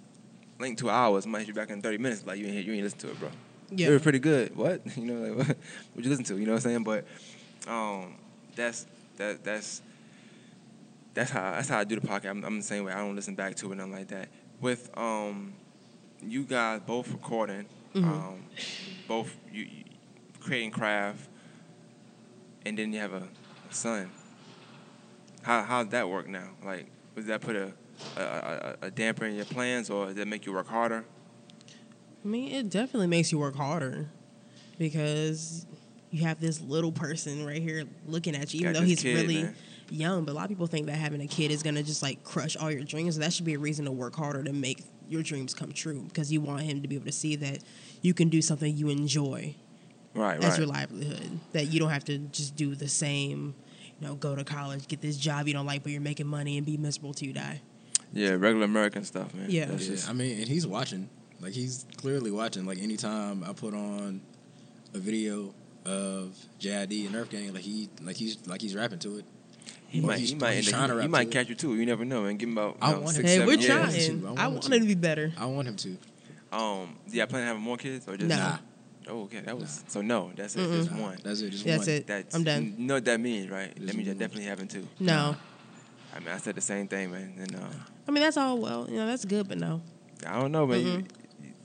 [0.60, 2.26] Link two hours might hit you back in 30 minutes.
[2.26, 3.30] Like you ain't, you ain't listen to it, bro.
[3.72, 3.88] yeah.
[3.88, 4.56] It was pretty good.
[4.56, 4.82] What?
[4.98, 5.58] You know, like what?
[5.94, 6.38] What you listen to?
[6.38, 6.84] You know what I'm saying?
[6.84, 7.06] But
[7.68, 8.16] um,
[8.56, 8.86] that's
[9.18, 9.82] that that's
[11.14, 12.30] that's how that's how I do the podcast.
[12.30, 12.92] I'm, I'm the same way.
[12.94, 14.30] I don't listen back to it, nothing like that.
[14.62, 15.54] With um,
[16.22, 17.66] you guys both recording,
[17.96, 18.04] Mhm.
[18.08, 18.44] um,
[19.08, 19.83] both you, you
[20.44, 21.28] creating craft,
[22.66, 23.28] and then you have a,
[23.70, 24.10] a son.
[25.42, 26.50] How how's that work now?
[26.64, 27.74] Like, does that put a
[28.18, 31.06] a, a, a damper in your plans, or does that make you work harder?
[32.24, 34.10] I mean, it definitely makes you work harder
[34.78, 35.66] because
[36.12, 39.16] you have this little person right here looking at you, even Got though he's kid,
[39.16, 39.56] really man.
[39.90, 40.24] young.
[40.24, 42.56] But a lot of people think that having a kid is gonna just like crush
[42.56, 43.18] all your dreams.
[43.18, 46.32] That should be a reason to work harder to make your dreams come true because
[46.32, 47.60] you want him to be able to see that
[48.02, 49.54] you can do something you enjoy
[50.16, 50.58] Right, as right.
[50.60, 51.40] your livelihood.
[51.54, 53.56] That you don't have to just do the same,
[54.00, 56.58] you know, go to college, get this job you don't like, but you're making money
[56.58, 57.62] and be miserable till you die.
[58.14, 59.48] Yeah, regular American stuff, man.
[59.50, 59.66] Yeah.
[59.66, 61.10] That's Yeah, just- I mean, and he's watching.
[61.42, 62.66] Like he's clearly watching.
[62.66, 64.22] Like anytime I put on
[64.94, 65.54] a video
[65.86, 69.26] of JID and Earth Gang, like he, like he's, like he's rapping to it.
[69.88, 71.56] he Or might, he's- he might, he's end trying to he, might to catch you
[71.56, 71.76] too.
[71.76, 73.54] You never know, and give him about I know, want six, him- Hey, seven we're
[73.54, 74.08] years.
[74.08, 74.38] trying.
[74.38, 74.76] I I, want him to.
[74.78, 75.34] him to be better.
[75.38, 75.98] I want him to.
[76.56, 78.38] Um, yeah, plan to have more kids or just No.
[78.38, 78.58] Nah,
[79.10, 80.32] Oh, okay, that was so no.
[80.36, 80.60] That's it.
[80.60, 80.78] Mm-mm.
[80.78, 81.18] Just one.
[81.24, 81.50] That's it.
[81.52, 81.96] Just That's one.
[81.96, 82.08] it.
[82.08, 82.76] That's I'm done.
[82.78, 83.74] You know what that means, right?
[83.76, 84.20] Just That means you're one.
[84.20, 84.88] definitely having two.
[85.00, 85.36] No.
[86.16, 87.34] I mean, I said the same thing, man.
[87.40, 87.60] And uh,
[88.08, 89.82] I mean, that's all well, you know, that's good, but no.
[90.28, 90.80] I don't know, man.
[90.84, 91.08] Mm-mm.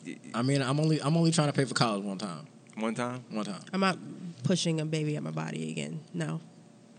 [0.05, 2.47] you, you- I mean, I'm only, I'm only trying to pay for college one time.
[2.77, 3.23] one time.
[3.31, 3.61] One time.
[3.73, 3.99] I'm not
[4.45, 6.01] pushing a baby at my body again.
[6.15, 6.41] No.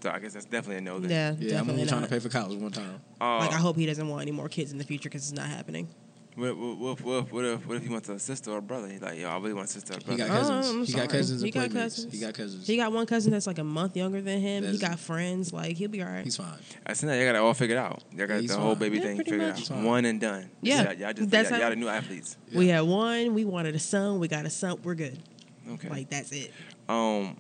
[0.02, 0.99] So I guess that's definitely a no.
[0.99, 1.10] Then.
[1.10, 3.02] Yeah, Yeah, I'm definitely only trying to pay for college one time.
[3.20, 5.34] Uh, like, I hope he doesn't want any more kids in the future because it's
[5.38, 5.90] not happening.
[6.36, 8.88] What, what, what, what, what if what if he wants a sister or a brother?
[8.88, 10.28] He's like, yo, I really want a sister or a He brother.
[10.28, 10.70] got Oh, cousins.
[10.70, 12.14] I'm he got cousins He got cousins.
[12.14, 12.68] He got cousins.
[12.68, 14.64] He got one cousin that's like a month younger than him.
[14.64, 15.52] he got friends.
[15.52, 16.24] Like, he'll be all right.
[16.24, 16.48] He's fine.
[16.86, 18.04] I said that you got it all figured out.
[18.16, 18.80] You got He's the whole fine.
[18.80, 19.62] baby Yeah, thing figured much.
[19.64, 19.68] Out.
[19.68, 19.84] fine.
[19.84, 20.50] One and done.
[20.62, 22.38] Yeah, y'all, y'all just that's y'all, how- y'all the new athletes.
[22.56, 23.34] We had one.
[23.34, 24.20] We wanted a son.
[24.20, 24.80] We got a son.
[24.84, 25.20] We're good.
[25.70, 25.90] Okay.
[25.90, 26.52] Like, that's it.
[26.88, 27.36] Um,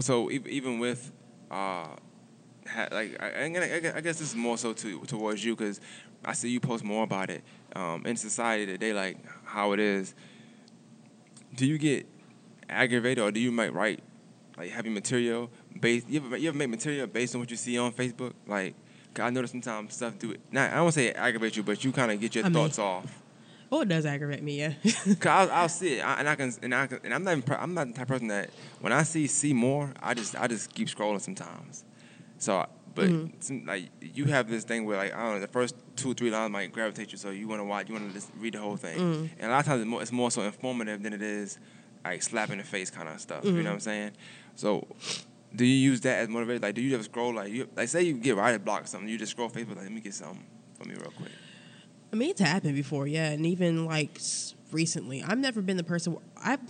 [0.00, 1.12] so even with,
[1.50, 1.88] uh,
[2.66, 5.44] ha- like I, I guess- I guess- I guess this is more so to towards
[5.44, 5.80] you because
[6.24, 7.42] I see you post more about it.
[7.74, 10.14] Um, in society today, like how it is.
[11.54, 12.06] Do you get
[12.68, 14.00] aggravated, or do you might write
[14.56, 16.08] like having material based?
[16.08, 18.32] You ever you ever make material based on what you see on Facebook?
[18.46, 18.74] Like,
[19.14, 20.40] 'cause I notice sometimes stuff do it.
[20.52, 22.54] Not I don't say it aggravate you, but you kind of get your I mean-
[22.54, 23.22] thoughts off.
[23.72, 24.72] Oh, it does aggravate me, yeah.
[24.82, 27.36] Cause I'll, I'll see it, I, and I can, and I can, and I'm not,
[27.38, 30.34] even, I'm not the type of person that when I see see more, I just,
[30.34, 31.84] I just keep scrolling sometimes.
[32.38, 33.66] So, but Mhm.
[33.66, 36.30] like you have this thing where like I don't know, the first two, or three
[36.30, 38.60] lines might gravitate you, so you want to watch, you want to just read the
[38.60, 38.98] whole thing.
[38.98, 39.30] Mhm.
[39.38, 41.58] And a lot of times it's more, it's more so informative than it is
[42.04, 43.44] like slap in the face kind of stuff.
[43.44, 43.56] You Mhm.
[43.56, 44.10] know what I'm saying?
[44.56, 44.86] So.
[45.52, 46.62] Do you use that as motivation?
[46.62, 49.08] Like, do you ever scroll like you like say you get writer's block or something,
[49.08, 50.44] you just scroll Facebook like let me get something
[50.78, 51.32] for me real quick.
[52.12, 54.20] I mean, it's happened before, yeah, and even like
[54.70, 55.24] recently.
[55.24, 56.16] I've never been the person.
[56.40, 56.60] I've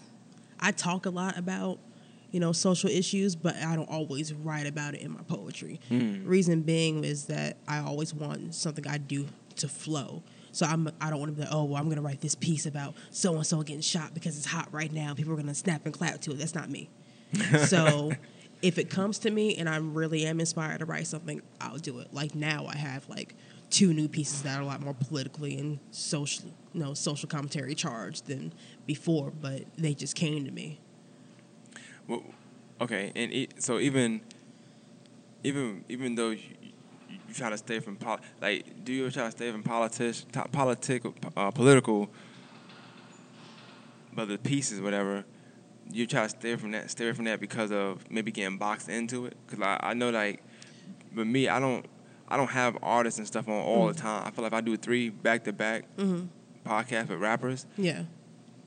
[0.60, 1.78] I talk a lot about
[2.30, 5.80] you know social issues, but I don't always write about it in my poetry.
[5.90, 6.26] Mm.
[6.26, 9.26] Reason being is that I always want something I do
[9.56, 10.22] to flow.
[10.52, 12.66] So I'm I don't want to be like, oh well, I'm gonna write this piece
[12.66, 15.14] about so and so getting shot because it's hot right now.
[15.14, 16.38] People are gonna snap and clap to it.
[16.38, 16.88] That's not me.
[17.66, 18.10] so
[18.62, 22.00] if it comes to me and I really am inspired to write something, I'll do
[22.00, 22.12] it.
[22.12, 23.34] Like now I have like
[23.70, 27.74] two new pieces that are a lot more politically and social you know, social commentary
[27.74, 28.52] charged than
[28.86, 30.78] before, but they just came to me.
[32.10, 32.22] Well,
[32.80, 34.20] okay, and e- so even,
[35.44, 36.40] even even though you,
[37.08, 40.26] you, try to stay from pol- like, do you ever try to stay from politics,
[40.32, 41.02] to- politic,
[41.36, 42.10] uh, political,
[44.12, 45.24] but the pieces, whatever.
[45.92, 49.26] You try to stay from that, stay from that because of maybe getting boxed into
[49.26, 49.36] it.
[49.48, 50.40] Cause I, I know like,
[51.12, 51.84] but me, I don't,
[52.28, 54.24] I don't have artists and stuff on all the time.
[54.26, 56.26] I feel like if I do three back to back Mm-hmm.
[56.68, 58.02] podcasts with rappers, Yeah.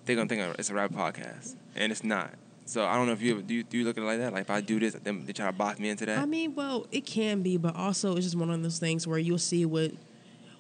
[0.06, 2.34] they're gonna think it's a rap podcast, and it's not.
[2.66, 3.54] So I don't know if you do.
[3.54, 4.34] You, do you look at it like that?
[4.34, 6.20] Like if I do this, then they try to box me into that.
[6.20, 9.20] I mean, well, it can be, but also it's just one of those things where
[9.20, 9.92] you'll see what.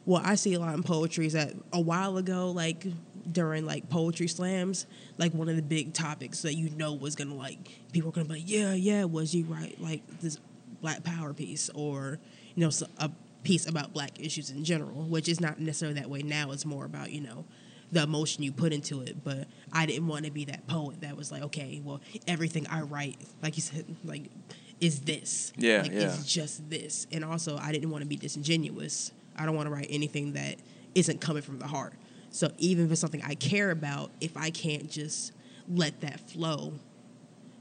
[0.05, 2.85] Well, I see a lot in poetry is that a while ago, like
[3.31, 4.85] during like poetry slams,
[5.17, 7.57] like one of the big topics that you know was gonna like
[7.93, 9.79] people were gonna be like, yeah, yeah, was you right?
[9.79, 10.39] Like this
[10.81, 12.19] Black Power piece or
[12.55, 13.09] you know a
[13.43, 16.51] piece about Black issues in general, which is not necessarily that way now.
[16.51, 17.45] It's more about you know
[17.91, 19.23] the emotion you put into it.
[19.23, 22.81] But I didn't want to be that poet that was like, okay, well, everything I
[22.81, 24.29] write, like you said, like
[24.79, 25.51] is this.
[25.57, 26.01] Yeah, like, yeah.
[26.01, 27.07] It's just this.
[27.11, 29.11] And also, I didn't want to be disingenuous.
[29.35, 30.57] I don't want to write anything that
[30.93, 31.93] isn't coming from the heart.
[32.29, 35.33] So even if it's something I care about, if I can't just
[35.67, 36.73] let that flow,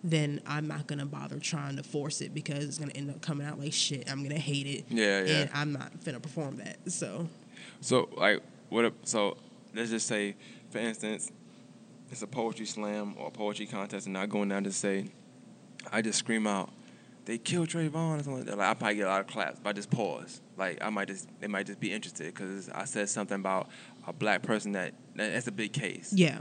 [0.04, 3.46] then I'm not gonna bother trying to force it because it's gonna end up coming
[3.46, 4.10] out like shit.
[4.10, 4.84] I'm gonna hate it.
[4.88, 5.34] Yeah, yeah.
[5.34, 6.90] And I'm not gonna perform that.
[6.90, 7.28] So
[7.80, 8.86] So like what?
[8.86, 9.36] If, so
[9.74, 10.36] let's just say,
[10.70, 11.30] for instance,
[12.12, 14.80] it's a poetry slam or a poetry contest, and I go in there and just
[14.80, 15.06] say,
[15.90, 16.70] I just scream out,
[17.24, 18.58] "They killed Trayvon" or something like that.
[18.58, 20.40] Like I probably get a lot of claps, but I just pause.
[20.56, 23.68] Like I might just they might just be interested because I said something about
[24.06, 26.12] a black person that, that that's a big case.
[26.12, 26.38] yeah,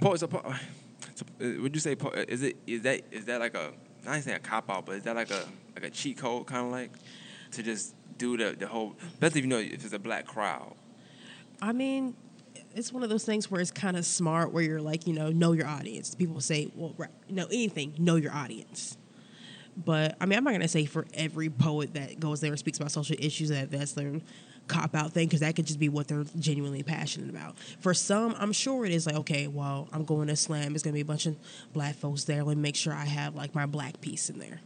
[0.00, 0.54] Po- so, po-
[1.38, 3.72] would you say po- is it is that is that like a
[4.06, 6.46] I ain't saying a cop out, but is that like a like a cheat code
[6.46, 6.90] kind of like
[7.52, 10.74] to just do the the whole, especially if you know if it's a black crowd.
[11.62, 12.14] I mean,
[12.76, 15.30] it's one of those things where it's kind of smart, where you're like, you know,
[15.30, 16.14] know your audience.
[16.14, 18.98] People say, well, right, know anything, know your audience.
[19.76, 22.78] But I mean, I'm not gonna say for every poet that goes there and speaks
[22.78, 24.20] about social issues that that's their
[24.68, 27.58] cop out thing because that could just be what they're genuinely passionate about.
[27.80, 30.74] For some, I'm sure it is like, okay, well, I'm going to slam.
[30.74, 31.36] It's gonna be a bunch of
[31.72, 32.42] black folks there.
[32.42, 34.60] Let me make sure I have like my black piece in there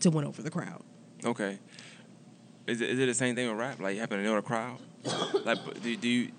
[0.00, 0.82] to win over the crowd.
[1.24, 1.58] Okay.
[2.66, 3.80] Is it, is it the same thing with rap?
[3.80, 4.78] Like you happen to know the crowd?
[5.44, 6.30] like do, do you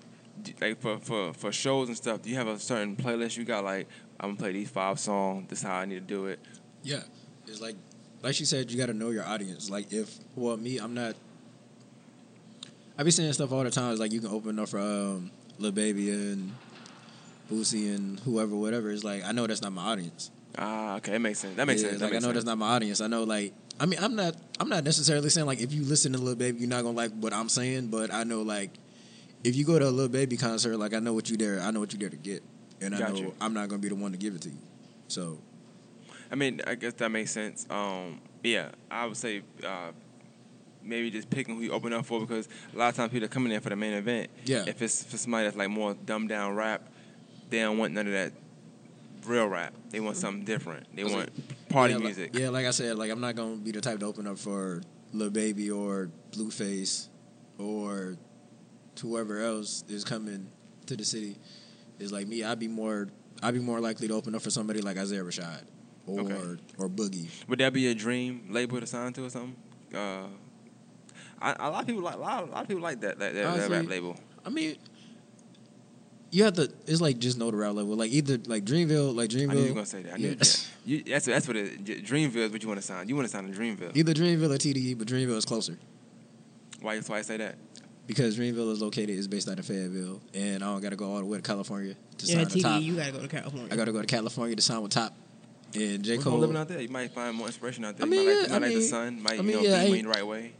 [0.60, 2.22] like for, for for shows and stuff?
[2.22, 3.64] Do you have a certain playlist you got?
[3.64, 3.88] Like
[4.20, 5.48] I'm gonna play these five songs.
[5.48, 6.38] This is how I need to do it.
[6.82, 7.02] Yeah,
[7.46, 7.76] it's like,
[8.22, 9.70] like she said, you got to know your audience.
[9.70, 11.14] Like if, well, me, I'm not.
[12.98, 13.92] I be saying stuff all the time.
[13.92, 16.52] It's like you can open up for um, Lil Baby and
[17.50, 18.90] Boosie and whoever, whatever.
[18.90, 20.30] It's like I know that's not my audience.
[20.58, 21.56] Ah, okay, that makes sense.
[21.56, 22.00] That makes Yeah, sense.
[22.00, 22.34] That Like I know sense.
[22.34, 23.00] that's not my audience.
[23.00, 26.12] I know like I mean I'm not I'm not necessarily saying like if you listen
[26.12, 28.70] to Lil Baby you're not gonna like what I'm saying, but I know like
[29.44, 31.70] if you go to a Lil Baby concert, like I know what you there I
[31.70, 32.42] know what you there to get,
[32.80, 33.34] and I know you.
[33.40, 34.58] I'm not gonna be the one to give it to you.
[35.08, 35.38] So
[36.30, 37.66] I mean, I guess that makes sense.
[37.68, 39.92] Um, yeah, I would say uh,
[40.82, 43.28] maybe just picking who you open up for because a lot of times people are
[43.28, 44.30] coming there for the main event.
[44.44, 44.64] Yeah.
[44.66, 46.88] If it's for somebody that's like more dumbed down rap,
[47.50, 48.32] they don't want none of that
[49.26, 49.74] real rap.
[49.90, 50.94] They want something different.
[50.96, 51.30] They want
[51.68, 52.30] party yeah, like- music.
[52.34, 54.82] yeah, like I said, like I'm not gonna be the type to open up for
[55.12, 57.08] Lil Baby or Blueface
[57.58, 58.16] or
[59.00, 60.48] whoever else is coming
[60.86, 61.36] to the city.
[61.98, 62.42] Is like me.
[62.42, 63.08] I'd be more.
[63.42, 65.62] I'd be more likely to open up for somebody like Isaiah Rashad
[66.06, 66.60] or Okay.
[66.78, 67.28] or Boogie.
[67.48, 69.54] Would that be a dream label to sign to or something?
[69.94, 70.26] Uh,
[71.40, 73.34] I, a lot of people like a lot, a lot of people like that that,
[73.34, 74.16] that, that rap label.
[74.44, 74.76] I mean,
[76.30, 76.72] you have to.
[76.86, 77.94] It's like just know the rap level.
[77.94, 79.50] Like either like Dreamville, like Dreamville.
[79.50, 80.14] I knew you were gonna say that.
[80.14, 80.34] I knew Yeah.
[80.34, 80.68] that.
[80.84, 82.50] You, that's that's what it, Dreamville is.
[82.52, 83.08] What you want to sign?
[83.08, 83.94] You want to sign to Dreamville?
[83.96, 85.78] Either Dreamville or TDE, but Dreamville is closer
[86.80, 86.98] Why?
[87.00, 87.56] Why I say that?
[88.06, 91.12] Because Dreamville is located is based out of Fayetteville, and I don't got to go
[91.12, 92.80] all the way to California to Yeah, sign the top.
[92.80, 93.68] TD, you gotta go to California.
[93.70, 95.14] I got to go to California to sign with Top.
[95.74, 96.38] And J What's Cole.
[96.38, 96.80] living out there?
[96.80, 98.04] You might find more inspiration out there.
[98.06, 99.22] I you mean, might like, yeah, you might I like the sun.
[99.22, 100.52] Might I mean, you know yeah, be I- moving the right way.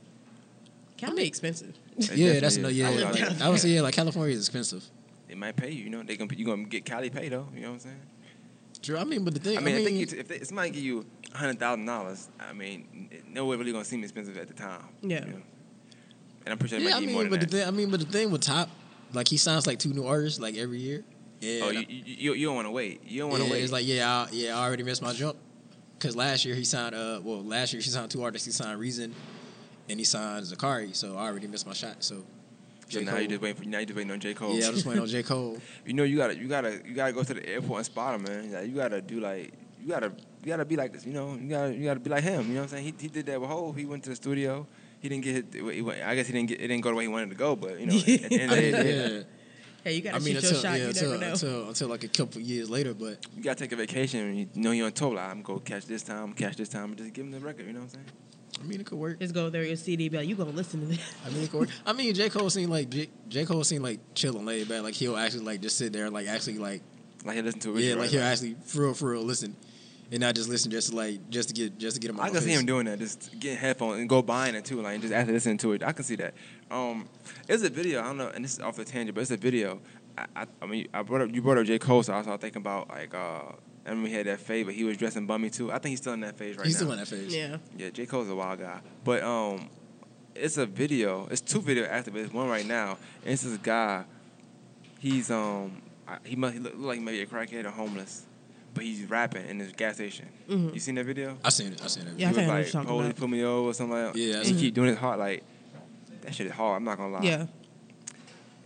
[0.97, 1.75] Can be expensive.
[1.99, 2.71] It yeah, that's no.
[2.71, 2.75] definitely.
[2.75, 4.85] Yeah, I was like, I would say yeah, like California is expensive.
[5.29, 5.85] They might pay you.
[5.85, 7.49] You know, they gonna you gonna get Cali pay though.
[7.55, 8.01] You know what I'm saying?
[8.81, 8.99] True.
[8.99, 9.59] I mean, but the thing.
[9.59, 11.05] I mean, I think you, if, they, if somebody give you
[11.35, 14.83] hundred thousand dollars, I mean, no way really gonna seem expensive at the time.
[15.03, 15.25] Yeah.
[15.27, 15.43] you know?
[16.45, 17.67] And I'm pretty sure yeah, I mean, but the thing.
[17.67, 18.69] I mean, but the thing with Top,
[19.13, 21.05] like he signs like two new artists like every year.
[21.43, 23.03] And oh, you, you, you, don't want to wait.
[23.05, 23.63] You don't want to yeah, wait.
[23.65, 25.37] It's like yeah, I, yeah, I already missed my jump.
[25.99, 28.45] Cause last year he signed uh well last year he signed two artists.
[28.45, 29.15] He signed Reason,
[29.89, 30.95] and he signed Zacari.
[30.97, 32.03] So I already missed my shot.
[32.03, 32.25] So.
[32.89, 33.05] so J.
[33.05, 34.55] now Cole- you just waiting for now you just waiting on J Cole.
[34.55, 35.59] Yeah, I'm just waiting on J Cole.
[35.87, 38.23] You know, you gotta, you gotta, you gotta go to the airport and spot him,
[38.25, 38.53] man.
[38.53, 40.13] Like, you gotta do like, you gotta,
[40.43, 41.07] you gotta be like this.
[41.07, 42.49] You know, you gotta, you gotta be like him.
[42.49, 42.85] You know what I'm saying?
[42.85, 43.77] He, he did that with Hove.
[43.77, 44.67] He went to the studio.
[45.03, 45.35] He didn't get.
[45.53, 46.61] His, I guess he didn't get.
[46.61, 47.55] It didn't go the way he wanted to go.
[47.57, 49.23] But you know, at the end of the day, yeah.
[49.85, 50.73] Hey, you gotta I mean, shoot until your shot.
[50.73, 51.33] yeah, you until, never know.
[51.33, 52.95] until until like a couple years later.
[52.95, 55.15] But You gotta take a vacation and you know you're on tour.
[55.15, 57.67] Like, I'm gonna catch this time, catch this time, and just give him the record.
[57.67, 58.07] You know what I'm saying?
[58.61, 59.19] I mean, it could work.
[59.19, 61.01] Just go there, your CD, be like, you gonna listen to this?
[61.27, 61.69] I mean, it could work.
[61.87, 64.83] I mean, J Cole seemed like J, J Cole seemed like chilling, laid back.
[64.85, 66.81] Like he'll actually like just sit there and like actually like
[67.25, 67.81] Like he listen to it.
[67.81, 68.01] yeah, right?
[68.03, 69.57] like he'll actually for real for real listen,
[70.13, 72.21] and not just listen just to like just to get just to get him.
[72.21, 72.61] I on can my see face.
[72.61, 75.33] him doing that, just getting headphones and go buying it too, like and just after
[75.33, 75.83] listening to it.
[75.83, 76.35] I can see that.
[76.71, 77.09] Um,
[77.49, 78.01] it's a video.
[78.01, 79.81] I don't know, and this is off the tangent, but it's a video.
[80.17, 82.41] I, I, I mean, I brought up you brought up J Cole, so I started
[82.41, 85.49] thinking about like, uh, I remember he had that phase, but he was dressing bummy
[85.51, 85.73] too.
[85.73, 86.91] I think he's still in that phase right He's now.
[86.95, 87.35] He's still in that phase.
[87.35, 87.57] yeah.
[87.77, 89.69] Yeah, J Cole's a wild guy, but um,
[90.35, 91.27] it's a video.
[91.31, 92.99] It's two video after, but it's one right now.
[93.25, 94.05] And it's this guy.
[94.99, 98.25] He's um, I- he must he look, look like maybe a crackhead or homeless,
[98.75, 100.27] but he's rapping in this gas station.
[100.49, 100.75] Mhm.
[100.75, 101.37] You seen that video?
[101.45, 101.83] I seen it.
[101.83, 102.15] I seen it.
[102.19, 103.17] Yeah, I he think was I know what like, you're talking "Police about.
[103.21, 104.19] put me over" or something like that.
[104.19, 105.19] Yeah, I and seen he keep doing it hard.
[105.19, 105.43] like
[106.23, 106.35] that.
[106.35, 106.77] Shit is hard.
[106.77, 107.23] I'm not gonna lie.
[107.23, 107.47] Yeah.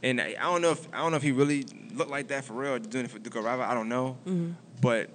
[0.02, 1.64] And I, I don't know if I don't know if he really
[1.94, 3.46] looked like that for real, or doing it for to go.
[3.46, 4.50] I don't know, hmm
[4.80, 5.08] but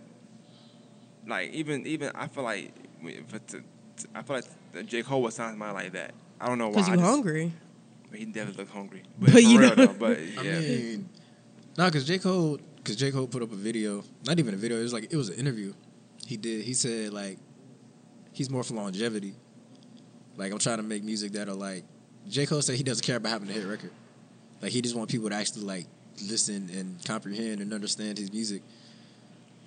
[1.27, 2.73] like even even I feel like
[3.27, 3.57] for, to,
[3.97, 6.13] to- I feel like the J Cole was sounding mine like that.
[6.39, 6.71] I don't know why.
[6.75, 7.51] Because I you're just- hungry.
[8.13, 9.93] He definitely looked hungry, But but, you real know- though.
[9.93, 11.09] But I yeah, mean,
[11.77, 14.77] no, because J Cole, because J Cole put up a video, not even a video.
[14.79, 15.73] It was like it was an interview.
[16.25, 16.63] He did.
[16.63, 17.37] He said like
[18.33, 19.33] he's more for longevity.
[20.37, 21.83] Like I'm trying to make music that'll like.
[22.29, 23.91] J Cole said he doesn't care about having a hit record.
[24.61, 25.87] Like he just want people to actually like
[26.27, 28.61] listen and comprehend and understand his music.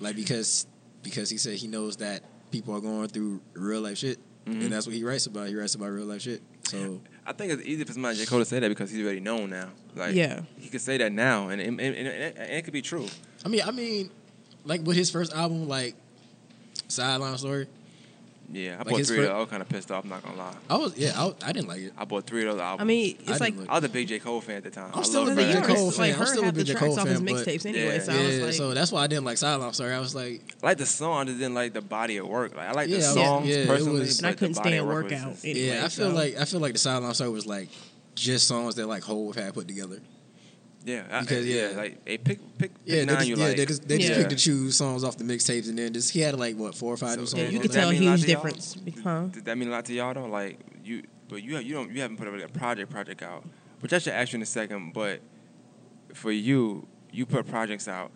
[0.01, 0.67] Like because
[1.03, 4.65] because he said he knows that people are going through real life shit, Mhm.
[4.65, 5.49] and that's what he writes about.
[5.49, 6.43] He writes about real life shit.
[6.69, 9.21] So I think it's easy for somebody J Cole to say that because he's already
[9.21, 9.69] known now.
[9.95, 10.43] Like Yeah.
[10.59, 13.07] he could say that now, and and, and, and, and it could be true.
[13.45, 14.11] I mean, I mean,
[14.65, 15.95] like with his first album, like
[16.89, 17.67] Sideline Story.
[18.53, 19.35] Yeah, I Like bought three fir- of those.
[19.35, 20.05] I was kind of pissed off.
[20.05, 20.55] I'm not gonna lie.
[20.71, 21.93] I was yeah, I, I didn't like it.
[21.99, 22.83] I bought three of those albums.
[22.83, 24.71] I mean, I it's like didn't I was a big J Cole fan at the
[24.71, 24.91] time.
[24.93, 25.53] I'm I still love a the big J.
[25.55, 25.77] years, Pitt.
[25.77, 26.13] Cole like fan.
[26.13, 26.73] I'm her still a the big J.
[26.75, 27.85] tracks Cole off his fan, but- mixtapes anyway.
[27.97, 27.99] Yeah.
[28.03, 29.93] So I was yeah, like, so that's why I didn't like Sideline Story.
[29.93, 32.55] I was like, I like the song, I just didn't like the body of work.
[32.57, 35.13] Like I like the songs yeah, personally, was- And I couldn't stand of work was
[35.13, 35.67] Workout anyway.
[35.67, 37.71] yeah, I feel so- like I feel like the Sideline Story was like
[38.15, 40.01] just songs that like Hove had put together.
[40.85, 41.77] Yeah, I- Because, yeah, yeah.
[41.77, 43.57] like hey, pick pick, pick Yeah, they nine just, you yeah, like.
[43.57, 44.17] they just, they just Yeah.
[44.19, 46.93] picked and choose songs off the mixtapes, and then just he had like what four
[46.93, 47.53] or five new So, Yeah, songs.
[47.55, 48.77] you on could tell a that mean lot huge difference.
[49.03, 49.21] Huh?
[49.33, 50.27] Did that mean a lot to y'all though?
[50.27, 53.45] Like you, but you you don't you haven't put a project project out,
[53.81, 54.93] which I should ask you in a second.
[54.93, 55.21] But
[56.13, 58.13] for you, you put projects out.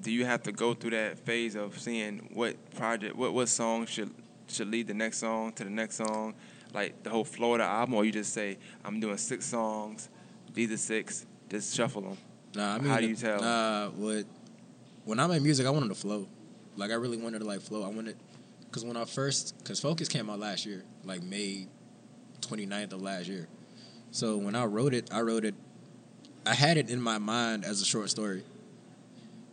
[0.00, 3.86] Do you have to go through that phase of seeing what project, what what song
[3.86, 4.10] should
[4.48, 6.34] should lead the next song to the next song,
[6.74, 10.08] like the whole flow of the album, or you just say I'm doing six songs,
[10.58, 12.16] these are six, just shuffle them.
[12.56, 13.40] Nah, I mean, How do you tell?
[13.40, 14.24] Nah, what?
[15.04, 16.26] When I made music, I wanted to flow.
[16.76, 17.84] Like I really wanted to like flow.
[17.84, 18.16] I wanted,
[18.72, 21.68] cause when I first, cause Focus came out last year, like May
[22.40, 23.46] 29th of last year.
[24.10, 25.54] So when I wrote it, I wrote it.
[26.44, 28.42] I had it in my mind as a short story.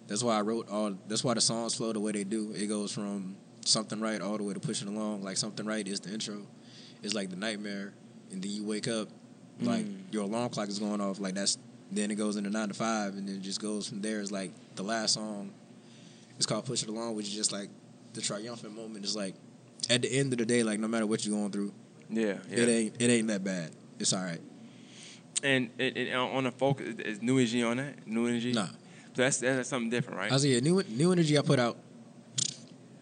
[0.07, 0.97] That's why I wrote all.
[1.07, 2.51] That's why the songs flow the way they do.
[2.55, 5.21] It goes from something right all the way to pushing along.
[5.21, 6.47] Like something right is the intro.
[7.03, 7.93] It's like the nightmare,
[8.31, 9.09] and then you wake up,
[9.61, 9.97] like Mm.
[10.11, 11.19] your alarm clock is going off.
[11.19, 11.57] Like that's
[11.91, 14.19] then it goes into nine to five, and then it just goes from there.
[14.19, 15.51] It's like the last song.
[16.37, 17.69] It's called "Push It Along," which is just like
[18.13, 19.05] the triumphant moment.
[19.05, 19.35] It's like
[19.89, 21.73] at the end of the day, like no matter what you're going through,
[22.09, 22.57] Yeah, yeah.
[22.57, 23.71] it ain't it ain't that bad.
[23.99, 24.41] It's all right.
[25.43, 28.07] And it, it, on the focus, is New Energy on that?
[28.07, 28.51] New Energy?
[28.51, 28.73] Nah, So
[29.21, 30.31] that's that's something different, right?
[30.31, 31.77] I was yeah, new new energy I put out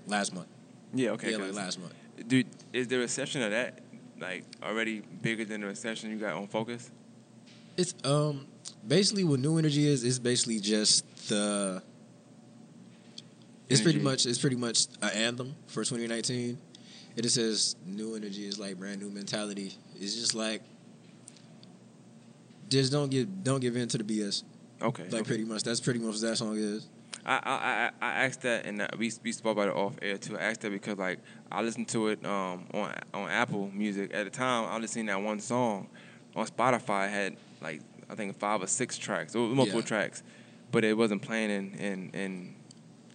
[0.08, 0.48] last month.
[0.94, 1.32] yeah, okay.
[1.32, 1.94] yeah, like last month.
[2.28, 3.80] Dude, is the reception of that
[4.24, 6.90] like already bigger than the reception you got on Focus?
[7.78, 8.48] It's um
[8.88, 10.04] basically what new energy is.
[10.04, 11.84] It's basically just the.
[13.70, 16.58] It's pretty much it's pretty much an anthem for 2019.
[17.16, 19.74] It just says new energy is like brand new mentality.
[19.96, 20.62] It's just like
[22.70, 24.44] just don't give don't give in to the BS.
[24.82, 25.04] Okay.
[25.04, 25.24] Like okay.
[25.24, 26.88] pretty much that's pretty much what that song is.
[27.26, 30.18] I, I I I asked that, and uh, we we spoke about it off air
[30.18, 30.38] too.
[30.38, 31.20] I asked that because like
[31.52, 34.66] I listened to it um on on Apple Music at the time.
[34.70, 35.88] I listened to that one song
[36.36, 37.10] on Spotify.
[37.10, 39.82] Had like I think five or six tracks, multiple Yeah.
[39.82, 40.24] tracks,
[40.72, 42.56] but it wasn't playing in in, in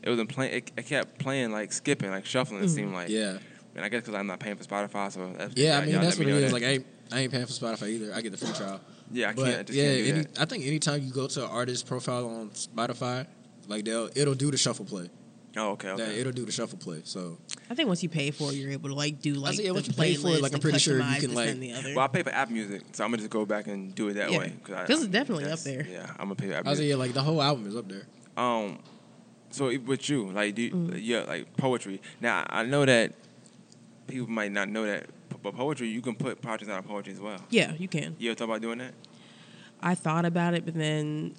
[0.02, 0.54] it wasn't playing.
[0.54, 2.62] It, it kept playing like skipping, like shuffling.
[2.62, 3.38] It seemed like Yeah,
[3.74, 5.78] And I guess because I'm not paying for Spotify, so that's yeah.
[5.78, 6.50] I mean that's what me it is.
[6.50, 6.52] that.
[6.52, 8.14] Like I ain't I ain't paying for Spotify either.
[8.14, 8.80] I get the free trial.
[9.12, 9.58] yeah, I But can't.
[9.58, 10.40] I just yeah, can't do any, that.
[10.40, 13.26] I think anytime you go to an artist profile on Spotify,
[13.68, 15.08] like they'll it'll do the shuffle play.
[15.56, 17.00] Oh, okay, That it'll do the shuffle play.
[17.04, 17.38] So
[17.70, 19.68] I think once you pay for it, you're able to like do like say, yeah,
[19.68, 21.52] the once you pay for it, like, I'm and pretty sure you can, like- that,
[21.54, 21.94] and the other.
[21.94, 24.14] Well, I pay for Apple Music, so I'm gonna just go back and do it
[24.14, 24.38] that Yeah.
[24.38, 24.52] way.
[24.66, 25.86] I- 'Cause it's I- definitely up there.
[25.90, 26.90] Yeah, I'm gonna pay For App I was Music.
[26.90, 28.06] yeah, like the whole album is up there.
[28.36, 28.78] Um,
[29.50, 31.00] so with you, like, do you, Mm.
[31.02, 32.00] yeah, like poetry.
[32.20, 33.14] Now I know that
[34.06, 35.06] people might not know that,
[35.42, 37.40] but poetry you can put projects out of poetry as well.
[37.50, 38.14] yeah, you can.
[38.18, 38.94] You ever thought about doing that?
[39.80, 41.34] I thought about it, but then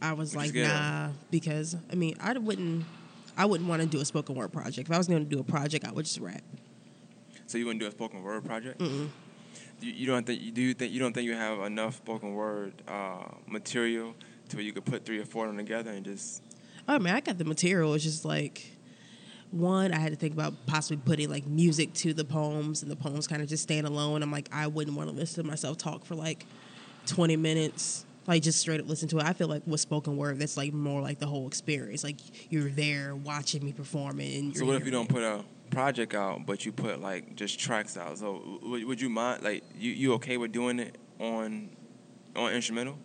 [0.00, 2.84] I was Which like, nah, because I mean, I wouldn't,
[3.36, 4.88] I wouldn't want to do a spoken word project.
[4.88, 6.42] If I was going to do a project, I would just rap.
[7.46, 8.78] So you wouldn't do a spoken word project?
[8.78, 9.08] Mm-mm.
[9.80, 10.54] You, you don't think?
[10.54, 14.14] Do you think you don't think you have enough spoken word uh, material
[14.50, 16.42] to where you could put three or four of them together and just?
[16.86, 17.94] Oh man, I got the material.
[17.94, 18.78] It's just like
[19.50, 22.96] one, I had to think about possibly putting like music to the poems, and the
[22.96, 24.22] poems kind of just stand alone.
[24.22, 26.44] I'm like, I wouldn't want to listen to myself talk for like
[27.06, 29.24] 20 minutes, like just straight up listen to it.
[29.24, 32.04] I feel like with spoken word, that's like more like the whole experience.
[32.04, 32.18] Like
[32.52, 34.38] you're there watching me perform it.
[34.38, 37.58] And So what if you don't put a project out, but you put like just
[37.58, 38.18] tracks out?
[38.18, 39.42] So w- would you mind?
[39.42, 41.70] Like you, you okay with doing it on
[42.36, 42.98] on instrumental?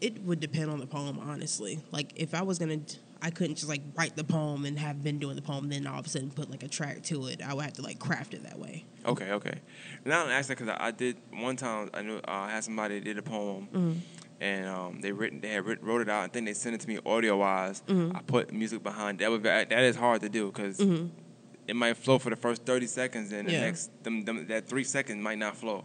[0.00, 1.80] It would depend on the poem, honestly.
[1.92, 2.80] Like if I was gonna,
[3.22, 5.98] I couldn't just like write the poem and have been doing the poem, then all
[6.00, 7.42] of a sudden put like a track to it.
[7.42, 8.84] I would have to like craft it that way.
[9.04, 9.60] Okay, okay.
[10.04, 11.90] Now I'm asking because I, I did one time.
[11.92, 14.02] I knew uh, I had somebody that did a poem,
[14.40, 16.24] and um, they written they had writ, wrote it out.
[16.24, 17.82] and then they sent it to me audio wise.
[17.88, 19.18] I put music behind.
[19.18, 20.80] That very, that is hard to do because
[21.68, 23.60] it might flow for the first thirty seconds, and the Yeah.
[23.62, 25.84] next them, them, that three seconds might not flow.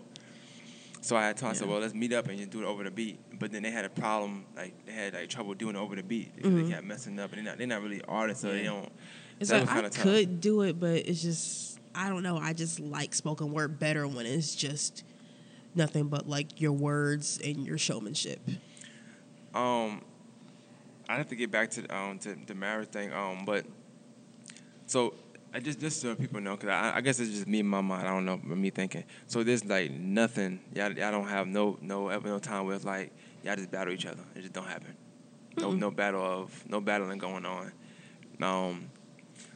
[1.06, 2.90] So I had I said, well, let's meet up and just do it over the
[2.90, 3.20] beat.
[3.38, 6.02] But then they had a problem, like they had like trouble doing it over the
[6.02, 8.64] beat because they kept messing up, and they're not they're not really artists, so they
[8.64, 8.92] don't.
[9.40, 10.02] It's that like I tough.
[10.02, 12.38] could do it, but it's just I don't know.
[12.40, 15.04] I just like spoken word better when it's just
[15.76, 18.40] nothing but like your words and your showmanship.
[19.54, 20.02] Um,
[21.08, 23.14] I have to get back to um to the marriage thing.
[23.14, 23.64] Um, but
[24.88, 25.14] so
[25.56, 27.80] I just just so people know because I, I guess it's just me in my
[27.80, 28.06] mind.
[28.06, 29.06] I don't know, but me thinking.
[29.28, 30.60] So there's like nothing.
[30.74, 33.94] Y'all, y'all don't have no no ever no time where it's like y'all just battle
[33.94, 34.22] each other.
[34.36, 34.98] It just don't happen.
[35.58, 37.72] No no battle of no battling going on.
[38.42, 38.90] Um,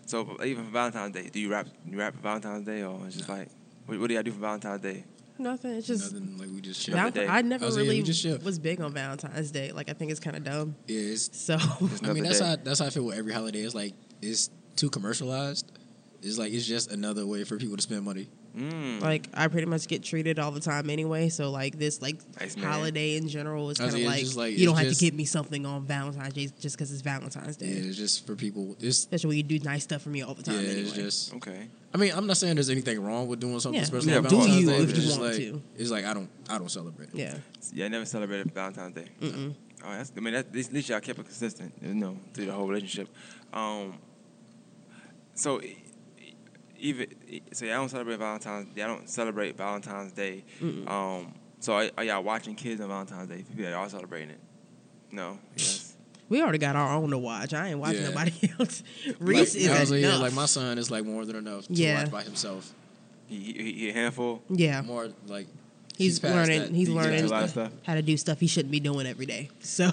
[0.05, 3.17] so even for Valentine's Day, do you rap you rap for Valentine's Day or it's
[3.17, 3.49] just like
[3.85, 5.03] what, what do y'all do for Valentine's Day?
[5.37, 5.71] Nothing.
[5.71, 6.95] It's just Nothing like we just chill.
[6.95, 9.73] Val- I never I was like, yeah, really just was big on Valentine's Day.
[9.73, 10.77] Like I think it's kind of dumb.
[10.87, 11.57] Yeah, it's, So
[12.03, 12.45] I mean that's day.
[12.45, 13.59] how that's how I feel with every holiday.
[13.59, 15.69] It's like it's too commercialized.
[16.21, 18.27] It's like it's just another way for people to spend money.
[18.57, 18.99] Mm.
[19.01, 21.29] like I pretty much get treated all the time anyway.
[21.29, 24.37] So like this like Nice holiday in general is kind of like, like, it's just
[24.37, 26.91] like- you don't it's have just- to get me something on Valentine's Day just because
[26.91, 27.67] it's Valentine's Day.
[27.67, 28.75] Yeah, it's just for people.
[28.79, 30.65] It's Especially when you do nice stuff for me all the yeah, time.
[30.65, 30.81] anyway.
[30.81, 31.33] it's just.
[31.35, 31.67] okay.
[31.93, 33.85] I mean, I'm not saying there's anything wrong with doing something Yeah.
[33.85, 34.09] special.
[34.09, 35.61] Yeah, do you Day, if you just want like, to.
[35.77, 37.09] It's like I don't I don't celebrate.
[37.09, 37.15] it.
[37.15, 37.35] yeah.
[37.71, 39.05] Yeah, I never celebrated Valentine's Day.
[39.21, 39.53] Mm-mm.
[39.85, 40.11] Oh, that's.
[40.17, 42.51] I mean, that, at least- at least y'all kept it consistent, you know, through the
[42.53, 43.07] whole relationship.
[43.53, 43.93] Um.
[45.35, 45.61] So,
[46.79, 48.75] even e- so, y'all don't celebrate Valentine's.
[48.75, 50.43] Y'all don't celebrate Valentine's Day.
[50.87, 51.33] Um.
[51.61, 53.43] So, are, are y'all watching kids on Valentine's Day?
[53.47, 54.39] People that are celebrating it.
[55.11, 55.37] No.
[55.57, 55.95] Yes.
[56.29, 57.53] We already got our own to watch.
[57.53, 58.09] I ain't watching Yeah.
[58.09, 58.83] nobody else.
[59.19, 60.21] Reese like, is I was like, yeah, enough.
[60.21, 62.03] like my son is like more than enough to Yeah.
[62.03, 62.71] watch by himself.
[63.27, 64.41] He, he, he a handful.
[64.49, 65.47] yeah, More like
[65.97, 66.61] he's, past learning.
[66.61, 66.71] that.
[66.71, 67.71] He's He- learning a lot of stuff.
[67.83, 69.49] how to do stuff he shouldn't be doing every day.
[69.59, 69.89] So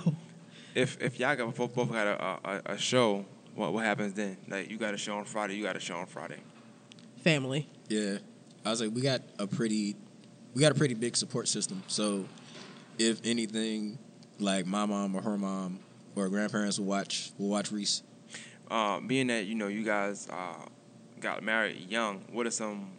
[0.75, 4.37] If if y'all got both, both got a, a a show, what what happens then?
[4.47, 6.37] Like you got a show on Friday, you got a show on Friday.
[7.31, 7.69] Family.
[7.89, 8.19] Yeah,
[8.65, 9.97] I was like, we got a pretty,
[10.55, 11.83] we got a pretty big support system.
[11.89, 12.25] So,
[12.99, 13.99] if anything,
[14.39, 15.81] like my mom or her mom
[16.15, 18.03] or grandparents will watch, will watch Reese.
[18.71, 20.55] uh, being that you know you guys uh,
[21.21, 22.91] got married young, what are some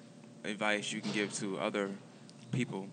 [0.44, 1.90] advice you can give to other
[2.52, 2.88] people?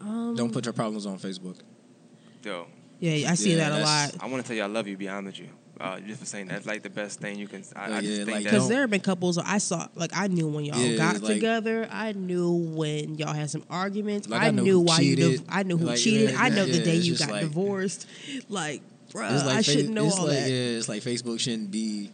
[0.00, 1.58] Um, Don't put your problems on Facebook.
[2.42, 2.66] Yo,
[2.98, 4.24] Yeah, I see Yeah, that a lot.
[4.24, 4.96] I want to tell you I love you.
[4.96, 5.48] beyond the with you.
[5.80, 7.64] Uh, just for saying that's like the best thing you can.
[7.74, 8.44] I, Oh, I just yeah, think like.
[8.44, 11.34] Because there have been couples I saw, like I knew when y'all Yeah, got like-
[11.34, 11.88] together.
[11.90, 14.28] I knew when y'all had some arguments.
[14.28, 15.16] Like, I, I know knew who why you.
[15.16, 15.30] cheated.
[15.40, 16.30] Div- I knew who Like, cheated.
[16.30, 18.06] yeah, I know the day you got like- divorced.
[18.48, 18.82] Like,
[19.12, 20.50] bruh, It's like I fa- shouldn't know it's all like, that.
[20.50, 22.10] Yeah, it's like Facebook shouldn't be.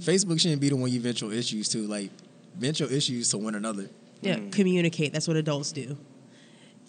[0.00, 1.86] Facebook shouldn't be the one you vent your issues to.
[1.86, 2.10] Like,
[2.56, 3.88] vent your issues to one another.
[4.22, 4.50] Yeah, Mm.
[4.52, 5.12] communicate.
[5.12, 5.96] That's what adults do.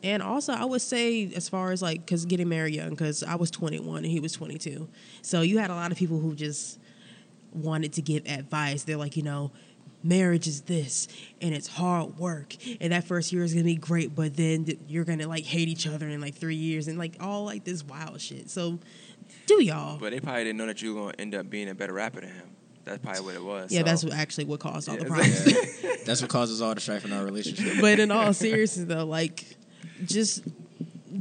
[0.04, 3.36] And also, I would say, as far as like, because getting married young, because I
[3.36, 4.88] was 21 and he was 22.
[5.22, 6.80] So you had a lot of people who just
[7.54, 8.84] wanted to give advice.
[8.84, 9.52] They're like, you know,
[10.04, 11.08] marriage is this
[11.42, 12.56] and it's hard work.
[12.82, 15.46] And that first year is going to be great, but then you're going to like
[15.46, 18.50] hate each other in like three years and like all like this wild shit.
[18.50, 18.80] So
[19.46, 19.98] do y'all.
[19.98, 22.20] but they probably didn't know that you were gonna end up being a better rapper
[22.22, 22.50] than him.
[22.84, 23.72] That's probably what it was.
[23.72, 25.82] yeah, so- that's what actually what caused all the problems.
[25.82, 27.80] Yeah, that's what causes all the strife in our relationship.
[27.80, 29.46] but in all seriousness though like
[30.06, 30.44] just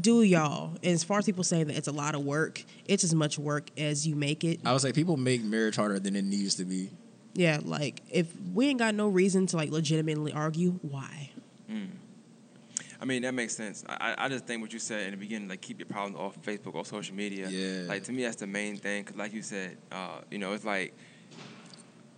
[0.00, 3.04] do y'all and as far as people saying that it's a lot of work it's
[3.04, 6.16] as much work as you make it I would say people make marriage harder than
[6.16, 6.90] it needs to be.
[7.34, 11.30] yeah like if we ain't got no reason to like legitimately argue why
[13.02, 13.82] I mean, that makes sense.
[13.88, 16.16] I, I I just think what you said in the beginning, like keep your problems
[16.16, 17.48] off Facebook or social media.
[17.48, 17.88] Yeah.
[17.88, 19.02] Like to me, that's the main thing.
[19.02, 20.94] Cause like you said, uh, you know, it's like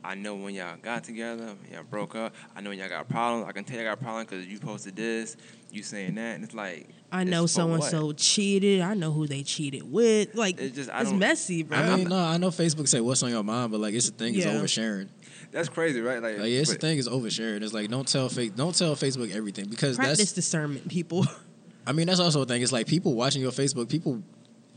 [0.04, 2.34] I know when y'all got together, when y'all broke up.
[2.54, 3.46] I know when y'all got problems.
[3.48, 5.38] I can tell y'all got problems because you posted this,
[5.74, 8.80] you saying that, and it's like I know for so and so cheated.
[8.80, 10.34] I know who they cheated with.
[10.34, 11.78] Like It's just- I it's messy, bro.
[11.78, 14.16] I mean, no, I know Facebook say what's on your mind, but like it's the
[14.16, 14.54] thing is Yeah.
[14.54, 15.08] oversharing.
[15.52, 16.20] That's crazy, right?
[16.20, 17.62] Like, Like, yeah, it's the thing is oversharing.
[17.62, 20.32] It's like don't tell fake, don't tell Facebook everything because Practice that's.
[20.32, 21.24] discernment, people.
[21.86, 22.62] I mean, that's also a thing.
[22.62, 23.88] It's like people watching your Facebook.
[23.88, 24.22] People,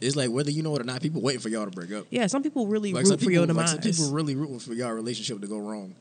[0.02, 2.06] it's like whether you know it or not, people waiting for y'all to break up.
[2.12, 3.72] yeah, some people really Like root some for people, your like demise.
[3.72, 5.96] some people really rooting for y'all relationship to go wrong.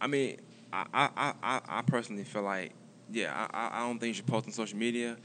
[0.00, 0.36] I mean,
[0.72, 2.72] I, I, I- I, I personally feel like,
[3.12, 5.16] yeah, I, I- I don't think you should post on social media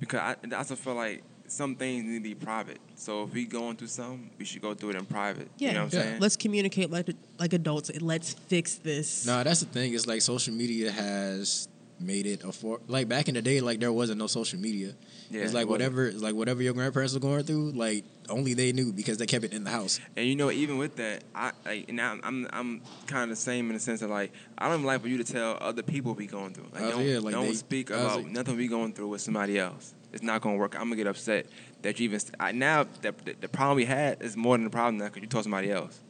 [0.00, 2.78] because I, I also feel like some things need to be private.
[2.96, 5.48] So if we going through something, we should go through it in private.
[5.58, 6.20] yeah, You know what I'm saying?
[6.20, 7.08] let's communicate like
[7.38, 7.90] like adults.
[8.00, 9.26] Let's fix this.
[9.26, 9.94] Nah, that's the thing.
[9.94, 13.80] It's like social media has made it a for like back in the day, like
[13.80, 14.92] there wasn't no social media.
[15.30, 15.70] Yeah, it's like wasn't.
[15.70, 19.26] whatever, it's like whatever your grandparents were going through, like only they knew because they
[19.26, 20.00] kept it in the house.
[20.16, 23.36] And you know, even with that, I like now I'm I'm, I'm kind of the
[23.36, 26.14] same in the sense of like I don't like for you to tell other people
[26.14, 26.66] we going through.
[26.72, 29.20] Like Oh, don't yeah, like don't they- speak about like- nothing we going through with
[29.20, 29.94] somebody else.
[30.12, 30.74] It's not gonna work.
[30.74, 31.46] I'm gonna get upset
[31.82, 34.98] that you even I, now the, the problem we had is more than the problem
[34.98, 36.00] now because you told somebody else.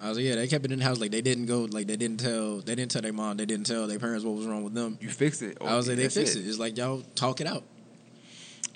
[0.00, 0.98] I was like, yeah, they kept it in the house.
[1.00, 3.66] Like they didn't go, like they didn't tell, they didn't tell their mom, they didn't
[3.66, 4.98] tell their parents what was wrong with them.
[5.00, 5.56] You fix it.
[5.60, 6.46] I was like, they that's fixed it.
[6.46, 7.64] It's like y'all talk it out.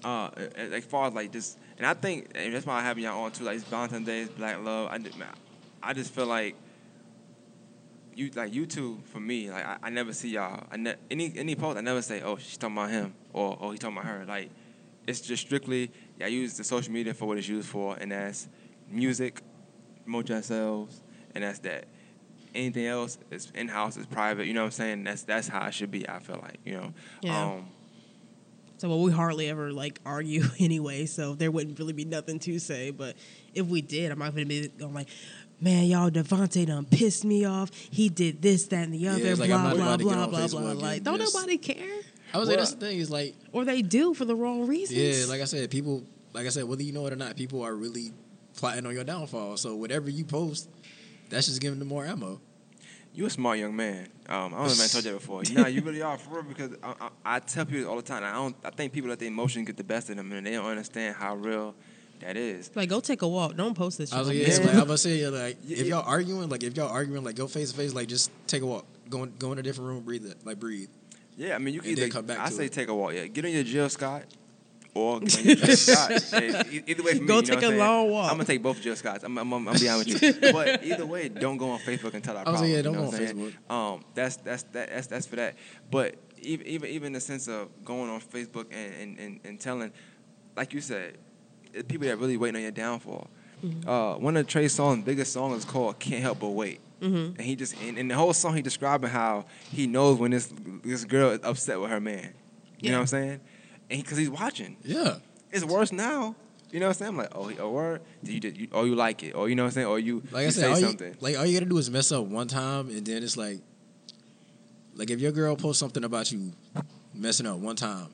[0.05, 3.23] Uh, as far as like just, and I think and that's why I have y'all
[3.25, 3.45] on too.
[3.45, 4.89] Like it's Valentine's Day, it's Black Love.
[4.91, 5.29] I, man,
[5.83, 6.57] I just feel like
[8.15, 9.51] you like you two for me.
[9.51, 10.65] Like I, I never see y'all.
[10.71, 13.71] I ne- any any post I never say, oh she's talking about him or oh
[13.71, 14.25] he's talking about her.
[14.27, 14.51] Like
[15.07, 16.27] it's just strictly yeah.
[16.27, 18.49] I use the social media for what it's used for, and that's
[18.91, 19.43] music,
[20.05, 21.03] promote yourselves,
[21.35, 21.87] and that's that.
[22.53, 24.47] Anything else is in house, is private.
[24.47, 25.05] You know what I'm saying?
[25.05, 26.09] That's that's how it should be.
[26.09, 26.95] I feel like you know.
[27.23, 27.45] Yeah.
[27.45, 27.69] Um,
[28.81, 32.59] So well, we hardly ever like argue anyway, so there wouldn't really be nothing to
[32.59, 32.90] say.
[32.90, 33.15] But
[33.52, 35.09] if we did, I'm not gonna be going like,
[35.61, 37.70] man, y'all Devonte done pissed me off.
[37.74, 39.20] He did this, that, and the other.
[39.20, 40.73] it's like, blah blah about to get blah blah blah.
[40.73, 41.77] Like, don't nobody care,
[42.32, 42.98] I was Well, like, that's the thing.
[43.01, 44.98] Is like, or they do for the wrong reasons.
[44.98, 46.02] yeah, like I said, people,
[46.32, 48.15] like I said, whether you know it or not, people are really
[48.57, 49.59] plotting on your downfall.
[49.59, 50.70] So whatever you post,
[51.28, 52.40] that's just giving them more ammo.
[53.21, 54.09] You a smart young man.
[54.31, 55.43] Um, I don't know if I told you that before.
[55.53, 58.25] nah, you really are for real because I, I, I tell people all the time.
[58.25, 58.57] I don't.
[58.65, 61.17] I think people let the emotion get the best of them, and they don't understand
[61.17, 61.75] how real
[62.21, 62.71] that is.
[62.75, 63.57] Like, go take a walk.
[63.57, 64.11] Don't post this.
[64.11, 64.65] I was shit like, on yeah, Facebook.
[64.65, 67.23] like, I was about to say, yeah, like if y'all arguing, like if y'all arguing,
[67.23, 69.63] like go face to face, like just take a walk, go in, go in a
[69.63, 70.89] different room, breathe it, like breathe.
[71.37, 72.73] Yeah, I mean, you can And either come back I to say it.
[72.73, 73.13] take a walk.
[73.13, 74.25] Yeah, get in your Jill Scott.
[74.95, 76.11] Or get on Jill Scott.
[76.35, 77.27] Either way for me.
[77.27, 77.79] Go you know take what a I'm saying?
[77.79, 78.25] long walk.
[78.31, 79.23] I'm gonna take both Jill Scotts.
[79.25, 80.53] I'm, I'm, I'm, I'm be honest with you.
[80.53, 82.61] But either way, don't go on Facebook and tell our I was problems.
[82.62, 83.55] like, yeah, you don't know go what on I'm saying?
[83.71, 85.55] Um, that's that's that, that's that's for that.
[85.91, 89.93] But even even even the sense of going on Facebook and and, and, and telling,
[90.57, 91.19] like you said,
[91.73, 93.29] it- people that really waiting on your downfall.
[93.65, 93.89] Mm-hmm.
[93.89, 97.37] Uh, one of Trey Songz, biggest song is called "Can't Help But Wait," Mhm.
[97.37, 100.53] and he just and, and the whole song he describing how he knows when this
[100.83, 102.33] this girl is upset with her man.
[102.81, 102.91] You Yeah.
[102.93, 103.41] know what I'm saying?
[103.91, 105.17] And because he's watching, Yeah,
[105.51, 106.37] it's worse now.
[106.71, 107.09] You know what I'm saying?
[107.11, 108.01] I'm like, oh, he- oh, word.
[108.23, 109.99] Did you, did you, or you like it, or you know what I'm saying, or
[109.99, 111.09] you, like you I said, say something.
[111.09, 113.59] you, like all you gotta do is mess up one time, and then it's like,
[114.95, 116.53] like if your girl posts something about you
[117.15, 118.09] messing up one time,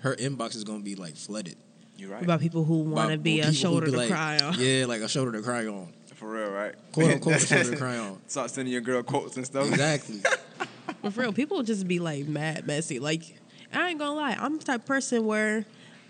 [0.00, 1.56] her inbox is gonna be like flooded.
[1.96, 2.24] You're right.
[2.24, 4.54] about people who want to be a shoulder be to like- cry on.
[4.58, 6.74] Yeah, like a shoulder to cry on, For real, right?
[6.90, 8.20] quote unquote a shoulder to cry on.
[8.26, 9.68] Start sending your girl quotes and stuff.
[9.68, 10.20] Exactly.
[11.02, 12.98] But for real, people just be like mad messy.
[12.98, 13.38] Like,
[13.72, 15.64] I ain't gonna lie, I'm the type of person where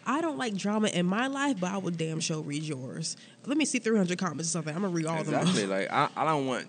[0.04, 3.16] I don't like drama in my life, but I would damn sure read yours.
[3.46, 4.74] Let me see 300 comments or something.
[4.74, 5.50] I'm gonna read all exactly.
[5.50, 5.70] of them.
[5.70, 6.66] Like I, I don't want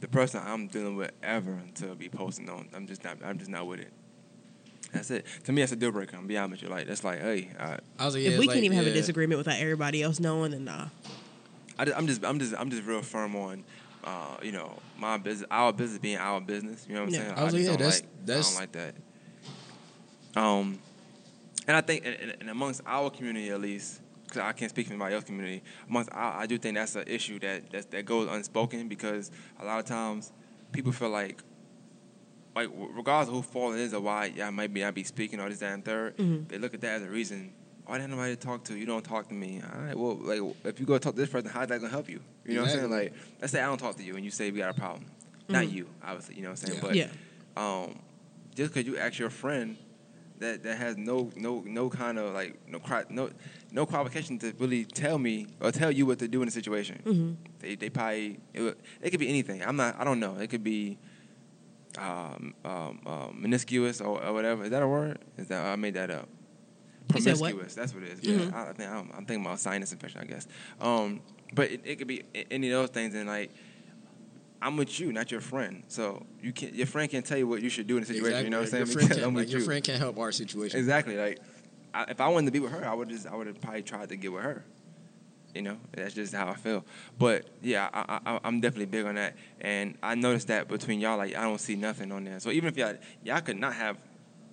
[0.00, 2.68] the person I'm dealing with ever to be posting on.
[2.74, 3.18] I'm just not.
[3.24, 3.92] I'm just not with it.
[4.92, 5.26] That's it.
[5.44, 6.16] To me, that's a deal breaker.
[6.16, 6.74] I'm be honest with you.
[6.76, 8.86] Like that's like, hey, I, I was like, yeah, if we like, can't even have
[8.86, 10.86] a disagreement without everybody else knowing, then nah.
[11.78, 13.64] I just, I'm just, I'm just, I'm just real firm on,
[14.04, 16.84] uh, you know, my business, our business being our business.
[16.88, 17.20] You know what I'm Yeah.
[17.20, 17.34] saying?
[17.38, 18.94] I was like, just yeah, that's- like, that's- I don't like that.
[20.36, 20.78] Um,
[21.66, 24.86] and I think, and, and- and amongst our community at least, because I can't speak
[24.86, 28.04] for anybody else's community, amongst our, I do think that's an issue that that that
[28.04, 30.32] goes unspoken because a lot of times
[30.72, 31.42] people feel like.
[32.54, 35.48] Like regardless of who fault is or why y'all might be I be speaking or
[35.48, 36.48] this that and 3rd Mhm.
[36.48, 37.52] they look at that as a reason.
[37.86, 38.76] Why didn't nobody to talk to?
[38.76, 39.62] You don't talk to me.
[39.62, 42.08] All right, well, like if you go talk to this person, how's that gonna help
[42.08, 42.20] you?
[42.44, 42.90] You know what I'm saying?
[42.90, 45.04] Like, let's say I don't talk to you and you say we got a problem.
[45.48, 46.34] Not you, obviously.
[46.36, 46.80] You know what I'm saying?
[46.82, 46.88] Yeah.
[46.88, 47.84] But Yeah.
[47.84, 47.98] um,
[48.56, 49.76] just because you ask your friend
[50.40, 52.80] that that has no no no kind of like no
[53.10, 53.30] no
[53.72, 56.96] no qualification to really tell me or tell you what to do in a situation.
[57.04, 59.62] hmm They they probably it, it could be anything.
[59.62, 59.96] I'm not.
[59.98, 60.36] I don't know.
[60.38, 60.98] It could be.
[61.98, 64.62] Um, um, um, meniscus or, or whatever.
[64.62, 65.18] Is that a word?
[65.36, 66.28] Is that I made that up?
[67.18, 67.50] Said what?
[67.74, 68.20] That's what it is.
[68.22, 68.54] Yeah, Mhm.
[68.54, 70.20] I, I think I'm, I'm thinking about sinus infection.
[70.20, 70.46] I guess.
[70.80, 71.20] Um,
[71.52, 73.50] but it, it could be any of those things, and like
[74.62, 75.84] I'm with you, not your friend.
[75.88, 78.44] So you can your friend can't tell you what you should do in a situation.
[78.44, 78.86] You know what I'm saying?
[78.86, 80.78] Your friend, can't, I'm like, your friend can't help our situation.
[80.78, 81.16] Exactly.
[81.16, 81.38] Like,
[81.94, 83.82] I, if I wanted to be with her, I would just, I would have probably
[83.82, 84.64] tried to get with her.
[85.54, 86.84] You know, that's just how I feel.
[87.18, 91.16] But yeah, I, I, I'm definitely big on that, and I noticed that between y'all,
[91.16, 92.38] like, I don't see nothing on there.
[92.38, 93.96] So even if y'all, y'all could not have,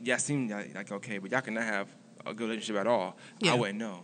[0.03, 1.88] y'all seem like, like okay, but y'all could not have
[2.25, 3.15] a good relationship at all.
[3.39, 3.51] Yeah.
[3.51, 4.03] I wouldn't know.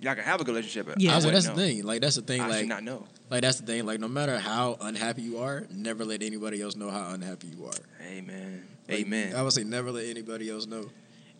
[0.00, 1.10] Y'all can have a good relationship, but Yeah.
[1.10, 1.54] I I was like, that's know.
[1.54, 1.84] the thing.
[1.84, 2.40] Like that's the thing.
[2.40, 3.06] I like not know.
[3.28, 3.84] Like that's the thing.
[3.84, 7.66] Like no matter how unhappy you are, never let anybody else know how unhappy you
[7.66, 8.06] are.
[8.06, 8.66] Amen.
[8.88, 9.34] Like, Amen.
[9.36, 10.86] I would say never let anybody else know.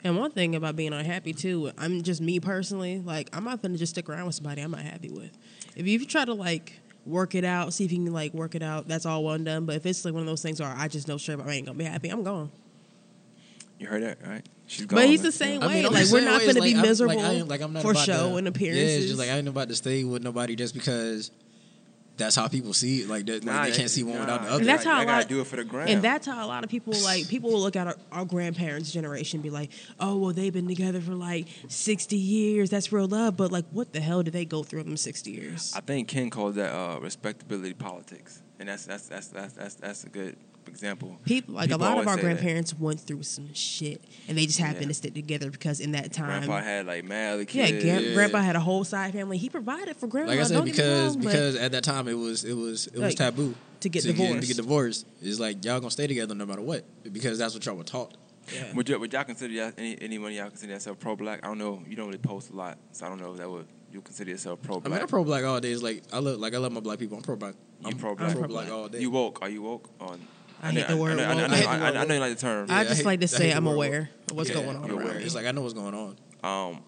[0.05, 3.01] And one thing about being unhappy too, I'm just me personally.
[3.01, 5.31] Like I'm not gonna just stick around with somebody I'm not happy with.
[5.77, 8.63] If you try to like work it out, see if you can like work it
[8.63, 9.65] out, that's all well and done.
[9.65, 11.53] But if it's like one of those things where I just know straight up I
[11.53, 12.51] ain't gonna be happy, I'm gone.
[13.81, 14.47] You heard that, right?
[14.67, 14.99] She's gone.
[15.01, 15.75] But he's the same I way.
[15.77, 17.31] mean, I'm like just we're saying, not it's gonna like, be I'm- miserable like, I
[17.33, 18.97] ain't- like, I'm not for about show to- and Yeah, appearances.
[18.99, 21.31] it's just like I ain't about to stay with nobody just because
[22.19, 23.09] that's how people see it.
[23.09, 24.21] Like, that, like they can't see one nah.
[24.21, 24.65] without the And other.
[24.67, 25.89] that's how a gotta lot- do it for the gram.
[25.89, 28.93] And that's how a lot of people like people will look at our, our grandparents'
[28.93, 32.69] generation and be like, "Oh, well, they've been together for like sixty years.
[32.69, 35.31] That's real love." But like, what the hell did they go through in them sixty
[35.31, 35.73] years?
[35.75, 40.05] I think Ken calls that uh, respectability politics, and that's that's that's that's that's, that's
[40.05, 40.37] a good
[40.71, 41.19] example.
[41.25, 42.27] People like People a lot of our say that.
[42.27, 44.89] grandparents went through some shit, and they just happened Yeah.
[44.89, 47.85] to stick together because in that time, Grandpa had like mad other yeah, kids.
[47.85, 48.15] Yeah.
[48.15, 49.37] grandpa had a whole side family.
[49.39, 50.31] He provided for grandma.
[50.31, 52.87] Like I said, don't because wrong, but because at that time it was it was
[52.87, 54.49] it was Like, taboo to get to divorced.
[54.49, 55.07] get divorced.
[55.21, 58.17] It's like y'all gonna stay together no matter what because that's what y'all were taught.
[58.55, 58.73] yeah.
[58.75, 61.41] Would, you, would y'all consider y'all, any anyone y'all consider yourself pro black?
[61.45, 61.83] I don't know.
[61.89, 64.31] You don't really post a lot, so I don't know if that would you consider
[64.31, 64.87] yourself pro black.
[64.87, 65.73] I mean, I'm pro black all day.
[65.73, 67.17] It's like I love like I love my black people.
[67.17, 67.55] I'm pro black.
[67.85, 68.33] I'm pro-black.
[68.37, 68.71] pro black pro-black.
[68.71, 69.01] all day.
[69.01, 69.39] You woke?
[69.41, 69.89] Are you woke?
[70.01, 70.21] On
[70.63, 71.43] I hate the word I, know- I, know- woke.
[71.43, 72.67] I, know- I hate the I, word I know you like the term.
[72.71, 75.15] I just like to say I'm aware of what's going on around aware.
[75.15, 75.25] me.
[75.25, 76.17] It's like I know what's going on.
[76.43, 76.81] Um,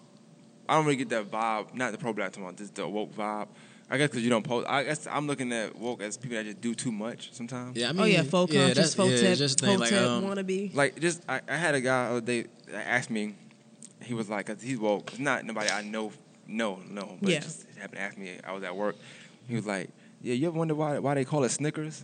[0.67, 1.73] I don't really get that vibe.
[1.73, 3.47] Not the pro black tomorrow, just the woke vibe.
[3.89, 4.67] I guess because you don't post.
[4.69, 7.77] I guess I'm looking at woke as people that just do too much sometimes.
[7.77, 9.65] Yeah, I mean, oh yeah, faux yeah, conscious, that's- faux yeah, tip, it's just the
[9.67, 10.73] thing, faux like, tip, um, wannabe.
[10.75, 13.35] Like just I, I had a guy the other day that asked me.
[14.01, 15.11] He was like, he's woke.
[15.11, 16.11] It's not nobody I know.
[16.47, 17.17] No, no.
[17.21, 17.37] But Yeah.
[17.37, 18.31] it just happened to ask me.
[18.45, 18.95] I was at work.
[19.47, 19.89] He was like,
[20.21, 22.03] "Yeah, you ever wonder why why they call it Snickers?"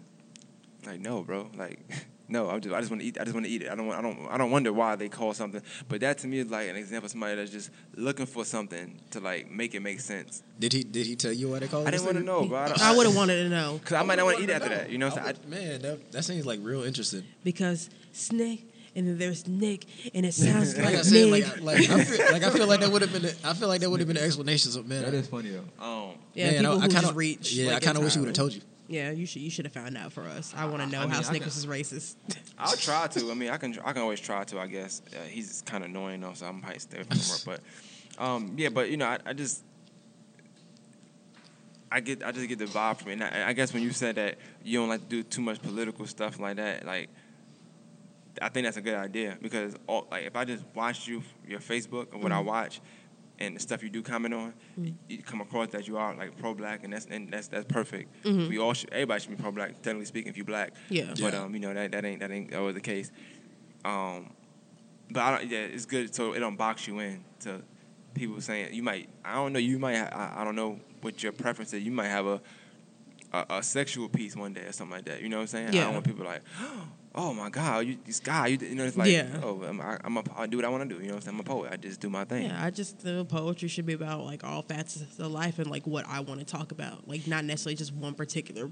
[0.90, 1.50] Like, no, bro.
[1.56, 1.80] Like,
[2.28, 2.50] no.
[2.50, 3.18] I just I just want to eat.
[3.20, 3.70] I just want to eat it.
[3.72, 5.62] I don't want- I don't I don't wonder why they call something.
[5.88, 9.00] But that to me is like an example of somebody that's just looking for something
[9.12, 10.42] to like make it make sense.
[10.60, 11.88] Did he did he tell you why they call?
[11.88, 12.58] I didn't want to know, bro.
[12.58, 14.70] I, I would have wanted to know Cause I might not want to eat after
[14.70, 14.90] that.
[14.90, 15.50] You know what I'm I saying?
[15.50, 17.24] man, that, that seems like real interesting.
[17.44, 18.62] because Snick
[18.96, 19.86] and then there's Nick
[20.16, 21.62] and it sounds Like like, I said, Nick.
[21.62, 23.26] like, like I feel like I feel like that would have been.
[23.44, 24.72] I feel like that would have been an explanation.
[24.72, 25.84] So man, that is funny though.
[25.84, 27.54] Um, yeah, man, people I, who I kinda, just reach.
[27.54, 28.62] Yeah, like, I kind of wish he would have told you.
[28.90, 30.52] Yeah, you should you should have found out for us.
[30.58, 32.16] I want to know I mean, how Snickers is racist.
[32.58, 33.30] I'll try to.
[33.30, 33.78] I mean, I can.
[33.86, 34.60] I can always try to.
[34.60, 37.62] I guess uh, he's kind of annoying though, so I'm probably stay from work.
[38.18, 39.64] But, um, yeah, but you know, I, I just,
[41.92, 43.14] I get, I just get the vibe from it.
[43.14, 45.62] And I, I guess when you said that you don't like to do too much
[45.62, 47.10] political stuff like that, like,
[48.42, 51.60] I think that's a good idea because, all, like, if I just watch you your
[51.60, 52.82] Facebook and what I watch.
[53.42, 56.38] And the stuff you do comment on, you, you come across that you are like
[56.38, 58.14] pro-black, and that's and that's that's perfect.
[58.26, 59.82] We all should, everybody should be pro-black.
[59.82, 61.06] Technically speaking, if you black, Yeah.
[61.22, 61.44] but Yeah.
[61.44, 63.12] um, you know that that ain't that ain't always the case.
[63.86, 64.34] Um,
[65.10, 67.62] but I don't, yeah, it's good so it don't box you in to
[68.14, 69.08] people saying you might.
[69.24, 69.60] I don't know.
[69.60, 69.96] You might.
[69.96, 71.82] I, I don't know what your preference is.
[71.84, 72.42] You might have a,
[73.32, 75.22] a a sexual piece one day or something like that.
[75.22, 75.70] You know what I'm saying?
[75.70, 75.84] I Yeah.
[75.86, 78.48] don't want people like, oh my god, you this guy.
[78.48, 79.28] You, you know, it's like, Yeah.
[79.44, 81.02] oh, I'm, I, I'm a, I do what I want to do.
[81.04, 81.28] You know I'm?
[81.28, 81.72] I'm a poet.
[81.72, 82.46] I just do my thing.
[82.46, 85.86] Yeah, I just the poetry should be about like all facets of life and like
[85.88, 88.70] what I want to talk about, like not necessarily just one particular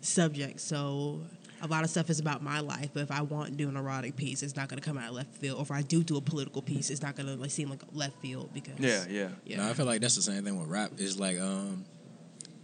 [0.00, 0.60] subject.
[0.60, 1.20] So
[1.60, 3.76] a lot of stuff is about my life, but if I want to do an
[3.76, 5.58] erotic piece, it's not going to come out of left field.
[5.58, 7.82] Or if I do do a political piece, it's not going to like seem like
[7.92, 9.28] left field because Yeah, yeah.
[9.44, 10.92] yeah, No, I feel like that's the same thing with rap.
[10.98, 11.84] It's like um,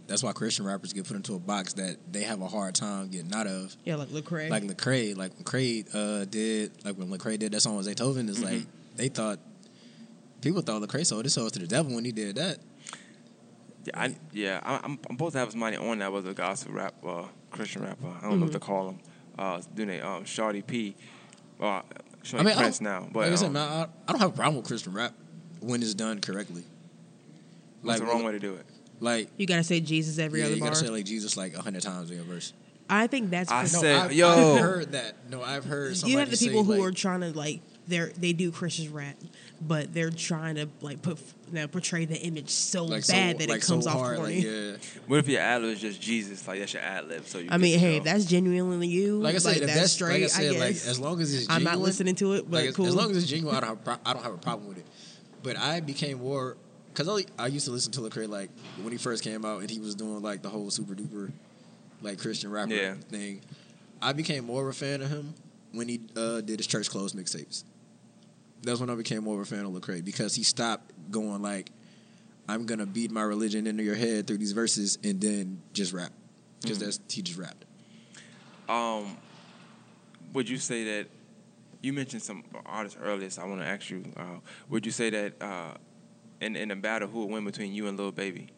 [0.09, 3.09] that's why Christian rappers get put into a box that they have a hard time
[3.09, 3.75] getting out of.
[3.85, 4.49] yeah, like Lecrae.
[4.49, 8.27] Like Lecrae, like when Lecrae uh, did, like when Lecrae did that song with Zaytoven,
[8.27, 8.61] is like
[8.95, 9.39] they thought
[10.41, 12.57] people thought Lecrae sold his soul to the devil when he did that.
[13.85, 14.59] Yeah, I, yeah.
[14.63, 17.83] I, I'm, I'm supposed to have somebody on that was a gospel rap, uh, Christian
[17.83, 18.07] rapper.
[18.21, 18.99] I don't know what to call him.
[19.37, 20.95] Uh, doing a um, Shawty P,
[21.61, 21.81] uh,
[22.23, 23.07] Shawty I mean, Prince don't- now.
[23.11, 25.13] But like I said, um, man, I, I don't have a problem with Christian rap
[25.61, 26.63] when it's done correctly.
[27.81, 28.65] what's like, the wrong way to do it?
[28.99, 30.69] Like you got to say Jesus every yeah, other you bar.
[30.69, 32.53] gotta say like Jesus like a hundred times in your verse.
[32.89, 34.55] I think that's I for- said- I've, yo.
[34.55, 35.29] I've heard that.
[35.29, 35.95] No, I've heard.
[36.03, 38.91] you have the people say, who like, are trying to like they're they do Christian
[38.93, 39.15] rap,
[39.61, 41.19] but they're trying to like put
[41.49, 43.97] you know, portray the image so like bad so, that like it comes so off
[43.97, 44.35] hard, corny.
[44.35, 44.99] like, yeah.
[45.07, 46.47] What if your ad lib is just Jesus?
[46.47, 47.25] Like that's your ad lib.
[47.25, 47.49] So you.
[47.51, 50.13] I mean, hey, if that's genuinely you, Like I said, if that's, that's straight.
[50.21, 50.87] like I said, I like guess.
[50.87, 52.87] as long as it's I'm not listening to it, but like, as- cool.
[52.87, 54.85] as long as it's genuine, I don't have I don't have a problem with it.
[55.41, 56.57] But I became more
[56.99, 59.69] because I, I used to listen to Lecrae like when he first came out and
[59.69, 61.31] he was doing like the whole super duper
[62.01, 62.95] like Christian rapper Yeah.
[62.95, 63.41] thing.
[64.01, 65.33] I became more of a fan of him
[65.71, 67.63] when he uh, did his church clothes mixtapes.
[68.63, 71.71] That's when I became more of a fan of Lecrae because he stopped going like,
[72.49, 76.11] "I'm gonna beat my religion into your head through these verses and then just rap,"
[76.61, 76.85] because Mm-hmm.
[76.85, 77.63] that's he just rapped.
[78.67, 79.15] Um,
[80.33, 81.07] would you say that
[81.81, 83.29] you mentioned some artists earlier?
[83.29, 85.73] So I want to ask you: uh, Would you say that uh,
[86.41, 88.49] in in a battle, who would win between you and Lil Baby?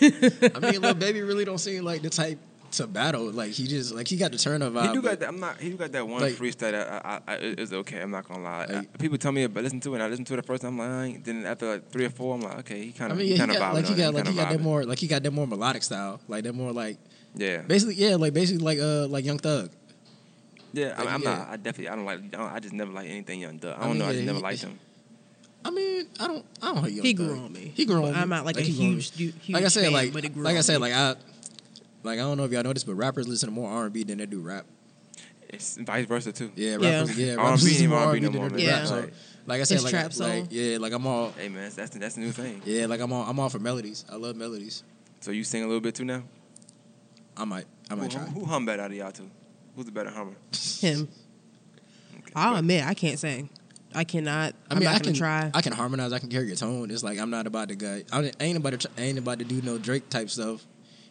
[0.00, 2.38] I mean, Lil baby really don't seem like the type
[2.72, 3.30] to battle.
[3.30, 4.88] Like he just like he got the turn of vibe.
[4.88, 5.28] He do got that.
[5.28, 5.58] I'm not.
[5.60, 8.00] He do got that one Like- freestyle that I, I, I, is okay.
[8.00, 8.66] I'm not gonna lie.
[8.66, 9.94] Like- People tell me, but listen to it.
[9.94, 10.80] and I listen to it the first time.
[10.80, 13.18] I'm like, then after like three or four, I'm like, okay, he kind of.
[13.18, 14.98] I mean, yeah, kind he got like he got like he got that more like
[14.98, 16.98] he got that more melodic style, like that more like
[17.34, 19.70] Yeah, basically yeah, like basically like uh like Young Thug.
[20.72, 20.94] yeah.
[20.96, 21.34] I, like, I'm yeah.
[21.36, 21.48] not.
[21.48, 21.88] I definitely.
[21.88, 22.18] I don't like.
[22.18, 23.74] I, don't, I just never like anything Young Thug.
[23.76, 24.04] I I don't mean, know.
[24.06, 24.78] I yeah, just never he- liked him.
[25.64, 27.26] I mean, I don't I don't hate Young He Thug.
[27.28, 27.72] grew on me.
[27.74, 28.20] He grew on But me.
[28.20, 28.94] I'm not like, a he grew on me.
[28.96, 30.74] huge, du- huge like I said, fan, like but it grew like I on said,
[30.74, 30.80] me.
[30.80, 31.08] like I
[32.02, 33.92] like I don't know if y'all know this, but rappers listen to more R and
[33.92, 34.66] B than they do rap.
[35.48, 36.50] It's vice versa too.
[36.56, 36.98] Yeah, Yeah.
[37.00, 37.18] rappers.
[37.18, 38.64] Yeah, R&B rappers listen ain't more R&B R&B no than more, they man.
[38.66, 38.80] do rap.
[39.04, 39.08] Yeah.
[39.08, 39.10] So,
[39.46, 41.90] like I said, It's like, trap like yeah, like I'm all Hey man, that's that's
[41.90, 42.60] the, that's the new thing.
[42.64, 44.04] yeah, like I'm all I'm all for melodies.
[44.10, 44.82] I love melodies.
[45.20, 46.22] So you sing a little bit too now.
[47.36, 48.22] I might I Who, might try.
[48.22, 49.30] who hum better out of y'all two?
[49.76, 50.34] Who's the better hummer?
[50.80, 51.08] him.
[52.18, 52.32] Okay.
[52.36, 53.48] I'll admit I can't sing.
[53.94, 54.54] I cannot.
[54.70, 55.50] I I'm mean, not I can try.
[55.54, 56.12] I can harmonize.
[56.12, 56.90] I can carry a tone.
[56.90, 58.00] It's like I'm not about to go.
[58.12, 58.90] I ain't about to.
[58.98, 60.64] I ain't about to do no Drake type stuff,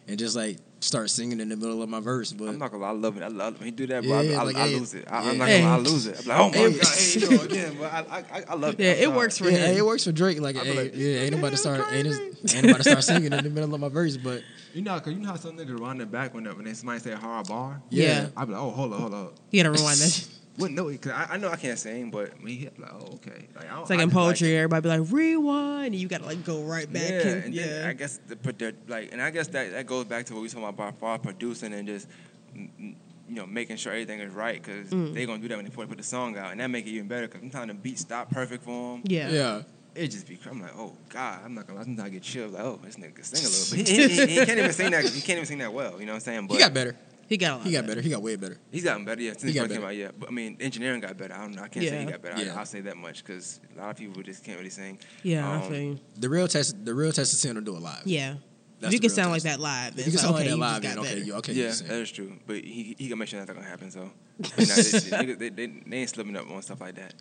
[0.08, 2.30] and just like start singing in the middle of my verse.
[2.32, 3.22] But I'm not gonna lie, I love it.
[3.22, 4.12] I love when he do that, bro.
[4.12, 5.04] Yeah, I, yeah, I, like, I hey, lose it.
[5.10, 5.30] I, yeah.
[5.30, 6.18] I'm not gonna lie, I lose it.
[6.20, 6.78] I'm like, oh my Hey.
[6.78, 7.98] god, hey, you know, again, but I,
[8.30, 8.80] I, I love it.
[8.80, 9.76] yeah, it works for yeah, him.
[9.78, 10.40] it works for Drake.
[10.42, 11.80] Like, hey, like, yeah, ain't about to start.
[11.90, 14.18] Ain't, crazy." ain't about to start singing in the middle of my verse.
[14.18, 14.42] But
[14.74, 16.98] You know, cause you know how some niggas run the back when when they somebody
[17.00, 17.80] say a hard bar.
[17.88, 18.28] yeah, Yeah.
[18.36, 19.34] I be like, oh, hold up, hold up.
[19.52, 20.28] You gotta rewind that.
[20.58, 22.92] Wouldn't know it, cause I, I know I can't sing, but when he hit, like,
[22.92, 23.48] oh, okay.
[23.56, 24.58] Like, I don't, It's like I in poetry, it.
[24.58, 27.10] everybody be like rewind, and you gotta like go right back.
[27.10, 29.86] Yeah, and, and then I guess the, but the, like, and I guess that, that
[29.86, 32.06] goes back to what we talking about about far producing and just,
[32.54, 32.94] you
[33.28, 35.12] know, making sure everything is right because Mm.
[35.14, 36.90] they gonna do that when they put, put the song out, and that make it
[36.90, 39.02] even better because sometimes the beat stop perfect for them.
[39.06, 39.62] yeah, yeah.
[39.96, 41.84] It just be, I'm like, oh God, I'm not gonna lie.
[41.84, 43.88] Sometimes I get chills, like, oh, this nigga can sing a little bit.
[44.26, 45.04] he, he- he can't even sing that.
[45.04, 46.00] He can't even sing that well.
[46.00, 46.46] You know what I'm saying?
[46.48, 46.96] But He got better.
[47.28, 47.86] He got a lot He got better.
[47.96, 48.00] better.
[48.02, 48.58] He got way better.
[48.70, 49.30] He's gotten better, yeah.
[49.32, 50.10] Since He he got first came out, yeah.
[50.18, 51.34] But I mean, engineering got better.
[51.34, 51.62] I don't know.
[51.62, 52.10] I can't say he Yeah.
[52.10, 52.42] got better.
[52.44, 52.54] Yeah.
[52.54, 54.98] I, I'll say that much because a lot of people just can't really sing.
[55.22, 55.98] Yeah, I Um, feel you.
[56.16, 56.84] The real test.
[56.84, 58.02] The real test is seeing him do it live.
[58.04, 58.34] Yeah,
[58.80, 59.56] That's you the can real sound like test.
[59.56, 60.82] that live, If then you can it's sound like, like okay, that you live, just
[60.82, 61.26] then got okay, better.
[61.26, 61.52] you okay.
[61.52, 61.88] yeah, you can sing.
[61.88, 62.32] that is true.
[62.46, 63.90] But he he can make sure that's not gonna happen.
[63.90, 64.10] So
[64.58, 67.14] you know, they, they, they, they, they ain't slipping up on stuff like that.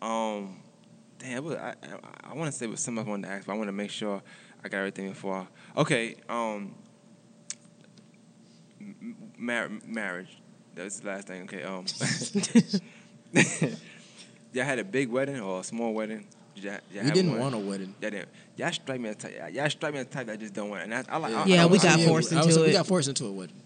[0.00, 0.56] Um,
[1.18, 3.54] damn, what- I I, I want to say what something I wanted to ask, but
[3.54, 4.22] I want to make sure
[4.64, 5.46] I got everything before.
[5.76, 6.74] I, okay, um, m-
[9.36, 10.38] mar- marriage.
[10.74, 11.42] That's the last thing.
[11.42, 11.84] Okay, um,
[14.52, 16.26] y'all had a big wedding or a small wedding?
[16.54, 17.40] Did y'all, y'all We didn't one?
[17.40, 17.94] want a wedding.
[18.00, 18.28] Y'all didn't.
[18.56, 19.36] Y'all strike me as type.
[19.52, 20.82] Y'all strike me as type that just don't want.
[20.82, 20.84] it.
[20.84, 21.18] And I, I.
[21.42, 22.72] I, Yeah, I, we I, got I, forced I into say We it.
[22.72, 23.56] got forced into a wedding.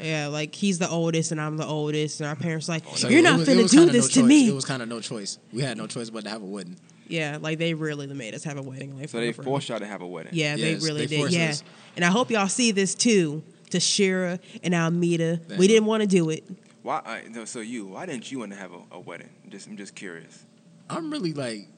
[0.00, 3.20] Yeah, like he's the oldest and I'm the oldest, and our parents like, So you're
[3.22, 4.48] not was- it finna do this no to me.
[4.48, 5.38] It was kind of no choice.
[5.52, 6.76] We had no choice but to have a wedding.
[7.08, 8.96] yeah, like they really made us have a wedding.
[8.96, 10.32] Like, So they forced y'all to have a wedding.
[10.34, 11.32] Yeah, they really they did.
[11.32, 11.64] Yeah, us.
[11.96, 13.42] and I hope y'all see this too.
[13.70, 15.58] To Shira and Almeida, Damn.
[15.58, 16.44] we didn't want to do it.
[16.82, 17.02] Why?
[17.04, 17.86] I, no, so you?
[17.86, 19.30] Why didn't you want to have a, a wedding?
[19.48, 20.44] Just I'm just curious.
[20.88, 21.68] I'm really like,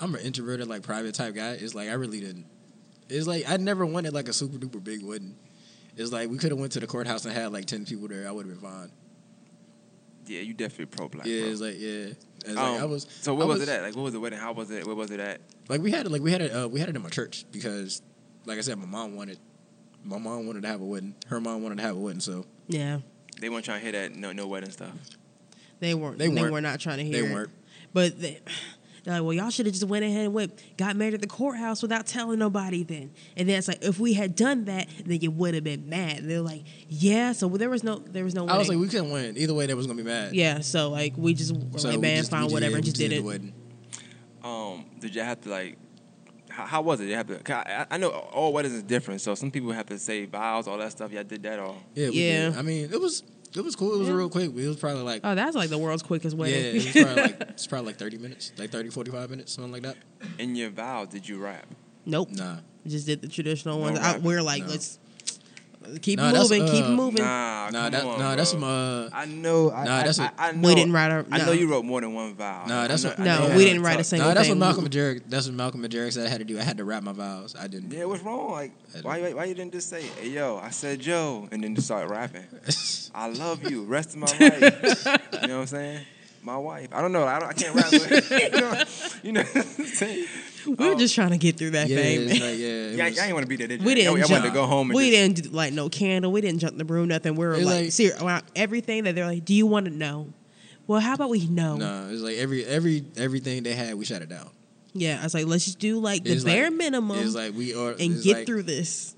[0.00, 1.52] I'm an introverted, like private type guy.
[1.52, 2.46] It's like I really didn't.
[3.08, 5.36] It's like I never wanted like a super duper big wedding.
[5.96, 8.28] It's like we could have went to the courthouse and had like ten people there.
[8.28, 8.90] I would have been fine.
[10.26, 11.26] Yeah, you definitely pro black.
[11.26, 11.50] yeah, bro.
[11.50, 12.06] it's like yeah.
[12.44, 13.06] It's Um, like I was.
[13.20, 13.82] so what I was, it at?
[13.82, 14.38] Like what was the wedding?
[14.38, 14.86] How was it?
[14.86, 15.40] Where was it at?
[15.68, 16.12] Like we had it.
[16.12, 16.50] Like we had it.
[16.50, 18.02] Uh, we had it in my church because,
[18.44, 19.38] like I said, my mom wanted.
[20.04, 21.14] My mom wanted to have a wedding.
[21.28, 22.20] Her mom wanted to have a wedding.
[22.20, 22.98] So Yeah,
[23.40, 24.92] They weren't trying to hear that no no wedding stuff.
[25.80, 26.18] they weren't.
[26.18, 26.52] They They, weren't.
[26.52, 27.24] were not trying to hear.
[27.24, 27.28] it.
[27.28, 27.50] They weren't.
[27.92, 28.40] But they,
[29.04, 31.26] they're like, well, y'all should have just went ahead and went, got married at the
[31.26, 32.84] courthouse without telling nobody.
[32.84, 35.88] Then, and then it's like, if we had done that, then you would have been
[35.88, 36.20] mad.
[36.22, 37.32] They're like, yeah.
[37.32, 38.46] So there was no, there was no.
[38.48, 39.36] I was like, we couldn't win.
[39.36, 40.34] Either way, they was gonna be mad.
[40.34, 40.60] yeah.
[40.60, 42.84] So like, we just were So like, we man, just- we fine, whatever, yeah, and
[42.84, 43.24] just did the it.
[43.24, 43.52] wedding.
[44.44, 45.78] Um, did you have to like?
[46.52, 47.06] How, how was it?
[47.08, 47.38] You have to.
[47.38, 49.20] 'cause I, I know all weddings is different.
[49.20, 51.10] So some people have to say vows, all that stuff.
[51.12, 51.82] Y'all did that all.
[51.94, 52.50] Yeah, we Yeah.
[52.50, 52.58] Did.
[52.58, 53.22] I mean, it was
[53.54, 53.94] it was cool.
[53.94, 54.14] It was Yeah.
[54.14, 54.50] real quick.
[54.56, 56.50] It was probably like Oh, that's like the world's quickest way.
[56.50, 56.80] yeah, wedding.
[56.80, 59.82] it was probably like it's probably like thirty minutes, like 30, 45 minutes, something like
[59.82, 59.96] that.
[60.38, 61.66] In your vows, did you rap?
[62.04, 62.30] nope.
[62.32, 62.56] Nah,
[62.86, 63.98] Just did the traditional No ones.
[63.98, 64.70] I, we're like, No.
[64.70, 64.98] let's
[66.00, 67.22] keep Nah, moving, keep uh, it moving.
[67.24, 68.60] Nah, nah, come that, on, nah, that's bro.
[68.60, 68.64] some.
[68.68, 69.70] Uh, I know.
[69.70, 70.68] I, Nah, I, that's I, know.
[70.68, 71.24] we didn't write our.
[71.30, 72.64] I know you wrote more than one vow.
[72.66, 74.48] Nah, that's know, what- I No, know we didn't write a talk- single nah, that's
[74.48, 74.58] thing.
[74.58, 75.22] what Malcolm and Jarek.
[75.28, 76.58] That's what Malcolm and Jarek said I had to do.
[76.58, 77.54] I had to rap my vows.
[77.58, 77.92] I didn't.
[77.92, 78.50] Yeah, what's wrong?
[78.52, 78.72] Like,
[79.02, 81.86] why, why, why you didn't just say, "Hey, yo, I said Joe," and then just
[81.88, 82.44] start rapping?
[83.14, 83.84] I love you.
[83.84, 85.04] Rest of my life.
[85.42, 86.00] you know what I'm saying?
[86.44, 86.88] My wife.
[86.92, 87.24] I don't know.
[87.24, 87.86] I, don't, I can't rap.
[87.90, 88.82] But, you know,
[89.22, 90.26] you know I'm saying?
[90.66, 92.20] We were um, just trying to get through that yeah, thing.
[92.22, 93.86] it's like, yeah, it Yeah, was- y'all ain't want to be there, did you?
[93.86, 94.40] We didn't Y'all, y'all jump.
[94.42, 96.32] wanted to go home and we just, didn't like no candle.
[96.32, 97.08] We didn't jump the broom.
[97.08, 97.36] Nothing.
[97.36, 99.44] We were like, like- ser- everything that they're like.
[99.44, 100.32] Do you want to know?
[100.88, 101.76] Well, how about we know?
[101.76, 104.50] No, it's like every every everything they had, we shut it down.
[104.94, 107.54] Yeah, I was like, let's just do like the It's bare like- minimum It's like
[107.54, 109.14] we are and get like, through this.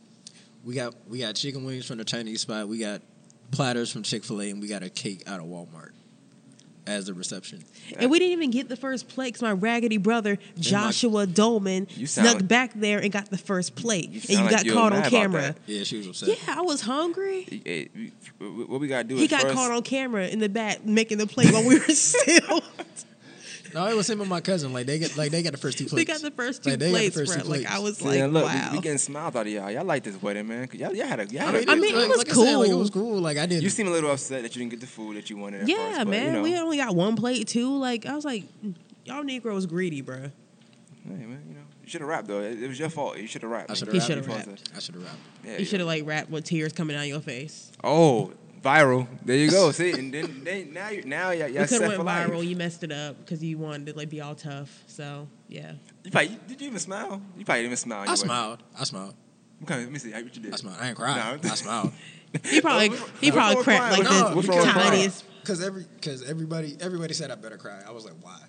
[0.62, 2.68] We got we got chicken wings from the Chinese spot.
[2.68, 3.00] We got
[3.50, 5.90] platters from Chick Fil A, and we got a cake out of Walmart
[6.86, 7.62] as the reception.
[7.98, 12.08] And we didn't even get the first plate because my raggedy brother Joshua Dolman sound
[12.08, 14.72] snuck like- back there and got the first plate, You and you like got you
[14.72, 15.54] caught on camera.
[15.66, 16.28] Yeah, she was upset.
[16.28, 17.62] Yeah, I was hungry.
[17.64, 17.88] Hey,
[18.38, 21.18] what we gotta do He is got first, caught on camera in the back making
[21.18, 22.62] the plate while we were still.
[23.74, 24.72] No, it was him and my cousin.
[24.72, 26.06] Like they get like they got the first two plates.
[26.06, 27.42] they got the first two Like, they got the plates, first bro.
[27.42, 27.66] two Like.
[27.70, 28.68] I was See, like, and look, wow.
[28.70, 29.70] we, we getting smiles out of y'all.
[29.70, 30.66] Y'all like this wedding, man.
[30.68, 32.18] 'Cause Y'all, y'all had a, y'all had I a mean, I mean, like, it was
[32.18, 33.18] like I said, like, it was cool.
[33.20, 33.62] Like I did.
[33.62, 35.62] You seem a little upset that you didn't get the food that you wanted.
[35.62, 36.26] At yeah, first, but, man.
[36.26, 37.76] You know, We only got one plate too.
[37.76, 38.74] Like I was like, mm,
[39.04, 40.18] y'all Negroes greedy, bro.
[40.18, 40.30] hey,
[41.04, 42.40] man, you know, you should have rapped though.
[42.42, 43.18] It, it was your fault.
[43.18, 43.70] You should have rapped.
[43.70, 44.28] I should have He rapped.
[44.46, 44.70] rapped.
[44.76, 45.16] I should have rapped.
[45.44, 47.72] Yeah, You should have like rapped with tears coming down your face.
[47.82, 48.32] Oh,
[48.64, 49.06] viral.
[49.24, 49.70] There you go.
[49.80, 52.04] See, and then they, now you now y'all, y'all we could set have for went
[52.06, 52.28] life.
[52.30, 52.46] viral.
[52.46, 54.82] You messed it up because you wanted to like be all tough.
[54.86, 55.72] So yeah.
[56.02, 57.20] You probably, did you even smile?
[57.36, 58.00] You probably didn't even smile.
[58.00, 58.62] I You were- smiled.
[58.78, 59.14] I smiled.
[59.62, 60.10] Okay, let me see.
[60.12, 60.52] What you did?
[60.52, 60.78] I smiled.
[60.80, 61.40] I ain't crying.
[61.42, 61.50] No.
[61.50, 61.92] I smiled.
[62.46, 62.88] He probably
[63.20, 64.90] he What's probably with cracked like No, the what's wrong with crying?
[64.90, 65.24] tiniest.
[65.40, 67.80] Because every because everybody everybody said I better cry.
[67.86, 68.40] I was like, why?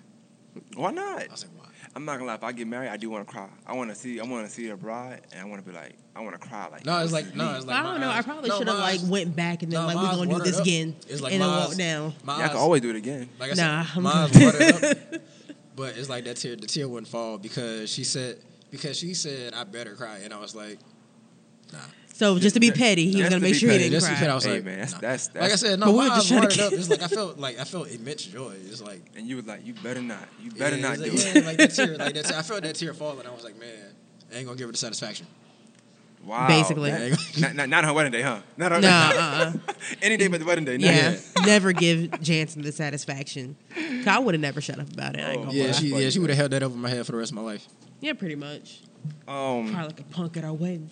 [0.74, 1.22] Why not?
[1.22, 1.55] I was like, why?
[1.96, 2.34] I'm not gonna lie.
[2.34, 3.48] If I get married, I do want to cry.
[3.66, 4.20] I want to see.
[4.20, 6.46] I want to see the bride, and I want to be like, I want to
[6.46, 6.68] cry.
[6.70, 8.10] Like No, it's like no, it's like I don't know.
[8.10, 10.44] I probably no, should have like went back and then no, like we're gonna do
[10.44, 10.62] this up.
[10.62, 12.12] again It's like and then walk down.
[12.22, 13.30] My Y'all eyes, can always do it again.
[13.40, 15.22] like I Nah, said, I'm my eyes watered up.
[15.74, 16.56] But it's like that tear.
[16.56, 18.38] The tear wouldn't fall because she said
[18.70, 20.78] because she said I better cry, and I was like,
[21.72, 21.78] nah.
[22.16, 24.06] So just to be petty, he was gonna to make be sure he didn't just
[24.06, 24.16] to cry.
[24.16, 25.00] be petty, I was Hey, like, man, that's- nah.
[25.00, 26.72] that's- like I that's- said, But no, we were just trying to watered get up.
[26.78, 28.54] It's like I felt like I felt immense joy.
[28.64, 30.26] It's like And you was like, you better not.
[30.42, 31.34] You better yeah, not it's do like, it.
[31.42, 32.24] Yeah, like that tear, like that.
[32.28, 33.68] Tear, I felt that tear fall, and I was like, man,
[34.32, 35.26] I ain't gonna give her the satisfaction.
[36.24, 36.48] Wow.
[36.48, 36.90] Basically.
[37.38, 38.40] Not, not, not her wedding day, huh?
[38.56, 39.52] Not her, Nah, uh-uh.
[40.02, 40.76] Any day but the wedding day.
[40.78, 40.88] no.
[40.88, 43.56] Yeah, never give Jansen the satisfaction.
[44.06, 45.20] I would have never shut up about it.
[45.20, 45.72] I ain't Oh, gonna Yeah, lie.
[45.72, 47.42] she yeah she would have held that over my head for the rest of my
[47.42, 47.66] life.
[48.00, 48.80] yeah, pretty much.
[49.28, 49.70] Um.
[49.70, 50.90] Probably like a punk at our wedding.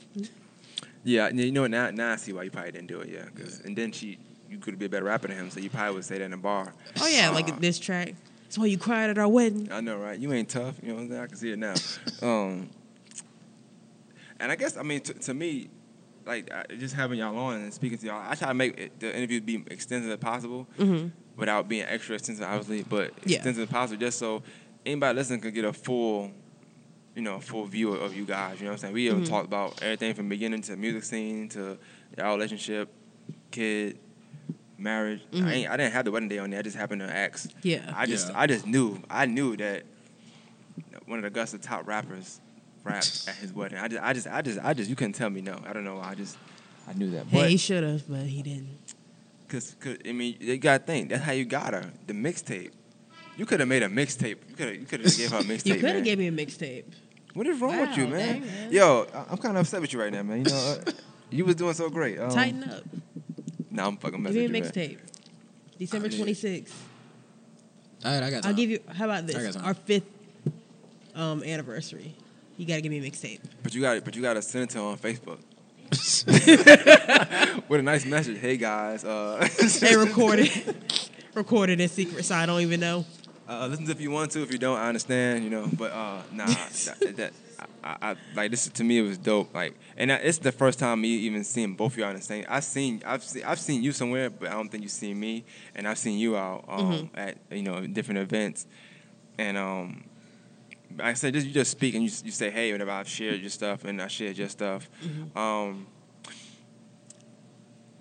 [1.04, 1.28] Yeah.
[1.28, 1.70] You know what?
[1.70, 3.10] Now, now I see why you probably didn't do it.
[3.10, 3.24] Yeah.
[3.34, 4.18] 'cause- and then she,
[4.50, 6.32] you could be a better rapper than him, so you probably would say that in
[6.32, 6.72] a bar.
[7.00, 8.14] Oh yeah, Uh, like this track.
[8.44, 9.68] That's why you cried at our wedding.
[9.72, 10.18] I know, right?
[10.18, 10.76] You ain't tough.
[10.82, 11.20] You know what I'm saying?
[11.22, 11.74] I can see it now.
[12.22, 12.70] um,
[14.40, 15.68] and I guess I mean to, to me,
[16.26, 19.00] like I, just having y'all on and speaking to y'all, I try to make it,
[19.00, 23.36] the interview be extensive as possible hmm without being extra extensive, obviously, but Yeah.
[23.38, 24.44] extensive as possible, just so
[24.86, 26.30] anybody listening could get a full,
[27.14, 28.58] you know, full view of you guys.
[28.58, 28.94] You know what I'm saying?
[28.94, 29.28] We even Mhm.
[29.28, 31.78] talked about everything from beginning to music scene to
[32.18, 32.88] y'all relationship,
[33.50, 33.98] kid,
[34.78, 35.20] marriage.
[35.32, 35.44] Mhm.
[35.46, 36.58] I ain't, I didn't have the wedding day on there.
[36.58, 37.50] I just happened to ask.
[37.62, 37.92] Yeah.
[37.94, 38.40] I just Yeah.
[38.40, 39.84] I just knew I knew that
[41.06, 42.40] one of the Augusta top rappers
[42.82, 43.78] rapped at his wedding.
[43.78, 45.60] I just I just I just I just you couldn't tell me no.
[45.64, 46.00] I don't know.
[46.00, 46.36] I just
[46.88, 47.26] I knew that.
[47.26, 48.76] Hey, But he should have, but he didn't.
[49.48, 52.72] Cause, cause I mean you gotta think that's how you got her the mixtape.
[53.36, 54.36] You could have made a mixtape.
[54.48, 55.66] You could have you could have gave her a mixtape.
[55.66, 56.84] You could have gave me a mixtape.
[57.34, 58.40] What is wrong with you, man?
[58.40, 58.72] dang, man.
[58.72, 60.38] Yo, I- I'm kind of upset with you right now, man.
[60.38, 60.90] You know, uh,
[61.30, 62.18] you was doing so great.
[62.18, 62.84] Um, Tighten up.
[63.70, 64.82] Nah, I'm fucking Give messing me a with you.
[64.82, 64.90] man.
[64.90, 64.98] mixtape.
[65.78, 66.70] December I 26th.
[68.04, 68.46] All right, I got.
[68.46, 68.78] I'll give you.
[68.94, 69.54] How about I got this?
[69.56, 69.64] time.
[69.64, 70.04] Our fifth
[71.16, 72.14] um, anniversary.
[72.56, 73.40] You gotta give me a mixtape.
[73.64, 75.38] But you got but you got to send it to her on Facebook.
[77.68, 78.38] With a nice message.
[78.38, 79.46] Hey guys, uh,
[79.80, 80.50] They recorded,
[81.34, 83.04] recorded in secret, so I don't even know.
[83.48, 84.42] Uh, listen if you want to.
[84.42, 85.44] If you don't, I understand.
[85.44, 87.32] You know, but uh, nah, that, that
[87.82, 89.54] I, I, like this to me it was dope.
[89.54, 92.22] Like, and I, it's the first time me even seeing both of y'all in the
[92.22, 92.44] same.
[92.48, 95.44] I've seen I've seen I've seen you somewhere, but I don't think you've seen me.
[95.74, 97.08] And I've seen you out um, Mhm.
[97.14, 98.66] at you know different events,
[99.38, 100.04] and um.
[101.00, 103.50] I said, just you just speak and you, you say, hey, whenever I've shared your
[103.50, 104.88] stuff and I shared your stuff.
[105.34, 105.88] Um,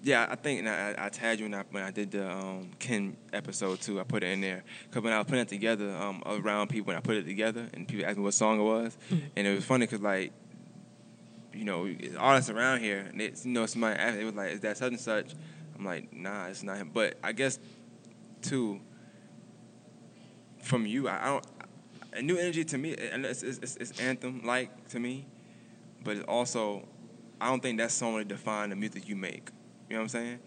[0.04, 2.72] yeah, I think and I, I tagged you when I, when I did the um,
[2.78, 4.02] Ken episode too.
[4.02, 6.88] I put it in there because when I was putting it together um, around people,
[6.88, 9.56] when I put it together and people asked me what song it was, and it
[9.56, 10.34] was funny because like,
[11.54, 14.60] you know, artists around here, and it's, you know, somebody asked, it was like, is
[14.60, 15.36] that such and such?
[15.78, 16.92] I'm like, nah, it's not him.
[16.94, 17.58] But I guess
[18.42, 18.82] too,
[20.62, 21.46] from you, I, I don't.
[22.16, 25.26] A new energy to me, and it's, it's, it's, it's anthem like to me,
[26.04, 26.88] but it's also,
[27.40, 29.50] I don't think that's solely define the music you make.
[29.94, 30.40] You know what I'm saying?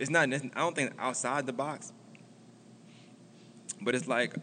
[0.00, 0.26] It's not.
[0.28, 1.92] necess- I don't think outside the box,
[3.82, 4.34] but it's like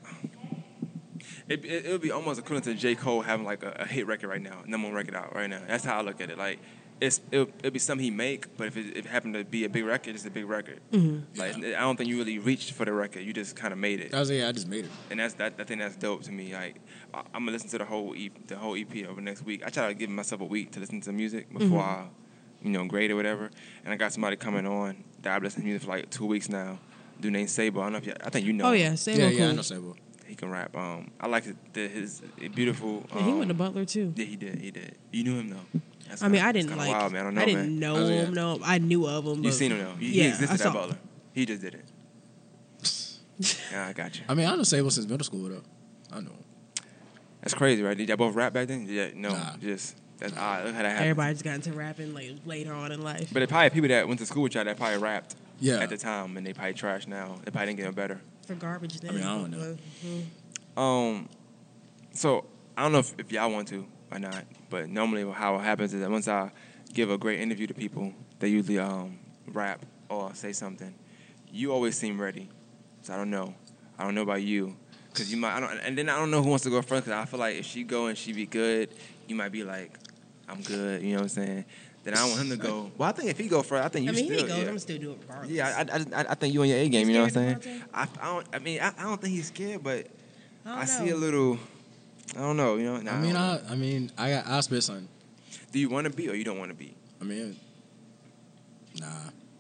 [1.50, 1.66] it.
[1.66, 4.28] It, it would be almost equivalent to J Cole having like a, a hit record
[4.30, 5.62] right now, number one record out right now.
[5.68, 6.38] That's how I look at it.
[6.38, 6.60] Like
[7.02, 9.66] it's it'll, it'll be something he make, but if it, if it happened to be
[9.66, 10.80] a big record, it's a big record.
[10.92, 11.40] Mm-hmm.
[11.40, 13.22] Like I don't think you really reached for the record.
[13.24, 14.92] You just kind of made it, I was like, yeah, I just made it.
[15.10, 15.56] and that's that.
[15.60, 16.54] I think that's dope to me.
[16.54, 16.76] Like
[17.14, 19.64] I, I'm gonna listen to the whole EP, the whole EP over next week.
[19.66, 22.02] I try to give myself a week to listen to music before Mm-hmm.
[22.06, 22.08] I,
[22.64, 23.50] you know, great or whatever.
[23.84, 26.50] And I got somebody coming on that I've listened to music for like two weeks
[26.50, 26.80] now.
[27.20, 27.82] Dude named Sable.
[27.82, 28.66] I don't know if you, I think you know.
[28.66, 29.96] Oh yeah, same yeah, old yeah, I know Sable.
[30.26, 30.76] He can rap.
[30.76, 32.22] Um, I like his, the, his
[32.56, 33.06] beautiful.
[33.12, 34.14] Um, Yeah, he went to Butler too.
[34.16, 34.60] Yeah, he did.
[34.60, 34.96] He did.
[35.12, 35.80] You knew him though.
[36.10, 36.90] That's I mean, kinda- I didn't like.
[36.92, 37.22] Wild, man.
[37.22, 37.80] I don't know, didn't man.
[37.80, 38.16] know Oh, yeah.
[38.24, 38.34] him.
[38.34, 39.44] No, I knew of him.
[39.44, 39.94] You seen him though.
[40.00, 40.98] He, yeah, he I existed saw at Butler.
[41.34, 41.86] He just did it.
[43.72, 44.24] yeah, I got you.
[44.28, 45.64] I mean, I know Sable since middle school though.
[46.12, 46.32] I know.
[47.42, 47.98] That's crazy, right?
[47.98, 48.86] Did y'all both rap back then?
[48.90, 49.58] Yeah, no, Nah.
[49.58, 50.66] just that's odd.
[50.66, 51.10] Look how that happened.
[51.10, 53.30] Everybody's got into rapping like later on in life.
[53.34, 55.80] But there probably people that went to school with y'all that probably rapped Yeah.
[55.80, 57.40] at the time, and they probably trash now.
[57.44, 58.22] They probably didn't get no better.
[58.48, 59.16] for garbage, then.
[59.16, 59.78] mean, I don't know.
[60.06, 60.78] Mhm.
[60.78, 61.30] Um,
[62.14, 62.46] so
[62.78, 65.94] I don't know if, if y'all want to or not, but normally how it happens
[65.94, 66.52] is that once I
[66.94, 69.18] give a great interview to people, they usually um
[69.48, 70.94] rap or say something.
[71.52, 72.50] You always seem ready,
[73.02, 73.54] so I don't know.
[73.98, 74.76] I don't know about you,
[75.14, 75.56] cause you might.
[75.56, 77.40] I don't, and then I don't know who wants to go first, cause I feel
[77.40, 78.90] like if she go and she be good,
[79.28, 79.92] you might be like,
[80.48, 81.02] I'm good.
[81.02, 81.66] You know what I'm saying?
[82.04, 82.92] Then I don't want him to go.
[82.98, 84.38] Well, I think if he go first, I think you I mean, still.
[84.40, 84.58] he goes.
[84.64, 84.70] yeah.
[84.70, 85.52] I'm still do it regardless.
[85.52, 87.08] Yeah, I, I, I, I think you on your A game.
[87.08, 87.84] You know what I'm saying?
[87.94, 88.48] I, I don't.
[88.54, 90.08] I mean, I, I don't think he's scared, but
[90.66, 91.58] I, I, see a little.
[92.36, 92.76] I don't know.
[92.76, 92.98] You know.
[92.98, 93.62] Nah, I mean, don't I, know.
[93.70, 95.08] I mean, I got, I spit something.
[95.72, 96.94] do you want to be or you don't want to be?
[97.22, 97.56] I mean,
[99.00, 99.08] nah.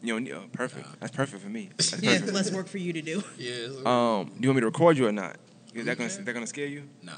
[0.01, 0.85] You know, oh, perfect.
[0.85, 0.95] Nah.
[0.99, 1.69] That's perfect for me.
[1.77, 2.33] That's Yeah, perfect.
[2.33, 3.23] less work for you to do.
[3.37, 3.67] Yeah.
[3.85, 5.37] um, do you want me to record you or not?
[5.73, 6.23] Is that gonna Okay.
[6.23, 6.83] that gonna scare you?
[7.01, 7.13] Nah.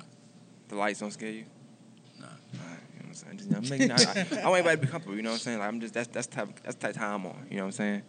[0.68, 1.46] The lights don't scare you?
[3.24, 3.30] Nah.
[3.30, 3.64] Alright, you know I'm?
[3.64, 5.16] Just, I'm making, I, I, I want everybody to be comfortable.
[5.16, 5.60] You know what I'm saying?
[5.60, 7.48] Like I'm just that's that's type that's the type time I'm on.
[7.50, 8.02] You know what I'm saying?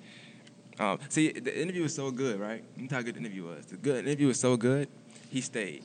[0.78, 2.62] Um, see, the interview was so good, right?
[2.74, 3.66] Let me tell you how good the interview was.
[3.66, 4.88] The good interview was so good.
[5.30, 5.82] He stayed.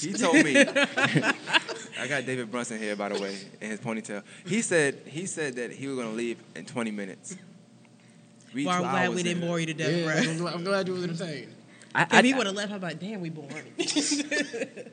[0.00, 0.56] he told me.
[2.00, 4.22] I got David Brunson here, by the way, in his ponytail.
[4.46, 7.36] He said he said that he was gonna leave in 20 minutes.
[8.54, 10.30] We Well, I'm glad we didn't bore you to death, Yeah, bro.
[10.32, 11.54] I'm, glad, I'm glad you was entertained.
[11.94, 13.50] I, I, If he would have left, I'm like, damn, we bored.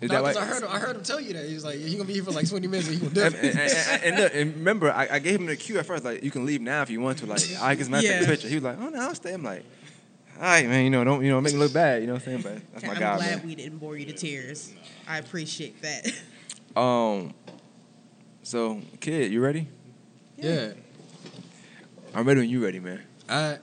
[0.00, 0.42] is Nah, that 'cause right?
[0.42, 0.68] I heard, him.
[0.70, 1.46] I heard him tell you that.
[1.46, 3.22] He was like, he gonna be here for like 20 minutes, and he gonna do
[3.22, 3.44] and, it.
[3.56, 6.22] and, and, and look, and remember, I, I gave him the cue at first, like
[6.22, 7.26] you can leave now if you want to.
[7.26, 8.22] Like I guess man take Yeah.
[8.22, 8.48] a picture.
[8.48, 9.32] He was like, oh no, I'll stay.
[9.34, 9.64] I'm like,
[10.36, 12.00] all right, man, you know, don't you know make me look bad.
[12.00, 12.42] You know what I'm saying?
[12.42, 13.46] But that's my I'm guy, glad man.
[13.46, 14.72] we didn't bore you to tears.
[15.08, 16.10] I appreciate that.
[16.76, 17.34] Um,
[18.44, 19.66] so kid, you ready?
[20.38, 20.70] Yeah.
[22.14, 23.02] I'm ready when you ready, man.
[23.28, 23.54] I,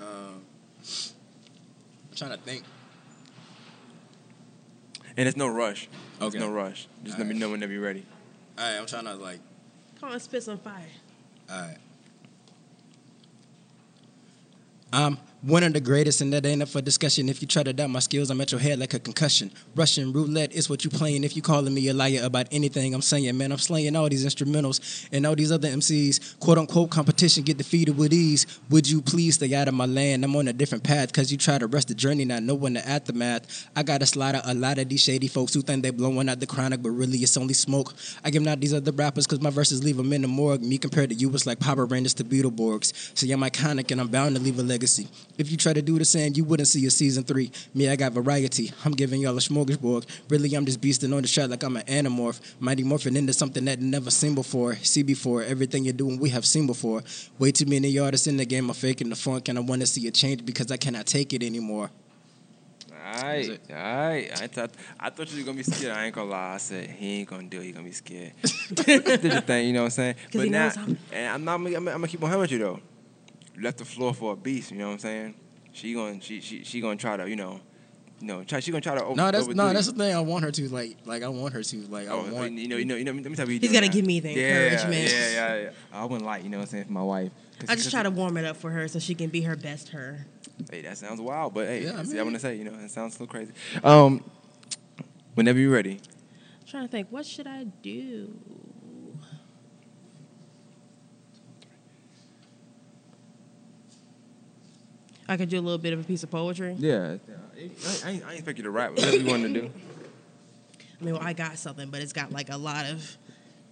[0.00, 0.42] um,
[0.80, 2.64] I'm trying to think.
[5.16, 5.88] And it's no rush.
[6.20, 6.38] Okay.
[6.38, 6.86] There's no rush.
[7.04, 7.40] Just let me Alright.
[7.40, 8.04] know whenever you're ready.
[8.58, 9.40] All right, I'm trying to like.
[10.00, 10.86] Come on, spit some fire.
[11.50, 11.76] All right.
[14.92, 17.28] I'm um, one of the greatest, and that ain't up for discussion.
[17.28, 19.50] If you try to doubt my skills, I'm at your head like a concussion.
[19.74, 21.24] Russian roulette is what you playing.
[21.24, 24.24] If you calling me a liar about anything I'm saying, man, I'm slaying all these
[24.24, 26.38] instrumentals and all these other MCs.
[26.38, 28.60] Quote unquote competition get defeated with ease.
[28.70, 30.24] Would you please stay out of my land?
[30.24, 32.88] I'm on a different path, cause you try to rush the journey, not knowing the
[32.88, 33.68] aftermath.
[33.74, 36.28] I got a slide of a lot of these shady folks who think they blowing
[36.28, 37.94] out the chronic, but really it's only smoke.
[38.24, 40.62] I give not these other rappers, cause my verses leave them in the morgue.
[40.62, 43.18] Me compared to you, it's like Power Rangers to Beetleborgs.
[43.18, 45.08] See, I'm iconic and I'm bound to leave a legacy.
[45.42, 47.50] If you try to do the same, you wouldn't see a season three.
[47.74, 48.70] Me, I got variety.
[48.84, 50.06] I'm giving y'all a smorgasbord.
[50.28, 52.38] Really, I'm just beasting on the shot like I'm an Animorph.
[52.60, 54.76] Mighty morphing into something that never seen before.
[54.76, 55.42] See before.
[55.42, 57.02] Everything you're doing, we have seen before.
[57.40, 59.86] Way too many artists in the game are faking the funk, and I want to
[59.88, 61.90] see a change because I cannot take it anymore.
[63.04, 63.60] Alright, it.
[63.68, 64.42] alright.
[64.42, 64.70] I thought
[65.00, 65.92] I thought you were gonna be scared.
[65.92, 66.54] I ain't gonna lie.
[66.54, 67.64] I said he ain't gonna do it.
[67.64, 68.32] He gonna be scared.
[68.74, 70.14] Did your thing, you know what I'm saying?
[70.32, 71.54] But now, I'm- and I'm not.
[71.56, 72.80] I'm, I'm, I'm gonna keep on having with you though.
[73.54, 74.70] You left the floor for a beast.
[74.70, 75.34] You know what I'm saying?
[75.72, 77.60] She gonna she she she gonna try to you know,
[78.20, 79.72] you know try she gonna try to over, No, that's no, you.
[79.74, 80.14] that's the thing.
[80.14, 82.52] I want her to like, like I want her to like, I Oh, want.
[82.52, 83.12] you know, you know, you know.
[83.12, 83.58] Let me tell you.
[83.58, 85.10] He's gotta give me the yeah, encouragement.
[85.12, 85.70] Yeah, yeah, yeah.
[85.92, 87.32] I wouldn't like, you know, what I'm saying for my wife.
[87.68, 89.90] I just try to warm it up for her so she can be her best
[89.90, 90.26] her.
[90.70, 92.64] Hey, that sounds wild, but hey, Yeah, I see, I mean- want to say, you
[92.64, 93.52] know, it sounds so crazy.
[93.84, 94.22] Um,
[95.34, 96.00] whenever you're ready.
[96.60, 98.34] I'm trying to think, what should I do?
[105.32, 106.76] I could do a little bit of a piece of poetry.
[106.78, 107.16] Yeah,
[107.56, 107.70] I,
[108.04, 108.90] I, I expect you to rap.
[108.90, 109.70] Whatever you want to do.
[111.00, 113.16] I mean, well, I got something, but it's got like a lot of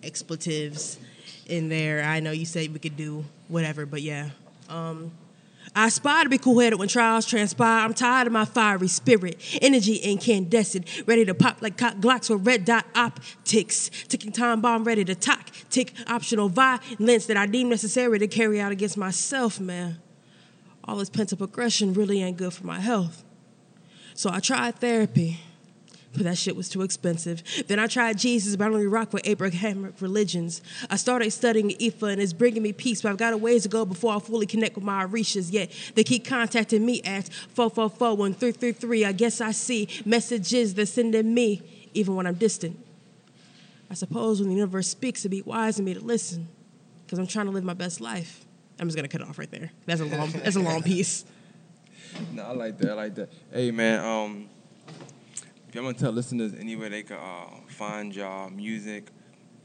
[0.02, 0.98] expletives
[1.46, 2.02] in there.
[2.02, 4.30] I know you said we could do whatever, but yeah.
[4.70, 5.12] Um,
[5.76, 7.84] I aspire to be cool-headed when trials transpire.
[7.84, 12.46] I'm tired of my fiery spirit, energy incandescent, ready to pop like cock glocks with
[12.46, 13.90] red dot optics.
[14.08, 15.50] Ticking time bomb, ready to talk.
[15.68, 19.98] Tick optional violence that I deem necessary to carry out against myself, man.
[20.84, 23.24] All this pent-up aggression really ain't good for my health.
[24.14, 25.40] So I tried therapy.
[26.12, 27.42] but that shit was too expensive.
[27.68, 30.60] Then I tried Jesus, but I only rock with Abrahamic religions.
[30.88, 33.68] I started studying Ifa, and it's bringing me peace, but I've got a ways to
[33.68, 35.52] go before I fully connect with my Orishas.
[35.52, 39.04] Yet they keep contacting me at 444 and 333.
[39.04, 41.62] I guess I see messages they're sending me,
[41.94, 42.78] even when I'm distant.
[43.90, 46.48] I suppose when the universe speaks, it'd be wise of me to listen,
[47.04, 48.44] because I'm trying to live my best life.
[48.80, 49.70] I'm just gonna cut it off right there.
[49.86, 51.24] That's a long, that's a long piece.
[52.34, 52.90] No, I like that.
[52.90, 53.32] I like that.
[53.52, 54.04] Hey, man.
[54.04, 54.48] Um,
[55.68, 59.10] if y'all want to tell listeners anywhere they can uh, find y'all music,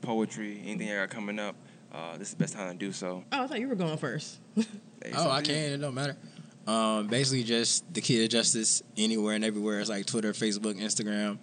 [0.02, 1.56] poetry, anything you got coming up,
[1.92, 3.24] uh, this is the best time to do so.
[3.32, 4.38] Oh, I thought you were going first.
[5.04, 5.56] Hey, Oh, I can.
[5.74, 6.16] It don't matter.
[6.68, 9.80] Um, basically, just the Kid Justice anywhere and everywhere.
[9.80, 11.40] It's like Twitter, Facebook, Instagram.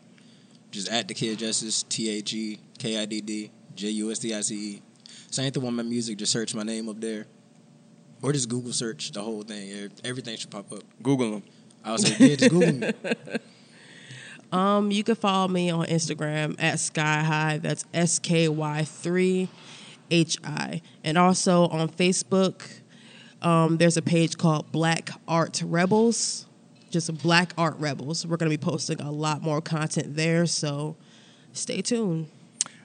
[0.71, 1.83] Just at the Kid Justice.
[1.83, 4.83] T H E K I D D J U S T I C E.
[5.31, 6.17] Same thing with my music.
[6.19, 7.27] Just search my name up there,
[8.23, 9.91] or just Google search the whole thing.
[10.05, 10.83] Everything should pop up.
[11.03, 11.43] Google them.
[11.85, 12.93] I was like, yeah, just Google me.
[14.53, 17.57] Um, you can follow me on Instagram at Sky High.
[17.57, 19.49] That's S K Y three
[20.11, 22.63] H I, and also on Facebook.
[23.41, 26.45] Um, there's a page called Black Art Rebels,
[26.91, 28.27] just Black Art Rebels.
[28.27, 30.97] We're gonna be posting a lot more content there, so
[31.55, 32.29] stay tuned.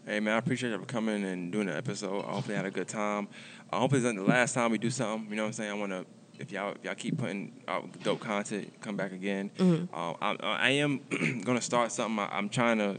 [0.05, 2.23] Hey, man, I appreciate you for coming and doing the episode.
[2.23, 3.27] I hopefully had a good time.
[3.71, 5.29] I hope it's not the last time we do something.
[5.29, 5.71] You know what I'm saying?
[5.71, 6.05] I want to,
[6.39, 9.51] if y'all if y'all keep putting out dope content, come back again.
[9.59, 9.89] Um,
[10.21, 12.19] I, I am going to start something.
[12.19, 12.97] I, I'm trying to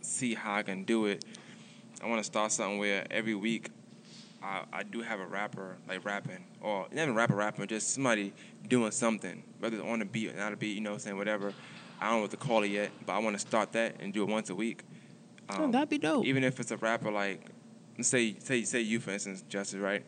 [0.00, 1.24] see how I can do it.
[2.02, 3.70] I want to start something where every week
[4.42, 8.32] I, I do have a rapper like rapping, or not even rapper rapping, just somebody
[8.68, 11.00] doing something, whether it's on the beat or not a beat, you know what I'm
[11.00, 11.52] saying, whatever.
[12.00, 14.12] I don't know what to call it yet, but I want to start that and
[14.12, 14.82] do it once a week.
[15.48, 16.26] Oh, that'd be dope.
[16.26, 17.40] Even if it's a rapper like,
[18.04, 20.04] say, say, say you for instance, Justice, right?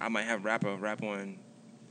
[0.00, 1.38] I might have rapper rap on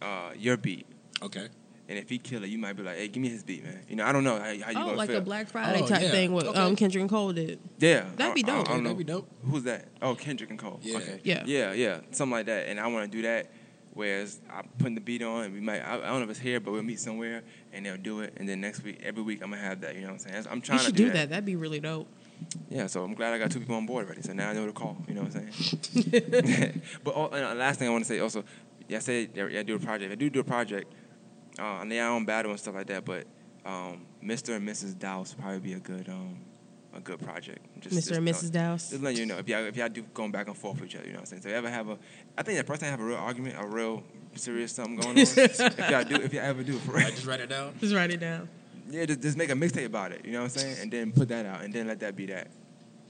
[0.02, 0.86] uh, your beat,
[1.22, 1.48] Okay.
[1.90, 3.82] and if he kill it, you might be like, hey, give me his beat, man.
[3.90, 5.18] You know, I don't know how, how you Oh, gonna like feel.
[5.18, 6.10] a Black Friday Oh, type yeah.
[6.12, 6.60] thing with Okay.
[6.60, 7.60] um, Kendrick and Cole did.
[7.80, 8.70] Yeah, That'd be I- I- dope.
[8.70, 8.90] I don't know.
[8.90, 9.30] That'd be dope.
[9.44, 9.88] Who's that?
[10.02, 10.80] Oh, Kendrick and Cole.
[10.84, 10.98] Yeah.
[10.98, 11.20] Okay.
[11.24, 11.44] Yeah.
[11.46, 12.68] Yeah, yeah, something like that.
[12.70, 13.52] And I want to do that.
[13.94, 15.80] Whereas I'm putting the beat on, and we might.
[15.80, 17.42] I, I don't know if it's here, but we'll meet somewhere,
[17.74, 18.34] and they'll do it.
[18.38, 19.96] And then next week, every week, I'm gonna have that.
[19.96, 20.46] You know what I'm saying?
[20.52, 21.30] I'm trying You should to do that.
[21.30, 22.08] That'd be really dope.
[22.70, 24.22] Yeah, so I'm glad I got two people on board already.
[24.22, 24.98] So now I know to call.
[25.08, 26.82] You know what I'm saying?
[27.04, 28.44] but oh, and uh, last thing I want to say also,
[28.88, 30.12] yeah, I said yeah, yeah, do a project.
[30.12, 30.94] I do do a project.
[31.60, 33.04] Uh, and they are on battle and stuff like that.
[33.04, 33.26] But
[33.66, 34.56] um, Mr.
[34.56, 34.98] and Mrs.
[34.98, 36.38] Dowse would probably be a good um,
[36.94, 37.60] a good project.
[37.80, 38.00] Just, Mr.
[38.00, 38.52] just and know- Mrs.
[38.52, 38.90] Dowse.
[38.90, 40.96] Just letting you know if y'all if y'all do going back and forth with each
[40.96, 41.42] other, you know what I'm saying.
[41.44, 41.98] So if you ever have a,
[42.38, 44.04] I think the first time I have a real argument, a real
[44.36, 45.18] serious something going on.
[45.28, 47.10] if y'all do, if y'all ever do, for I real.
[47.12, 47.74] just write it down.
[47.80, 48.50] Just write it down.
[48.90, 50.26] Yeah, just, just make a mixtape about it.
[50.26, 52.26] You know what I'm saying, and then put that out, and then let that be
[52.28, 52.48] that.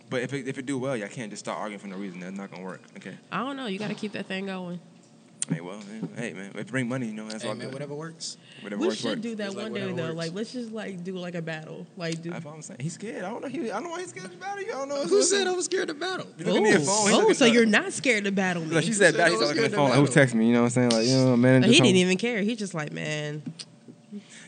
[0.10, 2.20] But if it, if it do well, y'all can't just start arguing for no reason.
[2.22, 2.82] That's not gonna work.
[2.98, 3.18] Okay.
[3.32, 3.68] I don't know.
[3.68, 4.80] You got to keep that thing going.
[5.50, 7.68] Hey, well, man, hey, man, if it bring money, you know, that's Hey all man,
[7.68, 7.74] good.
[7.74, 8.36] whatever works.
[8.62, 9.22] Whatever We works, We should works.
[9.22, 10.04] do that It's like one day though.
[10.04, 10.16] works.
[10.16, 11.88] Like let's just like do like a battle.
[11.96, 12.32] Like do.
[12.32, 12.80] That's what I'm saying.
[12.82, 13.24] He's scared.
[13.24, 13.48] I don't know.
[13.48, 14.68] He, I don't know why he's scared about it.
[14.68, 15.04] I don't know.
[15.04, 16.28] Who said I was scared of battle?
[16.38, 16.50] You oh.
[16.50, 17.12] oh, look at me at phone.
[17.30, 18.72] oh, so at- you're not scared to battle me?
[18.72, 19.30] Look, she said said that.
[19.32, 19.90] He's was looking at the to phone.
[19.90, 20.14] Like, who battle?
[20.14, 20.48] text me?
[20.48, 20.90] You know what I'm saying?
[20.90, 21.64] Like, you know, man.
[21.64, 22.42] he didn't even care.
[22.42, 23.42] He's just like, man,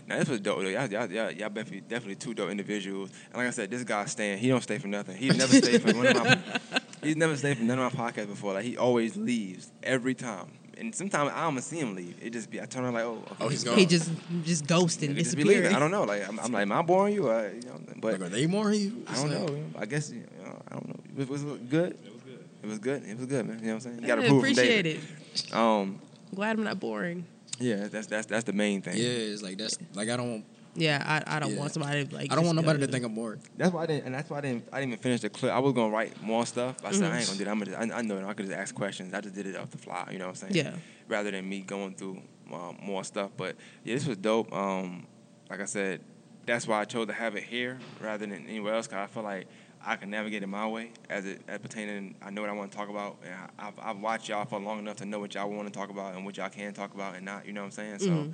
[0.10, 0.58] Now this was dope.
[0.60, 0.68] Though.
[0.70, 3.12] Y'all, y'all, y'all, y'all definitely, definitely two dope individuals.
[3.28, 4.40] And like I said, this guy staying.
[4.40, 5.16] He don't stay for nothing.
[5.16, 6.40] He's never stayed for one of my.
[7.04, 8.54] He's never stayed for none of my podcasts before.
[8.54, 10.48] Like he always leaves every time.
[10.78, 12.18] And sometimes I don't even see him leave.
[12.22, 13.36] It just be I turn around like, oh, okay.
[13.42, 13.78] Oh, he's gone.
[13.78, 14.12] he just
[14.44, 15.64] just ghosted, He just be leaving.
[15.64, 15.76] disappeared.
[15.76, 16.04] I don't know.
[16.04, 17.28] Like I'm, I'm like, am I boring you?
[17.30, 19.04] Or, you know, but Like, are they more you?
[19.08, 19.64] I don't know.
[19.78, 20.96] I guess you know, I don't know.
[21.22, 21.92] It was, was it good.
[21.92, 22.40] It was good.
[22.64, 23.04] It was good.
[23.04, 23.60] It was good, man.
[23.60, 24.02] You know what I'm saying?
[24.02, 25.02] You got to I prove from appreciate David.
[25.36, 25.54] it.
[25.54, 26.02] Um,
[26.36, 27.26] Glad I'm not boring.
[27.60, 28.98] Yeah, that's that's that's the main thing.
[28.98, 30.46] Yeah, it's like that's like I don't.
[30.76, 31.60] Yeah, I, I don't Yeah.
[31.60, 32.32] want somebody to, like.
[32.32, 33.42] I don't want nobody to think I'm bored.
[33.58, 34.70] That's why I didn't, and that's why I didn't.
[34.72, 35.52] I didn't even finish the clip.
[35.52, 36.78] I was gonna write more stuff.
[36.86, 37.52] I said I ain't gonna do that.
[37.52, 37.94] I'm gonna.
[37.96, 38.24] I, I know it.
[38.24, 39.14] I could just ask questions.
[39.14, 40.08] I just did it off the fly.
[40.12, 40.56] You know what I'm saying?
[40.56, 40.74] Yeah.
[41.08, 42.22] Rather than me going through
[42.54, 43.32] um, more stuff.
[43.36, 44.54] But yeah, this was dope.
[44.54, 45.08] Um,
[45.50, 46.02] like I said,
[46.46, 48.88] that's why I chose to have it here rather than anywhere else.
[48.88, 49.48] Cause I feel like
[49.86, 52.16] I can navigate it my way as it as pertaining.
[52.22, 54.60] I know what I want to talk about, and I, I've, I've watched y'all for
[54.60, 56.94] long enough to know what y'all want to talk about and what y'all can talk
[56.94, 57.46] about and not.
[57.46, 58.00] You know what I'm saying?
[58.00, 58.08] So.
[58.10, 58.34] Mhm.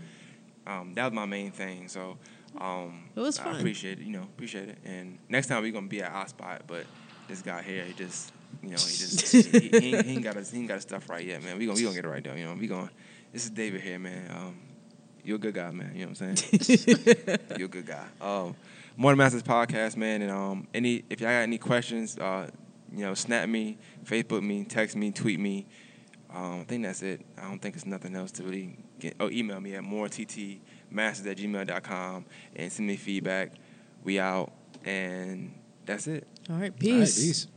[0.67, 1.87] Um, that was my main thing.
[1.87, 2.17] So
[2.59, 3.57] um, It was I fun.
[3.57, 4.05] appreciate it.
[4.05, 4.79] You know, appreciate it.
[4.83, 6.87] And next time we're gonna be at our spot, but
[7.27, 10.35] this guy here, he just, you know, he just he, he, ain't, he ain't got
[10.37, 11.59] his he ain't got his stuff right yet, man.
[11.59, 12.33] We gonna we gonna get it right though.
[12.33, 12.89] You know, we gonna.
[13.31, 14.31] This is David here, man.
[14.35, 14.57] Um,
[15.23, 15.91] you're a good guy, man.
[15.93, 17.39] You know what I'm saying?
[17.59, 18.05] you're a good guy.
[18.19, 18.55] Um,
[18.97, 20.21] More Masters podcast, man.
[20.21, 22.49] And um, any if y'all got any questions, uh,
[22.91, 25.67] you know, snap me, Facebook me, text me, tweet me.
[26.33, 27.25] Um, I think that's it.
[27.37, 29.15] I don't think it's nothing else to really get.
[29.19, 30.59] Oh, email me at morettmasters
[30.93, 33.53] at gmail.com and send me feedback.
[34.03, 34.51] We out.
[34.83, 35.53] And
[35.85, 36.27] that's it.
[36.49, 37.19] All right, All right, peace.
[37.19, 37.47] peace.